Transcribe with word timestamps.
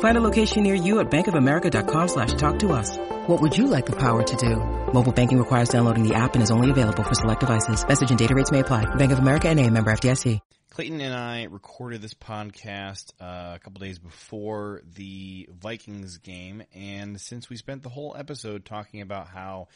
Find 0.00 0.16
a 0.16 0.20
location 0.20 0.62
near 0.62 0.74
you 0.74 1.00
at 1.00 1.10
bankofamerica.com 1.10 2.08
slash 2.08 2.34
talk 2.34 2.58
to 2.60 2.72
us. 2.72 2.96
What 3.26 3.40
would 3.40 3.56
you 3.56 3.66
like 3.66 3.86
the 3.86 3.96
power 3.96 4.22
to 4.22 4.36
do? 4.36 4.56
Mobile 4.92 5.12
banking 5.12 5.38
requires 5.38 5.68
downloading 5.70 6.06
the 6.06 6.14
app 6.14 6.34
and 6.34 6.42
is 6.42 6.50
only 6.50 6.70
available 6.70 7.02
for 7.02 7.14
select 7.14 7.40
devices. 7.40 7.86
Message 7.86 8.10
and 8.10 8.18
data 8.18 8.34
rates 8.34 8.50
may 8.50 8.60
apply. 8.60 8.92
Bank 8.96 9.12
of 9.12 9.18
America 9.18 9.48
and 9.48 9.58
a 9.58 9.70
member 9.70 9.90
FDIC. 9.90 10.40
Clayton 10.70 11.00
and 11.00 11.14
I 11.14 11.44
recorded 11.50 12.00
this 12.00 12.14
podcast 12.14 13.12
uh, 13.20 13.56
a 13.56 13.58
couple 13.58 13.80
days 13.80 13.98
before 13.98 14.82
the 14.94 15.48
Vikings 15.52 16.18
game, 16.18 16.62
and 16.72 17.20
since 17.20 17.50
we 17.50 17.56
spent 17.56 17.82
the 17.82 17.88
whole 17.88 18.14
episode 18.16 18.64
talking 18.64 19.00
about 19.02 19.26
how 19.28 19.66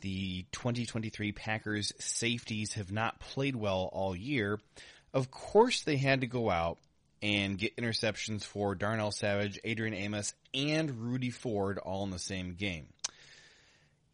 the 0.00 0.46
2023 0.52 1.32
Packers 1.32 1.92
safeties 1.98 2.74
have 2.74 2.92
not 2.92 3.18
played 3.18 3.56
well 3.56 3.90
all 3.92 4.14
year, 4.14 4.60
of 5.12 5.30
course 5.30 5.82
they 5.82 5.96
had 5.96 6.20
to 6.20 6.28
go 6.28 6.48
out 6.48 6.78
and 7.22 7.58
get 7.58 7.76
interceptions 7.76 8.44
for 8.44 8.74
Darnell 8.74 9.10
Savage, 9.10 9.58
Adrian 9.64 9.94
Amos, 9.94 10.34
and 10.54 10.90
Rudy 10.90 11.30
Ford 11.30 11.78
all 11.78 12.04
in 12.04 12.10
the 12.10 12.18
same 12.18 12.54
game. 12.54 12.86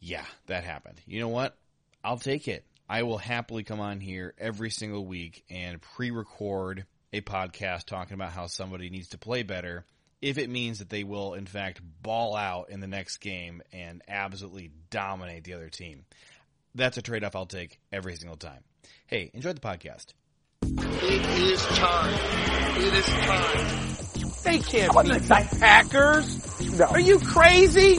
Yeah, 0.00 0.24
that 0.46 0.64
happened. 0.64 1.00
You 1.06 1.20
know 1.20 1.28
what? 1.28 1.56
I'll 2.02 2.18
take 2.18 2.48
it. 2.48 2.64
I 2.88 3.02
will 3.02 3.18
happily 3.18 3.64
come 3.64 3.80
on 3.80 4.00
here 4.00 4.34
every 4.38 4.70
single 4.70 5.06
week 5.06 5.44
and 5.48 5.80
pre-record 5.80 6.84
a 7.12 7.20
podcast 7.22 7.86
talking 7.86 8.14
about 8.14 8.32
how 8.32 8.46
somebody 8.46 8.90
needs 8.90 9.08
to 9.08 9.18
play 9.18 9.42
better 9.42 9.84
if 10.20 10.36
it 10.36 10.50
means 10.50 10.78
that 10.80 10.90
they 10.90 11.04
will 11.04 11.34
in 11.34 11.46
fact 11.46 11.80
ball 12.02 12.34
out 12.34 12.70
in 12.70 12.80
the 12.80 12.86
next 12.86 13.18
game 13.18 13.62
and 13.72 14.02
absolutely 14.08 14.70
dominate 14.90 15.44
the 15.44 15.54
other 15.54 15.70
team. 15.70 16.04
That's 16.74 16.98
a 16.98 17.02
trade-off 17.02 17.36
I'll 17.36 17.46
take 17.46 17.78
every 17.92 18.16
single 18.16 18.36
time. 18.36 18.64
Hey, 19.06 19.30
enjoy 19.32 19.52
the 19.52 19.60
podcast. 19.60 20.06
It 20.66 21.40
is 21.42 21.62
time. 21.76 22.14
It 22.78 22.94
is 22.94 23.04
time. 23.04 23.96
They 24.44 24.58
can't 24.60 24.92
beat 25.04 25.22
the 25.22 25.56
Packers. 25.60 26.78
No. 26.78 26.86
Are 26.86 27.00
you 27.00 27.18
crazy? 27.18 27.98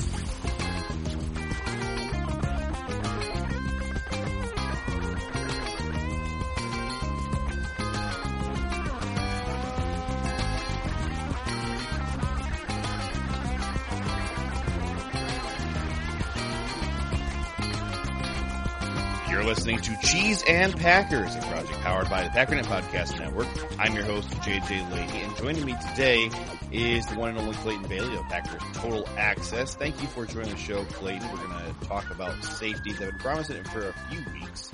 Cheese 20.06 20.44
and 20.48 20.78
Packers, 20.78 21.36
a 21.36 21.40
project 21.40 21.82
powered 21.82 22.08
by 22.12 22.22
the 22.22 22.30
Packernet 22.30 22.66
Podcast 22.66 23.18
Network. 23.18 23.48
I'm 23.80 23.96
your 23.96 24.04
host, 24.04 24.30
JJ 24.30 24.92
Leahy, 24.92 25.22
and 25.24 25.36
joining 25.36 25.66
me 25.66 25.76
today 25.90 26.30
is 26.72 27.08
the 27.08 27.16
one 27.18 27.30
and 27.30 27.40
only 27.40 27.56
Clayton 27.56 27.88
Bailey 27.88 28.16
of 28.16 28.24
Packers 28.26 28.62
Total 28.76 29.08
Access. 29.18 29.74
Thank 29.74 30.00
you 30.04 30.08
for 30.10 30.28
joining 30.28 30.52
the 30.52 30.58
show, 30.58 30.86
Clayton. 30.86 31.28
We're 31.32 31.48
going 31.48 31.74
to 31.74 31.88
talk 31.88 32.12
about 32.12 32.44
safeties. 32.44 33.02
I've 33.02 33.10
been 33.10 33.20
promising 33.20 33.58
it 33.58 33.68
for 33.70 33.90
a 33.90 33.94
few 34.12 34.24
weeks, 34.32 34.72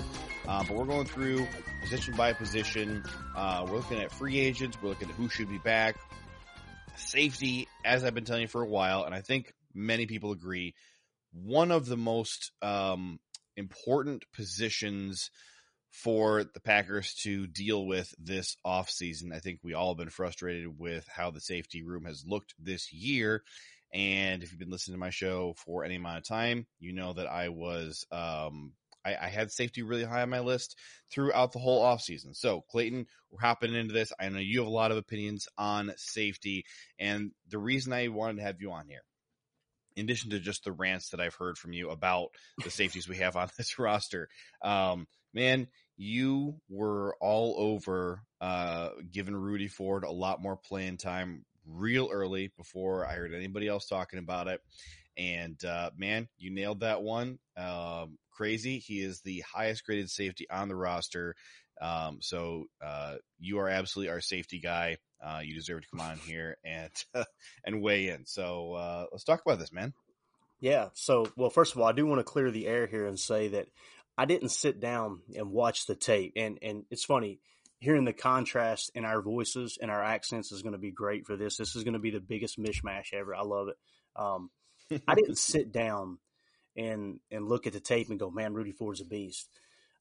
uh, 0.50 0.66
but 0.68 0.76
we're 0.76 0.84
going 0.84 1.06
through 1.06 1.48
position 1.82 2.14
by 2.18 2.34
position. 2.34 3.06
Uh, 3.34 3.66
we're 3.70 3.78
looking 3.78 4.02
at 4.02 4.12
free 4.12 4.38
agents. 4.38 4.78
We're 4.82 4.90
looking 4.90 5.08
at 5.08 5.16
who 5.16 5.30
should 5.30 5.50
be 5.50 5.60
back. 5.60 5.96
Safety, 6.98 7.70
as 7.86 8.04
I've 8.04 8.14
been 8.14 8.26
telling 8.26 8.42
you 8.42 8.48
for 8.50 8.62
a 8.62 8.68
while, 8.68 9.06
and 9.06 9.16
I 9.16 9.22
think 9.22 9.54
many 9.74 10.08
people 10.08 10.34
agree, 10.34 10.76
one 11.32 11.72
of 11.72 11.86
the 11.86 11.96
most 11.96 12.52
um, 12.62 13.22
important 13.56 14.24
positions 14.34 15.30
for 15.92 16.46
the 16.46 16.60
Packers 16.60 17.14
to 17.16 17.48
deal 17.48 17.86
with 17.86 18.14
this 18.18 18.56
offseason. 18.66 19.34
I 19.34 19.40
think 19.40 19.60
we 19.62 19.74
all 19.74 19.90
have 19.90 19.98
been 19.98 20.10
frustrated 20.10 20.80
with 20.80 21.08
how 21.14 21.32
the 21.32 21.42
safety 21.42 21.84
room 21.84 22.06
has 22.06 22.24
looked 22.26 22.56
this 22.58 22.92
year. 22.94 23.44
And 23.94 24.42
if 24.42 24.52
you've 24.52 24.60
been 24.60 24.72
listening 24.72 24.96
to 24.96 25.00
my 25.00 25.10
show 25.10 25.54
for 25.58 25.84
any 25.84 25.96
amount 25.96 26.20
of 26.20 26.24
time, 26.24 26.66
you 26.80 26.94
know 26.94 27.12
that 27.14 27.28
I 27.28 27.50
was, 27.50 28.06
um, 28.10 28.72
I, 29.04 29.18
I 29.22 29.28
had 29.28 29.52
safety 29.52 29.82
really 29.84 30.06
high 30.06 30.22
on 30.22 30.30
my 30.30 30.40
list 30.40 30.78
throughout 31.12 31.52
the 31.52 31.60
whole 31.60 31.84
offseason. 31.84 32.36
So, 32.38 32.64
Clayton, 32.72 33.06
we're 33.30 33.42
hopping 33.42 33.76
into 33.76 33.94
this. 33.94 34.14
I 34.18 34.30
know 34.30 34.40
you 34.40 34.60
have 34.60 34.68
a 34.68 34.72
lot 34.72 34.92
of 34.92 34.98
opinions 34.98 35.50
on 35.58 35.92
safety. 35.98 36.64
And 37.00 37.32
the 37.50 37.58
reason 37.58 37.92
I 37.92 38.08
wanted 38.08 38.38
to 38.38 38.44
have 38.44 38.62
you 38.62 38.72
on 38.72 38.88
here 38.88 39.02
in 39.96 40.06
addition 40.06 40.32
to 40.32 40.40
just 40.40 40.64
the 40.64 40.72
rants 40.72 41.10
that 41.10 41.20
I've 41.20 41.36
heard 41.36 41.58
from 41.58 41.74
you 41.74 41.90
about 41.90 42.30
the 42.64 42.72
safeties 42.72 43.08
we 43.08 43.18
have 43.18 43.36
on 43.36 43.50
this 43.58 43.78
roster, 43.80 44.30
um, 44.62 45.08
man, 45.34 45.68
you 45.98 46.56
were 46.70 47.16
all 47.22 47.56
over 47.58 48.24
uh, 48.40 48.90
giving 49.12 49.36
Rudy 49.36 49.68
Ford 49.68 50.04
a 50.04 50.12
lot 50.12 50.42
more 50.42 50.58
playing 50.58 50.98
time 50.98 51.46
real 51.68 52.10
early 52.12 52.52
before 52.58 53.06
I 53.06 53.14
heard 53.14 53.34
anybody 53.34 53.68
else 53.68 53.88
talking 53.88 54.20
about 54.20 54.48
it. 54.48 54.62
And 55.18 55.64
uh, 55.64 55.92
man, 55.98 56.28
you 56.38 56.52
nailed 56.52 56.80
that 56.80 57.04
one. 57.04 57.38
Um, 57.58 58.18
crazy. 58.32 58.80
He 58.80 59.02
is 59.02 59.22
the 59.22 59.44
highest 59.54 59.86
graded 59.86 60.10
safety 60.10 60.50
on 60.50 60.70
the 60.70 60.76
roster. 60.76 61.36
Um, 61.80 62.20
so 62.22 62.66
uh, 62.84 63.16
you 63.40 63.60
are 63.60 63.70
absolutely 63.70 64.12
our 64.12 64.22
safety 64.22 64.60
guy. 64.60 64.98
Uh, 65.24 65.42
you 65.44 65.54
deserve 65.54 65.82
to 65.82 65.88
come 65.90 66.02
on 66.02 66.18
here 66.18 66.58
and 66.64 66.92
and 67.66 67.82
weigh 67.82 68.10
in. 68.10 68.26
So 68.26 68.74
uh, 68.74 69.06
let's 69.12 69.24
talk 69.24 69.42
about 69.46 69.60
this, 69.60 69.72
man. 69.72 69.94
Yeah. 70.60 70.90
So, 70.94 71.28
well, 71.36 71.50
first 71.50 71.74
of 71.74 71.82
all, 71.82 71.88
I 71.88 71.92
do 71.92 72.06
want 72.06 72.20
to 72.20 72.24
clear 72.24 72.52
the 72.52 72.68
air 72.68 72.88
here 72.88 73.08
and 73.08 73.20
say 73.20 73.50
that 73.50 73.68
I 74.18 74.26
didn't 74.26 74.50
sit 74.50 74.80
down 74.80 75.22
and 75.36 75.52
watch 75.52 75.86
the 75.86 75.96
tape. 75.96 76.34
And 76.36 76.60
and 76.62 76.86
it's 76.90 77.06
funny 77.06 77.40
hearing 77.82 78.06
the 78.06 78.14
contrast 78.14 78.92
in 78.94 79.06
our 79.06 79.24
voices 79.24 79.80
and 79.82 79.90
our 79.90 80.04
accents 80.04 80.52
is 80.52 80.62
going 80.62 80.74
to 80.74 80.80
be 80.80 80.92
great 80.92 81.26
for 81.26 81.36
this. 81.36 81.58
This 81.58 81.76
is 81.76 81.84
going 81.84 81.96
to 81.96 82.00
be 82.00 82.12
the 82.12 82.20
biggest 82.20 82.60
mishmash 82.60 83.12
ever. 83.12 83.34
I 83.34 83.42
love 83.42 83.70
it. 83.70 83.78
Um, 84.16 84.52
I 85.08 85.16
didn't 85.16 85.38
sit 85.40 85.72
down 85.72 86.20
and 86.78 87.20
and 87.32 87.50
look 87.50 87.68
at 87.68 87.74
the 87.74 87.80
tape 87.80 88.10
and 88.10 88.20
go, 88.20 88.30
"Man, 88.30 88.54
Rudy 88.54 88.72
Ford's 88.72 89.02
a 89.02 89.06
beast." 89.06 89.50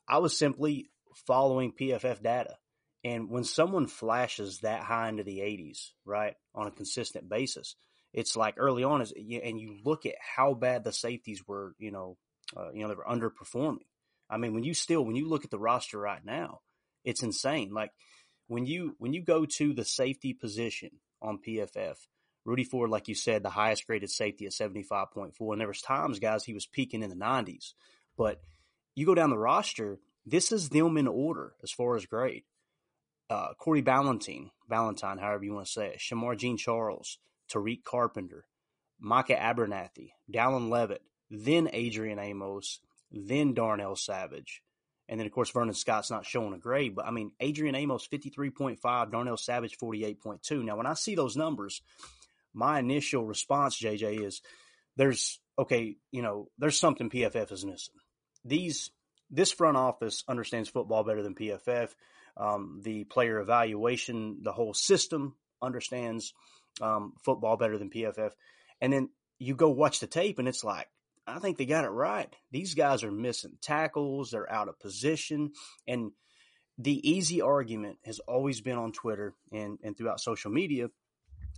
I 0.07 0.19
was 0.19 0.37
simply 0.37 0.91
following 1.27 1.73
PFF 1.73 2.23
data. 2.23 2.57
And 3.03 3.31
when 3.31 3.44
someone 3.44 3.87
flashes 3.87 4.60
that 4.60 4.83
high 4.83 5.09
into 5.09 5.22
the 5.22 5.39
80s, 5.39 5.91
right, 6.04 6.34
on 6.54 6.66
a 6.66 6.71
consistent 6.71 7.28
basis, 7.28 7.77
it's 8.13 8.36
like 8.36 8.54
early 8.59 8.84
on, 8.84 9.01
is 9.01 9.13
and 9.13 9.60
you 9.60 9.78
look 9.84 10.04
at 10.04 10.16
how 10.21 10.53
bad 10.53 10.84
the 10.84 10.92
safeties 10.92 11.47
were, 11.47 11.75
you 11.78 11.91
know, 11.91 12.19
uh, 12.57 12.71
you 12.72 12.83
know, 12.83 12.89
they 12.89 12.95
were 12.95 13.04
underperforming. 13.04 13.86
I 14.28 14.36
mean, 14.36 14.53
when 14.53 14.65
you 14.65 14.75
still 14.75 15.04
when 15.04 15.16
you 15.16 15.28
look 15.28 15.45
at 15.45 15.51
the 15.51 15.59
roster 15.59 15.98
right 15.98 16.25
now, 16.25 16.60
it's 17.04 17.22
insane. 17.22 17.72
Like 17.72 17.92
when 18.48 18.66
you 18.66 18.97
when 18.98 19.13
you 19.13 19.22
go 19.22 19.47
to 19.47 19.72
the 19.72 19.84
safety 19.84 20.34
position 20.34 20.91
on 21.22 21.39
PFF, 21.47 21.97
Rudy 22.45 22.65
Ford, 22.65 22.91
like 22.91 23.09
you 23.09 23.15
said, 23.15 23.42
the 23.42 23.51
highest 23.51 23.86
graded 23.86 24.10
safety 24.10 24.45
at 24.47 24.53
seventy 24.53 24.83
five 24.83 25.10
point 25.13 25.34
four, 25.36 25.54
and 25.54 25.60
there 25.60 25.69
was 25.69 25.80
times, 25.80 26.19
guys, 26.19 26.45
he 26.45 26.54
was 26.54 26.66
peaking 26.66 27.03
in 27.03 27.10
the 27.10 27.16
nineties. 27.16 27.75
But 28.19 28.41
you 28.95 29.07
go 29.07 29.15
down 29.15 29.30
the 29.30 29.39
roster, 29.39 30.01
this 30.27 30.53
is 30.53 30.69
them 30.69 30.97
in 30.97 31.09
order 31.09 31.54
as 31.63 31.71
far 31.71 31.97
as 31.97 32.07
grade 32.07 32.42
uh, 33.30 33.54
Corey 33.59 33.82
Ballentine, 33.82 34.50
Valentine, 34.68 35.18
however 35.18 35.44
you 35.44 35.54
want 35.54 35.66
to 35.66 35.72
say 35.72 35.86
it, 35.88 35.98
Shemar 35.98 36.36
Jean 36.36 36.56
Charles, 36.56 37.18
Tariq 37.50 37.84
Carpenter, 37.84 38.44
Micah 38.98 39.36
Abernathy, 39.36 40.10
Dallin 40.30 40.68
Leavitt, 40.68 41.03
then 41.30 41.71
Adrian 41.72 42.18
Amos, 42.18 42.80
then 43.10 43.54
Darnell 43.54 43.97
Savage. 43.97 44.62
And 45.09 45.18
then, 45.18 45.27
of 45.27 45.32
course, 45.32 45.50
Vernon 45.50 45.74
Scott's 45.74 46.10
not 46.10 46.27
showing 46.27 46.54
a 46.54 46.59
grade, 46.59 46.94
but 46.94 47.06
I 47.06 47.10
mean, 47.10 47.32
Adrian 47.41 47.74
Amos, 47.74 48.06
53.5, 48.06 49.10
Darnell 49.10 49.36
Savage, 49.36 49.77
48.2. 49.78 50.65
Now, 50.65 50.77
when 50.77 50.86
I 50.86 50.94
see 50.94 51.16
those 51.16 51.36
numbers, 51.36 51.82
my 52.54 52.78
initial 52.78 53.24
response, 53.24 53.80
JJ, 53.80 54.24
is 54.24 54.42
there's 54.97 55.41
okay, 55.59 55.97
you 56.10 56.22
know, 56.22 56.48
there's 56.59 56.78
something 56.78 57.10
PFF 57.10 57.50
is 57.53 57.65
missing. 57.65 57.94
These 58.44 58.91
this 59.30 59.53
front 59.53 59.77
office 59.77 60.24
understands 60.28 60.68
football 60.68 61.04
better 61.04 61.22
than 61.22 61.34
PFF. 61.34 61.91
Um, 62.41 62.81
the 62.83 63.04
player 63.04 63.39
evaluation, 63.39 64.39
the 64.42 64.53
whole 64.53 64.72
system 64.72 65.34
understands 65.60 66.33
um, 66.81 67.13
football 67.22 67.57
better 67.57 67.77
than 67.77 67.91
PFF. 67.91 68.31
And 68.81 68.92
then 68.92 69.10
you 69.39 69.54
go 69.54 69.69
watch 69.69 70.01
the 70.01 70.07
tape, 70.07 70.39
and 70.39 70.48
it's 70.48 70.65
like, 70.65 70.89
I 71.27 71.39
think 71.39 71.59
they 71.59 71.66
got 71.66 71.84
it 71.84 71.91
right. 71.91 72.34
These 72.51 72.75
guys 72.75 73.04
are 73.04 73.13
missing 73.13 73.59
tackles, 73.60 74.31
they're 74.31 74.51
out 74.51 74.69
of 74.69 74.81
position. 74.81 75.53
And 75.87 76.13
the 76.78 77.10
easy 77.10 77.42
argument 77.42 77.98
has 78.04 78.21
always 78.21 78.60
been 78.60 78.78
on 78.78 78.92
Twitter 78.92 79.34
and, 79.53 79.78
and 79.83 79.97
throughout 79.97 80.21
social 80.21 80.51
media 80.51 80.89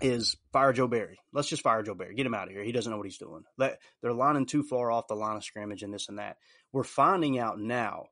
is 0.00 0.36
fire 0.52 0.72
Joe 0.72 0.88
Barry. 0.88 1.18
Let's 1.32 1.48
just 1.48 1.62
fire 1.62 1.82
Joe 1.82 1.94
Barry. 1.94 2.14
Get 2.14 2.26
him 2.26 2.34
out 2.34 2.48
of 2.48 2.54
here. 2.54 2.64
He 2.64 2.72
doesn't 2.72 2.90
know 2.90 2.96
what 2.96 3.06
he's 3.06 3.18
doing. 3.18 3.44
They're 3.56 4.12
lining 4.12 4.46
too 4.46 4.64
far 4.64 4.90
off 4.90 5.06
the 5.06 5.14
line 5.14 5.36
of 5.36 5.44
scrimmage 5.44 5.82
and 5.82 5.94
this 5.94 6.08
and 6.08 6.18
that. 6.18 6.38
We're 6.72 6.82
finding 6.82 7.38
out 7.38 7.60
now 7.60 8.06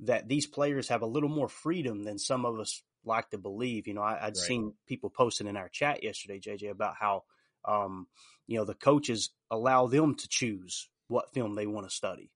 that 0.00 0.28
these 0.28 0.46
players 0.46 0.88
have 0.88 1.02
a 1.02 1.06
little 1.06 1.28
more 1.28 1.48
freedom 1.48 2.04
than 2.04 2.18
some 2.18 2.44
of 2.44 2.58
us 2.58 2.82
like 3.04 3.30
to 3.30 3.38
believe. 3.38 3.86
You 3.86 3.94
know, 3.94 4.02
I, 4.02 4.14
would 4.14 4.22
right. 4.22 4.36
seen 4.36 4.74
people 4.86 5.10
posting 5.10 5.46
in 5.46 5.56
our 5.56 5.68
chat 5.68 6.02
yesterday, 6.02 6.40
JJ, 6.40 6.70
about 6.70 6.94
how, 6.98 7.24
um, 7.64 8.06
you 8.46 8.58
know, 8.58 8.64
the 8.64 8.74
coaches 8.74 9.30
allow 9.50 9.86
them 9.86 10.14
to 10.14 10.28
choose 10.28 10.88
what 11.08 11.32
film 11.32 11.54
they 11.54 11.66
want 11.66 11.88
to 11.88 11.94
study. 11.94 12.30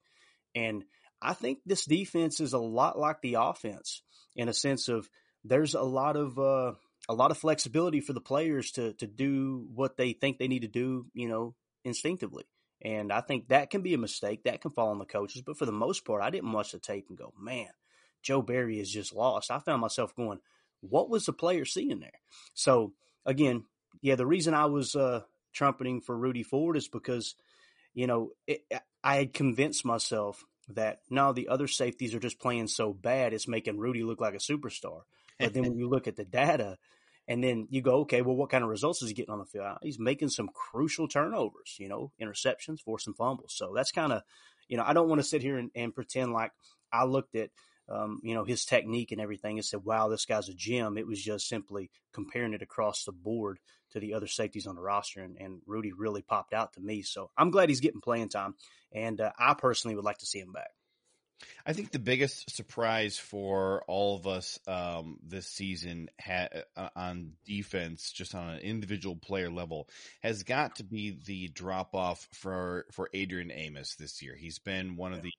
And 0.55 0.85
I 1.23 1.35
think 1.35 1.59
this 1.65 1.85
defense 1.85 2.41
is 2.41 2.53
a 2.53 2.59
lot 2.59 2.99
like 2.99 3.21
the 3.23 3.35
offense 3.35 4.03
in 4.37 4.49
a 4.49 4.55
sense 4.55 4.89
of 4.89 5.09
there's 5.45 5.75
a 5.75 5.83
lot 5.83 6.17
of, 6.17 6.39
uh, 6.39 6.73
a 7.09 7.15
lot 7.15 7.31
of 7.31 7.39
flexibility 7.39 8.01
for 8.01 8.13
the 8.13 8.21
players 8.21 8.73
to 8.73 8.95
to 8.95 9.07
do 9.07 9.67
what 9.75 9.97
they 9.97 10.13
think 10.13 10.39
they 10.39 10.49
need 10.49 10.63
to 10.63 10.69
do, 10.69 11.07
you 11.13 11.29
know, 11.29 11.55
instinctively. 11.85 12.45
And 12.83 13.13
I 13.13 13.21
think 13.21 13.49
that 13.49 13.71
can 13.71 13.83
be 13.83 13.95
a 13.95 13.99
mistake. 13.99 14.45
That 14.45 14.61
can 14.61 14.71
fall 14.71 14.91
on 14.91 14.99
the 14.99 15.05
coaches. 15.05 15.43
But 15.43 15.57
for 15.57 15.67
the 15.67 15.73
most 15.73 16.05
part, 16.05 16.23
I 16.23 16.31
didn't 16.31 16.53
watch 16.53 16.73
the 16.73 16.79
tape 16.79 17.07
and 17.09 17.17
go, 17.17 17.33
man, 17.39 17.69
Joe 18.23 18.43
Barry 18.43 18.79
is 18.79 18.91
just 18.91 19.15
lost. 19.15 19.51
I 19.51 19.59
found 19.59 19.81
myself 19.81 20.15
going, 20.15 20.41
what 20.81 21.09
was 21.09 21.27
the 21.27 21.33
player 21.33 21.65
seeing 21.65 22.01
there? 22.01 22.21
So 22.55 22.93
again, 23.25 23.65
yeah, 24.03 24.17
the 24.17 24.27
reason 24.27 24.55
I 24.55 24.67
was 24.67 24.95
uh, 24.95 25.23
trumpeting 25.53 26.01
for 26.01 26.17
Rudy 26.17 26.43
Ford 26.43 26.77
is 26.77 26.89
because, 26.89 27.37
you 27.95 28.07
know, 28.07 28.31
it, 28.47 28.65
I 29.03 29.17
had 29.17 29.33
convinced 29.33 29.85
myself 29.85 30.45
that 30.69 31.01
no, 31.11 31.33
the 31.33 31.49
other 31.49 31.69
safeties 31.69 32.15
are 32.15 32.21
just 32.21 32.41
playing 32.41 32.69
so 32.69 32.93
bad, 32.93 33.33
it's 33.33 33.49
making 33.49 33.79
Rudy 33.79 34.03
look 34.03 34.21
like 34.21 34.35
a 34.35 34.39
superstar. 34.39 35.03
But 35.39 35.55
then 35.55 35.63
when 35.65 35.75
you 35.79 35.89
look 35.89 36.07
at 36.07 36.17
the 36.17 36.25
data, 36.25 36.79
and 37.27 37.43
then 37.43 37.67
you 37.71 37.81
go, 37.81 38.01
okay, 38.01 38.23
well, 38.23 38.37
what 38.37 38.51
kind 38.51 38.63
of 38.63 38.71
results 38.71 39.03
is 39.03 39.09
he 39.09 39.15
getting 39.15 39.33
on 39.33 39.39
the 39.39 39.47
field? 39.47 39.79
He's 39.83 39.99
making 39.99 40.29
some 40.29 40.51
crucial 40.53 41.09
turnovers, 41.09 41.77
you 41.79 41.89
know, 41.89 42.13
interceptions, 42.21 42.81
forcing 42.81 43.15
fumbles. 43.15 43.55
So 43.57 43.73
that's 43.75 43.93
kind 43.93 44.13
of, 44.13 44.23
you 44.69 44.77
know, 44.77 44.85
I 44.87 44.93
don't 44.93 45.09
want 45.09 45.21
to 45.21 45.27
sit 45.27 45.43
here 45.43 45.57
and, 45.57 45.71
and 45.75 45.95
pretend 45.95 46.33
like 46.33 46.53
I 46.93 47.05
looked 47.05 47.35
at, 47.35 47.51
um, 47.89 48.21
you 48.23 48.35
know, 48.35 48.45
his 48.45 48.65
technique 48.65 49.13
and 49.13 49.21
everything 49.21 49.59
and 49.59 49.65
said, 49.65 49.85
wow, 49.85 50.09
this 50.09 50.27
guy's 50.27 50.49
a 50.49 50.55
gem. 50.55 50.99
It 50.99 51.07
was 51.07 51.23
just 51.23 51.49
simply 51.49 51.91
comparing 52.13 52.55
it 52.55 52.63
across 52.63 53.05
the 53.05 53.13
board 53.13 53.59
to 53.93 54.01
the 54.01 54.15
other 54.15 54.27
safeties 54.27 54.67
on 54.67 54.75
the 54.75 54.83
roster. 54.83 55.21
And, 55.21 55.37
and 55.39 55.61
Rudy 55.67 55.93
really 55.93 56.23
popped 56.23 56.53
out 56.53 56.75
to 56.75 56.81
me. 56.81 57.03
So 57.03 57.31
I'm 57.37 57.51
glad 57.51 57.69
he's 57.69 57.81
getting 57.81 58.01
playing 58.01 58.31
time. 58.31 58.55
And 58.93 59.21
uh, 59.21 59.33
I 59.39 59.55
personally 59.55 59.97
would 59.97 60.05
like 60.05 60.19
to 60.19 60.27
see 60.27 60.41
him 60.41 60.53
back. 60.53 60.71
I 61.67 61.73
think 61.73 61.91
the 61.91 61.99
biggest 61.99 62.55
surprise 62.55 63.19
for 63.19 63.83
all 63.87 64.17
of 64.17 64.27
us 64.27 64.59
um, 64.67 65.19
this 65.23 65.47
season 65.47 66.09
ha- 66.21 66.49
uh, 66.77 66.89
on 66.95 67.33
defense, 67.47 68.13
just 68.13 68.35
on 68.35 68.51
an 68.51 68.61
individual 68.61 69.17
player 69.17 69.51
level, 69.51 69.89
has 70.23 70.43
got 70.43 70.77
to 70.77 70.85
be 70.85 71.19
the 71.25 71.49
drop 71.49 71.95
off 71.95 72.29
for 72.33 72.87
for 72.93 73.09
Adrian 73.13 73.51
Amos 73.51 73.97
this 73.97 74.23
year. 74.23 74.37
He's 74.37 74.59
been 74.59 74.97
one 74.97 75.13
of 75.13 75.23
the 75.23 75.33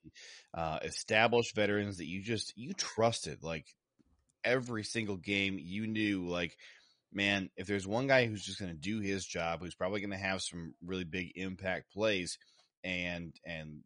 uh, 0.54 0.80
established 0.84 1.56
veterans 1.56 1.98
that 1.98 2.08
you 2.08 2.22
just 2.22 2.58
you 2.58 2.74
trusted. 2.74 3.44
Like 3.44 3.66
every 4.44 4.84
single 4.84 5.18
game, 5.18 5.60
you 5.60 5.88
knew 5.88 6.28
like 6.28 6.58
man, 7.14 7.50
if 7.56 7.66
there's 7.66 7.88
one 7.88 8.08
guy 8.08 8.26
who's 8.26 8.44
just 8.44 8.60
going 8.60 8.72
to 8.72 8.78
do 8.78 9.00
his 9.00 9.26
job, 9.26 9.62
who's 9.62 9.74
probably 9.74 10.02
going 10.02 10.12
to 10.12 10.18
have 10.18 10.42
some 10.42 10.74
really 10.86 11.06
big 11.06 11.32
impact 11.36 11.94
plays 11.94 12.38
and 12.84 13.34
and 13.46 13.82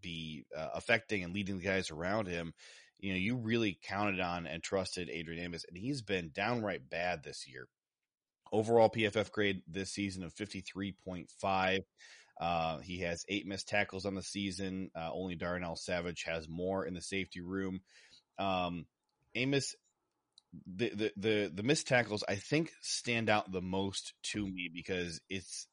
be 0.00 0.44
uh, 0.56 0.68
affecting 0.74 1.24
and 1.24 1.34
leading 1.34 1.58
the 1.58 1.64
guys 1.64 1.90
around 1.90 2.26
him, 2.26 2.54
you 2.98 3.12
know, 3.12 3.18
you 3.18 3.36
really 3.36 3.78
counted 3.82 4.20
on 4.20 4.46
and 4.46 4.62
trusted 4.62 5.08
Adrian 5.10 5.42
Amos, 5.42 5.64
and 5.68 5.76
he's 5.76 6.02
been 6.02 6.30
downright 6.34 6.88
bad 6.88 7.22
this 7.22 7.46
year. 7.48 7.66
Overall 8.52 8.90
PFF 8.90 9.30
grade 9.30 9.62
this 9.68 9.90
season 9.90 10.22
of 10.24 10.34
53.5. 10.34 11.80
Uh, 12.40 12.78
he 12.78 13.00
has 13.00 13.24
eight 13.28 13.46
missed 13.46 13.68
tackles 13.68 14.06
on 14.06 14.14
the 14.14 14.22
season. 14.22 14.90
Uh, 14.94 15.10
only 15.12 15.34
Darnell 15.34 15.76
Savage 15.76 16.24
has 16.24 16.48
more 16.48 16.84
in 16.84 16.94
the 16.94 17.02
safety 17.02 17.40
room. 17.40 17.80
Um, 18.38 18.86
Amos, 19.34 19.76
the, 20.66 20.88
the, 20.88 21.12
the, 21.16 21.52
the 21.54 21.62
missed 21.62 21.86
tackles, 21.86 22.24
I 22.26 22.36
think 22.36 22.72
stand 22.80 23.30
out 23.30 23.52
the 23.52 23.62
most 23.62 24.14
to 24.32 24.44
me 24.44 24.70
because 24.72 25.20
it's, 25.28 25.68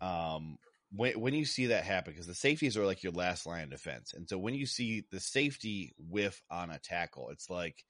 um, 0.00 0.58
when 0.90 1.20
when 1.20 1.34
you 1.34 1.44
see 1.44 1.66
that 1.66 1.84
happen, 1.84 2.12
because 2.12 2.26
the 2.26 2.34
safeties 2.34 2.76
are 2.76 2.86
like 2.86 3.02
your 3.02 3.12
last 3.12 3.46
line 3.46 3.64
of 3.64 3.70
defense, 3.70 4.14
and 4.14 4.28
so 4.28 4.38
when 4.38 4.54
you 4.54 4.66
see 4.66 5.04
the 5.10 5.20
safety 5.20 5.92
whiff 5.98 6.42
on 6.50 6.70
a 6.70 6.78
tackle, 6.78 7.30
it's 7.30 7.50
like, 7.50 7.84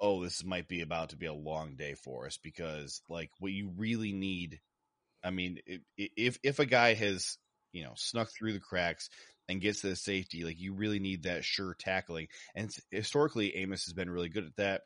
oh, 0.00 0.22
this 0.22 0.44
might 0.44 0.68
be 0.68 0.80
about 0.80 1.10
to 1.10 1.16
be 1.16 1.26
a 1.26 1.34
long 1.34 1.76
day 1.76 1.94
for 1.94 2.26
us 2.26 2.38
because 2.42 3.02
like 3.08 3.30
what 3.38 3.52
you 3.52 3.72
really 3.76 4.12
need, 4.12 4.60
I 5.22 5.30
mean, 5.30 5.58
if 5.96 6.38
if 6.42 6.58
a 6.58 6.66
guy 6.66 6.94
has 6.94 7.36
you 7.72 7.84
know 7.84 7.92
snuck 7.96 8.30
through 8.30 8.54
the 8.54 8.60
cracks 8.60 9.10
and 9.48 9.60
gets 9.60 9.82
to 9.82 9.88
the 9.88 9.96
safety, 9.96 10.44
like 10.44 10.58
you 10.58 10.72
really 10.72 11.00
need 11.00 11.24
that 11.24 11.44
sure 11.44 11.76
tackling, 11.78 12.28
and 12.54 12.70
historically 12.90 13.56
Amos 13.56 13.84
has 13.84 13.92
been 13.92 14.10
really 14.10 14.30
good 14.30 14.46
at 14.46 14.56
that. 14.56 14.82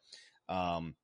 Um, 0.49 0.97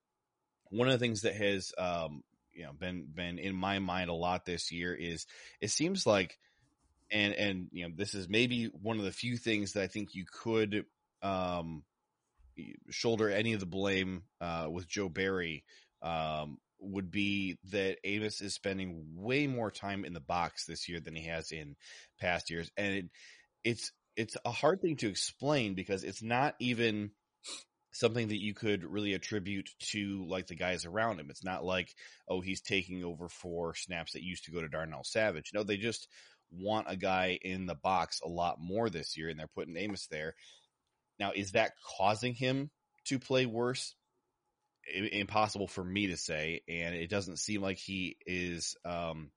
one 0.70 0.88
of 0.88 0.92
the 0.94 0.98
things 0.98 1.22
that 1.22 1.36
has 1.36 1.72
um, 1.78 2.24
you 2.54 2.64
know 2.64 2.72
been 2.72 3.06
been 3.12 3.38
in 3.38 3.54
my 3.54 3.78
mind 3.78 4.10
a 4.10 4.14
lot 4.14 4.44
this 4.44 4.72
year 4.72 4.94
is 4.94 5.26
it 5.60 5.70
seems 5.70 6.06
like 6.06 6.38
and 7.10 7.34
and 7.34 7.68
you 7.72 7.86
know 7.86 7.94
this 7.96 8.14
is 8.14 8.28
maybe 8.28 8.66
one 8.66 8.98
of 8.98 9.04
the 9.04 9.12
few 9.12 9.36
things 9.36 9.72
that 9.72 9.82
I 9.82 9.86
think 9.86 10.14
you 10.14 10.24
could 10.30 10.84
um 11.22 11.82
shoulder 12.90 13.28
any 13.30 13.52
of 13.52 13.60
the 13.60 13.66
blame 13.66 14.22
uh 14.40 14.68
with 14.70 14.88
Joe 14.88 15.08
Barry 15.08 15.64
um 16.02 16.58
would 16.80 17.10
be 17.10 17.58
that 17.70 17.98
Amos 18.04 18.40
is 18.40 18.54
spending 18.54 19.06
way 19.16 19.46
more 19.46 19.70
time 19.70 20.04
in 20.04 20.12
the 20.12 20.20
box 20.20 20.66
this 20.66 20.88
year 20.88 21.00
than 21.00 21.14
he 21.14 21.26
has 21.26 21.50
in 21.50 21.76
past 22.20 22.50
years. 22.50 22.70
And 22.76 22.94
it, 22.94 23.04
it's 23.62 23.92
it's 24.16 24.36
a 24.44 24.50
hard 24.50 24.80
thing 24.80 24.96
to 24.96 25.08
explain 25.08 25.74
because 25.74 26.04
it's 26.04 26.22
not 26.22 26.54
even 26.60 27.10
something 27.94 28.28
that 28.28 28.42
you 28.42 28.54
could 28.54 28.84
really 28.84 29.14
attribute 29.14 29.70
to 29.78 30.26
like 30.28 30.48
the 30.48 30.56
guys 30.56 30.84
around 30.84 31.20
him. 31.20 31.30
It's 31.30 31.44
not 31.44 31.64
like, 31.64 31.94
oh, 32.28 32.40
he's 32.40 32.60
taking 32.60 33.04
over 33.04 33.28
for 33.28 33.74
snaps 33.76 34.12
that 34.12 34.24
used 34.24 34.44
to 34.44 34.50
go 34.50 34.60
to 34.60 34.68
Darnell 34.68 35.04
Savage. 35.04 35.52
No, 35.54 35.62
they 35.62 35.76
just 35.76 36.08
want 36.50 36.88
a 36.90 36.96
guy 36.96 37.38
in 37.40 37.66
the 37.66 37.76
box 37.76 38.20
a 38.20 38.28
lot 38.28 38.56
more 38.60 38.90
this 38.90 39.16
year 39.16 39.28
and 39.28 39.38
they're 39.38 39.46
putting 39.46 39.76
Amos 39.76 40.08
there. 40.08 40.34
Now, 41.20 41.30
is 41.34 41.52
that 41.52 41.74
causing 41.96 42.34
him 42.34 42.68
to 43.06 43.20
play 43.20 43.46
worse? 43.46 43.94
Impossible 44.92 45.68
for 45.68 45.84
me 45.84 46.08
to 46.08 46.16
say. 46.16 46.62
And 46.68 46.96
it 46.96 47.08
doesn't 47.08 47.38
seem 47.38 47.62
like 47.62 47.78
he 47.78 48.16
is, 48.26 48.74
um, 48.84 49.30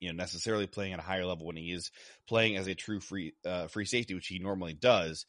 you 0.00 0.08
know, 0.08 0.16
necessarily 0.16 0.66
playing 0.66 0.92
at 0.92 0.98
a 0.98 1.02
higher 1.02 1.24
level 1.24 1.46
when 1.46 1.56
he 1.56 1.70
is 1.70 1.92
playing 2.26 2.56
as 2.56 2.66
a 2.66 2.74
true 2.74 2.98
free, 2.98 3.34
uh, 3.44 3.68
free 3.68 3.86
safety, 3.86 4.14
which 4.14 4.26
he 4.26 4.40
normally 4.40 4.74
does. 4.74 5.24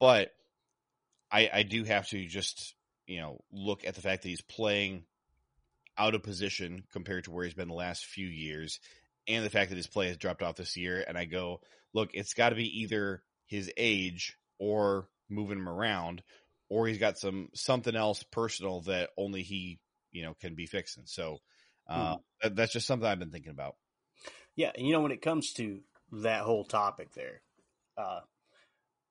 But 0.00 0.30
I, 1.30 1.50
I 1.52 1.62
do 1.62 1.84
have 1.84 2.08
to 2.08 2.26
just, 2.26 2.74
you 3.06 3.20
know, 3.20 3.40
look 3.52 3.86
at 3.86 3.94
the 3.94 4.00
fact 4.00 4.22
that 4.22 4.28
he's 4.28 4.42
playing 4.42 5.04
out 5.96 6.14
of 6.14 6.22
position 6.22 6.84
compared 6.92 7.24
to 7.24 7.30
where 7.30 7.44
he's 7.44 7.54
been 7.54 7.68
the 7.68 7.74
last 7.74 8.04
few 8.04 8.26
years 8.26 8.80
and 9.28 9.44
the 9.44 9.50
fact 9.50 9.70
that 9.70 9.76
his 9.76 9.86
play 9.86 10.08
has 10.08 10.16
dropped 10.16 10.42
off 10.42 10.56
this 10.56 10.76
year. 10.76 11.04
And 11.06 11.16
I 11.16 11.24
go, 11.24 11.60
look, 11.92 12.10
it's 12.14 12.34
got 12.34 12.50
to 12.50 12.56
be 12.56 12.80
either 12.82 13.22
his 13.46 13.70
age 13.76 14.36
or 14.58 15.08
moving 15.28 15.58
him 15.58 15.68
around, 15.68 16.22
or 16.68 16.86
he's 16.86 16.98
got 16.98 17.18
some 17.18 17.48
something 17.54 17.96
else 17.96 18.22
personal 18.22 18.82
that 18.82 19.10
only 19.16 19.42
he, 19.42 19.78
you 20.12 20.22
know, 20.22 20.34
can 20.40 20.54
be 20.54 20.66
fixing. 20.66 21.04
So 21.06 21.38
uh, 21.88 22.14
hmm. 22.14 22.20
that, 22.42 22.56
that's 22.56 22.72
just 22.72 22.86
something 22.86 23.08
I've 23.08 23.18
been 23.18 23.30
thinking 23.30 23.52
about. 23.52 23.76
Yeah, 24.56 24.72
and 24.74 24.86
you 24.86 24.92
know, 24.92 25.00
when 25.00 25.12
it 25.12 25.22
comes 25.22 25.52
to 25.54 25.80
that 26.12 26.42
whole 26.42 26.64
topic 26.64 27.12
there, 27.12 27.42
uh, 27.96 28.20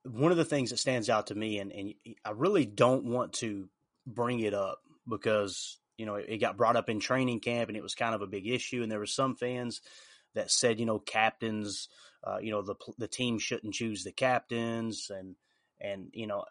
one 0.04 0.32
of 0.32 0.38
the 0.38 0.46
things 0.46 0.70
that 0.70 0.78
stands 0.78 1.10
out 1.10 1.28
to 1.28 1.36
me, 1.36 1.60
and, 1.60 1.72
and 1.72 1.94
I 2.24 2.32
really 2.32 2.66
don't 2.66 3.06
want 3.06 3.34
to 3.34 3.70
bring 4.06 4.40
it 4.40 4.54
up 4.54 4.80
because 5.08 5.78
you 5.98 6.06
know 6.06 6.16
it, 6.16 6.26
it 6.30 6.38
got 6.38 6.58
brought 6.58 6.76
up 6.76 6.90
in 6.90 7.00
training 7.00 7.40
camp 7.40 7.70
and 7.70 7.78
it 7.78 7.84
was 7.84 7.96
kind 7.96 8.16
of 8.16 8.22
a 8.22 8.28
big 8.28 8.48
issue, 8.48 8.82
and 8.82 8.92
there 8.92 9.00
were 9.00 9.06
some 9.06 9.36
fans 9.36 9.82
that 10.36 10.52
said 10.52 10.80
you 10.80 10.86
know 10.86 11.00
captains, 11.00 11.90
uh, 12.24 12.38
you 12.42 12.52
know 12.52 12.62
the 12.62 12.76
the 12.98 13.08
team 13.08 13.40
shouldn't 13.40 13.74
choose 13.74 14.04
the 14.04 14.12
captains, 14.12 15.12
and 15.14 15.36
and 15.82 16.10
you 16.14 16.28
know 16.28 16.44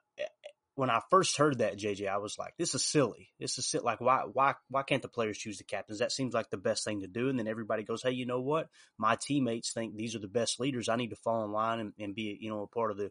when 0.78 0.90
I 0.90 1.00
first 1.10 1.36
heard 1.36 1.58
that, 1.58 1.76
JJ, 1.76 2.08
I 2.08 2.18
was 2.18 2.38
like, 2.38 2.54
this 2.56 2.72
is 2.72 2.84
silly. 2.84 3.32
This 3.40 3.58
is 3.58 3.66
silly. 3.66 3.82
Like, 3.82 4.00
why, 4.00 4.22
why, 4.32 4.54
why 4.70 4.84
can't 4.84 5.02
the 5.02 5.08
players 5.08 5.36
choose 5.36 5.58
the 5.58 5.64
captains? 5.64 5.98
That 5.98 6.12
seems 6.12 6.34
like 6.34 6.50
the 6.50 6.56
best 6.56 6.84
thing 6.84 7.00
to 7.00 7.08
do. 7.08 7.28
And 7.28 7.36
then 7.36 7.48
everybody 7.48 7.82
goes, 7.82 8.00
Hey, 8.00 8.12
you 8.12 8.26
know 8.26 8.40
what? 8.40 8.68
My 8.96 9.16
teammates 9.20 9.72
think 9.72 9.96
these 9.96 10.14
are 10.14 10.20
the 10.20 10.28
best 10.28 10.60
leaders. 10.60 10.88
I 10.88 10.94
need 10.94 11.10
to 11.10 11.16
fall 11.16 11.44
in 11.44 11.50
line 11.50 11.80
and, 11.80 11.92
and 11.98 12.14
be, 12.14 12.38
you 12.40 12.48
know, 12.48 12.62
a 12.62 12.68
part 12.68 12.92
of 12.92 12.96
the, 12.96 13.10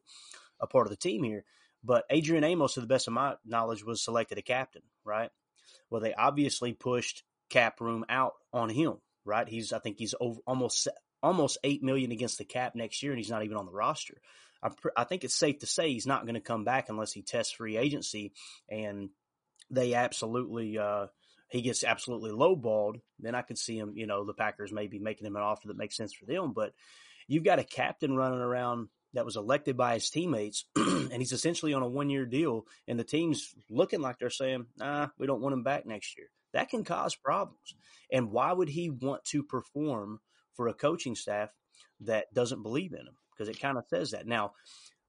a 0.62 0.67
part 0.67 0.88
of 0.88 0.91
the 0.91 0.95
team 0.95 1.24
here. 1.24 1.43
But 1.83 2.05
Adrian 2.09 2.45
Amos, 2.45 2.75
to 2.75 2.79
the 2.79 2.88
best 2.88 3.09
of 3.09 3.13
my 3.13 3.36
knowledge, 3.45 3.83
was 3.83 4.01
selected 4.01 4.38
a 4.38 4.41
captain, 4.41 4.83
right? 5.03 5.29
Well, 5.89 6.00
they 6.00 6.13
obviously 6.13 6.71
pushed 6.71 7.24
cap 7.50 7.81
room 7.81 8.05
out 8.07 8.36
on 8.53 8.69
him, 8.69 8.93
right? 9.25 9.47
He's, 9.47 9.74
I 9.74 9.79
think 9.79 9.97
he's 10.00 10.15
over 10.21 10.39
almost, 10.47 10.88
almost 11.21 11.57
8 11.65 11.83
million 11.83 12.13
against 12.13 12.38
the 12.38 12.45
cap 12.45 12.75
next 12.75 13.03
year 13.03 13.12
and 13.12 13.19
he's 13.19 13.29
not 13.29 13.43
even 13.43 13.57
on 13.57 13.65
the 13.65 13.74
roster. 13.74 14.21
I, 14.67 15.01
I 15.01 15.03
think 15.03 15.24
it's 15.24 15.36
safe 15.36 15.59
to 15.59 15.65
say 15.65 15.91
he's 15.91 16.07
not 16.07 16.24
going 16.24 16.36
to 16.36 16.41
come 16.41 16.63
back 16.63 16.89
unless 16.89 17.12
he 17.12 17.21
tests 17.21 17.53
free 17.53 17.77
agency 17.77 18.33
and 18.69 19.09
they 19.69 19.93
absolutely, 19.93 20.77
uh, 20.77 21.07
he 21.50 21.62
gets 21.62 21.83
absolutely 21.83 22.31
lowballed. 22.31 23.01
Then 23.19 23.36
I 23.36 23.41
could 23.41 23.57
see 23.57 23.77
him, 23.77 23.93
you 23.95 24.07
know, 24.07 24.25
the 24.25 24.33
Packers 24.33 24.71
maybe 24.71 25.00
making 25.00 25.27
him 25.27 25.36
an 25.36 25.41
offer 25.41 25.67
that 25.67 25.77
makes 25.77 25.95
sense 25.95 26.13
for 26.13 26.25
them. 26.25 26.53
But 26.53 26.74
you've 27.27 27.43
got 27.43 27.59
a 27.59 27.63
captain 27.63 28.15
running 28.15 28.39
around 28.39 28.89
that 29.13 29.25
was 29.25 29.38
elected 29.38 29.77
by 29.77 29.95
his 29.95 30.09
teammates, 30.09 30.65
and 30.75 31.13
he's 31.13 31.31
essentially 31.31 31.74
on 31.74 31.81
a 31.81 31.88
one 31.88 32.09
year 32.09 32.25
deal, 32.25 32.65
and 32.88 33.00
the 33.00 33.03
team's 33.03 33.53
looking 33.69 34.01
like 34.01 34.19
they're 34.19 34.29
saying, 34.29 34.65
nah, 34.77 35.07
we 35.17 35.27
don't 35.27 35.41
want 35.41 35.53
him 35.53 35.63
back 35.63 35.86
next 35.86 36.17
year. 36.17 36.27
That 36.53 36.69
can 36.69 36.83
cause 36.83 37.15
problems. 37.15 37.75
And 38.12 38.31
why 38.31 38.51
would 38.51 38.69
he 38.69 38.89
want 38.89 39.24
to 39.25 39.43
perform 39.43 40.19
for 40.55 40.67
a 40.67 40.74
coaching 40.74 41.15
staff 41.15 41.50
that 42.01 42.33
doesn't 42.33 42.63
believe 42.63 42.93
in 42.93 43.00
him? 43.00 43.17
Because 43.38 43.50
it 43.50 43.62
kind 43.62 43.77
of 43.77 43.86
says 43.89 44.12
that. 44.12 44.27
Now, 44.27 44.53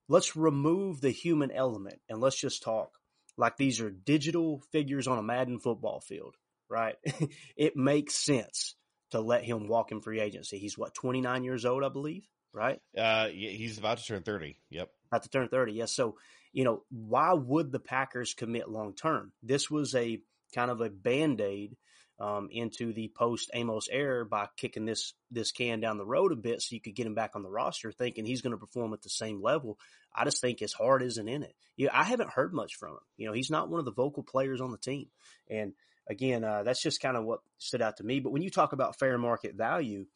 let's 0.08 0.36
remove 0.36 1.00
the 1.00 1.10
human 1.10 1.50
element 1.50 2.00
and 2.08 2.20
let's 2.20 2.38
just 2.38 2.62
talk 2.62 2.90
like 3.38 3.56
these 3.56 3.80
are 3.80 3.90
digital 3.90 4.62
figures 4.72 5.06
on 5.06 5.18
a 5.18 5.22
Madden 5.22 5.58
football 5.58 6.00
field, 6.00 6.34
right? 6.68 6.96
it 7.56 7.76
makes 7.76 8.14
sense 8.14 8.74
to 9.10 9.20
let 9.20 9.44
him 9.44 9.68
walk 9.68 9.92
in 9.92 10.00
free 10.00 10.20
agency. 10.20 10.58
He's 10.58 10.76
what, 10.76 10.94
29 10.94 11.44
years 11.44 11.64
old, 11.64 11.84
I 11.84 11.88
believe, 11.88 12.26
right? 12.52 12.80
Uh, 12.96 13.28
he's 13.28 13.78
about 13.78 13.98
to 13.98 14.04
turn 14.04 14.22
30. 14.22 14.58
Yep. 14.70 14.90
About 15.10 15.22
to 15.22 15.28
turn 15.30 15.48
30. 15.48 15.72
Yes. 15.72 15.94
So, 15.94 16.16
you 16.52 16.64
know, 16.64 16.82
why 16.90 17.32
would 17.32 17.70
the 17.70 17.78
Packers 17.78 18.34
commit 18.34 18.68
long 18.68 18.94
term? 18.94 19.32
This 19.42 19.70
was 19.70 19.94
a 19.94 20.20
kind 20.54 20.70
of 20.70 20.80
a 20.80 20.90
band 20.90 21.40
aid 21.40 21.76
um, 22.20 22.48
into 22.50 22.92
the 22.92 23.08
post 23.14 23.50
Amos 23.54 23.88
era 23.90 24.26
by 24.26 24.48
kicking 24.56 24.84
this 24.84 25.14
this 25.30 25.52
can 25.52 25.80
down 25.80 25.98
the 25.98 26.06
road 26.06 26.32
a 26.32 26.36
bit, 26.36 26.60
so 26.62 26.74
you 26.74 26.80
could 26.80 26.94
get 26.94 27.06
him 27.06 27.14
back 27.14 27.32
on 27.34 27.42
the 27.42 27.50
roster, 27.50 27.92
thinking 27.92 28.24
he's 28.24 28.42
going 28.42 28.52
to 28.52 28.58
perform 28.58 28.92
at 28.92 29.02
the 29.02 29.08
same 29.08 29.42
level. 29.42 29.78
I 30.14 30.24
just 30.24 30.40
think 30.40 30.58
his 30.58 30.72
heart 30.72 31.02
isn't 31.02 31.28
in 31.28 31.42
it. 31.42 31.54
Yeah, 31.76 31.90
I 31.92 32.02
haven't 32.04 32.30
heard 32.30 32.52
much 32.52 32.74
from 32.76 32.92
him. 32.92 32.98
You 33.16 33.26
know, 33.28 33.32
he's 33.32 33.50
not 33.50 33.68
one 33.68 33.78
of 33.78 33.84
the 33.84 33.92
vocal 33.92 34.22
players 34.22 34.60
on 34.60 34.72
the 34.72 34.78
team, 34.78 35.06
and 35.48 35.74
again, 36.08 36.42
uh, 36.42 36.62
that's 36.64 36.82
just 36.82 37.00
kind 37.00 37.16
of 37.16 37.24
what 37.24 37.40
stood 37.58 37.82
out 37.82 37.98
to 37.98 38.04
me. 38.04 38.20
But 38.20 38.32
when 38.32 38.42
you 38.42 38.50
talk 38.50 38.72
about 38.72 38.98
fair 38.98 39.16
market 39.18 39.54
value, 39.54 40.06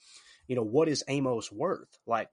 you 0.48 0.56
know, 0.56 0.62
what 0.62 0.88
is 0.88 1.04
Amos 1.08 1.52
worth? 1.52 1.98
Like 2.06 2.28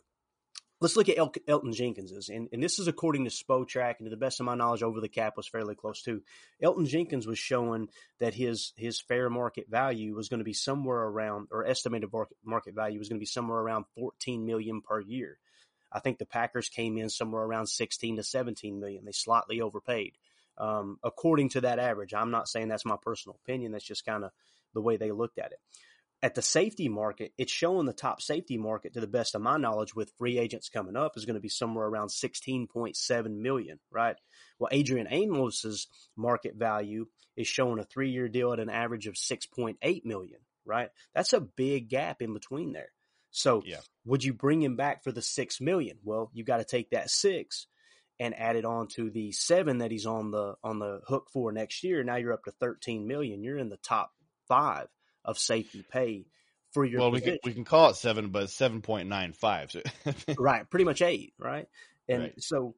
let's 0.81 0.95
look 0.95 1.09
at 1.09 1.17
El- 1.17 1.33
Elgton 1.47 1.73
Jenkins's, 1.73 2.29
and, 2.29 2.47
and 2.51 2.63
this 2.63 2.79
is 2.79 2.87
according 2.87 3.25
to 3.25 3.31
Spotrac, 3.31 3.95
and 3.99 4.05
to 4.05 4.09
the 4.09 4.17
best 4.17 4.39
of 4.39 4.45
my 4.45 4.55
knowledge, 4.55 4.83
over 4.83 5.01
the 5.01 5.09
cap 5.09 5.35
was 5.35 5.47
fairly 5.47 5.75
close 5.75 6.01
too. 6.01 6.21
Elgton 6.63 6.87
Jenkins 6.87 7.27
was 7.27 7.39
showing 7.39 7.89
that 8.19 8.33
his 8.33 8.73
his 8.75 8.99
fair 9.01 9.29
market 9.29 9.67
value 9.69 10.15
was 10.15 10.29
going 10.29 10.39
to 10.39 10.45
be 10.45 10.53
somewhere 10.53 11.01
around, 11.01 11.47
or 11.51 11.65
estimated 11.65 12.09
market 12.43 12.75
value 12.75 12.99
was 12.99 13.09
going 13.09 13.19
to 13.19 13.23
be 13.23 13.25
somewhere 13.25 13.59
around 13.59 13.85
14 13.95 14.45
million 14.45 14.81
per 14.81 14.99
year. 14.99 15.37
I 15.91 15.99
think 15.99 16.19
the 16.19 16.25
Packers 16.25 16.69
came 16.69 16.97
in 16.97 17.09
somewhere 17.09 17.43
around 17.43 17.67
16 17.67 18.17
to 18.17 18.23
17 18.23 18.79
million. 18.79 19.05
They 19.05 19.11
slightly 19.11 19.59
overpaid. 19.61 20.13
Um, 20.57 20.99
according 21.03 21.49
to 21.49 21.61
that 21.61 21.79
average, 21.79 22.13
I'm 22.13 22.31
not 22.31 22.47
saying 22.47 22.67
that's 22.67 22.85
my 22.85 22.97
personal 23.01 23.39
opinion. 23.43 23.71
That's 23.71 23.85
just 23.85 24.05
kind 24.05 24.23
of 24.23 24.31
the 24.73 24.81
way 24.81 24.97
they 24.97 25.11
looked 25.11 25.39
at 25.39 25.51
it 25.51 25.59
at 26.21 26.35
the 26.35 26.41
safety 26.41 26.89
market, 26.89 27.33
it's 27.37 27.51
showing 27.51 27.85
the 27.85 27.93
top 27.93 28.21
safety 28.21 28.57
market 28.57 28.93
to 28.93 28.99
the 28.99 29.07
best 29.07 29.35
of 29.35 29.41
my 29.41 29.57
knowledge 29.57 29.95
with 29.95 30.11
free 30.17 30.37
agents 30.37 30.67
coming 30.67 30.97
up 30.97 31.13
is 31.15 31.25
going 31.25 31.35
to 31.35 31.41
be 31.41 31.49
somewhere 31.49 31.85
around 31.85 32.09
16.7 32.09 33.37
million, 33.37 33.79
right? 33.89 34.17
Well, 34.59 34.69
Adrian 34.71 35.07
Amos's 35.07 35.87
market 36.17 36.55
value 36.55 37.07
is 37.37 37.47
showing 37.47 37.79
a 37.79 37.85
three 37.85 38.11
year 38.11 38.27
deal 38.27 38.51
at 38.51 38.59
an 38.59 38.69
average 38.69 39.07
of 39.07 39.13
6.8 39.13 40.05
million, 40.05 40.39
right? 40.65 40.89
That's 41.15 41.33
a 41.33 41.39
big 41.39 41.89
gap 41.89 42.21
in 42.21 42.33
between 42.33 42.73
there. 42.73 42.91
So 43.31 43.63
yeah. 43.65 43.79
would 44.05 44.23
you 44.23 44.33
bring 44.33 44.61
him 44.61 44.75
back 44.75 45.03
for 45.03 45.13
the 45.13 45.21
6 45.21 45.61
million? 45.61 45.99
Well, 46.03 46.31
you've 46.33 46.47
got 46.47 46.57
to 46.57 46.65
take 46.65 46.89
that 46.89 47.09
six 47.09 47.67
and 48.19 48.37
add 48.37 48.57
it 48.57 48.65
on 48.65 48.87
to 48.87 49.09
the 49.09 49.31
seven 49.31 49.77
that 49.77 49.91
he's 49.91 50.05
on 50.05 50.31
the, 50.31 50.55
on 50.61 50.79
the 50.79 50.99
hook 51.07 51.29
for 51.31 51.53
next 51.53 51.83
year. 51.85 52.03
Now 52.03 52.17
you're 52.17 52.33
up 52.33 52.43
to 52.43 52.51
13 52.51 53.07
million. 53.07 53.41
You're 53.41 53.57
in 53.57 53.69
the 53.69 53.77
top 53.77 54.11
five 54.49 54.87
of 55.25 55.37
safety 55.37 55.83
pay 55.89 56.25
for 56.71 56.85
your 56.85 57.01
well, 57.01 57.11
position. 57.11 57.33
we 57.33 57.39
can 57.39 57.49
we 57.49 57.53
can 57.53 57.65
call 57.65 57.89
it 57.89 57.95
seven, 57.95 58.29
but 58.29 58.49
seven 58.49 58.81
point 58.81 59.09
nine 59.09 59.33
five. 59.33 59.75
right, 60.37 60.69
pretty 60.69 60.85
much 60.85 61.01
eight, 61.01 61.33
right? 61.39 61.67
And 62.07 62.23
right. 62.23 62.41
so, 62.41 62.75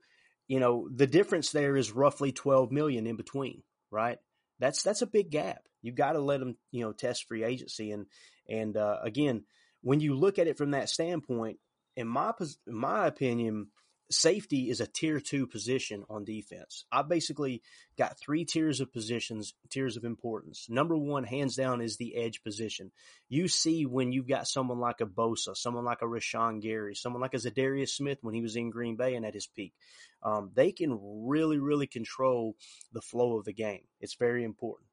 you 0.48 0.60
know, 0.60 0.88
the 0.93 1.07
difference 1.07 1.51
there 1.51 1.75
is 1.75 1.91
roughly 1.91 2.31
twelve 2.31 2.71
million 2.71 3.07
in 3.07 3.15
between, 3.15 3.63
right? 3.89 4.17
That's 4.60 4.83
that's 4.83 5.01
a 5.01 5.07
big 5.07 5.29
gap. 5.29 5.63
You 5.81 5.91
got 5.91 6.13
to 6.13 6.19
let 6.19 6.39
them, 6.39 6.57
you 6.71 6.81
know, 6.81 6.93
test 6.93 7.27
free 7.27 7.43
agency, 7.43 7.91
and 7.91 8.05
and 8.48 8.77
uh, 8.77 8.98
again, 9.03 9.43
when 9.81 10.00
you 10.00 10.15
look 10.15 10.39
at 10.39 10.48
it 10.48 10.57
from 10.57 10.71
that 10.71 10.89
standpoint, 10.89 11.57
in 11.95 12.07
my 12.07 12.31
in 12.67 12.75
my 12.75 13.07
opinion, 13.07 13.67
safety 14.11 14.69
is 14.69 14.81
a 14.81 14.87
tier 14.87 15.19
two 15.19 15.47
position 15.47 16.03
on 16.09 16.23
defense. 16.25 16.85
I 16.91 17.01
basically 17.01 17.61
got 17.97 18.19
three 18.19 18.45
tiers 18.45 18.81
of 18.81 18.93
positions, 18.93 19.53
tiers 19.69 19.97
of 19.97 20.03
importance. 20.03 20.67
Number 20.69 20.97
one, 20.97 21.23
hands 21.23 21.55
down, 21.55 21.81
is 21.81 21.97
the 21.97 22.15
edge 22.15 22.43
position. 22.43 22.91
You 23.29 23.47
see 23.47 23.85
when 23.85 24.11
you've 24.11 24.27
got 24.27 24.47
someone 24.47 24.79
like 24.79 25.01
a 25.01 25.05
Bosa, 25.05 25.55
someone 25.55 25.85
like 25.85 26.01
a 26.01 26.05
Rashan 26.05 26.61
Gary, 26.61 26.95
someone 26.95 27.21
like 27.21 27.33
a 27.33 27.37
Za'Darius 27.37 27.89
Smith 27.89 28.19
when 28.21 28.35
he 28.35 28.41
was 28.41 28.55
in 28.55 28.69
Green 28.69 28.95
Bay 28.95 29.15
and 29.15 29.25
at 29.25 29.33
his 29.33 29.47
peak. 29.47 29.73
Um, 30.21 30.51
they 30.53 30.71
can 30.71 30.99
really, 31.01 31.57
really 31.57 31.87
control 31.87 32.55
the 32.93 33.01
flow 33.01 33.37
of 33.37 33.45
the 33.45 33.53
game. 33.53 33.85
It's 33.99 34.15
very 34.15 34.43
important. 34.43 34.87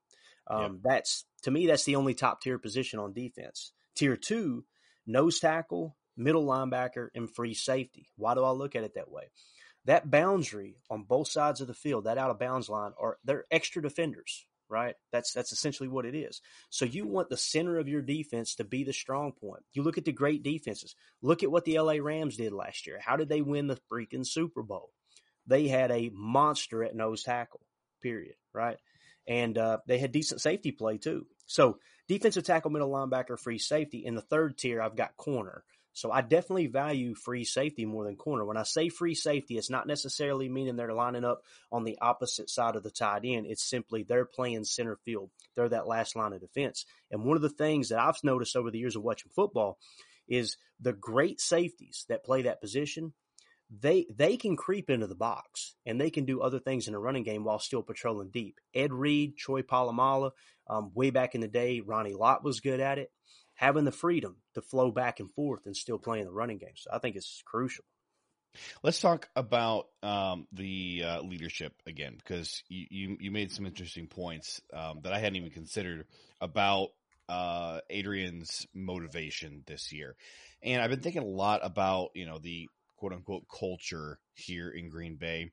Um. 0.46 0.80
That's 0.82 1.24
to 1.42 1.50
me, 1.50 1.66
that's 1.66 1.84
the 1.84 1.96
only 1.96 2.14
top 2.14 2.40
tier 2.40 2.58
position 2.58 2.98
on 2.98 3.12
defense. 3.12 3.72
Tier 3.94 4.16
two, 4.16 4.64
nose 5.06 5.40
tackle, 5.40 5.96
middle 6.18 6.44
linebacker, 6.44 7.08
and 7.14 7.30
free 7.30 7.54
safety. 7.54 8.08
Why 8.16 8.34
do 8.34 8.44
I 8.44 8.50
look 8.50 8.76
at 8.76 8.84
it 8.84 8.94
that 8.94 9.10
way? 9.10 9.24
That 9.84 10.10
boundary 10.10 10.76
on 10.90 11.04
both 11.04 11.28
sides 11.28 11.60
of 11.60 11.66
the 11.66 11.74
field, 11.74 12.04
that 12.04 12.18
out 12.18 12.30
of 12.30 12.38
bounds 12.38 12.68
line, 12.68 12.92
are 13.00 13.18
they're 13.24 13.44
extra 13.50 13.80
defenders, 13.80 14.44
right? 14.68 14.96
That's 15.12 15.32
that's 15.32 15.52
essentially 15.52 15.88
what 15.88 16.04
it 16.04 16.14
is. 16.14 16.42
So 16.68 16.84
you 16.84 17.06
want 17.06 17.30
the 17.30 17.36
center 17.36 17.78
of 17.78 17.88
your 17.88 18.02
defense 18.02 18.56
to 18.56 18.64
be 18.64 18.84
the 18.84 18.92
strong 18.92 19.32
point. 19.32 19.62
You 19.72 19.82
look 19.82 19.96
at 19.96 20.04
the 20.04 20.12
great 20.12 20.42
defenses. 20.42 20.94
Look 21.22 21.42
at 21.42 21.50
what 21.50 21.64
the 21.64 21.78
LA 21.78 21.94
Rams 21.94 22.36
did 22.36 22.52
last 22.52 22.86
year. 22.86 22.98
How 23.02 23.16
did 23.16 23.28
they 23.28 23.40
win 23.40 23.66
the 23.66 23.78
freaking 23.90 24.26
Super 24.26 24.62
Bowl? 24.62 24.90
They 25.46 25.68
had 25.68 25.90
a 25.90 26.10
monster 26.12 26.84
at 26.84 26.94
nose 26.94 27.22
tackle, 27.22 27.60
period, 28.02 28.34
right? 28.52 28.76
And 29.26 29.56
uh, 29.56 29.78
they 29.86 29.98
had 29.98 30.12
decent 30.12 30.40
safety 30.40 30.72
play 30.72 30.98
too. 30.98 31.26
So 31.46 31.78
defensive 32.06 32.44
tackle, 32.44 32.70
middle 32.70 32.90
linebacker, 32.90 33.38
free 33.38 33.58
safety. 33.58 34.04
In 34.04 34.14
the 34.14 34.20
third 34.20 34.58
tier, 34.58 34.82
I've 34.82 34.96
got 34.96 35.16
corner. 35.16 35.64
So 35.98 36.12
I 36.12 36.20
definitely 36.20 36.68
value 36.68 37.16
free 37.16 37.42
safety 37.42 37.84
more 37.84 38.04
than 38.04 38.14
corner. 38.14 38.44
When 38.44 38.56
I 38.56 38.62
say 38.62 38.88
free 38.88 39.16
safety, 39.16 39.58
it's 39.58 39.68
not 39.68 39.88
necessarily 39.88 40.48
meaning 40.48 40.76
they're 40.76 40.92
lining 40.92 41.24
up 41.24 41.42
on 41.72 41.82
the 41.82 41.98
opposite 42.00 42.48
side 42.48 42.76
of 42.76 42.84
the 42.84 42.90
tight 42.92 43.22
end. 43.24 43.46
It's 43.46 43.68
simply 43.68 44.04
they're 44.04 44.24
playing 44.24 44.62
center 44.62 44.96
field. 45.04 45.30
They're 45.56 45.68
that 45.70 45.88
last 45.88 46.14
line 46.14 46.32
of 46.32 46.40
defense. 46.40 46.86
And 47.10 47.24
one 47.24 47.34
of 47.34 47.42
the 47.42 47.48
things 47.48 47.88
that 47.88 47.98
I've 47.98 48.22
noticed 48.22 48.54
over 48.54 48.70
the 48.70 48.78
years 48.78 48.94
of 48.94 49.02
watching 49.02 49.32
football 49.34 49.76
is 50.28 50.56
the 50.78 50.92
great 50.92 51.40
safeties 51.40 52.04
that 52.08 52.24
play 52.24 52.42
that 52.42 52.60
position. 52.60 53.12
They 53.68 54.06
they 54.08 54.36
can 54.36 54.54
creep 54.54 54.90
into 54.90 55.08
the 55.08 55.16
box 55.16 55.74
and 55.84 56.00
they 56.00 56.10
can 56.10 56.26
do 56.26 56.40
other 56.40 56.60
things 56.60 56.86
in 56.86 56.94
a 56.94 57.00
running 57.00 57.24
game 57.24 57.42
while 57.42 57.58
still 57.58 57.82
patrolling 57.82 58.30
deep. 58.30 58.60
Ed 58.72 58.92
Reed, 58.92 59.36
Troy 59.36 59.62
Polamalu, 59.62 60.30
um, 60.70 60.92
way 60.94 61.10
back 61.10 61.34
in 61.34 61.40
the 61.40 61.48
day, 61.48 61.80
Ronnie 61.80 62.14
Lott 62.14 62.44
was 62.44 62.60
good 62.60 62.78
at 62.78 62.98
it 62.98 63.10
having 63.58 63.84
the 63.84 63.92
freedom 63.92 64.36
to 64.54 64.62
flow 64.62 64.92
back 64.92 65.18
and 65.18 65.32
forth 65.32 65.66
and 65.66 65.76
still 65.76 65.98
playing 65.98 66.24
the 66.24 66.30
running 66.30 66.58
game. 66.58 66.76
So 66.76 66.90
I 66.92 66.98
think 66.98 67.16
it's 67.16 67.42
crucial. 67.44 67.84
Let's 68.84 69.00
talk 69.00 69.28
about 69.34 69.86
um, 70.02 70.46
the 70.52 71.02
uh, 71.04 71.20
leadership 71.22 71.74
again, 71.84 72.14
because 72.16 72.62
you, 72.68 72.86
you, 72.88 73.16
you, 73.20 73.30
made 73.32 73.50
some 73.50 73.66
interesting 73.66 74.06
points 74.06 74.62
um, 74.72 75.00
that 75.02 75.12
I 75.12 75.18
hadn't 75.18 75.36
even 75.36 75.50
considered 75.50 76.06
about 76.40 76.90
uh, 77.28 77.80
Adrian's 77.90 78.66
motivation 78.72 79.64
this 79.66 79.92
year. 79.92 80.14
And 80.62 80.80
I've 80.80 80.90
been 80.90 81.00
thinking 81.00 81.22
a 81.22 81.26
lot 81.26 81.60
about, 81.64 82.10
you 82.14 82.26
know, 82.26 82.38
the 82.38 82.68
quote 82.96 83.12
unquote 83.12 83.44
culture 83.52 84.20
here 84.34 84.70
in 84.70 84.88
Green 84.88 85.16
Bay, 85.16 85.50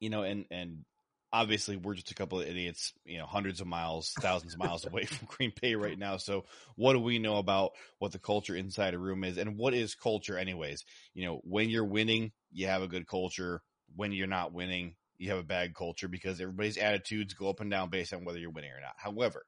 you 0.00 0.10
know, 0.10 0.24
and, 0.24 0.46
and 0.50 0.84
obviously 1.34 1.76
we're 1.76 1.94
just 1.94 2.12
a 2.12 2.14
couple 2.14 2.40
of 2.40 2.46
idiots, 2.46 2.92
you 3.04 3.18
know, 3.18 3.26
hundreds 3.26 3.60
of 3.60 3.66
miles, 3.66 4.12
thousands 4.20 4.54
of 4.54 4.60
miles 4.60 4.86
away 4.86 5.04
from 5.04 5.26
Green 5.26 5.52
Bay 5.60 5.74
right 5.74 5.98
now. 5.98 6.16
So 6.16 6.44
what 6.76 6.92
do 6.92 7.00
we 7.00 7.18
know 7.18 7.38
about 7.38 7.72
what 7.98 8.12
the 8.12 8.20
culture 8.20 8.54
inside 8.54 8.94
a 8.94 8.98
room 8.98 9.24
is 9.24 9.36
and 9.36 9.58
what 9.58 9.74
is 9.74 9.96
culture 9.96 10.38
anyways? 10.38 10.84
You 11.12 11.26
know, 11.26 11.40
when 11.42 11.70
you're 11.70 11.84
winning, 11.84 12.30
you 12.52 12.68
have 12.68 12.82
a 12.82 12.88
good 12.88 13.08
culture. 13.08 13.62
When 13.96 14.12
you're 14.12 14.28
not 14.28 14.52
winning, 14.52 14.94
you 15.18 15.30
have 15.30 15.40
a 15.40 15.44
bad 15.44 15.74
culture 15.74 16.06
because 16.06 16.40
everybody's 16.40 16.78
attitudes 16.78 17.34
go 17.34 17.48
up 17.48 17.60
and 17.60 17.70
down 17.70 17.90
based 17.90 18.14
on 18.14 18.24
whether 18.24 18.38
you're 18.38 18.50
winning 18.50 18.70
or 18.70 18.80
not. 18.80 18.94
However, 18.96 19.44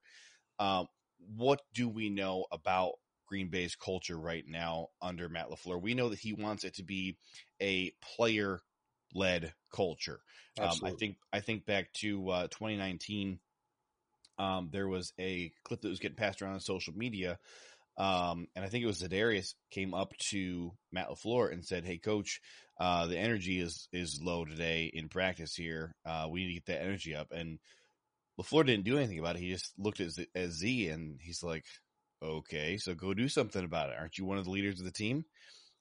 um, 0.59 0.89
what 1.37 1.61
do 1.73 1.89
we 1.89 2.11
know 2.11 2.47
about 2.51 2.95
Green 3.29 3.49
Bay's 3.49 3.77
culture 3.77 4.19
right 4.19 4.45
now 4.45 4.89
under 5.01 5.29
Matt 5.29 5.51
LaFleur? 5.51 5.81
We 5.81 5.95
know 5.95 6.09
that 6.09 6.19
he 6.19 6.33
wants 6.33 6.65
it 6.65 6.75
to 6.75 6.83
be 6.83 7.17
a 7.63 7.93
player 8.03 8.61
led 9.15 9.53
culture. 9.73 10.21
Um, 10.59 10.79
I 10.85 10.91
think 10.93 11.17
I 11.33 11.41
think 11.41 11.67
back 11.67 11.93
to 12.01 12.29
uh, 12.31 12.43
2019. 12.49 13.39
Um, 14.39 14.69
there 14.71 14.89
was 14.89 15.13
a 15.19 15.53
clip 15.65 15.81
that 15.81 15.89
was 15.89 15.99
getting 15.99 16.17
passed 16.17 16.43
around 16.43 16.55
on 16.55 16.61
social 16.61 16.93
media, 16.95 17.39
um, 17.99 18.47
and 18.55 18.65
I 18.65 18.69
think 18.69 18.85
it 18.85 18.87
was 18.87 19.01
Za'Darius 19.01 19.55
came 19.71 19.95
up 19.95 20.17
to 20.31 20.73
Matt 20.93 21.09
Lafleur 21.09 21.53
and 21.53 21.65
said, 21.65 21.85
"Hey, 21.85 21.99
coach, 21.99 22.41
uh, 22.79 23.07
the 23.07 23.19
energy 23.19 23.61
is 23.61 23.89
is 23.93 24.21
low 24.23 24.45
today 24.45 24.91
in 24.93 25.09
practice 25.09 25.55
here. 25.55 25.95
Uh, 26.05 26.27
we 26.31 26.41
need 26.41 26.49
to 26.49 26.55
get 26.55 26.67
that 26.67 26.83
energy 26.83 27.15
up." 27.15 27.33
And 27.33 27.59
Lafleur 28.39 28.67
didn't 28.67 28.85
do 28.85 28.99
anything 28.99 29.19
about 29.19 29.37
it. 29.37 29.43
He 29.43 29.51
just 29.51 29.73
looked 29.79 30.01
at 30.01 30.11
Z, 30.11 30.27
at 30.35 30.51
Z 30.51 30.89
and 30.89 31.19
he's 31.23 31.43
like, 31.43 31.65
"Okay, 32.23 32.77
so 32.77 32.95
go 32.95 33.15
do 33.15 33.29
something 33.29 33.65
about 33.65 33.91
it. 33.91 33.97
Aren't 33.99 34.19
you 34.19 34.27
one 34.27 34.39
of 34.39 34.45
the 34.45 34.51
leaders 34.51 34.79
of 34.79 34.85
the 34.85 34.93
team?" 34.93 35.25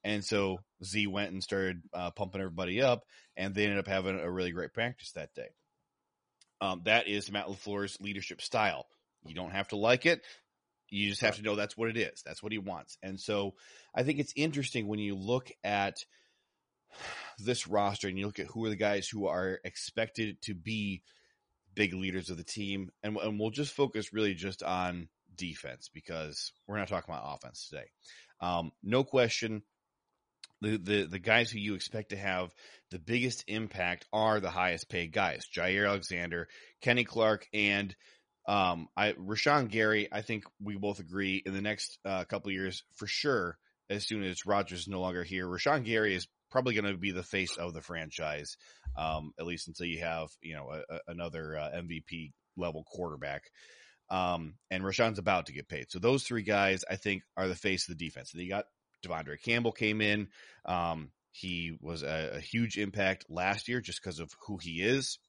And 0.05 0.23
so 0.23 0.59
Z 0.83 1.07
went 1.07 1.31
and 1.31 1.43
started 1.43 1.81
uh, 1.91 2.11
pumping 2.11 2.39
everybody 2.39 2.79
up, 2.79 3.03
and 3.35 3.55
they 3.55 3.63
ended 3.63 3.79
up 3.79 3.87
having 3.87 4.19
a 4.19 4.31
really 4.31 4.51
great 4.51 4.71
practice 4.71 5.11
that 5.13 5.33
day. 5.33 5.49
Um, 6.61 6.83
that 6.85 7.07
is 7.07 7.31
Matt 7.31 7.47
LaFleur's 7.47 7.99
leadership 7.99 8.39
style. 8.39 8.85
You 9.25 9.33
don't 9.33 9.51
have 9.51 9.69
to 9.69 9.77
like 9.77 10.05
it. 10.05 10.21
You 10.89 11.09
just 11.09 11.21
have 11.21 11.37
to 11.37 11.41
know 11.41 11.55
that's 11.55 11.75
what 11.75 11.89
it 11.89 11.97
is. 11.97 12.21
That's 12.23 12.43
what 12.43 12.51
he 12.51 12.59
wants. 12.59 12.99
And 13.01 13.19
so 13.19 13.55
I 13.95 14.03
think 14.03 14.19
it's 14.19 14.33
interesting 14.35 14.87
when 14.87 14.99
you 14.99 15.15
look 15.15 15.51
at 15.63 15.97
this 17.39 17.67
roster 17.67 18.07
and 18.07 18.17
you 18.17 18.27
look 18.27 18.39
at 18.39 18.45
who 18.45 18.63
are 18.65 18.69
the 18.69 18.75
guys 18.75 19.09
who 19.09 19.25
are 19.25 19.59
expected 19.63 20.39
to 20.43 20.53
be 20.53 21.01
big 21.73 21.95
leaders 21.95 22.29
of 22.29 22.37
the 22.37 22.43
team. 22.43 22.91
And, 23.01 23.17
and 23.17 23.39
we'll 23.39 23.49
just 23.49 23.73
focus 23.73 24.13
really 24.13 24.35
just 24.35 24.61
on 24.61 25.09
defense 25.35 25.89
because 25.91 26.51
we're 26.67 26.77
not 26.77 26.89
talking 26.89 27.11
about 27.11 27.35
offense 27.35 27.67
today. 27.67 27.89
Um, 28.39 28.71
no 28.83 29.03
question. 29.03 29.63
The, 30.65 30.77
the, 30.77 31.05
the 31.05 31.19
guys 31.19 31.51
who 31.51 31.59
you 31.59 31.75
expect 31.75 32.09
to 32.09 32.17
have 32.17 32.51
the 32.89 32.97
biggest 32.97 33.43
impact 33.47 34.07
are 34.11 34.39
the 34.39 34.49
highest 34.49 34.89
paid 34.89 35.11
guys, 35.11 35.43
Jaire 35.55 35.87
Alexander, 35.87 36.47
Kenny 36.81 37.03
Clark, 37.03 37.47
and 37.53 37.95
um, 38.47 38.87
I 38.97 39.13
Rashan 39.13 39.69
Gary, 39.69 40.07
I 40.11 40.21
think 40.21 40.45
we 40.59 40.75
both 40.75 40.99
agree 40.99 41.41
in 41.45 41.53
the 41.53 41.61
next 41.61 41.99
uh, 42.03 42.23
couple 42.25 42.51
years 42.51 42.83
for 42.95 43.07
sure. 43.07 43.57
As 43.91 44.07
soon 44.07 44.23
as 44.23 44.47
Rodgers 44.47 44.81
is 44.81 44.87
no 44.87 45.01
longer 45.01 45.23
here, 45.23 45.45
Rashan 45.45 45.85
Gary 45.85 46.15
is 46.15 46.27
probably 46.49 46.73
going 46.73 46.91
to 46.91 46.97
be 46.97 47.11
the 47.11 47.21
face 47.21 47.57
of 47.57 47.75
the 47.75 47.81
franchise, 47.81 48.57
um, 48.97 49.31
at 49.39 49.45
least 49.45 49.67
until 49.67 49.85
you 49.85 49.99
have 49.99 50.29
you 50.41 50.55
know 50.55 50.71
a, 50.71 50.95
a, 50.95 50.99
another 51.09 51.57
uh, 51.57 51.69
MVP 51.75 52.31
level 52.57 52.83
quarterback. 52.83 53.43
Um, 54.09 54.55
and 54.71 54.83
Rashan's 54.83 55.19
about 55.19 55.47
to 55.47 55.53
get 55.53 55.67
paid, 55.67 55.87
so 55.89 55.99
those 55.99 56.23
three 56.23 56.43
guys 56.43 56.83
I 56.89 56.95
think 56.95 57.21
are 57.37 57.47
the 57.47 57.55
face 57.55 57.87
of 57.87 57.97
the 57.97 58.05
defense. 58.05 58.33
And 58.33 58.41
you 58.41 58.49
got 58.49 58.65
De'Vondre 59.05 59.41
Campbell 59.41 59.71
came 59.71 60.01
in. 60.01 60.27
Um, 60.65 61.11
he 61.31 61.77
was 61.81 62.03
a, 62.03 62.33
a 62.35 62.39
huge 62.39 62.77
impact 62.77 63.25
last 63.29 63.67
year 63.67 63.81
just 63.81 64.01
because 64.01 64.19
of 64.19 64.31
who 64.47 64.57
he 64.57 64.81
is 64.81 65.19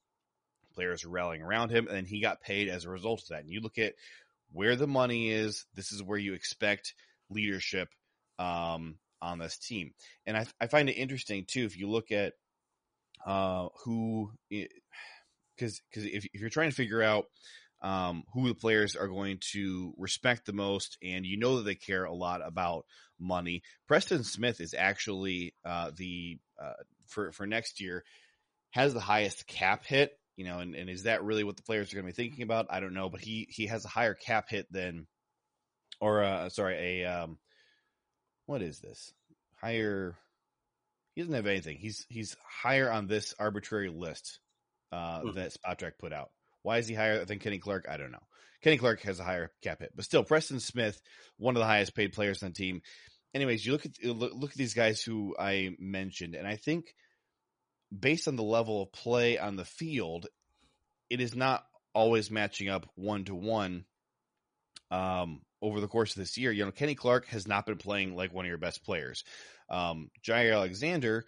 players 0.77 1.03
are 1.03 1.09
rallying 1.09 1.41
around 1.41 1.71
him, 1.71 1.87
and 1.87 2.07
he 2.07 2.21
got 2.21 2.39
paid 2.39 2.69
as 2.69 2.85
a 2.85 2.89
result 2.89 3.23
of 3.23 3.29
that. 3.29 3.41
And 3.41 3.49
you 3.49 3.61
look 3.61 3.79
at 3.79 3.95
where 4.53 4.75
the 4.75 4.87
money 4.87 5.31
is, 5.31 5.65
this 5.73 5.91
is 5.91 6.03
where 6.03 6.19
you 6.19 6.35
expect 6.35 6.93
leadership 7.31 7.89
um, 8.37 8.99
on 9.19 9.39
this 9.39 9.57
team. 9.57 9.93
And 10.27 10.37
I, 10.37 10.45
I, 10.61 10.67
find 10.67 10.87
it 10.87 10.93
interesting 10.93 11.45
too 11.47 11.65
if 11.65 11.77
you 11.77 11.89
look 11.89 12.11
at 12.11 12.33
uh, 13.25 13.69
who, 13.83 14.31
because 14.49 15.81
because 15.89 16.05
if, 16.05 16.25
if 16.31 16.39
you're 16.39 16.51
trying 16.51 16.69
to 16.69 16.75
figure 16.75 17.01
out 17.01 17.25
um, 17.81 18.23
who 18.33 18.47
the 18.47 18.55
players 18.55 18.95
are 18.95 19.07
going 19.07 19.39
to 19.53 19.93
respect 19.97 20.45
the 20.45 20.53
most, 20.53 20.97
and 21.03 21.25
you 21.25 21.37
know 21.37 21.57
that 21.57 21.63
they 21.63 21.75
care 21.75 22.05
a 22.05 22.13
lot 22.13 22.41
about 22.45 22.85
money. 23.19 23.61
Preston 23.87 24.23
Smith 24.23 24.61
is 24.61 24.73
actually 24.73 25.53
uh, 25.65 25.91
the 25.95 26.39
uh, 26.61 26.73
for 27.07 27.31
for 27.31 27.45
next 27.45 27.79
year 27.79 28.03
has 28.71 28.93
the 28.93 28.99
highest 28.99 29.47
cap 29.47 29.85
hit 29.85 30.11
you 30.37 30.45
know, 30.45 30.59
and, 30.59 30.75
and 30.75 30.89
is 30.89 31.03
that 31.03 31.23
really 31.23 31.43
what 31.43 31.57
the 31.57 31.63
players 31.63 31.91
are 31.91 31.95
going 31.95 32.05
to 32.05 32.13
be 32.13 32.23
thinking 32.23 32.43
about? 32.43 32.67
I 32.69 32.79
don't 32.79 32.93
know, 32.93 33.09
but 33.09 33.19
he 33.19 33.47
he 33.49 33.65
has 33.65 33.83
a 33.83 33.89
higher 33.89 34.13
cap 34.13 34.45
hit 34.49 34.71
than, 34.71 35.07
or 35.99 36.23
uh, 36.23 36.49
sorry, 36.49 37.01
a 37.01 37.05
um, 37.05 37.39
what 38.45 38.61
is 38.61 38.79
this 38.79 39.11
higher? 39.59 40.15
He 41.15 41.21
doesn't 41.21 41.33
have 41.33 41.47
anything. 41.47 41.77
He's 41.77 42.05
he's 42.07 42.37
higher 42.47 42.91
on 42.91 43.07
this 43.07 43.33
arbitrary 43.39 43.89
list 43.89 44.39
uh, 44.91 45.21
mm-hmm. 45.21 45.39
that 45.39 45.53
Spotrac 45.53 45.93
put 45.99 46.13
out. 46.13 46.29
Why 46.67 46.79
is 46.79 46.87
he 46.89 46.95
higher 46.95 47.23
than 47.23 47.39
Kenny 47.39 47.59
Clark? 47.59 47.85
I 47.89 47.95
don't 47.95 48.11
know. 48.11 48.27
Kenny 48.61 48.77
Clark 48.77 48.99
has 49.03 49.21
a 49.21 49.23
higher 49.23 49.49
cap 49.61 49.79
hit, 49.79 49.93
but 49.95 50.03
still, 50.03 50.25
Preston 50.25 50.59
Smith, 50.59 50.99
one 51.37 51.55
of 51.55 51.61
the 51.61 51.65
highest 51.65 51.95
paid 51.95 52.11
players 52.11 52.43
on 52.43 52.49
the 52.49 52.55
team. 52.55 52.81
Anyways, 53.33 53.65
you 53.65 53.71
look 53.71 53.85
at 53.85 54.03
look 54.03 54.51
at 54.51 54.57
these 54.57 54.73
guys 54.73 55.01
who 55.01 55.33
I 55.39 55.77
mentioned, 55.79 56.35
and 56.35 56.45
I 56.45 56.57
think 56.57 56.93
based 57.97 58.27
on 58.27 58.35
the 58.35 58.43
level 58.43 58.81
of 58.81 58.91
play 58.91 59.37
on 59.37 59.55
the 59.55 59.63
field, 59.63 60.27
it 61.09 61.21
is 61.21 61.37
not 61.37 61.63
always 61.93 62.29
matching 62.29 62.67
up 62.67 62.85
one 62.95 63.23
to 63.23 63.33
one 63.33 63.85
um, 64.91 65.43
over 65.61 65.79
the 65.79 65.87
course 65.87 66.17
of 66.17 66.19
this 66.19 66.37
year. 66.37 66.51
You 66.51 66.65
know, 66.65 66.71
Kenny 66.71 66.95
Clark 66.95 67.27
has 67.27 67.47
not 67.47 67.65
been 67.65 67.77
playing 67.77 68.13
like 68.13 68.33
one 68.33 68.43
of 68.43 68.49
your 68.49 68.57
best 68.57 68.83
players. 68.83 69.23
Um, 69.69 70.09
Jaire 70.21 70.53
Alexander, 70.53 71.23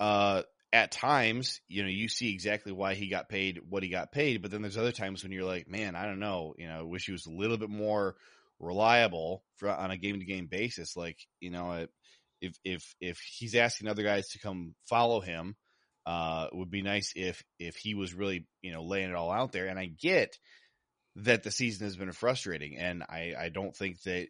uh, 0.00 0.42
at 0.72 0.92
times, 0.92 1.60
you 1.68 1.82
know, 1.82 1.88
you 1.88 2.08
see 2.08 2.32
exactly 2.32 2.72
why 2.72 2.94
he 2.94 3.08
got 3.08 3.28
paid 3.28 3.60
what 3.68 3.82
he 3.82 3.88
got 3.88 4.12
paid, 4.12 4.42
but 4.42 4.50
then 4.50 4.62
there's 4.62 4.76
other 4.76 4.92
times 4.92 5.22
when 5.22 5.32
you're 5.32 5.44
like, 5.44 5.68
man, 5.68 5.96
I 5.96 6.04
don't 6.04 6.20
know, 6.20 6.54
you 6.58 6.68
know, 6.68 6.80
I 6.80 6.82
wish 6.82 7.06
he 7.06 7.12
was 7.12 7.26
a 7.26 7.32
little 7.32 7.56
bit 7.56 7.70
more 7.70 8.16
reliable 8.60 9.44
for, 9.56 9.70
on 9.70 9.90
a 9.90 9.96
game 9.96 10.18
to 10.18 10.26
game 10.26 10.46
basis. 10.46 10.96
Like, 10.96 11.18
you 11.40 11.50
know, 11.50 11.86
if 12.40 12.58
if 12.64 12.94
if 13.00 13.18
he's 13.18 13.54
asking 13.54 13.88
other 13.88 14.02
guys 14.02 14.28
to 14.28 14.38
come 14.38 14.74
follow 14.88 15.20
him, 15.20 15.56
uh, 16.06 16.48
it 16.52 16.56
would 16.56 16.70
be 16.70 16.82
nice 16.82 17.12
if 17.16 17.42
if 17.58 17.76
he 17.76 17.94
was 17.94 18.14
really 18.14 18.46
you 18.62 18.72
know 18.72 18.84
laying 18.84 19.10
it 19.10 19.16
all 19.16 19.32
out 19.32 19.52
there. 19.52 19.66
And 19.66 19.78
I 19.78 19.86
get 19.86 20.36
that 21.16 21.42
the 21.42 21.50
season 21.50 21.86
has 21.86 21.96
been 21.96 22.12
frustrating, 22.12 22.78
and 22.78 23.02
I 23.02 23.34
I 23.38 23.48
don't 23.48 23.74
think 23.74 24.02
that 24.02 24.28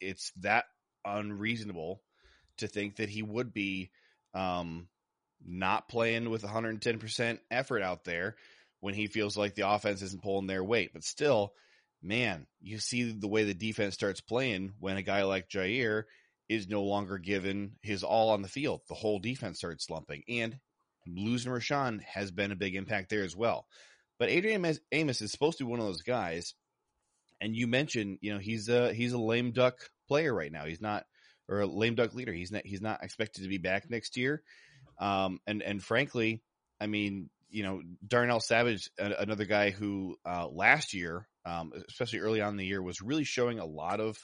it's 0.00 0.32
that 0.40 0.64
unreasonable 1.04 2.02
to 2.58 2.68
think 2.68 2.96
that 2.96 3.08
he 3.08 3.22
would 3.22 3.52
be 3.52 3.90
um, 4.34 4.88
not 5.44 5.88
playing 5.88 6.30
with 6.30 6.42
110% 6.42 7.38
effort 7.50 7.82
out 7.82 8.04
there 8.04 8.36
when 8.80 8.94
he 8.94 9.06
feels 9.06 9.36
like 9.36 9.54
the 9.54 9.68
offense 9.68 10.02
isn't 10.02 10.22
pulling 10.22 10.46
their 10.46 10.64
weight. 10.64 10.92
But 10.92 11.04
still, 11.04 11.52
man, 12.02 12.46
you 12.60 12.78
see 12.78 13.12
the 13.12 13.28
way 13.28 13.44
the 13.44 13.54
defense 13.54 13.94
starts 13.94 14.20
playing 14.20 14.72
when 14.78 14.96
a 14.96 15.02
guy 15.02 15.22
like 15.24 15.48
Jaire 15.48 16.04
is 16.48 16.68
no 16.68 16.82
longer 16.82 17.18
given 17.18 17.72
his 17.82 18.02
all 18.02 18.30
on 18.30 18.42
the 18.42 18.48
field. 18.48 18.80
The 18.88 18.94
whole 18.94 19.18
defense 19.18 19.58
starts 19.58 19.86
slumping, 19.86 20.24
and 20.28 20.58
losing 21.06 21.52
Rashan 21.52 22.02
has 22.02 22.30
been 22.30 22.52
a 22.52 22.56
big 22.56 22.74
impact 22.74 23.10
there 23.10 23.22
as 23.22 23.36
well. 23.36 23.66
But 24.18 24.30
Adrian 24.30 24.66
Amos 24.92 25.20
is 25.22 25.30
supposed 25.30 25.58
to 25.58 25.64
be 25.64 25.70
one 25.70 25.80
of 25.80 25.86
those 25.86 26.02
guys, 26.02 26.54
and 27.40 27.54
you 27.54 27.66
mentioned, 27.66 28.18
you 28.20 28.32
know, 28.32 28.38
he's 28.38 28.68
a 28.68 28.92
he's 28.92 29.12
a 29.12 29.18
lame 29.18 29.52
duck 29.52 29.78
player 30.08 30.34
right 30.34 30.52
now. 30.52 30.66
He's 30.66 30.80
not 30.80 31.04
or 31.48 31.60
a 31.60 31.66
lame 31.66 31.94
duck 31.94 32.14
leader. 32.14 32.32
He's 32.32 32.52
not 32.52 32.66
he's 32.66 32.82
not 32.82 33.02
expected 33.02 33.42
to 33.42 33.48
be 33.48 33.58
back 33.58 33.88
next 33.88 34.16
year. 34.16 34.42
Um, 35.00 35.40
and 35.46 35.62
and 35.62 35.82
frankly, 35.82 36.42
I 36.80 36.86
mean, 36.86 37.30
you 37.48 37.64
know, 37.64 37.82
Darnell 38.06 38.40
Savage, 38.40 38.88
another 38.98 39.44
guy 39.44 39.70
who 39.70 40.16
uh, 40.24 40.46
last 40.48 40.94
year, 40.94 41.26
um, 41.44 41.72
especially 41.88 42.20
early 42.20 42.40
on 42.40 42.50
in 42.50 42.56
the 42.56 42.66
year, 42.66 42.82
was 42.82 43.00
really 43.00 43.24
showing 43.24 43.58
a 43.58 43.66
lot 43.66 44.00
of 44.00 44.16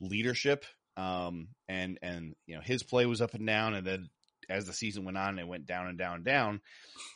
leadership 0.00 0.64
um, 0.98 1.48
and, 1.68 1.98
and, 2.02 2.34
you 2.46 2.56
know, 2.56 2.60
his 2.60 2.82
play 2.82 3.06
was 3.06 3.22
up 3.22 3.34
and 3.34 3.46
down. 3.46 3.74
And 3.74 3.86
then 3.86 4.10
as 4.50 4.66
the 4.66 4.72
season 4.72 5.04
went 5.04 5.16
on, 5.16 5.38
it 5.38 5.46
went 5.46 5.66
down 5.66 5.86
and 5.86 5.96
down 5.96 6.16
and 6.16 6.24
down. 6.24 6.60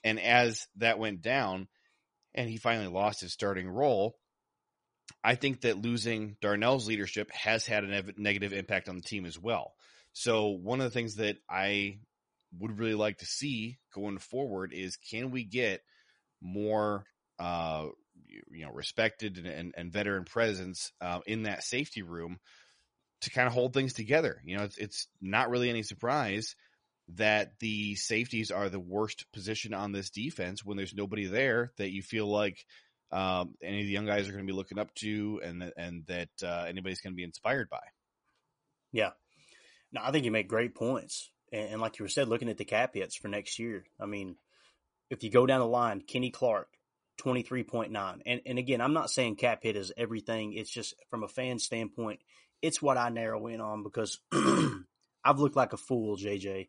And 0.04 0.20
as 0.20 0.66
that 0.76 1.00
went 1.00 1.20
down 1.20 1.66
and 2.34 2.48
he 2.48 2.56
finally 2.56 2.88
lost 2.88 3.20
his 3.20 3.32
starting 3.32 3.68
role, 3.68 4.16
I 5.24 5.34
think 5.34 5.62
that 5.62 5.82
losing 5.82 6.36
Darnell's 6.40 6.86
leadership 6.86 7.30
has 7.32 7.66
had 7.66 7.82
a 7.84 7.88
ne- 7.88 8.14
negative 8.16 8.52
impact 8.52 8.88
on 8.88 8.96
the 8.96 9.02
team 9.02 9.26
as 9.26 9.38
well. 9.38 9.72
So 10.12 10.50
one 10.50 10.80
of 10.80 10.84
the 10.84 10.94
things 10.94 11.16
that 11.16 11.36
I 11.50 11.98
would 12.58 12.78
really 12.78 12.94
like 12.94 13.18
to 13.18 13.26
see 13.26 13.78
going 13.94 14.18
forward 14.18 14.72
is 14.72 14.96
can 14.96 15.30
we 15.30 15.44
get 15.44 15.82
more 16.40 17.04
uh, 17.38 17.86
you 18.50 18.64
know 18.64 18.72
respected 18.72 19.38
and, 19.38 19.46
and, 19.46 19.74
and 19.76 19.92
veteran 19.92 20.24
presence 20.24 20.92
uh, 21.00 21.20
in 21.26 21.44
that 21.44 21.64
safety 21.64 22.02
room 22.02 22.38
to 23.22 23.30
kind 23.30 23.46
of 23.46 23.54
hold 23.54 23.72
things 23.72 23.92
together. 23.92 24.40
You 24.44 24.56
know, 24.56 24.64
it's, 24.64 24.78
it's 24.78 25.06
not 25.20 25.48
really 25.48 25.70
any 25.70 25.82
surprise 25.82 26.56
that 27.14 27.52
the 27.60 27.94
safeties 27.94 28.50
are 28.50 28.68
the 28.68 28.80
worst 28.80 29.26
position 29.32 29.74
on 29.74 29.92
this 29.92 30.10
defense 30.10 30.64
when 30.64 30.76
there's 30.76 30.94
nobody 30.94 31.26
there 31.26 31.72
that 31.78 31.92
you 31.92 32.02
feel 32.02 32.26
like 32.26 32.64
um, 33.10 33.54
any 33.62 33.80
of 33.80 33.86
the 33.86 33.92
young 33.92 34.06
guys 34.06 34.28
are 34.28 34.32
going 34.32 34.46
to 34.46 34.52
be 34.52 34.56
looking 34.56 34.78
up 34.78 34.94
to 34.94 35.40
and 35.44 35.72
and 35.76 36.04
that 36.06 36.30
uh, 36.42 36.64
anybody's 36.66 37.00
going 37.00 37.12
to 37.12 37.16
be 37.16 37.24
inspired 37.24 37.68
by. 37.68 37.82
Yeah, 38.92 39.10
no, 39.92 40.00
I 40.02 40.10
think 40.10 40.24
you 40.24 40.30
make 40.30 40.48
great 40.48 40.74
points, 40.74 41.30
and, 41.52 41.72
and 41.72 41.80
like 41.80 41.98
you 41.98 42.04
were 42.04 42.08
said, 42.08 42.28
looking 42.28 42.48
at 42.48 42.58
the 42.58 42.64
cap 42.64 42.94
hits 42.94 43.16
for 43.16 43.28
next 43.28 43.58
year, 43.58 43.84
I 44.00 44.06
mean, 44.06 44.36
if 45.10 45.22
you 45.22 45.30
go 45.30 45.46
down 45.46 45.60
the 45.60 45.66
line, 45.66 46.00
Kenny 46.00 46.30
Clark, 46.30 46.68
23.9. 47.22 48.22
And, 48.24 48.40
and 48.46 48.58
again, 48.58 48.80
I'm 48.80 48.94
not 48.94 49.10
saying 49.10 49.36
cap 49.36 49.60
hit 49.62 49.76
is 49.76 49.92
everything. 49.96 50.54
It's 50.54 50.70
just 50.70 50.94
from 51.10 51.22
a 51.22 51.28
fan 51.28 51.58
standpoint, 51.58 52.20
it's 52.62 52.80
what 52.80 52.96
I 52.96 53.10
narrow 53.10 53.46
in 53.48 53.60
on 53.60 53.82
because 53.82 54.18
I've 54.32 55.38
looked 55.38 55.56
like 55.56 55.72
a 55.72 55.76
fool, 55.76 56.16
JJ. 56.16 56.68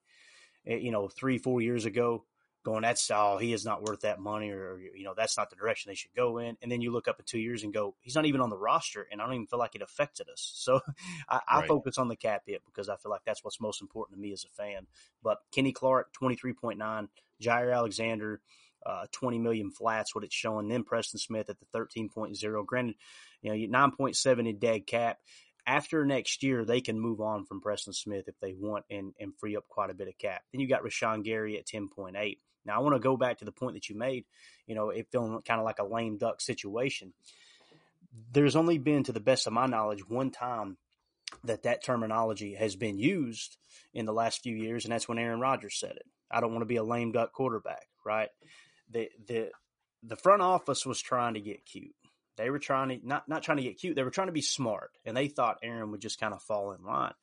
Eh, 0.66 0.76
you 0.76 0.92
know, 0.92 1.08
three, 1.08 1.38
four 1.38 1.62
years 1.62 1.86
ago, 1.86 2.26
going, 2.64 2.82
that's 2.82 3.10
all, 3.12 3.36
oh, 3.36 3.38
he 3.38 3.54
is 3.54 3.66
not 3.66 3.84
worth 3.84 4.02
that 4.02 4.20
money, 4.20 4.50
or, 4.52 4.80
you 4.96 5.04
know, 5.04 5.14
that's 5.16 5.38
not 5.38 5.50
the 5.50 5.56
direction 5.56 5.90
they 5.90 5.96
should 5.96 6.14
go 6.16 6.38
in. 6.38 6.58
And 6.62 6.72
then 6.72 6.82
you 6.82 6.92
look 6.92 7.08
up 7.08 7.20
in 7.20 7.26
two 7.26 7.40
years 7.40 7.64
and 7.64 7.74
go, 7.74 7.96
he's 8.02 8.16
not 8.16 8.26
even 8.26 8.42
on 8.42 8.50
the 8.50 8.58
roster, 8.58 9.08
and 9.12 9.22
I 9.22 9.26
don't 9.26 9.36
even 9.36 9.48
feel 9.48 9.60
like 9.60 9.76
it 9.76 9.82
affected 9.82 10.28
us. 10.30 10.52
So 10.64 10.80
I, 11.28 11.42
right. 11.52 11.68
Focus 11.68 11.98
on 11.98 12.08
the 12.08 12.16
cap 12.16 12.44
hit 12.46 12.62
because 12.66 12.88
I 12.88 12.96
feel 12.96 13.12
like 13.12 13.26
that's 13.26 13.44
what's 13.44 13.60
most 13.60 13.82
important 13.82 14.18
to 14.18 14.22
me 14.22 14.32
as 14.32 14.46
a 14.46 14.50
fan. 14.50 14.88
But 15.22 15.40
Kenny 15.52 15.74
Clark, 15.74 16.14
23.9, 16.22 17.10
Jaire 17.42 17.76
Alexander, 17.76 18.40
uh, 18.86 19.08
20 19.12 19.40
million 19.40 19.72
flats, 19.72 20.16
what 20.16 20.24
it's 20.24 20.34
showing. 20.34 20.70
Then 20.70 20.86
Preston 20.86 21.20
Smith 21.20 21.50
at 21.50 21.58
the 21.60 21.66
13.0. 21.78 22.66
Granted, 22.66 22.96
you 23.42 23.68
know, 23.68 23.80
9.7 23.80 24.48
in 24.48 24.58
dead 24.58 24.88
cap 24.88 25.18
after 25.66 26.06
next 26.06 26.44
year, 26.44 26.66
they 26.66 26.82
can 26.82 27.00
move 27.00 27.22
on 27.22 27.46
from 27.46 27.62
Preston 27.62 27.94
Smith 27.94 28.28
if 28.28 28.40
they 28.40 28.54
want 28.54 28.86
and, 28.90 29.14
and 29.20 29.34
free 29.38 29.56
up 29.56 29.68
quite 29.68 29.90
a 29.90 29.94
bit 29.94 30.08
of 30.08 30.18
cap. 30.18 30.42
Then 30.52 30.62
you 30.62 30.68
got 30.68 30.84
Rashan 30.84 31.24
Gary 31.24 31.58
at 31.58 31.66
10.8. 31.66 32.38
Now, 32.66 32.78
I 32.78 32.80
want 32.80 32.96
to 32.96 33.00
go 33.00 33.18
back 33.18 33.40
to 33.40 33.46
the 33.46 33.52
point 33.52 33.76
that 33.76 33.90
you 33.90 33.96
made. 33.98 34.26
You 34.68 34.76
know, 34.76 34.90
it 34.90 35.08
feeling 35.12 35.42
kind 35.42 35.60
of 35.60 35.66
like 35.66 35.80
a 35.80 35.86
lame 35.86 36.18
duck 36.18 36.42
situation. 36.42 37.14
There's 38.32 38.56
only 38.56 38.78
been, 38.78 39.04
to 39.06 39.12
the 39.12 39.20
best 39.20 39.48
of 39.48 39.54
my 39.54 39.66
knowledge, 39.66 40.08
one 40.08 40.32
time 40.32 40.78
that 41.44 41.64
that 41.64 41.84
terminology 41.84 42.54
has 42.56 42.76
been 42.76 42.98
used 42.98 43.58
in 43.94 44.06
the 44.06 44.14
last 44.14 44.42
few 44.42 44.56
years, 44.56 44.86
and 44.86 44.94
that's 44.94 45.08
when 45.08 45.20
Aaron 45.20 45.40
Rodgers 45.40 45.80
said 45.80 45.92
it. 45.92 46.06
I 46.30 46.42
don't 46.42 46.52
want 46.52 46.62
to 46.62 46.68
be 46.68 46.78
a 46.78 46.84
lame 46.84 47.12
duck 47.12 47.32
quarterback, 47.32 47.88
right? 48.06 48.30
The 48.92 49.10
the 49.28 49.50
the 50.04 50.16
front 50.16 50.42
office 50.42 50.86
was 50.86 51.02
trying 51.02 51.36
to 51.36 51.42
get 51.42 51.66
cute. 51.66 51.96
They 52.38 52.50
were 52.50 52.60
trying 52.60 52.90
to 52.90 53.08
not 53.08 53.28
not 53.28 53.44
trying 53.44 53.58
to 53.58 53.64
get 53.64 53.80
cute. 53.80 53.96
They 53.96 54.04
were 54.04 54.12
trying 54.12 54.28
to 54.28 54.34
be 54.34 54.42
smart, 54.42 54.92
and 55.06 55.16
they 55.16 55.28
thought 55.28 55.60
Aaron 55.64 55.92
would 55.92 56.02
just 56.02 56.20
kind 56.20 56.34
of 56.34 56.42
fall 56.42 56.72
in 56.72 56.84
line. 56.84 57.14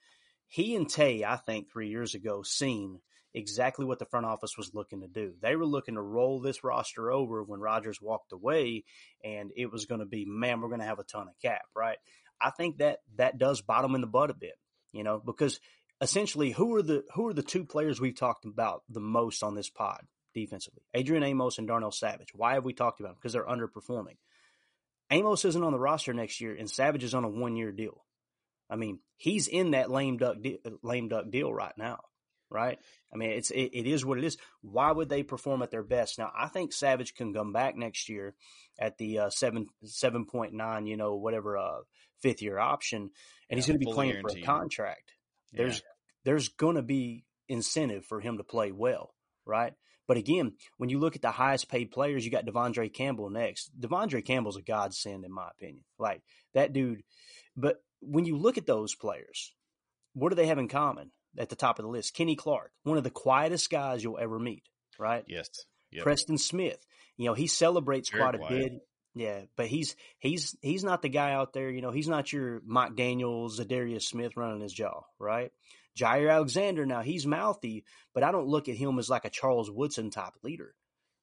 He 0.46 0.74
and 0.74 0.88
Tay, 0.88 1.24
I 1.24 1.36
think, 1.36 1.70
three 1.70 1.88
years 1.88 2.14
ago, 2.14 2.42
seen 2.42 3.00
exactly 3.34 3.84
what 3.84 3.98
the 3.98 4.06
front 4.06 4.26
office 4.26 4.56
was 4.56 4.74
looking 4.74 5.02
to 5.02 5.08
do. 5.08 5.34
They 5.40 5.56
were 5.56 5.66
looking 5.66 5.94
to 5.94 6.02
roll 6.02 6.40
this 6.40 6.64
roster 6.64 7.10
over 7.10 7.42
when 7.42 7.60
Rodgers 7.60 8.00
walked 8.00 8.32
away, 8.32 8.84
and 9.24 9.50
it 9.56 9.70
was 9.70 9.86
going 9.86 10.00
to 10.00 10.06
be, 10.06 10.24
man, 10.24 10.60
we're 10.60 10.68
going 10.68 10.80
to 10.80 10.86
have 10.86 10.98
a 10.98 11.04
ton 11.04 11.28
of 11.28 11.38
cap, 11.40 11.62
right? 11.76 11.98
I 12.40 12.50
think 12.50 12.78
that 12.78 12.98
that 13.16 13.38
does 13.38 13.60
bottom 13.60 13.94
in 13.94 14.00
the 14.00 14.06
butt 14.06 14.30
a 14.30 14.34
bit, 14.34 14.54
you 14.92 15.04
know, 15.04 15.20
because 15.24 15.60
essentially, 16.00 16.50
who 16.50 16.74
are 16.74 16.82
the 16.82 17.04
who 17.14 17.26
are 17.26 17.34
the 17.34 17.42
two 17.42 17.64
players 17.64 18.00
we've 18.00 18.16
talked 18.18 18.44
about 18.44 18.82
the 18.88 19.00
most 19.00 19.42
on 19.42 19.54
this 19.54 19.68
pod 19.68 20.00
defensively? 20.34 20.82
Adrian 20.94 21.22
Amos 21.22 21.58
and 21.58 21.68
Darnell 21.68 21.92
Savage. 21.92 22.30
Why 22.34 22.54
have 22.54 22.64
we 22.64 22.72
talked 22.72 23.00
about 23.00 23.10
them? 23.10 23.16
Because 23.20 23.34
they're 23.34 23.44
underperforming. 23.44 24.16
Amos 25.10 25.44
isn't 25.44 25.62
on 25.62 25.72
the 25.72 25.78
roster 25.78 26.14
next 26.14 26.40
year, 26.40 26.54
and 26.54 26.70
Savage 26.70 27.04
is 27.04 27.14
on 27.14 27.24
a 27.24 27.28
one 27.28 27.56
year 27.56 27.72
deal. 27.72 28.04
I 28.70 28.76
mean, 28.76 29.00
he's 29.16 29.48
in 29.48 29.72
that 29.72 29.90
lame 29.90 30.16
duck 30.16 30.36
de- 30.40 30.60
lame 30.82 31.08
duck 31.08 31.30
deal 31.30 31.52
right 31.52 31.76
now, 31.76 31.98
right? 32.50 32.78
I 33.12 33.16
mean, 33.16 33.30
it's 33.30 33.50
it, 33.50 33.70
it 33.72 33.86
is 33.86 34.04
what 34.04 34.18
it 34.18 34.24
is. 34.24 34.36
Why 34.62 34.90
would 34.90 35.08
they 35.08 35.22
perform 35.22 35.62
at 35.62 35.70
their 35.70 35.82
best? 35.82 36.18
Now, 36.18 36.30
I 36.36 36.48
think 36.48 36.72
Savage 36.72 37.14
can 37.14 37.32
come 37.32 37.52
back 37.52 37.76
next 37.76 38.08
year 38.08 38.34
at 38.78 38.98
the 38.98 39.20
uh, 39.20 39.30
seven 39.30 39.66
seven 39.84 40.26
point 40.26 40.52
nine, 40.52 40.86
you 40.86 40.96
know, 40.96 41.14
whatever 41.14 41.56
uh, 41.56 41.80
fifth 42.20 42.42
year 42.42 42.58
option, 42.58 43.02
and 43.02 43.10
yeah, 43.50 43.56
he's 43.56 43.66
going 43.66 43.80
to 43.80 43.86
be 43.86 43.92
playing 43.92 44.20
for 44.20 44.30
a 44.30 44.42
contract. 44.42 45.12
There's 45.52 45.76
yeah. 45.76 45.92
there's 46.24 46.48
going 46.48 46.76
to 46.76 46.82
be 46.82 47.24
incentive 47.48 48.04
for 48.04 48.20
him 48.20 48.38
to 48.38 48.44
play 48.44 48.72
well, 48.72 49.14
right? 49.46 49.72
But 50.06 50.16
again, 50.16 50.54
when 50.76 50.90
you 50.90 50.98
look 50.98 51.14
at 51.14 51.22
the 51.22 51.30
highest 51.30 51.68
paid 51.68 51.92
players, 51.92 52.24
you 52.24 52.32
got 52.32 52.44
De'Vondre 52.44 52.92
Campbell 52.92 53.30
next. 53.30 53.70
De'Vondre 53.78 54.24
Campbell's 54.24 54.56
a 54.56 54.62
godsend, 54.62 55.24
in 55.24 55.32
my 55.32 55.48
opinion. 55.50 55.84
Like 56.00 56.22
that 56.52 56.72
dude. 56.72 57.04
But 57.56 57.76
when 58.00 58.24
you 58.24 58.36
look 58.36 58.58
at 58.58 58.66
those 58.66 58.96
players, 58.96 59.54
what 60.14 60.30
do 60.30 60.34
they 60.34 60.46
have 60.46 60.58
in 60.58 60.66
common 60.66 61.12
at 61.38 61.48
the 61.48 61.56
top 61.56 61.78
of 61.78 61.84
the 61.84 61.90
list? 61.90 62.14
Kenny 62.14 62.36
Clark, 62.36 62.72
one 62.82 62.98
of 62.98 63.04
the 63.04 63.10
quietest 63.10 63.70
guys 63.70 64.02
you'll 64.02 64.18
ever 64.18 64.38
meet, 64.38 64.64
right? 64.98 65.24
Yes. 65.26 65.48
Yep. 65.92 66.04
Preston 66.04 66.38
Smith, 66.38 66.84
you 67.16 67.26
know, 67.26 67.34
he 67.34 67.46
celebrates 67.46 68.10
Very 68.10 68.22
quite 68.22 68.34
a 68.34 68.48
bit. 68.48 68.72
Yeah, 69.14 69.42
but 69.56 69.66
he's 69.66 69.96
he's 70.18 70.56
he's 70.62 70.84
not 70.84 71.02
the 71.02 71.08
guy 71.08 71.32
out 71.32 71.52
there. 71.52 71.68
You 71.68 71.82
know, 71.82 71.90
he's 71.90 72.06
not 72.06 72.32
your 72.32 72.62
Mike 72.64 72.94
Daniels, 72.94 73.58
Za'Darius 73.58 74.02
Smith 74.02 74.36
running 74.36 74.60
his 74.60 74.72
jaw, 74.72 75.02
right? 75.18 75.50
Jaire 75.98 76.32
Alexander, 76.32 76.86
now 76.86 77.00
he's 77.02 77.26
mouthy, 77.26 77.84
but 78.14 78.22
I 78.22 78.30
don't 78.30 78.46
look 78.46 78.68
at 78.68 78.76
him 78.76 78.98
as 78.98 79.10
like 79.10 79.24
a 79.24 79.30
Charles 79.30 79.70
Woodson 79.70 80.10
type 80.10 80.34
leader. 80.44 80.74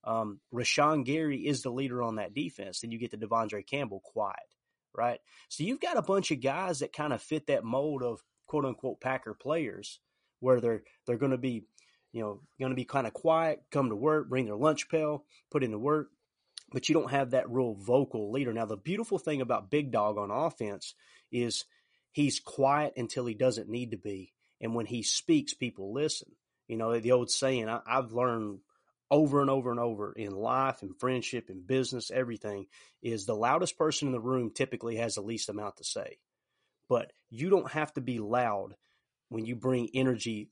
Um, 0.04 0.40
Rashan 0.54 1.06
Gary 1.06 1.40
is 1.46 1.62
the 1.62 1.70
leader 1.70 2.02
on 2.02 2.16
that 2.16 2.34
defense. 2.34 2.82
Then 2.82 2.92
you 2.92 3.00
get 3.00 3.12
the 3.12 3.18
De'Vondre 3.18 3.66
Campbell 3.66 4.02
quiet, 4.04 4.36
right? 4.96 5.20
So 5.50 5.64
you've 5.64 5.80
got 5.80 5.98
a 5.98 6.02
bunch 6.02 6.32
of 6.32 6.42
guys 6.42 6.80
that 6.80 6.94
kind 6.94 7.14
of 7.14 7.22
fit 7.22 7.48
that 7.48 7.64
mold 7.64 8.04
of 8.04 8.22
quote 8.48 8.66
unquote 8.66 9.02
Packer 9.02 9.34
players 9.34 10.00
where 10.40 10.60
they're 10.60 10.84
they're 11.06 11.18
going 11.18 11.32
to 11.32 11.38
be, 11.38 11.66
you 12.12 12.22
know, 12.22 12.42
going 12.60 12.72
to 12.72 12.76
be 12.76 12.86
kind 12.86 13.08
of 13.08 13.14
quiet, 13.14 13.64
come 13.72 13.90
to 13.90 13.96
work, 13.96 14.30
bring 14.30 14.46
their 14.46 14.56
lunch 14.56 14.90
pail, 14.90 15.24
put 15.52 15.64
into 15.64 15.80
work, 15.80 16.10
but 16.72 16.90
you 16.90 16.94
don't 16.94 17.12
have 17.12 17.32
that 17.32 17.50
real 17.50 17.74
vocal 17.74 18.32
leader. 18.32 18.54
Now 18.54 18.66
the 18.66 18.78
beautiful 18.78 19.20
thing 19.20 19.42
about 19.42 19.72
Big 19.72 19.92
Dog 19.92 20.18
on 20.18 20.32
offense 20.32 20.96
is 21.32 21.66
he's 22.12 22.40
quiet 22.40 22.94
until 22.98 23.26
he 23.26 23.34
doesn't 23.34 23.70
need 23.70 23.92
to 23.92 23.98
be 23.98 24.34
and 24.62 24.74
when 24.74 24.86
he 24.86 25.04
speaks, 25.04 25.54
people 25.54 25.94
listen. 25.94 26.32
You 26.68 26.78
know, 26.78 27.00
the 27.00 27.12
old 27.12 27.30
saying 27.30 27.70
I, 27.70 27.80
I've 27.86 28.12
learned 28.12 28.60
over 29.10 29.42
and 29.42 29.50
over 29.50 29.72
and 29.72 29.80
over 29.80 30.12
in 30.12 30.32
life 30.32 30.82
and 30.82 30.98
friendship 31.00 31.50
and 31.50 31.66
business, 31.66 32.12
everything 32.12 32.68
is 33.02 33.26
the 33.26 33.36
loudest 33.36 33.78
person 33.78 34.08
in 34.08 34.12
the 34.12 34.20
room 34.20 34.52
typically 34.54 34.98
has 34.98 35.16
the 35.16 35.22
least 35.22 35.50
amount 35.50 35.78
to 35.78 35.84
say. 35.84 36.18
But 36.90 37.12
you 37.30 37.50
don't 37.50 37.72
have 37.72 37.94
to 37.94 38.02
be 38.02 38.20
loud 38.20 38.76
when 39.30 39.46
you 39.46 39.56
bring 39.56 39.90
energy 39.94 40.50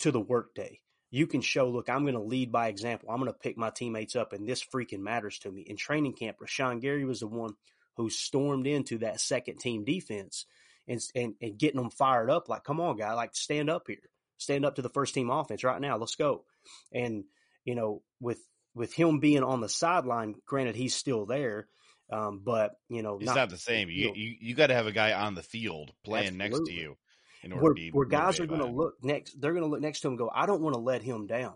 to 0.00 0.10
the 0.10 0.20
workday. 0.20 0.80
You 1.10 1.26
can 1.26 1.40
show, 1.40 1.68
look, 1.68 1.88
I'm 1.88 2.02
going 2.02 2.14
to 2.14 2.20
lead 2.20 2.52
by 2.52 2.68
example. 2.68 3.08
I'm 3.10 3.18
going 3.18 3.32
to 3.32 3.38
pick 3.38 3.56
my 3.56 3.70
teammates 3.70 4.14
up, 4.14 4.34
and 4.34 4.46
this 4.46 4.62
freaking 4.62 5.00
matters 5.00 5.38
to 5.40 5.50
me. 5.50 5.62
In 5.62 5.76
training 5.76 6.12
camp, 6.12 6.36
Rashan 6.38 6.82
Gary 6.82 7.06
was 7.06 7.20
the 7.20 7.26
one 7.26 7.54
who 7.96 8.10
stormed 8.10 8.66
into 8.66 8.98
that 8.98 9.20
second 9.20 9.58
team 9.58 9.84
defense 9.84 10.44
and, 10.86 11.00
and, 11.14 11.34
and 11.40 11.58
getting 11.58 11.80
them 11.80 11.90
fired 11.90 12.30
up. 12.30 12.48
Like, 12.48 12.62
come 12.62 12.80
on, 12.80 12.96
guy, 12.96 13.14
like 13.14 13.34
stand 13.34 13.70
up 13.70 13.84
here, 13.86 14.10
stand 14.36 14.66
up 14.66 14.76
to 14.76 14.82
the 14.82 14.90
first 14.90 15.14
team 15.14 15.30
offense 15.30 15.64
right 15.64 15.80
now. 15.80 15.96
Let's 15.96 16.14
go. 16.14 16.44
And, 16.92 17.24
you 17.64 17.74
know, 17.74 18.02
with, 18.20 18.38
with 18.74 18.92
him 18.92 19.18
being 19.18 19.42
on 19.42 19.60
the 19.62 19.68
sideline, 19.68 20.34
granted, 20.46 20.76
he's 20.76 20.94
still 20.94 21.24
there. 21.24 21.68
Um, 22.10 22.40
but 22.44 22.72
you 22.88 23.02
know, 23.02 23.16
it's 23.16 23.26
not, 23.26 23.36
not 23.36 23.50
the 23.50 23.58
same. 23.58 23.90
You, 23.90 24.12
you, 24.14 24.36
you 24.40 24.54
got 24.54 24.68
to 24.68 24.74
have 24.74 24.86
a 24.86 24.92
guy 24.92 25.12
on 25.12 25.34
the 25.34 25.42
field 25.42 25.92
playing 26.04 26.40
absolutely. 26.40 26.48
next 26.48 26.66
to 26.68 26.72
you. 26.72 26.96
In 27.42 27.52
order 27.52 27.64
where, 27.64 27.74
to 27.74 27.90
where 27.90 28.06
guys 28.06 28.40
are 28.40 28.46
going 28.46 28.60
to 28.60 28.66
look 28.66 28.94
next, 29.02 29.40
they're 29.40 29.52
going 29.52 29.62
to 29.62 29.68
look 29.68 29.80
next 29.80 30.00
to 30.00 30.08
him 30.08 30.16
go, 30.16 30.30
I 30.34 30.46
don't 30.46 30.62
want 30.62 30.74
to 30.74 30.80
let 30.80 31.02
him 31.02 31.26
down. 31.26 31.54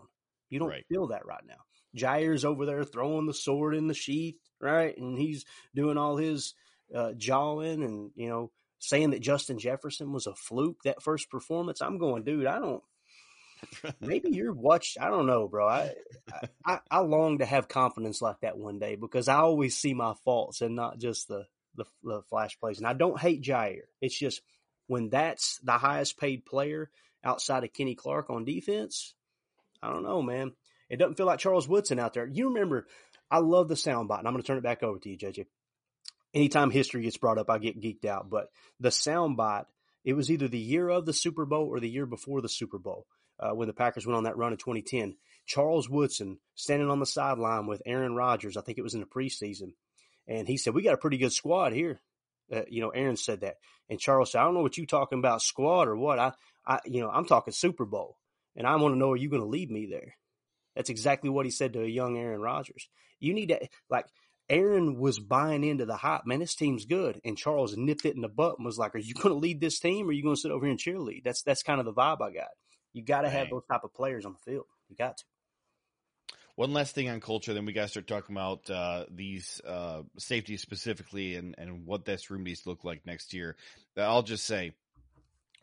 You 0.49 0.59
don't 0.59 0.69
right. 0.69 0.85
feel 0.87 1.07
that 1.07 1.25
right 1.25 1.43
now. 1.45 1.55
Jaire's 1.95 2.45
over 2.45 2.65
there 2.65 2.83
throwing 2.83 3.25
the 3.25 3.33
sword 3.33 3.75
in 3.75 3.87
the 3.87 3.93
sheath, 3.93 4.39
right? 4.61 4.97
And 4.97 5.17
he's 5.17 5.45
doing 5.75 5.97
all 5.97 6.17
his 6.17 6.53
uh, 6.95 7.11
jawing 7.17 7.83
and, 7.83 8.11
you 8.15 8.29
know, 8.29 8.51
saying 8.79 9.11
that 9.11 9.21
Justin 9.21 9.59
Jefferson 9.59 10.11
was 10.13 10.27
a 10.27 10.35
fluke 10.35 10.83
that 10.83 11.01
first 11.01 11.29
performance. 11.29 11.81
I'm 11.81 11.97
going, 11.97 12.23
dude, 12.23 12.45
I 12.45 12.59
don't. 12.59 12.83
Maybe 13.99 14.29
you're 14.31 14.53
watched. 14.53 14.97
I 14.99 15.09
don't 15.09 15.27
know, 15.27 15.47
bro. 15.47 15.67
I, 15.67 15.93
I 16.65 16.79
I 16.89 16.99
long 16.99 17.39
to 17.39 17.45
have 17.45 17.67
confidence 17.67 18.21
like 18.21 18.41
that 18.41 18.57
one 18.57 18.79
day 18.79 18.95
because 18.95 19.27
I 19.27 19.37
always 19.37 19.77
see 19.77 19.93
my 19.93 20.13
faults 20.23 20.61
and 20.61 20.75
not 20.75 20.99
just 20.99 21.27
the 21.27 21.45
the, 21.75 21.85
the 22.03 22.21
flash 22.29 22.57
plays. 22.59 22.77
And 22.77 22.87
I 22.87 22.93
don't 22.93 23.19
hate 23.19 23.41
Jaire. 23.41 23.87
It's 24.01 24.17
just 24.17 24.41
when 24.87 25.09
that's 25.09 25.59
the 25.63 25.73
highest 25.73 26.19
paid 26.19 26.45
player 26.45 26.89
outside 27.23 27.63
of 27.63 27.73
Kenny 27.73 27.95
Clark 27.95 28.29
on 28.29 28.45
defense. 28.45 29.15
I 29.81 29.91
don't 29.91 30.03
know, 30.03 30.21
man. 30.21 30.51
It 30.89 30.97
doesn't 30.97 31.15
feel 31.15 31.25
like 31.25 31.39
Charles 31.39 31.67
Woodson 31.67 31.99
out 31.99 32.13
there. 32.13 32.27
You 32.27 32.49
remember, 32.49 32.87
I 33.31 33.39
love 33.39 33.67
the 33.67 33.75
soundbite, 33.75 34.19
and 34.19 34.27
I'm 34.27 34.33
going 34.33 34.43
to 34.43 34.47
turn 34.47 34.57
it 34.57 34.63
back 34.63 34.83
over 34.83 34.99
to 34.99 35.09
you, 35.09 35.17
JJ 35.17 35.45
anytime 36.33 36.71
history 36.71 37.03
gets 37.03 37.17
brought 37.17 37.37
up, 37.37 37.49
I 37.49 37.57
get 37.59 37.79
geeked 37.79 38.05
out. 38.05 38.29
But 38.29 38.47
the 38.79 38.89
soundbite, 38.89 39.65
it 40.03 40.13
was 40.13 40.31
either 40.31 40.47
the 40.47 40.59
year 40.59 40.89
of 40.89 41.05
the 41.05 41.13
Super 41.13 41.45
Bowl 41.45 41.67
or 41.67 41.79
the 41.79 41.89
year 41.89 42.05
before 42.05 42.41
the 42.41 42.49
Super 42.49 42.79
Bowl 42.79 43.05
uh, 43.43 43.53
when 43.53 43.67
the 43.67 43.73
Packers 43.73 44.05
went 44.05 44.17
on 44.17 44.23
that 44.23 44.37
run 44.37 44.53
in 44.53 44.57
2010. 44.57 45.15
Charles 45.45 45.89
Woodson 45.89 46.39
standing 46.55 46.89
on 46.89 46.99
the 46.99 47.05
sideline 47.05 47.67
with 47.67 47.81
Aaron 47.85 48.15
Rodgers. 48.15 48.55
I 48.55 48.61
think 48.61 48.77
it 48.77 48.83
was 48.83 48.93
in 48.93 49.01
the 49.01 49.05
preseason, 49.05 49.73
and 50.27 50.47
he 50.47 50.57
said, 50.57 50.73
"We 50.73 50.83
got 50.83 50.93
a 50.93 50.97
pretty 50.97 51.17
good 51.17 51.33
squad 51.33 51.73
here." 51.73 52.01
Uh, 52.51 52.61
you 52.69 52.81
know, 52.81 52.89
Aaron 52.89 53.17
said 53.17 53.41
that, 53.41 53.57
and 53.89 53.99
Charles 53.99 54.31
said, 54.31 54.39
"I 54.39 54.45
don't 54.45 54.53
know 54.53 54.61
what 54.61 54.77
you 54.77 54.85
talking 54.85 55.19
about, 55.19 55.41
squad 55.41 55.87
or 55.87 55.97
what. 55.97 56.19
I, 56.19 56.31
I, 56.65 56.79
you 56.85 57.01
know, 57.01 57.09
I'm 57.09 57.25
talking 57.25 57.53
Super 57.53 57.85
Bowl, 57.85 58.17
and 58.55 58.65
I 58.65 58.75
want 58.77 58.93
to 58.93 58.99
know 58.99 59.11
are 59.11 59.17
you 59.17 59.29
going 59.29 59.41
to 59.41 59.47
leave 59.47 59.69
me 59.69 59.87
there." 59.87 60.15
That's 60.75 60.89
exactly 60.89 61.29
what 61.29 61.45
he 61.45 61.51
said 61.51 61.73
to 61.73 61.83
a 61.83 61.87
young 61.87 62.17
Aaron 62.17 62.41
Rodgers. 62.41 62.87
You 63.19 63.33
need 63.33 63.49
to 63.49 63.67
like 63.89 64.05
Aaron 64.49 64.97
was 64.97 65.19
buying 65.19 65.63
into 65.63 65.85
the 65.85 65.95
hype. 65.95 66.25
Man, 66.25 66.39
this 66.39 66.55
team's 66.55 66.85
good. 66.85 67.19
And 67.23 67.37
Charles 67.37 67.77
nipped 67.77 68.05
it 68.05 68.15
in 68.15 68.21
the 68.21 68.29
butt 68.29 68.55
and 68.57 68.65
was 68.65 68.77
like, 68.77 68.95
"Are 68.95 68.99
you 68.99 69.13
going 69.13 69.33
to 69.33 69.39
lead 69.39 69.59
this 69.59 69.79
team, 69.79 70.07
or 70.07 70.09
are 70.09 70.13
you 70.13 70.23
going 70.23 70.35
to 70.35 70.41
sit 70.41 70.51
over 70.51 70.65
here 70.65 70.71
and 70.71 70.79
cheerlead?" 70.79 71.23
That's 71.23 71.43
that's 71.43 71.63
kind 71.63 71.79
of 71.79 71.85
the 71.85 71.93
vibe 71.93 72.21
I 72.21 72.31
got. 72.31 72.47
You 72.93 73.03
got 73.03 73.21
to 73.21 73.29
have 73.29 73.49
those 73.49 73.65
type 73.69 73.83
of 73.83 73.93
players 73.93 74.25
on 74.25 74.33
the 74.33 74.51
field. 74.51 74.65
You 74.89 74.95
got 74.95 75.17
to. 75.17 75.23
One 76.55 76.71
last 76.71 76.93
thing 76.93 77.09
on 77.09 77.19
culture, 77.19 77.55
then 77.55 77.65
we 77.65 77.73
got 77.73 77.83
to 77.83 77.87
start 77.87 78.05
talking 78.05 78.35
about 78.35 78.69
uh, 78.69 79.05
these 79.09 79.59
uh, 79.67 80.03
safeties 80.19 80.61
specifically 80.61 81.35
and, 81.35 81.55
and 81.57 81.87
what 81.87 82.05
this 82.05 82.29
room 82.29 82.43
needs 82.43 82.61
to 82.61 82.69
look 82.69 82.83
like 82.83 83.07
next 83.07 83.33
year. 83.33 83.55
I'll 83.97 84.21
just 84.21 84.45
say 84.45 84.73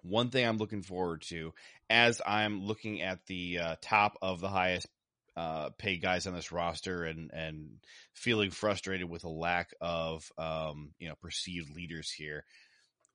one 0.02 0.30
thing 0.30 0.46
I'm 0.46 0.58
looking 0.58 0.82
forward 0.82 1.22
to 1.28 1.52
as 1.88 2.20
I'm 2.26 2.64
looking 2.64 3.02
at 3.02 3.24
the 3.26 3.58
uh, 3.58 3.76
top 3.80 4.18
of 4.20 4.40
the 4.40 4.48
highest 4.48 4.88
uh, 5.36 5.70
paid 5.78 6.02
guys 6.02 6.26
on 6.26 6.34
this 6.34 6.52
roster 6.52 7.04
and 7.04 7.30
and 7.32 7.78
feeling 8.14 8.50
frustrated 8.50 9.08
with 9.08 9.24
a 9.24 9.28
lack 9.28 9.72
of 9.80 10.30
um, 10.36 10.90
you 10.98 11.08
know 11.08 11.14
perceived 11.22 11.74
leaders 11.74 12.10
here. 12.10 12.44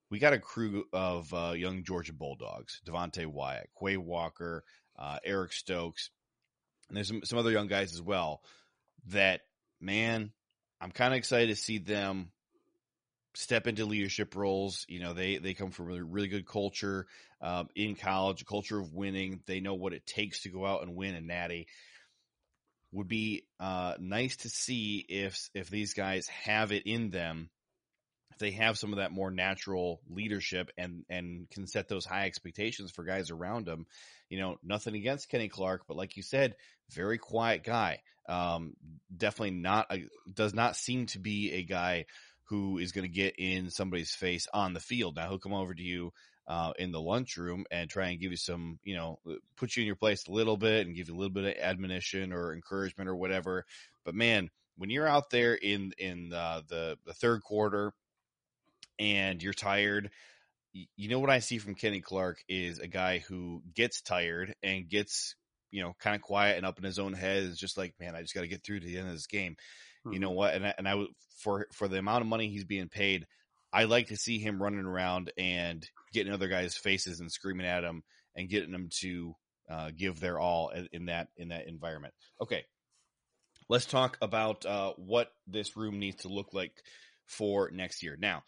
We 0.10 0.20
got 0.20 0.34
a 0.34 0.40
crew 0.40 0.86
of 0.94 1.34
uh, 1.34 1.54
young 1.56 1.84
Georgia 1.84 2.14
Bulldogs: 2.14 2.82
Devonte 2.86 3.26
Wyatt, 3.26 3.70
Quay 3.80 3.98
Walker, 3.98 4.64
uh, 4.98 5.18
Eric 5.24 5.52
Stokes, 5.52 6.10
and 6.88 6.98
there's 6.98 7.08
some, 7.08 7.22
some 7.24 7.40
other 7.40 7.52
young 7.52 7.68
guys 7.68 7.94
as 7.94 8.02
well. 8.02 8.42
That 9.08 9.42
man, 9.80 10.32
I'm 10.80 10.92
kind 10.92 11.14
of 11.14 11.18
excited 11.18 11.50
to 11.50 11.56
see 11.56 11.80
them 11.80 12.32
step 13.36 13.68
into 13.68 13.86
leadership 13.86 14.36
roles. 14.36 14.86
You 14.88 15.00
know, 15.00 15.14
they 15.14 15.38
they 15.38 15.54
come 15.54 15.72
from 15.72 15.92
a 15.92 16.04
really 16.04 16.28
good 16.28 16.48
culture 16.48 17.08
um, 17.42 17.70
in 17.76 17.96
college, 17.96 18.42
a 18.42 18.46
culture 18.46 18.80
of 18.80 18.94
winning. 18.94 19.42
They 19.46 19.60
know 19.60 19.76
what 19.76 19.94
it 19.94 20.06
takes 20.06 20.44
to 20.44 20.50
go 20.50 20.66
out 20.66 20.84
and 20.84 20.96
win 20.96 21.16
a 21.16 21.22
natty. 21.22 21.68
Would 22.92 23.08
be 23.08 23.46
uh, 23.60 23.96
nice 24.00 24.38
to 24.38 24.50
see 24.50 25.06
if 25.08 25.50
if 25.54 25.70
these 25.70 25.94
guys 25.94 26.28
have 26.28 26.72
it 26.72 26.84
in 26.86 27.10
them. 27.10 27.50
If 28.36 28.40
they 28.40 28.52
have 28.52 28.78
some 28.78 28.92
of 28.92 29.00
that 29.00 29.12
more 29.12 29.32
natural 29.32 30.02
leadership 30.10 30.70
and 30.78 31.06
and 31.10 31.50
can 31.50 31.68
set 31.68 31.88
those 31.88 32.06
high 32.06 32.26
expectations 32.26 32.92
for 32.92 33.06
guys 33.06 33.32
around 33.32 33.66
them. 33.66 33.86
You 34.30 34.40
know, 34.40 34.58
nothing 34.62 34.96
against 34.96 35.30
Kenny 35.30 35.48
Clark, 35.48 35.84
but 35.88 35.96
like 35.96 36.18
you 36.18 36.24
said, 36.24 36.56
very 36.92 37.18
quiet 37.18 37.64
guy. 37.64 38.02
Um, 38.28 38.74
definitely 39.16 39.52
not 39.52 39.88
a, 39.90 40.06
does 40.32 40.54
not 40.54 40.76
seem 40.76 41.06
to 41.08 41.20
be 41.20 41.54
a 41.54 41.64
guy 41.64 42.06
who 42.46 42.78
is 42.78 42.92
going 42.92 43.08
to 43.08 43.14
get 43.14 43.36
in 43.38 43.70
somebody's 43.70 44.14
face 44.14 44.48
on 44.54 44.74
the 44.74 44.80
field. 44.80 45.16
Now 45.16 45.30
he'll 45.30 45.40
come 45.40 45.54
over 45.54 45.74
to 45.74 45.84
you 45.84 46.12
uh, 46.48 46.74
in 46.78 46.92
the 46.92 47.02
lunchroom 47.02 47.66
and 47.72 47.90
try 47.90 48.10
and 48.10 48.20
give 48.20 48.32
you 48.32 48.38
some, 48.38 48.80
you 48.84 48.96
know, 48.96 49.20
put 49.56 49.76
you 49.76 49.82
in 49.82 49.88
your 49.88 49.96
place 49.96 50.28
a 50.28 50.32
little 50.32 50.58
bit 50.58 50.86
and 50.86 50.96
give 50.96 51.08
you 51.08 51.16
a 51.16 51.18
little 51.18 51.34
bit 51.34 51.46
of 51.46 51.64
admonition 51.64 52.34
or 52.34 52.54
encouragement 52.54 53.10
or 53.10 53.16
whatever. 53.16 53.66
But 54.04 54.16
man, 54.16 54.50
when 54.78 54.90
you're 54.90 55.08
out 55.08 55.30
there 55.30 55.54
in 55.56 55.94
in 55.98 56.34
uh, 56.34 56.62
the 56.68 56.98
the 57.06 57.14
third 57.14 57.42
quarter 57.42 57.94
and 59.00 59.42
you're 59.42 59.54
tired, 59.54 60.10
you 60.96 61.10
know 61.10 61.20
what 61.20 61.30
I 61.30 61.40
see 61.40 61.58
from 61.58 61.76
Kenny 61.76 62.02
Clark 62.02 62.44
is 62.50 62.80
a 62.80 62.88
guy 62.88 63.20
who 63.20 63.62
gets 63.74 64.02
tired 64.02 64.54
and 64.62 64.90
gets 64.90 65.36
you 65.72 65.82
know 65.82 65.94
kind 66.00 66.16
of 66.16 66.22
quiet 66.22 66.58
and 66.58 66.66
up 66.66 66.78
in 66.78 66.84
his 66.84 67.00
own 67.00 67.14
head. 67.14 67.44
Is 67.44 67.58
just 67.58 67.78
like, 67.78 67.94
man, 68.00 68.16
I 68.16 68.22
just 68.22 68.34
got 68.34 68.42
to 68.42 68.48
get 68.48 68.64
through 68.64 68.82
to 68.82 68.86
the 68.86 68.98
end 68.98 69.08
of 69.08 69.14
this 69.14 69.28
game. 69.28 69.54
Mm-hmm. 70.06 70.14
You 70.14 70.20
know 70.20 70.32
what? 70.32 70.54
And 70.54 70.66
I, 70.66 70.74
and 70.78 70.88
I 70.88 71.06
for 71.40 71.68
for 71.74 71.88
the 71.88 71.98
amount 71.98 72.22
of 72.22 72.28
money 72.28 72.50
he's 72.50 72.66
being 72.66 72.90
paid, 72.90 73.26
I 73.72 73.86
like 73.86 74.08
to 74.08 74.18
see 74.18 74.40
him 74.40 74.62
running 74.62 74.86
around 74.86 75.32
and 75.38 75.88
getting 76.14 76.34
other 76.34 76.48
guys' 76.48 76.78
faces 76.78 77.20
and 77.20 77.32
screaming 77.32 77.68
at 77.68 77.82
them 77.82 78.04
and 78.36 78.50
getting 78.50 78.72
them 78.72 78.90
to 79.02 79.36
uh, 79.70 79.92
give 79.96 80.20
their 80.20 80.40
all 80.40 80.72
in 80.92 81.06
that 81.06 81.28
in 81.38 81.50
that 81.50 81.68
environment. 81.68 82.14
Okay, 82.42 82.66
let's 83.70 83.86
talk 83.86 84.18
about 84.22 84.66
uh, 84.66 84.94
what 84.98 85.30
this 85.48 85.78
room 85.78 86.00
needs 86.00 86.24
to 86.24 86.30
look 86.30 86.54
like 86.54 86.74
for 87.26 87.72
next 87.72 88.04
year. 88.04 88.18
Now, 88.20 88.44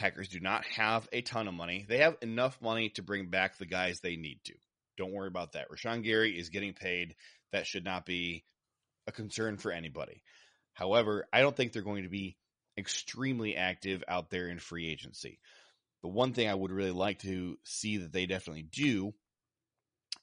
Packers 0.00 0.28
do 0.28 0.40
not 0.40 0.64
have 0.64 1.06
a 1.12 1.20
ton 1.20 1.46
of 1.46 1.52
money. 1.52 1.84
They 1.86 1.98
have 1.98 2.16
enough 2.22 2.60
money 2.62 2.88
to 2.90 3.02
bring 3.02 3.26
back 3.26 3.58
the 3.58 3.66
guys 3.66 4.00
they 4.00 4.16
need 4.16 4.40
to. 4.44 4.54
Don't 4.96 5.12
worry 5.12 5.28
about 5.28 5.52
that. 5.52 5.70
Rashan 5.70 6.02
Gary 6.02 6.38
is 6.38 6.48
getting 6.48 6.72
paid. 6.72 7.14
That 7.52 7.66
should 7.66 7.84
not 7.84 8.06
be 8.06 8.44
a 9.06 9.12
concern 9.12 9.58
for 9.58 9.70
anybody. 9.70 10.22
However, 10.72 11.26
I 11.30 11.42
don't 11.42 11.54
think 11.54 11.72
they're 11.72 11.82
going 11.82 12.04
to 12.04 12.08
be 12.08 12.38
extremely 12.78 13.56
active 13.56 14.02
out 14.08 14.30
there 14.30 14.48
in 14.48 14.58
free 14.58 14.88
agency. 14.88 15.38
The 16.00 16.08
one 16.08 16.32
thing 16.32 16.48
I 16.48 16.54
would 16.54 16.72
really 16.72 16.92
like 16.92 17.18
to 17.20 17.58
see 17.64 17.98
that 17.98 18.10
they 18.10 18.24
definitely 18.24 18.62
do, 18.62 19.12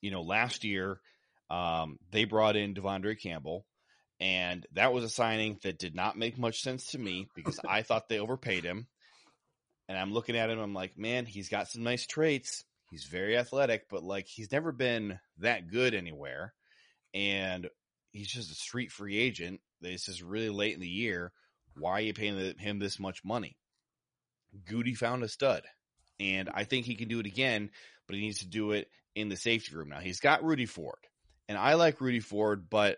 you 0.01 0.09
know, 0.09 0.23
last 0.23 0.63
year 0.63 0.99
um, 1.51 1.99
they 2.09 2.25
brought 2.25 2.55
in 2.55 2.73
De'Vondre 2.73 3.21
Campbell, 3.21 3.67
and 4.19 4.65
that 4.73 4.91
was 4.91 5.03
a 5.03 5.09
signing 5.09 5.59
that 5.61 5.77
did 5.77 5.93
not 5.93 6.17
make 6.17 6.39
much 6.39 6.61
sense 6.63 6.87
to 6.87 6.97
me 6.97 7.27
because 7.35 7.59
I 7.67 7.83
thought 7.83 8.09
they 8.09 8.17
overpaid 8.17 8.63
him. 8.63 8.87
And 9.89 9.97
I'm 9.97 10.13
looking 10.13 10.36
at 10.36 10.50
him, 10.50 10.60
I'm 10.60 10.73
like, 10.73 10.97
man, 10.97 11.26
he's 11.26 11.50
got 11.50 11.69
some 11.69 11.84
nice 11.84 12.06
traits. 12.06 12.63
He's 12.89 13.06
very 13.06 13.38
athletic, 13.38 13.89
but 13.89 14.04
like 14.04 14.28
he's 14.28 14.52
never 14.52 14.71
been 14.71 15.19
that 15.39 15.69
good 15.69 15.93
anywhere. 15.93 16.54
And 17.13 17.69
he's 18.12 18.28
just 18.28 18.52
a 18.52 18.56
street 18.56 18.91
free 18.91 19.17
agent. 19.17 19.62
This 19.82 20.10
is 20.10 20.23
really 20.23 20.50
late 20.50 20.73
in 20.73 20.82
the 20.82 20.88
year. 20.88 21.32
Why 21.78 21.91
are 21.91 22.02
you 22.02 22.13
paying 22.13 22.56
him 22.58 22.80
this 22.80 23.00
much 23.00 23.23
money? 23.23 23.58
Gutey 24.65 24.97
found 24.97 25.23
a 25.23 25.28
stud, 25.28 25.63
and 26.19 26.50
I 26.54 26.63
think 26.63 26.86
he 26.86 26.95
can 26.95 27.08
do 27.08 27.19
it 27.19 27.26
again, 27.26 27.69
but 28.08 28.15
he 28.15 28.21
needs 28.21 28.39
to 28.39 28.47
do 28.47 28.71
it 28.71 28.89
in 29.15 29.30
the 29.30 29.36
safety 29.36 29.76
room. 29.76 29.89
Now 29.89 30.00
he's 30.00 30.19
got 30.19 30.43
Rudy 30.43 30.65
Ford, 30.65 30.97
and 31.47 31.58
I 31.58 31.76
like 31.76 32.02
Rudy 32.02 32.21
Ford, 32.21 32.69
but 32.69 32.97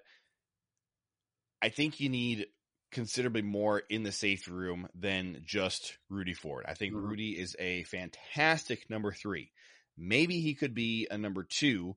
I 1.61 1.69
think 1.69 1.99
you 1.99 2.09
need 2.09 2.47
considerably 2.91 3.41
more 3.41 3.81
in 3.89 4.03
the 4.03 4.11
safety 4.11 4.51
room 4.51 4.87
than 4.95 5.41
just 5.45 5.97
Rudy 6.09 6.33
Ford. 6.33 6.65
I 6.67 6.73
think 6.73 6.93
mm-hmm. 6.93 7.05
Rudy 7.05 7.29
is 7.31 7.55
a 7.59 7.83
fantastic 7.83 8.89
number 8.89 9.11
three. 9.11 9.51
Maybe 9.97 10.39
he 10.39 10.55
could 10.55 10.73
be 10.73 11.07
a 11.09 11.17
number 11.17 11.43
two. 11.43 11.95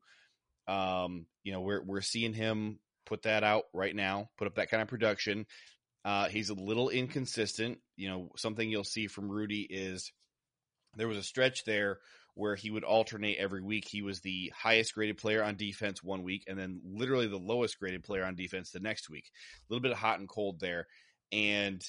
Um, 0.68 1.26
you 1.44 1.52
know, 1.52 1.60
we're 1.60 1.82
we're 1.82 2.00
seeing 2.02 2.34
him 2.34 2.78
put 3.06 3.22
that 3.22 3.44
out 3.44 3.64
right 3.72 3.94
now, 3.94 4.30
put 4.38 4.46
up 4.46 4.56
that 4.56 4.70
kind 4.70 4.82
of 4.82 4.88
production. 4.88 5.46
Uh, 6.04 6.28
he's 6.28 6.50
a 6.50 6.54
little 6.54 6.88
inconsistent. 6.88 7.78
You 7.96 8.08
know, 8.08 8.30
something 8.36 8.68
you'll 8.68 8.84
see 8.84 9.06
from 9.06 9.30
Rudy 9.30 9.62
is 9.62 10.12
there 10.96 11.08
was 11.08 11.18
a 11.18 11.22
stretch 11.22 11.64
there 11.64 11.98
where 12.34 12.54
he 12.54 12.70
would 12.70 12.84
alternate 12.84 13.38
every 13.38 13.62
week. 13.62 13.86
He 13.86 14.02
was 14.02 14.20
the 14.20 14.52
highest 14.56 14.94
graded 14.94 15.18
player 15.18 15.42
on 15.42 15.56
defense 15.56 16.02
one 16.02 16.22
week, 16.22 16.44
and 16.46 16.58
then 16.58 16.80
literally 16.84 17.26
the 17.26 17.36
lowest 17.36 17.78
graded 17.78 18.04
player 18.04 18.24
on 18.24 18.34
defense 18.34 18.70
the 18.70 18.80
next 18.80 19.10
week. 19.10 19.30
A 19.58 19.72
little 19.72 19.82
bit 19.82 19.96
hot 19.96 20.18
and 20.18 20.28
cold 20.28 20.60
there, 20.60 20.86
and 21.30 21.82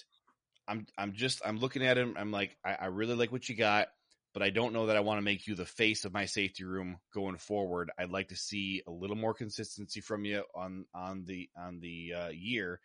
I'm 0.67 0.85
I'm 0.97 1.13
just 1.13 1.41
I'm 1.45 1.57
looking 1.57 1.85
at 1.85 1.97
him. 1.97 2.15
I'm 2.17 2.31
like, 2.31 2.57
I, 2.65 2.73
I 2.81 2.85
really 2.87 3.15
like 3.15 3.31
what 3.31 3.47
you 3.47 3.55
got 3.55 3.87
but 4.33 4.41
I 4.41 4.49
don't 4.49 4.73
know 4.73 4.87
that 4.87 4.97
I 4.97 5.01
want 5.01 5.19
to 5.19 5.23
make 5.23 5.47
you 5.47 5.55
the 5.55 5.65
face 5.65 6.05
of 6.05 6.13
my 6.13 6.25
safety 6.25 6.63
room 6.63 6.97
going 7.13 7.37
forward. 7.37 7.91
I'd 7.97 8.09
like 8.09 8.29
to 8.29 8.35
see 8.35 8.81
a 8.87 8.91
little 8.91 9.15
more 9.15 9.33
consistency 9.33 10.01
from 10.01 10.25
you 10.25 10.43
on 10.55 10.85
on 10.93 11.23
the 11.25 11.49
on 11.57 11.79
the 11.79 12.13
uh, 12.13 12.29
year, 12.29 12.79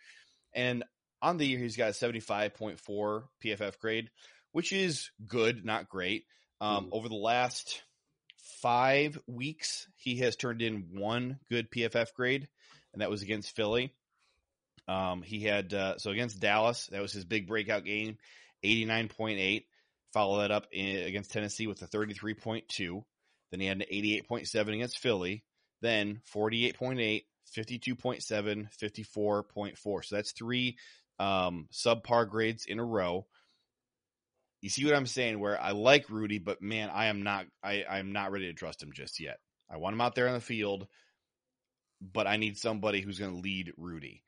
and 0.55 0.85
on 1.23 1.39
the 1.39 1.47
year 1.47 1.59
he's 1.59 1.77
got 1.77 1.91
a 1.91 1.95
seventy 1.95 2.21
five 2.21 2.55
point 2.55 2.79
four 2.79 3.29
PFF 3.43 3.79
grade, 3.79 4.11
which 4.53 4.73
is 4.73 5.11
good, 5.27 5.65
not 5.65 5.89
great. 5.89 6.25
Um, 6.61 6.87
mm. 6.87 6.89
Over 6.93 7.09
the 7.09 7.15
last 7.15 7.83
five 8.61 9.19
weeks, 9.27 9.87
he 9.97 10.17
has 10.17 10.37
turned 10.37 10.63
in 10.63 10.89
one 10.95 11.39
good 11.49 11.71
PFF 11.71 12.13
grade, 12.15 12.49
and 12.93 13.03
that 13.03 13.11
was 13.11 13.23
against 13.23 13.55
Philly. 13.55 13.95
Um, 14.87 15.23
he 15.23 15.45
had 15.45 15.75
uh, 15.75 15.99
so 15.99 16.11
against 16.11 16.41
Dallas, 16.41 16.87
that 16.93 17.03
was 17.03 17.13
his 17.13 17.25
big 17.25 17.47
breakout 17.47 17.85
game, 17.85 18.19
eighty 18.63 18.85
nine 18.85 19.09
point 19.09 19.39
eight. 19.39 19.67
Follow 20.13 20.41
that 20.41 20.51
up 20.51 20.67
in, 20.73 20.97
against 21.05 21.33
Tennessee 21.33 21.67
with 21.67 21.83
a 21.83 21.87
33.2. 21.87 23.05
Then 23.51 23.61
he 23.61 23.67
had 23.67 23.77
an 23.77 23.87
88.7 23.93 24.75
against 24.75 24.99
Philly. 24.99 25.45
Then 25.81 26.23
48.8, 26.35 27.25
52.7, 27.57 28.69
54.4. 28.83 30.05
So 30.05 30.17
that's 30.17 30.33
three 30.33 30.79
um, 31.19 31.69
subpar 31.73 32.29
grades 32.29 32.65
in 32.67 32.79
a 32.79 32.85
row. 32.85 33.27
You 34.61 34.69
see 34.69 34.85
what 34.85 34.95
I'm 34.95 35.07
saying? 35.07 35.39
Where 35.39 35.61
I 35.61 35.71
like 35.71 36.11
Rudy, 36.11 36.39
but 36.39 36.61
man, 36.61 36.91
I 36.93 37.07
am 37.07 37.23
not. 37.23 37.47
I 37.63 37.85
I'm 37.89 38.13
not 38.13 38.33
ready 38.33 38.47
to 38.47 38.55
trust 38.55 38.83
him 38.83 38.93
just 38.93 39.21
yet. 39.21 39.39
I 39.71 39.77
want 39.77 39.95
him 39.95 40.01
out 40.01 40.15
there 40.15 40.29
on 40.29 40.35
the 40.35 40.41
field, 40.41 40.87
but 42.01 42.27
I 42.27 42.37
need 42.37 42.57
somebody 42.57 43.01
who's 43.01 43.19
going 43.19 43.35
to 43.35 43.41
lead 43.41 43.73
Rudy. 43.77 44.23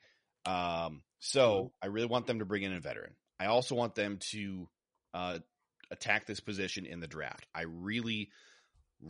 Um, 0.46 1.02
so 1.18 1.54
mm-hmm. 1.54 1.66
I 1.82 1.86
really 1.86 2.06
want 2.06 2.26
them 2.26 2.38
to 2.38 2.44
bring 2.44 2.62
in 2.62 2.72
a 2.72 2.80
veteran. 2.80 3.14
I 3.38 3.46
also 3.46 3.74
want 3.74 3.94
them 3.94 4.18
to 4.30 4.68
uh, 5.14 5.38
attack 5.90 6.26
this 6.26 6.40
position 6.40 6.86
in 6.86 7.00
the 7.00 7.06
draft. 7.06 7.46
I 7.54 7.62
really, 7.62 8.30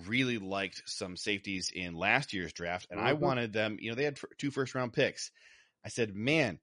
really 0.07 0.39
liked 0.39 0.83
some 0.87 1.17
safeties 1.17 1.71
in 1.75 1.95
last 1.95 2.33
year's 2.33 2.53
draft, 2.53 2.87
and 2.91 2.99
mm-hmm. 2.99 3.09
I 3.09 3.13
wanted 3.15 3.53
them. 3.53 3.77
You 3.81 3.91
know, 3.91 3.97
they 3.97 4.05
had 4.05 4.19
two 4.39 4.51
first 4.51 4.75
round 4.75 4.93
picks. 4.93 5.31
I 5.85 5.89
said, 5.89 6.15
man, 6.15 6.59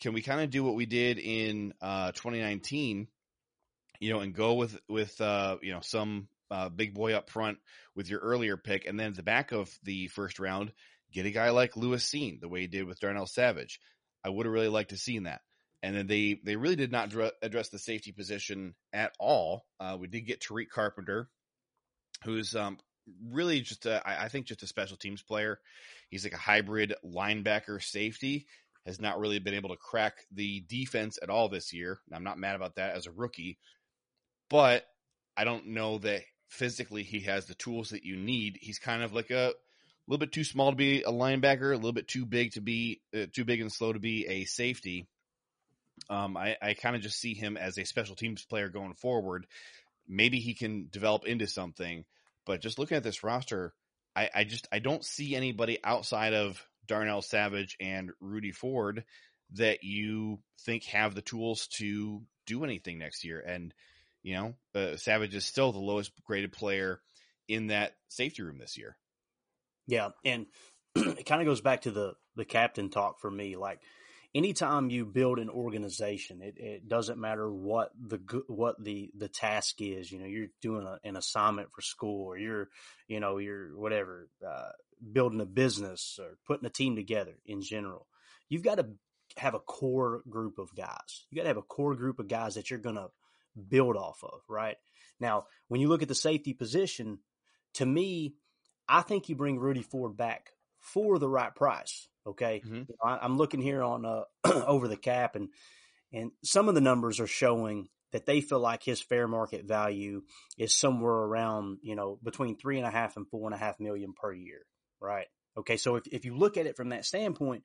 can 0.00 0.12
we 0.12 0.22
kind 0.22 0.40
of 0.40 0.50
do 0.50 0.62
what 0.62 0.74
we 0.74 0.86
did 0.86 1.18
in 1.18 1.72
uh, 1.80 2.12
2019? 2.12 3.08
You 4.00 4.12
know, 4.12 4.20
and 4.20 4.34
go 4.34 4.54
with 4.54 4.78
with 4.88 5.20
uh, 5.20 5.56
you 5.62 5.72
know 5.72 5.80
some 5.80 6.28
uh, 6.50 6.68
big 6.68 6.94
boy 6.94 7.14
up 7.14 7.30
front 7.30 7.58
with 7.94 8.08
your 8.08 8.20
earlier 8.20 8.56
pick, 8.56 8.86
and 8.86 8.98
then 8.98 9.08
at 9.08 9.16
the 9.16 9.22
back 9.22 9.52
of 9.52 9.70
the 9.82 10.08
first 10.08 10.38
round, 10.38 10.72
get 11.12 11.26
a 11.26 11.30
guy 11.30 11.50
like 11.50 11.76
Lewis 11.76 12.04
Cine, 12.08 12.40
the 12.40 12.48
way 12.48 12.62
he 12.62 12.66
did 12.66 12.84
with 12.84 13.00
Darnell 13.00 13.26
Savage. 13.26 13.80
I 14.24 14.28
would 14.28 14.46
have 14.46 14.52
really 14.52 14.68
liked 14.68 14.90
to 14.90 14.96
seen 14.96 15.24
that 15.24 15.40
and 15.82 15.94
then 15.94 16.06
they 16.08 16.40
they 16.42 16.56
really 16.56 16.74
did 16.74 16.90
not 16.90 17.10
dr- 17.10 17.32
address 17.42 17.68
the 17.68 17.78
safety 17.78 18.10
position 18.10 18.74
at 18.92 19.12
all. 19.20 19.64
Uh, 19.78 19.96
we 19.98 20.08
did 20.08 20.22
get 20.22 20.40
Tariq 20.40 20.68
Carpenter, 20.68 21.28
who's 22.24 22.56
um, 22.56 22.78
really 23.30 23.60
just 23.60 23.86
I 23.86 24.28
think 24.28 24.46
just 24.46 24.64
a 24.64 24.66
special 24.66 24.96
teams 24.96 25.22
player. 25.22 25.60
He's 26.10 26.24
like 26.24 26.32
a 26.32 26.38
hybrid 26.38 26.94
linebacker 27.04 27.82
safety. 27.82 28.46
Has 28.84 29.00
not 29.00 29.18
really 29.18 29.40
been 29.40 29.54
able 29.54 29.70
to 29.70 29.76
crack 29.76 30.14
the 30.30 30.64
defense 30.68 31.18
at 31.20 31.28
all 31.28 31.48
this 31.48 31.72
year. 31.72 31.98
I'm 32.12 32.22
not 32.22 32.38
mad 32.38 32.54
about 32.54 32.76
that 32.76 32.94
as 32.94 33.06
a 33.06 33.12
rookie, 33.12 33.58
but 34.48 34.86
I 35.36 35.44
don't 35.44 35.68
know 35.68 35.98
that 35.98 36.22
physically 36.48 37.02
he 37.02 37.20
has 37.20 37.46
the 37.46 37.54
tools 37.54 37.90
that 37.90 38.04
you 38.04 38.16
need. 38.16 38.58
He's 38.60 38.78
kind 38.78 39.02
of 39.02 39.12
like 39.12 39.30
a 39.30 39.52
little 40.06 40.18
bit 40.18 40.32
too 40.32 40.44
small 40.44 40.70
to 40.70 40.76
be 40.76 41.02
a 41.02 41.10
linebacker, 41.10 41.72
a 41.72 41.76
little 41.76 41.92
bit 41.92 42.08
too 42.08 42.24
big 42.24 42.52
to 42.52 42.60
be 42.60 43.00
uh, 43.14 43.26
too 43.32 43.44
big 43.44 43.60
and 43.60 43.72
slow 43.72 43.92
to 43.92 43.98
be 43.98 44.26
a 44.26 44.44
safety. 44.44 45.06
Um, 46.08 46.36
I, 46.36 46.56
I 46.60 46.74
kind 46.74 46.94
of 46.94 47.02
just 47.02 47.18
see 47.18 47.34
him 47.34 47.56
as 47.56 47.78
a 47.78 47.84
special 47.84 48.16
teams 48.16 48.44
player 48.44 48.68
going 48.68 48.94
forward. 48.94 49.46
Maybe 50.08 50.38
he 50.38 50.54
can 50.54 50.88
develop 50.90 51.26
into 51.26 51.46
something, 51.46 52.04
but 52.44 52.60
just 52.60 52.78
looking 52.78 52.96
at 52.96 53.02
this 53.02 53.24
roster, 53.24 53.72
I, 54.14 54.30
I 54.34 54.44
just 54.44 54.68
I 54.70 54.78
don't 54.78 55.04
see 55.04 55.34
anybody 55.34 55.78
outside 55.82 56.32
of 56.32 56.64
Darnell 56.86 57.22
Savage 57.22 57.76
and 57.80 58.12
Rudy 58.20 58.52
Ford 58.52 59.04
that 59.54 59.82
you 59.82 60.38
think 60.60 60.84
have 60.84 61.14
the 61.14 61.22
tools 61.22 61.66
to 61.78 62.22
do 62.46 62.64
anything 62.64 62.98
next 62.98 63.24
year. 63.24 63.40
And 63.40 63.74
you 64.26 64.34
know, 64.34 64.54
uh, 64.74 64.96
Savage 64.96 65.36
is 65.36 65.46
still 65.46 65.70
the 65.70 65.78
lowest 65.78 66.10
graded 66.24 66.50
player 66.50 67.00
in 67.46 67.68
that 67.68 67.92
safety 68.08 68.42
room 68.42 68.58
this 68.58 68.76
year. 68.76 68.96
Yeah, 69.86 70.08
and 70.24 70.46
it 70.96 71.26
kind 71.26 71.40
of 71.40 71.46
goes 71.46 71.60
back 71.60 71.82
to 71.82 71.92
the 71.92 72.14
the 72.34 72.44
captain 72.44 72.90
talk 72.90 73.20
for 73.20 73.30
me. 73.30 73.54
Like 73.54 73.78
anytime 74.34 74.90
you 74.90 75.06
build 75.06 75.38
an 75.38 75.48
organization, 75.48 76.42
it, 76.42 76.54
it 76.58 76.88
doesn't 76.88 77.20
matter 77.20 77.48
what 77.48 77.92
the 77.96 78.18
what 78.48 78.82
the 78.82 79.12
the 79.16 79.28
task 79.28 79.76
is. 79.80 80.10
You 80.10 80.18
know, 80.18 80.26
you're 80.26 80.48
doing 80.60 80.88
a, 80.88 80.98
an 81.08 81.14
assignment 81.14 81.70
for 81.70 81.82
school, 81.82 82.26
or 82.26 82.36
you're, 82.36 82.68
you 83.06 83.20
know, 83.20 83.38
you're 83.38 83.78
whatever 83.78 84.28
uh, 84.44 84.70
building 85.12 85.40
a 85.40 85.46
business 85.46 86.18
or 86.20 86.36
putting 86.48 86.66
a 86.66 86.70
team 86.70 86.96
together. 86.96 87.38
In 87.46 87.62
general, 87.62 88.08
you've 88.48 88.64
got 88.64 88.78
to 88.78 88.88
have 89.36 89.54
a 89.54 89.60
core 89.60 90.22
group 90.28 90.58
of 90.58 90.74
guys. 90.74 91.26
You 91.30 91.36
got 91.36 91.42
to 91.42 91.48
have 91.50 91.56
a 91.58 91.62
core 91.62 91.94
group 91.94 92.18
of 92.18 92.26
guys 92.26 92.56
that 92.56 92.70
you're 92.70 92.80
to 92.96 93.10
build 93.56 93.96
off 93.96 94.22
of. 94.22 94.40
Right 94.48 94.76
now, 95.20 95.46
when 95.68 95.80
you 95.80 95.88
look 95.88 96.02
at 96.02 96.08
the 96.08 96.14
safety 96.14 96.52
position, 96.52 97.18
to 97.74 97.86
me, 97.86 98.34
I 98.88 99.02
think 99.02 99.28
you 99.28 99.36
bring 99.36 99.58
Rudy 99.58 99.82
Ford 99.82 100.16
back 100.16 100.50
for 100.80 101.18
the 101.18 101.28
right 101.28 101.54
price. 101.54 102.08
Okay, 102.26 102.62
mm-hmm. 102.64 102.74
you 102.74 102.86
know, 102.88 103.10
I, 103.10 103.24
am 103.24 103.36
looking 103.36 103.60
here 103.60 103.82
on 103.82 104.04
uh, 104.04 104.22
over 104.44 104.88
the 104.88 104.96
cap, 104.96 105.36
and 105.36 105.48
and 106.12 106.32
some 106.42 106.68
of 106.68 106.74
the 106.74 106.80
numbers 106.80 107.20
are 107.20 107.26
showing 107.26 107.88
that 108.12 108.26
they 108.26 108.40
feel 108.40 108.60
like 108.60 108.82
his 108.82 109.00
fair 109.00 109.28
market 109.28 109.64
value 109.64 110.22
is 110.56 110.74
somewhere 110.74 111.12
around 111.12 111.78
you 111.82 111.96
know 111.96 112.18
between 112.22 112.56
three 112.56 112.78
and 112.78 112.86
a 112.86 112.90
half 112.90 113.16
and 113.16 113.28
four 113.28 113.46
and 113.46 113.54
a 113.54 113.58
half 113.58 113.78
million 113.80 114.12
per 114.12 114.32
year. 114.32 114.62
Right. 115.00 115.26
Okay. 115.56 115.76
So 115.76 115.96
if 115.96 116.06
if 116.10 116.24
you 116.24 116.36
look 116.36 116.56
at 116.56 116.66
it 116.66 116.76
from 116.76 116.90
that 116.90 117.04
standpoint, 117.04 117.64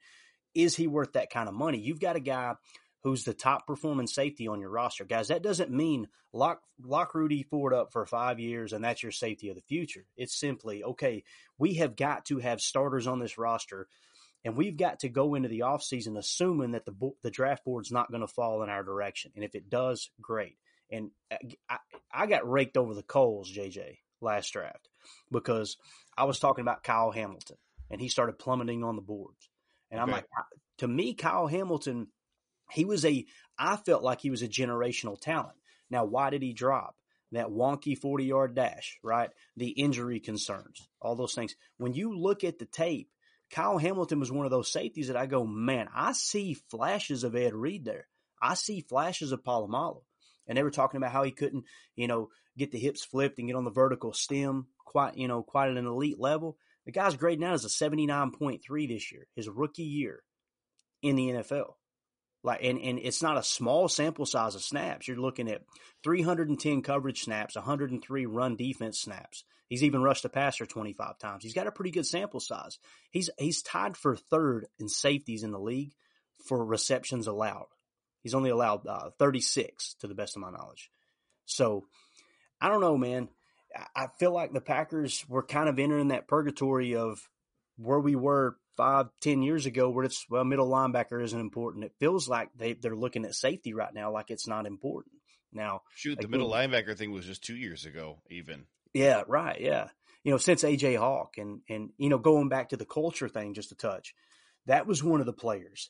is 0.53 0.75
he 0.75 0.87
worth 0.87 1.13
that 1.13 1.31
kind 1.31 1.49
of 1.49 1.55
money? 1.55 1.79
You've 1.79 1.99
got 1.99 2.15
a 2.15 2.21
guy 2.21 2.53
who's 3.03 3.23
the 3.23 3.33
top 3.33 3.65
performing 3.67 4.07
safety 4.07 4.47
on 4.47 4.59
your 4.59 4.69
roster. 4.69 5.05
Guys, 5.05 5.29
that 5.29 5.41
doesn't 5.43 5.71
mean 5.71 6.07
lock 6.33 6.61
lock 6.83 7.13
Rudy 7.15 7.43
Ford 7.43 7.73
up 7.73 7.91
for 7.91 8.05
five 8.05 8.39
years 8.39 8.73
and 8.73 8.83
that's 8.83 9.03
your 9.03 9.11
safety 9.11 9.49
of 9.49 9.55
the 9.55 9.61
future. 9.61 10.05
It's 10.15 10.39
simply, 10.39 10.83
okay, 10.83 11.23
we 11.57 11.75
have 11.75 11.95
got 11.95 12.25
to 12.25 12.39
have 12.39 12.59
starters 12.59 13.07
on 13.07 13.19
this 13.19 13.37
roster 13.37 13.87
and 14.43 14.55
we've 14.55 14.77
got 14.77 14.99
to 14.99 15.09
go 15.09 15.35
into 15.35 15.49
the 15.49 15.59
offseason 15.59 16.17
assuming 16.17 16.71
that 16.71 16.85
the 16.85 17.11
the 17.23 17.31
draft 17.31 17.65
board's 17.65 17.91
not 17.91 18.11
going 18.11 18.21
to 18.21 18.27
fall 18.27 18.63
in 18.63 18.69
our 18.69 18.83
direction. 18.83 19.31
And 19.35 19.43
if 19.43 19.55
it 19.55 19.69
does, 19.69 20.09
great. 20.21 20.57
And 20.91 21.11
uh, 21.31 21.37
I, 21.69 21.77
I 22.13 22.27
got 22.27 22.49
raked 22.49 22.77
over 22.77 22.93
the 22.93 23.03
coals, 23.03 23.51
JJ, 23.51 23.97
last 24.19 24.51
draft 24.51 24.89
because 25.31 25.77
I 26.17 26.25
was 26.25 26.39
talking 26.39 26.61
about 26.61 26.83
Kyle 26.83 27.11
Hamilton 27.11 27.57
and 27.89 27.99
he 27.99 28.09
started 28.09 28.39
plummeting 28.39 28.83
on 28.83 28.95
the 28.95 29.01
boards. 29.01 29.49
And 29.89 29.99
I'm 29.99 30.09
like, 30.09 30.25
to 30.77 30.87
me, 30.87 31.13
Kyle 31.13 31.47
Hamilton, 31.47 32.07
he 32.71 32.85
was 32.85 33.05
a, 33.05 33.25
I 33.57 33.75
felt 33.77 34.03
like 34.03 34.21
he 34.21 34.29
was 34.29 34.41
a 34.41 34.47
generational 34.47 35.19
talent. 35.19 35.57
Now, 35.89 36.05
why 36.05 36.29
did 36.29 36.41
he 36.41 36.53
drop? 36.53 36.95
That 37.33 37.47
wonky 37.47 37.97
40 37.97 38.25
yard 38.25 38.55
dash, 38.55 38.97
right? 39.03 39.29
The 39.55 39.69
injury 39.69 40.19
concerns, 40.19 40.87
all 41.01 41.15
those 41.15 41.33
things. 41.33 41.55
When 41.77 41.93
you 41.93 42.17
look 42.17 42.43
at 42.43 42.59
the 42.59 42.65
tape, 42.65 43.09
Kyle 43.51 43.77
Hamilton 43.77 44.19
was 44.19 44.31
one 44.31 44.45
of 44.45 44.51
those 44.51 44.71
safeties 44.71 45.07
that 45.07 45.17
I 45.17 45.25
go, 45.25 45.45
man, 45.45 45.87
I 45.93 46.13
see 46.13 46.57
flashes 46.69 47.23
of 47.23 47.35
Ed 47.35 47.53
Reed 47.53 47.85
there. 47.85 48.07
I 48.41 48.55
see 48.55 48.81
flashes 48.81 49.31
of 49.31 49.43
Polamalu. 49.43 50.01
And 50.47 50.57
they 50.57 50.63
were 50.63 50.71
talking 50.71 50.97
about 50.97 51.11
how 51.11 51.23
he 51.23 51.31
couldn't, 51.31 51.65
you 51.95 52.07
know, 52.07 52.29
get 52.57 52.71
the 52.71 52.79
hips 52.79 53.05
flipped 53.05 53.39
and 53.39 53.47
get 53.47 53.55
on 53.55 53.63
the 53.63 53.71
vertical 53.71 54.13
stem 54.13 54.67
quite, 54.85 55.17
you 55.17 55.27
know, 55.27 55.43
quite 55.43 55.69
at 55.69 55.77
an 55.77 55.85
elite 55.85 56.19
level. 56.19 56.57
The 56.85 56.91
guy's 56.91 57.15
grading 57.15 57.45
out 57.45 57.53
as 57.53 57.65
a 57.65 57.67
79.3 57.67 58.87
this 58.87 59.11
year, 59.11 59.27
his 59.35 59.47
rookie 59.47 59.83
year 59.83 60.23
in 61.01 61.15
the 61.15 61.29
NFL. 61.29 61.73
Like, 62.43 62.63
and, 62.63 62.79
and 62.79 62.99
it's 62.99 63.21
not 63.21 63.37
a 63.37 63.43
small 63.43 63.87
sample 63.87 64.25
size 64.25 64.55
of 64.55 64.63
snaps. 64.63 65.07
You're 65.07 65.17
looking 65.17 65.49
at 65.49 65.61
310 66.03 66.81
coverage 66.81 67.21
snaps, 67.21 67.55
103 67.55 68.25
run 68.25 68.55
defense 68.55 68.99
snaps. 68.99 69.43
He's 69.67 69.83
even 69.83 70.01
rushed 70.01 70.25
a 70.25 70.29
passer 70.29 70.65
25 70.65 71.19
times. 71.19 71.43
He's 71.43 71.53
got 71.53 71.67
a 71.67 71.71
pretty 71.71 71.91
good 71.91 72.05
sample 72.05 72.39
size. 72.39 72.77
He's, 73.11 73.29
he's 73.37 73.61
tied 73.61 73.95
for 73.95 74.15
third 74.15 74.65
in 74.79 74.89
safeties 74.89 75.43
in 75.43 75.51
the 75.51 75.59
league 75.59 75.93
for 76.47 76.65
receptions 76.65 77.27
allowed. 77.27 77.67
He's 78.21 78.33
only 78.33 78.49
allowed 78.49 78.85
uh, 78.87 79.11
36 79.17 79.95
to 80.01 80.07
the 80.07 80.15
best 80.15 80.35
of 80.35 80.41
my 80.41 80.51
knowledge. 80.51 80.89
So 81.45 81.85
I 82.59 82.69
don't 82.69 82.81
know, 82.81 82.97
man. 82.97 83.29
I 83.95 84.07
feel 84.19 84.33
like 84.33 84.51
the 84.51 84.61
Packers 84.61 85.23
were 85.29 85.43
kind 85.43 85.69
of 85.69 85.79
entering 85.79 86.09
that 86.09 86.27
purgatory 86.27 86.95
of 86.95 87.19
where 87.77 87.99
we 87.99 88.15
were 88.15 88.57
five, 88.77 89.07
ten 89.21 89.41
years 89.41 89.65
ago, 89.65 89.89
where 89.89 90.05
it's 90.05 90.25
well, 90.29 90.43
middle 90.43 90.69
linebacker 90.69 91.23
isn't 91.23 91.39
important. 91.39 91.85
It 91.85 91.93
feels 91.99 92.27
like 92.27 92.49
they 92.55 92.73
they're 92.73 92.95
looking 92.95 93.25
at 93.25 93.35
safety 93.35 93.73
right 93.73 93.93
now, 93.93 94.11
like 94.11 94.31
it's 94.31 94.47
not 94.47 94.65
important. 94.65 95.15
Now, 95.53 95.81
shoot, 95.95 96.19
the 96.19 96.27
middle 96.27 96.49
linebacker 96.49 96.97
thing 96.97 97.11
was 97.11 97.25
just 97.25 97.43
two 97.43 97.55
years 97.55 97.85
ago, 97.85 98.21
even. 98.29 98.65
Yeah, 98.93 99.23
right. 99.27 99.59
Yeah, 99.59 99.87
you 100.23 100.31
know, 100.31 100.37
since 100.37 100.63
AJ 100.63 100.97
Hawk 100.97 101.37
and 101.37 101.61
and 101.69 101.91
you 101.97 102.09
know, 102.09 102.17
going 102.17 102.49
back 102.49 102.69
to 102.69 102.77
the 102.77 102.85
culture 102.85 103.29
thing, 103.29 103.53
just 103.53 103.71
a 103.71 103.75
touch, 103.75 104.13
that 104.67 104.87
was 104.87 105.03
one 105.03 105.19
of 105.19 105.25
the 105.25 105.33
players. 105.33 105.89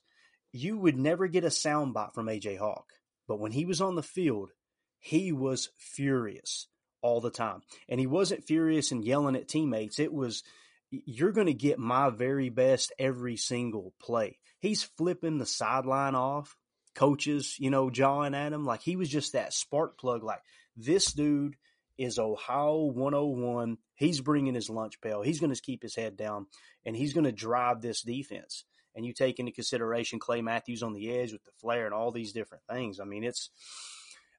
You 0.51 0.77
would 0.77 0.97
never 0.97 1.27
get 1.27 1.43
a 1.43 1.47
soundbite 1.47 2.13
from 2.13 2.27
AJ 2.27 2.57
Hawk, 2.57 2.87
but 3.27 3.39
when 3.39 3.51
he 3.51 3.65
was 3.65 3.81
on 3.81 3.95
the 3.95 4.03
field, 4.03 4.51
he 4.99 5.31
was 5.31 5.69
furious 5.77 6.67
all 7.01 7.21
the 7.21 7.31
time. 7.31 7.61
And 7.89 7.99
he 7.99 8.07
wasn't 8.07 8.45
furious 8.45 8.91
and 8.91 9.03
yelling 9.03 9.35
at 9.35 9.47
teammates. 9.47 9.99
It 9.99 10.13
was, 10.13 10.43
you're 10.91 11.31
going 11.31 11.47
to 11.47 11.53
get 11.53 11.79
my 11.79 12.09
very 12.09 12.49
best 12.49 12.91
every 12.99 13.37
single 13.37 13.93
play. 13.99 14.37
He's 14.59 14.83
flipping 14.83 15.37
the 15.37 15.45
sideline 15.45 16.15
off, 16.15 16.55
coaches, 16.93 17.55
you 17.57 17.69
know, 17.69 17.89
jawing 17.89 18.35
at 18.35 18.53
him. 18.53 18.65
Like 18.65 18.81
he 18.81 18.95
was 18.95 19.09
just 19.09 19.33
that 19.33 19.53
spark 19.53 19.97
plug. 19.97 20.23
Like 20.23 20.41
this 20.75 21.13
dude 21.13 21.55
is 21.97 22.19
Ohio 22.19 22.83
101. 22.85 23.77
He's 23.95 24.21
bringing 24.21 24.53
his 24.53 24.69
lunch 24.69 24.99
pail. 25.01 25.21
He's 25.21 25.39
going 25.39 25.53
to 25.53 25.61
keep 25.61 25.81
his 25.81 25.95
head 25.95 26.17
down 26.17 26.47
and 26.85 26.95
he's 26.95 27.13
going 27.13 27.25
to 27.25 27.31
drive 27.31 27.81
this 27.81 28.01
defense. 28.01 28.65
And 28.93 29.05
you 29.05 29.13
take 29.13 29.39
into 29.39 29.53
consideration 29.53 30.19
Clay 30.19 30.41
Matthews 30.41 30.83
on 30.83 30.93
the 30.93 31.11
edge 31.11 31.31
with 31.31 31.43
the 31.45 31.51
flare 31.61 31.85
and 31.85 31.93
all 31.93 32.11
these 32.11 32.33
different 32.33 32.63
things. 32.69 32.99
I 32.99 33.05
mean, 33.05 33.23
it's, 33.23 33.49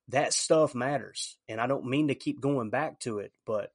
that 0.08 0.34
stuff 0.34 0.74
matters. 0.74 1.38
And 1.48 1.60
I 1.60 1.66
don't 1.66 1.86
mean 1.86 2.08
to 2.08 2.14
keep 2.14 2.40
going 2.40 2.68
back 2.68 3.00
to 3.00 3.20
it, 3.20 3.32
but 3.46 3.72